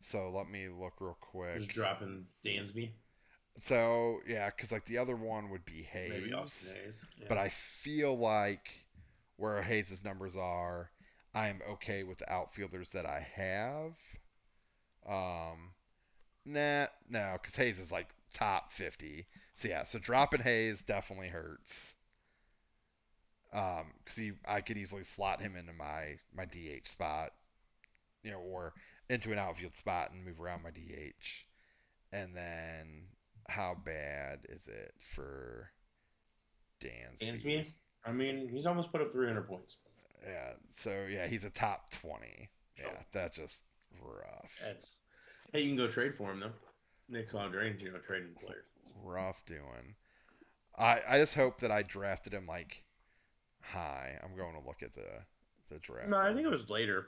So 0.02 0.30
let 0.30 0.50
me 0.50 0.70
look 0.70 0.94
real 1.02 1.18
quick. 1.20 1.58
Just 1.60 1.72
dropping 1.72 2.26
Dansby. 2.46 2.92
So 3.58 4.20
yeah, 4.28 4.50
because 4.50 4.72
like 4.72 4.86
the 4.86 5.00
other 5.00 5.16
one 5.16 5.50
would 5.50 5.66
be 5.66 5.84
Hays, 5.84 6.12
Maybe 6.12 6.34
Austin 6.34 6.82
Hays. 6.86 7.02
Yeah. 7.20 7.26
but 7.28 7.38
I 7.38 7.50
feel 7.50 8.18
like 8.18 8.70
where 9.38 9.62
Hays' 9.62 10.04
numbers 10.04 10.36
are, 10.36 10.90
I'm 11.36 11.60
okay 11.70 12.04
with 12.04 12.20
the 12.20 12.32
outfielders 12.32 12.92
that 12.92 13.06
I 13.06 13.28
have. 13.36 13.98
Um, 15.08 15.72
nah, 16.46 16.88
no, 17.10 17.38
because 17.42 17.58
Hays 17.58 17.78
is 17.78 17.92
like 17.92 18.08
top 18.34 18.72
50. 18.72 19.28
So 19.54 19.68
yeah, 19.68 19.84
so 19.84 20.00
dropping 20.00 20.42
Hays 20.42 20.82
definitely 20.82 21.28
hurts. 21.28 21.94
Um, 23.54 23.92
because 24.00 24.16
he, 24.16 24.32
I 24.48 24.62
could 24.62 24.78
easily 24.78 25.04
slot 25.04 25.42
him 25.42 25.56
into 25.56 25.74
my 25.74 26.18
my 26.36 26.46
DH 26.46 26.88
spot, 26.88 27.32
you 28.24 28.32
know, 28.32 28.40
or 28.40 28.74
into 29.10 29.32
an 29.32 29.38
outfield 29.38 29.76
spot 29.76 30.12
and 30.12 30.26
move 30.26 30.42
around 30.42 30.64
my 30.64 30.72
DH. 30.72 31.46
And 32.12 32.36
then, 32.36 33.04
how 33.48 33.76
bad 33.86 34.40
is 34.50 34.68
it 34.68 34.94
for 35.14 35.70
Dansby? 36.82 37.44
Dansby? 37.44 37.74
I 38.06 38.12
mean, 38.12 38.50
he's 38.50 38.66
almost 38.66 38.92
put 38.92 39.02
up 39.02 39.12
300 39.12 39.48
points. 39.48 39.78
Yeah, 40.24 40.54
so 40.72 41.06
yeah, 41.10 41.28
he's 41.28 41.46
a 41.46 41.50
top 41.50 41.90
20. 41.92 42.50
Yeah, 42.78 42.86
Oh. 42.90 43.02
that's 43.12 43.38
just 43.38 43.64
rough. 44.02 44.60
That's 44.64 45.00
hey, 45.54 45.62
you 45.62 45.70
can 45.70 45.78
go 45.78 45.88
trade 45.88 46.16
for 46.16 46.32
him 46.32 46.40
though. 46.40 46.54
Nick 47.08 47.32
Londrange, 47.32 47.82
you 47.82 47.92
know, 47.92 48.00
trading 48.00 48.34
players. 48.44 48.66
rough 49.04 49.44
doing. 49.46 49.96
I 50.78 51.02
I 51.08 51.20
just 51.20 51.34
hope 51.36 51.60
that 51.62 51.72
I 51.72 51.84
drafted 51.84 52.34
him 52.34 52.46
like 52.48 52.84
high. 53.62 54.20
I'm 54.24 54.36
going 54.36 54.56
to 54.60 54.66
look 54.66 54.84
at 54.84 54.94
the 54.94 55.24
the 55.70 55.80
draft. 55.80 56.10
No, 56.10 56.18
I 56.18 56.34
think 56.34 56.46
it 56.46 56.52
was 56.52 56.70
later 56.70 57.08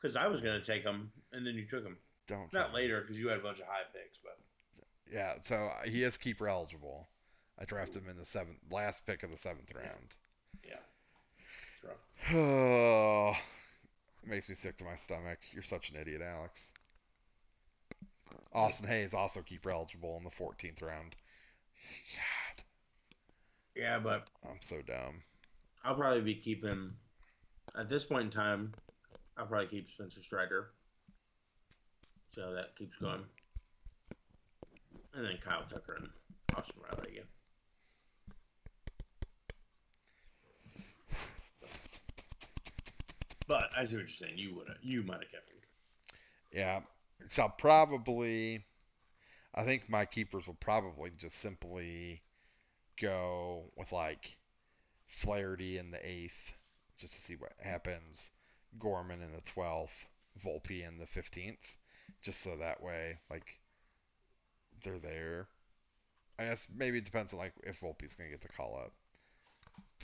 because 0.00 0.16
I 0.16 0.26
was 0.28 0.40
gonna 0.40 0.60
take 0.64 0.82
him 0.82 1.10
and 1.32 1.46
then 1.46 1.54
you 1.54 1.66
took 1.66 1.84
him. 1.84 1.96
don't 2.26 2.52
Not 2.52 2.72
later 2.72 3.00
because 3.00 3.18
you 3.18 3.28
had 3.28 3.38
a 3.38 3.42
bunch 3.42 3.58
of 3.60 3.66
high 3.66 3.82
picks, 3.92 4.18
but 4.22 4.38
Yeah, 5.12 5.34
so 5.40 5.56
uh, 5.56 5.82
he 5.88 6.02
is 6.04 6.16
keeper 6.16 6.48
eligible. 6.48 7.08
I 7.58 7.64
drafted 7.64 8.02
him 8.02 8.10
in 8.10 8.16
the 8.18 8.26
seventh, 8.26 8.58
last 8.70 9.04
pick 9.06 9.22
of 9.22 9.30
the 9.30 9.36
seventh 9.38 9.72
round. 9.74 10.14
Rough. 11.86 11.96
Oh, 12.34 13.36
makes 14.24 14.48
me 14.48 14.56
sick 14.56 14.76
to 14.78 14.84
my 14.84 14.96
stomach. 14.96 15.38
You're 15.52 15.62
such 15.62 15.90
an 15.90 15.96
idiot, 15.96 16.22
Alex. 16.22 16.72
Austin 18.52 18.88
Hays 18.88 19.14
also 19.14 19.42
keeper 19.42 19.70
eligible 19.70 20.16
in 20.16 20.24
the 20.24 20.30
14th 20.30 20.82
round. 20.82 21.14
God, 22.14 22.64
Yeah, 23.76 23.98
but 23.98 24.26
I'm 24.44 24.58
so 24.60 24.82
dumb. 24.82 25.22
I'll 25.84 25.94
probably 25.94 26.22
be 26.22 26.34
keeping 26.34 26.92
at 27.78 27.88
this 27.88 28.02
point 28.02 28.24
in 28.24 28.30
time. 28.30 28.72
I'll 29.36 29.46
probably 29.46 29.68
keep 29.68 29.90
Spencer 29.90 30.22
Strider. 30.22 30.70
So 32.34 32.52
that 32.54 32.76
keeps 32.76 32.96
going, 32.98 33.22
and 35.14 35.24
then 35.24 35.38
Kyle 35.42 35.64
Tucker 35.70 35.94
and 35.94 36.08
Austin 36.54 36.76
Riley 36.82 37.12
again. 37.12 37.24
But 43.46 43.70
I 43.76 43.84
see 43.84 43.96
what 43.96 44.00
you're 44.00 44.08
saying. 44.08 44.38
You 44.38 44.56
would 44.56 44.68
you 44.82 45.02
might 45.02 45.20
have 45.22 45.30
kept 45.30 45.50
him. 45.50 45.56
Yeah, 46.52 46.80
so 47.30 47.42
I'll 47.42 47.48
probably, 47.50 48.64
I 49.54 49.64
think 49.64 49.88
my 49.88 50.04
keepers 50.04 50.46
will 50.46 50.54
probably 50.54 51.10
just 51.10 51.36
simply 51.36 52.22
go 53.00 53.70
with 53.76 53.92
like 53.92 54.38
Flaherty 55.06 55.78
in 55.78 55.90
the 55.90 56.04
eighth, 56.04 56.56
just 56.98 57.14
to 57.14 57.20
see 57.20 57.36
what 57.36 57.52
happens. 57.60 58.30
Gorman 58.78 59.22
in 59.22 59.32
the 59.32 59.40
twelfth, 59.42 60.08
Volpe 60.44 60.86
in 60.86 60.98
the 60.98 61.06
fifteenth, 61.06 61.76
just 62.22 62.42
so 62.42 62.56
that 62.56 62.82
way 62.82 63.18
like 63.30 63.60
they're 64.82 64.98
there. 64.98 65.46
I 66.38 66.44
guess 66.44 66.66
maybe 66.74 66.98
it 66.98 67.04
depends 67.04 67.32
on 67.32 67.38
like 67.38 67.54
if 67.62 67.80
Volpe's 67.80 68.14
gonna 68.14 68.30
get 68.30 68.40
the 68.40 68.48
call 68.48 68.80
up. 68.84 68.92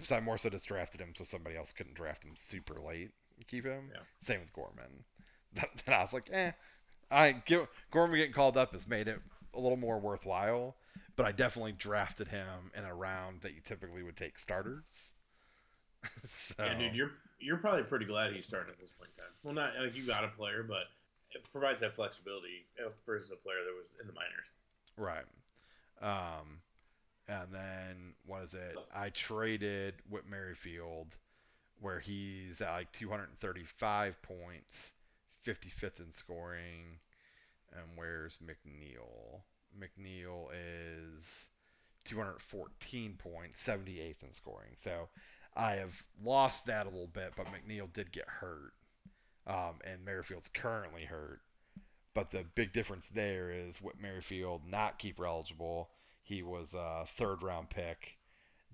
So 0.04 0.16
I 0.16 0.20
more 0.20 0.38
so 0.38 0.48
just 0.48 0.68
drafted 0.68 1.00
him 1.00 1.12
so 1.14 1.24
somebody 1.24 1.56
else 1.56 1.72
couldn't 1.72 1.96
draft 1.96 2.24
him 2.24 2.32
super 2.36 2.80
late 2.80 3.10
keep 3.48 3.64
him. 3.64 3.90
Yeah. 3.92 4.00
Same 4.20 4.40
with 4.40 4.52
Gorman. 4.52 5.04
Then 5.54 5.94
I 5.94 6.02
was 6.02 6.14
like, 6.14 6.30
eh. 6.32 6.52
I 7.10 7.32
get, 7.32 7.68
Gorman 7.90 8.16
getting 8.16 8.32
called 8.32 8.56
up 8.56 8.72
has 8.72 8.88
made 8.88 9.06
it 9.06 9.20
a 9.54 9.60
little 9.60 9.76
more 9.76 9.98
worthwhile, 9.98 10.76
but 11.14 11.26
I 11.26 11.32
definitely 11.32 11.72
drafted 11.72 12.28
him 12.28 12.70
in 12.74 12.84
a 12.84 12.94
round 12.94 13.42
that 13.42 13.52
you 13.52 13.60
typically 13.62 14.02
would 14.02 14.16
take 14.16 14.38
starters. 14.38 15.12
so, 16.26 16.54
Yeah, 16.58 16.78
dude, 16.78 16.94
you're 16.94 17.12
you're 17.38 17.58
probably 17.58 17.82
pretty 17.82 18.06
glad 18.06 18.32
he's 18.32 18.46
starting 18.46 18.72
at 18.72 18.80
this 18.80 18.90
point 18.90 19.10
in 19.16 19.24
time. 19.24 19.32
Well, 19.42 19.54
not 19.54 19.72
like 19.78 19.94
you 19.96 20.06
got 20.06 20.24
a 20.24 20.28
player, 20.28 20.64
but 20.66 20.84
it 21.32 21.44
provides 21.52 21.80
that 21.80 21.94
flexibility 21.94 22.66
uh, 22.80 22.90
versus 23.04 23.30
a 23.30 23.36
player 23.36 23.58
that 23.64 23.74
was 23.76 23.94
in 24.00 24.06
the 24.06 24.12
minors. 24.14 24.50
Right. 24.96 25.24
Um, 26.00 26.60
and 27.28 27.48
then 27.52 28.14
what 28.26 28.42
is 28.42 28.54
it? 28.54 28.76
I 28.94 29.10
traded 29.10 29.94
Whit 30.08 30.24
Merrifield, 30.28 31.16
where 31.82 32.00
he's 32.00 32.60
at 32.60 32.70
like 32.70 32.92
235 32.92 34.22
points, 34.22 34.92
55th 35.46 36.00
in 36.00 36.12
scoring. 36.12 36.98
And 37.72 37.84
where's 37.96 38.38
McNeil? 38.38 39.40
McNeil 39.78 40.48
is 41.14 41.48
214 42.04 43.16
points, 43.18 43.66
78th 43.66 44.22
in 44.22 44.32
scoring. 44.32 44.72
So 44.78 45.08
I 45.56 45.74
have 45.74 46.04
lost 46.22 46.66
that 46.66 46.86
a 46.86 46.90
little 46.90 47.08
bit, 47.08 47.32
but 47.36 47.46
McNeil 47.46 47.92
did 47.92 48.12
get 48.12 48.28
hurt. 48.28 48.72
Um, 49.46 49.80
and 49.84 50.04
Merrifield's 50.04 50.48
currently 50.48 51.04
hurt. 51.04 51.40
But 52.14 52.30
the 52.30 52.44
big 52.54 52.72
difference 52.72 53.08
there 53.08 53.50
is 53.50 53.80
with 53.80 54.00
Merrifield 54.00 54.62
not 54.66 54.98
keeper 54.98 55.26
eligible. 55.26 55.90
He 56.22 56.42
was 56.42 56.74
a 56.74 57.06
third 57.16 57.42
round 57.42 57.70
pick. 57.70 58.18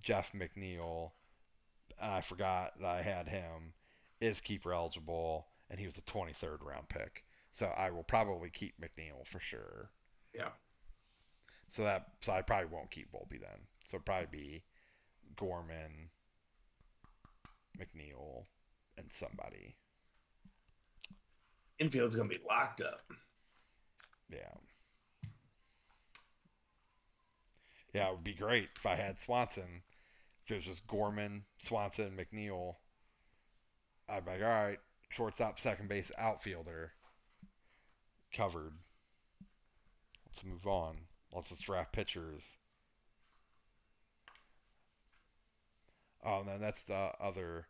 Jeff 0.02 0.32
McNeil, 0.32 1.12
I 2.00 2.20
forgot 2.20 2.72
that 2.80 2.86
I 2.86 3.02
had 3.02 3.28
him, 3.28 3.72
is 4.20 4.40
keeper 4.40 4.72
eligible, 4.72 5.46
and 5.70 5.78
he 5.78 5.86
was 5.86 5.98
a 5.98 6.02
23rd 6.02 6.62
round 6.62 6.88
pick. 6.88 7.24
So 7.52 7.66
I 7.66 7.90
will 7.90 8.04
probably 8.04 8.50
keep 8.50 8.74
McNeil 8.80 9.26
for 9.26 9.40
sure. 9.40 9.90
Yeah. 10.34 10.50
So 11.68 11.82
that 11.82 12.06
so 12.20 12.32
I 12.32 12.42
probably 12.42 12.66
won't 12.66 12.90
keep 12.90 13.12
Volpe 13.12 13.40
then. 13.40 13.66
So 13.84 13.96
it'll 13.96 14.04
probably 14.04 14.28
be 14.30 14.62
Gorman, 15.36 16.10
McNeil, 17.78 18.44
and 18.96 19.10
somebody. 19.12 19.76
Infield's 21.78 22.16
gonna 22.16 22.28
be 22.28 22.40
locked 22.48 22.80
up. 22.80 23.12
Yeah. 24.30 24.54
Yeah, 27.94 28.08
it 28.08 28.12
would 28.12 28.24
be 28.24 28.34
great 28.34 28.68
if 28.76 28.86
I 28.86 28.94
had 28.94 29.20
Swanson. 29.20 29.82
Was 30.50 30.64
just 30.64 30.86
Gorman, 30.86 31.44
Swanson, 31.58 32.16
McNeil, 32.16 32.76
I'm 34.08 34.24
like, 34.24 34.40
all 34.40 34.48
right, 34.48 34.78
shortstop, 35.10 35.60
second 35.60 35.88
base, 35.88 36.10
outfielder, 36.16 36.92
covered. 38.32 38.72
Let's 40.26 40.44
move 40.44 40.66
on. 40.66 40.96
Let's 41.34 41.50
just 41.50 41.64
draft 41.64 41.92
pitchers. 41.92 42.56
Oh, 46.24 46.40
and 46.40 46.48
then 46.48 46.60
that's 46.60 46.84
the 46.84 47.12
other. 47.20 47.66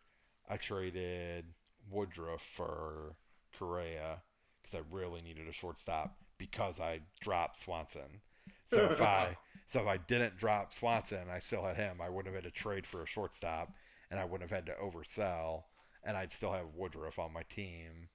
I 0.48 0.56
traded 0.56 1.44
Woodruff 1.90 2.42
for 2.54 3.16
Correa 3.58 4.22
because 4.62 4.76
I 4.76 4.94
really 4.94 5.20
needed 5.22 5.48
a 5.48 5.52
shortstop 5.52 6.16
because 6.38 6.78
I 6.78 7.00
dropped 7.20 7.58
Swanson. 7.58 8.20
So 8.68 8.84
if 8.92 9.00
I 9.02 9.36
so 9.66 9.80
if 9.80 9.88
I 9.88 9.96
didn't 9.96 10.36
drop 10.36 10.72
Swanson, 10.72 11.28
I 11.28 11.40
still 11.40 11.64
had 11.64 11.74
him. 11.76 12.00
I 12.00 12.08
wouldn't 12.08 12.32
have 12.32 12.44
had 12.44 12.52
to 12.54 12.56
trade 12.56 12.86
for 12.86 13.02
a 13.02 13.06
shortstop, 13.06 13.72
and 14.12 14.20
I 14.20 14.24
wouldn't 14.24 14.48
have 14.48 14.56
had 14.56 14.66
to 14.66 14.80
oversell, 14.80 15.64
and 16.04 16.16
I'd 16.16 16.32
still 16.32 16.52
have 16.52 16.74
Woodruff 16.76 17.18
on 17.18 17.32
my 17.32 17.42
team. 17.44 18.08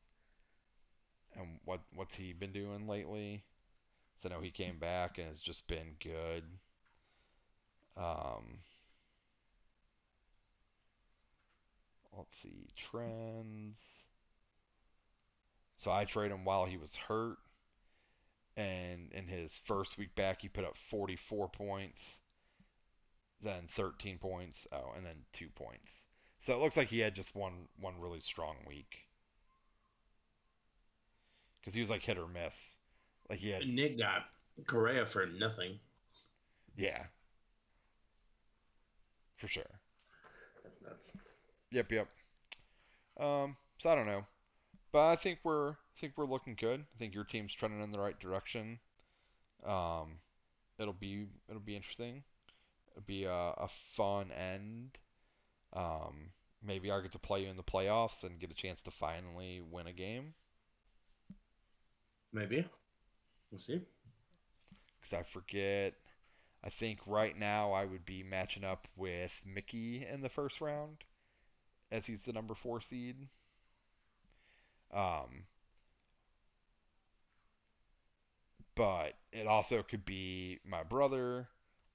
And 1.36 1.60
what 1.66 1.82
what's 1.94 2.16
he 2.16 2.34
been 2.34 2.52
doing 2.54 2.88
lately? 2.88 3.44
So 4.18 4.30
now 4.30 4.42
he 4.42 4.52
came 4.52 4.80
back 4.80 5.18
and 5.20 5.28
has 5.30 5.42
just 5.42 5.68
been 5.68 5.96
good. 6.00 6.44
Um, 7.98 8.60
let's 12.16 12.36
see 12.38 12.68
trends. 12.76 14.06
So 15.76 15.92
I 15.92 16.06
traded 16.06 16.32
him 16.36 16.46
while 16.46 16.66
he 16.66 16.78
was 16.78 16.96
hurt, 16.96 17.38
and 18.56 19.12
in 19.12 19.28
his 19.28 19.54
first 19.66 19.98
week 19.98 20.14
back, 20.16 20.42
he 20.42 20.48
put 20.48 20.66
up 20.66 20.78
44 20.90 21.50
points, 21.50 22.20
then 23.42 23.68
13 23.70 24.20
points, 24.20 24.68
oh, 24.72 24.92
and 24.96 25.06
then 25.06 25.16
two 25.32 25.50
points. 25.56 26.06
So 26.40 26.54
it 26.54 26.60
looks 26.60 26.78
like 26.78 26.90
he 26.90 27.00
had 27.00 27.16
just 27.16 27.36
one 27.36 27.68
one 27.80 27.94
really 28.00 28.20
strong 28.20 28.58
week 28.68 28.98
because 31.60 31.74
he 31.74 31.80
was 31.80 31.90
like 31.90 32.02
hit 32.04 32.18
or 32.18 32.28
miss. 32.28 32.76
Like 33.30 33.40
he 33.40 33.50
had, 33.52 33.66
Nick 33.66 33.98
got 33.98 34.24
Correa 34.68 35.06
for 35.06 35.26
nothing. 35.26 35.80
yeah, 36.76 37.04
for 39.38 39.48
sure. 39.48 39.64
That's 40.64 40.82
nuts. 40.82 41.14
Yep, 41.72 41.92
yep. 41.92 42.08
Um, 43.18 43.56
so 43.78 43.90
I 43.90 43.96
don't 43.96 44.06
know, 44.08 44.26
but 44.94 45.08
I 45.08 45.16
think 45.18 45.40
we're 45.44 45.72
I 45.72 46.00
think 46.00 46.14
we're 46.16 46.26
looking 46.26 46.56
good. 46.56 46.80
I 46.80 46.98
think 46.98 47.14
your 47.14 47.26
team's 47.26 47.54
trending 47.54 47.84
in 47.84 47.92
the 47.92 48.00
right 48.00 48.18
direction. 48.18 48.80
Um, 49.66 50.20
it'll 50.80 50.94
be 50.94 51.26
it'll 51.50 51.60
be 51.60 51.76
interesting. 51.76 52.24
It'll 52.92 53.06
be 53.06 53.26
a, 53.26 53.34
a 53.34 53.68
fun 53.98 54.32
end. 54.32 55.00
Um, 55.74 56.30
maybe 56.64 56.92
I 56.92 57.02
get 57.02 57.12
to 57.14 57.20
play 57.20 57.44
you 57.44 57.50
in 57.50 57.58
the 57.58 57.64
playoffs 57.64 58.24
and 58.24 58.40
get 58.40 58.52
a 58.52 58.56
chance 58.56 58.82
to 58.84 58.92
finally 58.92 59.62
win 59.72 59.88
a 59.88 59.94
game. 59.94 60.36
Maybe. 62.32 62.66
We'll 63.52 63.60
see. 63.60 63.82
Because 65.02 65.14
I 65.14 65.24
forget. 65.24 65.96
I 66.66 66.70
think 66.70 67.00
right 67.06 67.38
now 67.38 67.74
I 67.74 67.84
would 67.84 68.06
be 68.06 68.24
matching 68.24 68.64
up 68.64 68.88
with 68.96 69.34
Mickey 69.46 70.08
in 70.10 70.22
the 70.22 70.30
first 70.30 70.62
round, 70.62 71.04
as 71.92 72.06
he's 72.06 72.22
the 72.22 72.32
number 72.32 72.56
four 72.56 72.80
seed. 72.80 73.28
Um, 74.94 75.46
but 78.76 79.14
it 79.32 79.48
also 79.48 79.84
could 79.84 80.06
be 80.06 80.60
my 80.66 80.84
brother 80.84 81.48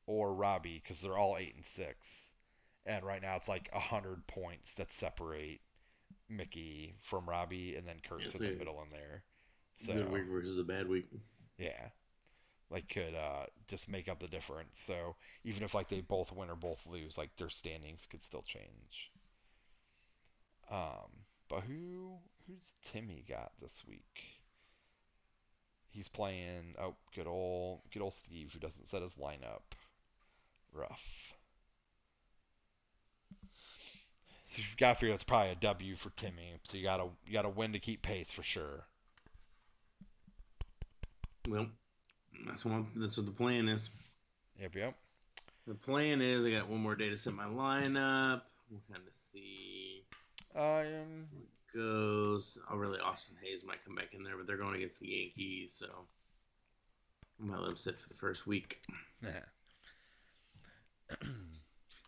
or 0.07 0.35
Robbie 0.35 0.81
because 0.83 1.01
they're 1.03 1.17
all 1.19 1.37
eight 1.39 1.55
and 1.55 1.65
six, 1.65 2.31
and 2.87 3.05
right 3.05 3.23
now 3.23 3.37
it's 3.37 3.49
like 3.49 3.69
a 3.73 3.81
hundred 3.81 4.27
points 4.27 4.75
that 4.75 4.93
separate 4.93 5.61
Mickey 6.29 6.95
from 7.03 7.29
Robbie, 7.29 7.77
and 7.77 7.87
then 7.87 8.01
Kurt's 8.09 8.35
in 8.35 8.43
the 8.45 8.59
middle 8.59 8.83
in 8.83 8.91
there. 8.91 9.23
So 9.77 9.93
Good 9.93 10.11
week 10.11 10.25
versus 10.31 10.59
a 10.59 10.65
bad 10.65 10.89
week. 10.89 11.07
yeah, 11.59 11.91
like 12.71 12.89
could 12.89 13.15
uh, 13.15 13.47
just 13.69 13.89
make 13.89 14.09
up 14.09 14.19
the 14.21 14.29
difference. 14.29 14.81
So 14.81 15.17
even 15.45 15.63
if 15.63 15.75
like 15.75 15.89
they 15.89 16.01
both 16.01 16.33
win 16.33 16.51
or 16.51 16.57
both 16.57 16.85
lose, 16.87 17.17
like 17.19 17.31
their 17.37 17.51
standings 17.51 18.07
could 18.11 18.23
still 18.23 18.43
change. 18.43 19.11
Um, 20.71 21.25
but 21.49 21.61
who 21.63 22.19
who's 22.49 22.75
Timmy 22.83 23.25
got 23.29 23.53
this 23.61 23.83
week? 23.87 24.25
He's 25.91 26.09
playing 26.09 26.75
oh 26.81 26.95
good 27.15 27.27
old 27.27 27.81
good 27.93 28.03
old 28.03 28.15
Steve 28.15 28.53
who 28.53 28.59
doesn't 28.59 28.89
set 28.89 29.03
his 29.03 29.15
lineup. 29.15 29.63
Rough. 30.73 31.35
So 34.49 34.63
you've 34.63 34.77
got 34.79 34.95
to 34.95 34.95
figure 34.95 35.13
that's 35.13 35.25
probably 35.25 35.51
a 35.51 35.57
W 35.57 35.95
for 35.95 36.11
Timmy. 36.11 36.55
So 36.63 36.77
you 36.77 36.83
gotta 36.83 37.09
you 37.27 37.33
gotta 37.33 37.51
win 37.51 37.73
to 37.73 37.79
keep 37.79 38.03
pace 38.03 38.31
for 38.31 38.43
sure. 38.43 38.85
Well, 41.49 41.67
that's 42.47 42.65
what 42.65 42.85
that's 42.97 43.17
what 43.17 43.27
the 43.27 43.33
plan 43.33 43.69
is. 43.69 43.91
Yep, 44.61 44.75
yep. 44.75 44.95
The 45.67 45.75
plan 45.75 46.23
is 46.23 46.47
I 46.47 46.51
got 46.51 46.69
one 46.69 46.81
more 46.81 46.95
day 46.95 47.11
to 47.11 47.17
set 47.17 47.35
my 47.35 47.45
lineup. 47.45 48.43
We'll 48.71 48.81
kind 48.91 49.07
of 49.07 49.15
see 49.15 50.03
Um, 50.55 51.27
goes. 51.75 52.59
Oh, 52.71 52.77
really, 52.77 53.01
Austin 53.01 53.37
Hays 53.43 53.65
might 53.65 53.85
come 53.85 53.95
back 53.95 54.15
in 54.15 54.23
there, 54.23 54.37
but 54.37 54.47
they're 54.47 54.57
going 54.57 54.77
against 54.77 55.01
the 55.01 55.09
Yankees, 55.09 55.75
so 55.75 55.87
I 57.41 57.45
might 57.45 57.61
let 57.61 57.71
him 57.71 57.77
sit 57.77 57.99
for 57.99 58.09
the 58.09 58.15
first 58.15 58.47
week. 58.47 58.81
Yeah. 59.23 59.41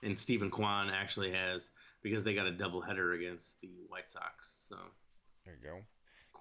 And 0.03 0.19
Steven 0.19 0.51
Kwan 0.51 0.89
actually 0.89 1.31
has 1.33 1.73
because 2.03 2.25
they 2.25 2.35
got 2.35 2.47
a 2.47 2.53
doubleheader 2.53 3.15
against 3.15 3.61
the 3.61 3.69
White 3.89 4.09
Sox. 4.09 4.65
So 4.69 4.77
there 5.45 5.59
you 5.63 5.69
go. 5.69 5.79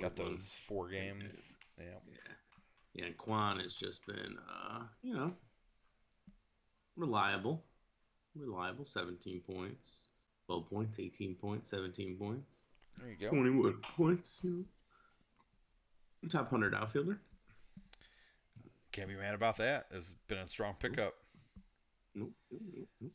Got 0.02 0.16
those 0.16 0.50
four 0.66 0.90
games. 0.90 1.58
Yeah. 1.78 1.86
Yeah, 1.86 2.34
yeah. 2.94 3.06
And 3.06 3.18
Kwan 3.18 3.60
has 3.60 3.76
just 3.76 4.06
been, 4.06 4.38
uh, 4.50 4.84
you 5.02 5.14
know, 5.14 5.34
reliable, 6.96 7.66
reliable. 8.34 8.86
Seventeen 8.86 9.41
points, 9.41 10.06
twelve 10.46 10.70
points, 10.70 10.98
eighteen 10.98 11.36
points, 11.36 11.70
seventeen 11.70 12.16
points, 12.16 12.66
There 13.00 13.10
you 13.10 13.18
go. 13.18 13.30
twenty-one 13.30 13.82
points. 13.96 14.42
You 14.44 14.66
top 16.30 16.50
hundred 16.50 16.76
outfielder. 16.76 17.20
Can't 18.92 19.08
be 19.08 19.16
mad 19.16 19.34
about 19.36 19.58
that. 19.58 19.88
It's 19.92 20.14
been 20.28 20.40
a 20.40 20.48
strong 20.48 20.76
pickup. 20.80 21.14
Nope, 22.14 22.34
nope, 22.52 22.62
nope, 22.76 22.88
nope. 23.00 23.12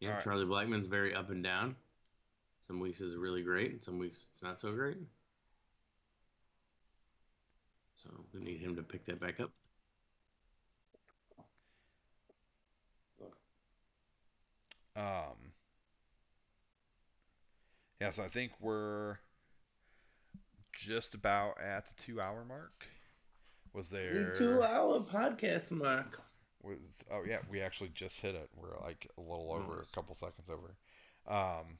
Yeah, 0.00 0.14
right. 0.14 0.24
Charlie 0.24 0.46
Blackmon's 0.46 0.88
very 0.88 1.14
up 1.14 1.30
and 1.30 1.44
down. 1.44 1.76
Some 2.60 2.80
weeks 2.80 3.00
is 3.00 3.14
really 3.14 3.42
great, 3.42 3.70
and 3.70 3.82
some 3.82 3.98
weeks 3.98 4.26
it's 4.30 4.42
not 4.42 4.60
so 4.60 4.72
great. 4.72 4.96
So 8.02 8.10
we 8.34 8.40
need 8.40 8.60
him 8.60 8.74
to 8.76 8.82
pick 8.82 9.06
that 9.06 9.20
back 9.20 9.38
up. 9.38 9.50
Um, 14.94 15.51
yeah, 18.02 18.10
so 18.10 18.22
I 18.22 18.28
think 18.28 18.52
we're 18.60 19.16
just 20.72 21.14
about 21.14 21.60
at 21.60 21.86
the 21.86 22.02
two 22.02 22.20
hour 22.20 22.44
mark. 22.44 22.84
Was 23.72 23.88
there 23.90 24.32
the 24.32 24.38
Two 24.38 24.62
hour 24.62 25.00
podcast 25.00 25.70
mark. 25.70 26.20
was 26.62 27.02
oh 27.10 27.22
yeah, 27.26 27.38
we 27.50 27.60
actually 27.60 27.90
just 27.94 28.20
hit 28.20 28.34
it. 28.34 28.48
We're 28.56 28.78
like 28.84 29.08
a 29.16 29.20
little 29.20 29.52
over, 29.52 29.78
Nice. 29.78 29.90
a 29.90 29.94
couple 29.94 30.14
seconds 30.14 30.48
over. 30.50 30.74
Um, 31.26 31.78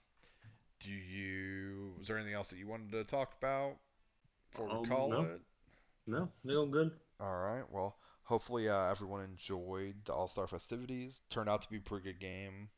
do 0.80 0.90
you 0.90 1.94
was 1.98 2.08
there 2.08 2.16
anything 2.16 2.34
else 2.34 2.50
that 2.50 2.58
you 2.58 2.66
wanted 2.66 2.92
to 2.92 3.04
talk 3.04 3.34
about 3.38 3.76
before 4.50 4.66
we 4.66 4.72
Um, 4.74 4.86
call 4.86 5.10
no. 5.10 5.20
it? 5.22 5.40
No, 6.06 6.28
they 6.44 6.54
all 6.54 6.66
good. 6.66 6.90
All 7.20 7.38
right. 7.38 7.64
Well, 7.70 7.96
hopefully 8.24 8.68
uh, 8.68 8.90
everyone 8.90 9.22
enjoyed 9.22 9.94
the 10.04 10.12
All 10.12 10.28
Star 10.28 10.46
festivities. 10.46 11.20
Turned 11.30 11.48
out 11.48 11.62
to 11.62 11.68
be 11.70 11.76
a 11.76 11.80
pretty 11.80 12.04
good 12.04 12.20
game. 12.20 12.68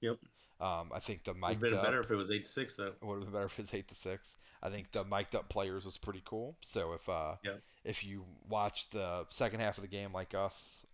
Yep. 0.00 0.18
Um, 0.60 0.90
I 0.92 0.98
think 0.98 1.22
the 1.24 1.32
Would 1.32 1.40
mic'd 1.40 1.62
have 1.62 1.70
been 1.70 1.82
better 1.82 2.00
if 2.00 2.10
it 2.10 2.16
was 2.16 2.30
eight 2.30 2.46
to 2.46 2.50
six 2.50 2.74
though. 2.74 2.86
It 2.86 3.02
would 3.02 3.14
have 3.16 3.24
been 3.24 3.32
better 3.32 3.46
if 3.46 3.58
it 3.58 3.62
was 3.62 3.74
eight 3.74 3.88
to 3.88 3.94
six. 3.94 4.36
I 4.60 4.70
think 4.70 4.90
the 4.90 5.04
mic'd 5.04 5.36
up 5.36 5.48
players 5.48 5.84
was 5.84 5.96
pretty 5.98 6.22
cool. 6.24 6.56
So 6.62 6.94
if 6.94 7.08
uh 7.08 7.36
Yeah. 7.44 7.58
if 7.84 8.02
you 8.04 8.24
watch 8.48 8.90
the 8.90 9.24
second 9.30 9.60
half 9.60 9.78
of 9.78 9.82
the 9.82 9.88
game 9.88 10.12
like 10.12 10.34
us, 10.34 10.84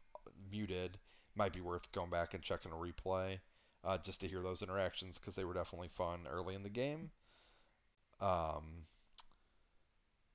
muted, 0.50 0.98
might 1.34 1.54
be 1.54 1.62
worth 1.62 1.90
going 1.92 2.10
back 2.10 2.34
and 2.34 2.42
checking 2.42 2.72
a 2.72 2.74
replay, 2.74 3.38
uh, 3.84 3.96
just 3.98 4.20
to 4.20 4.28
hear 4.28 4.42
those 4.42 4.60
interactions 4.60 5.18
because 5.18 5.34
they 5.34 5.44
were 5.44 5.54
definitely 5.54 5.88
fun 5.88 6.26
early 6.30 6.54
in 6.54 6.62
the 6.62 6.68
game. 6.68 7.10
Um. 8.20 8.84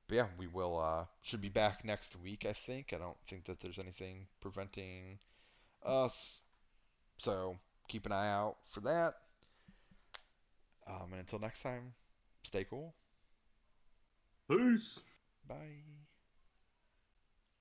But 0.07 0.15
yeah, 0.15 0.27
we 0.39 0.47
will 0.47 0.80
uh 0.80 1.06
should 1.22 1.41
be 1.41 1.49
back 1.49 1.85
next 1.85 2.15
week. 2.19 2.45
I 2.47 2.53
think. 2.53 2.93
I 2.93 2.97
don't 2.97 3.18
think 3.27 3.45
that 3.45 3.60
there's 3.60 3.77
anything 3.77 4.26
preventing 4.41 5.19
us. 5.85 6.39
So 7.19 7.60
keep 7.90 8.06
an 8.06 8.14
eye 8.14 8.32
out 8.32 8.57
for 8.70 8.80
that. 8.82 9.16
Um, 10.88 11.11
and 11.11 11.20
until 11.20 11.40
next 11.40 11.61
time, 11.61 11.94
stay 12.44 12.64
cool. 12.64 12.95
Peace. 14.49 14.99
Bye. 15.48 16.07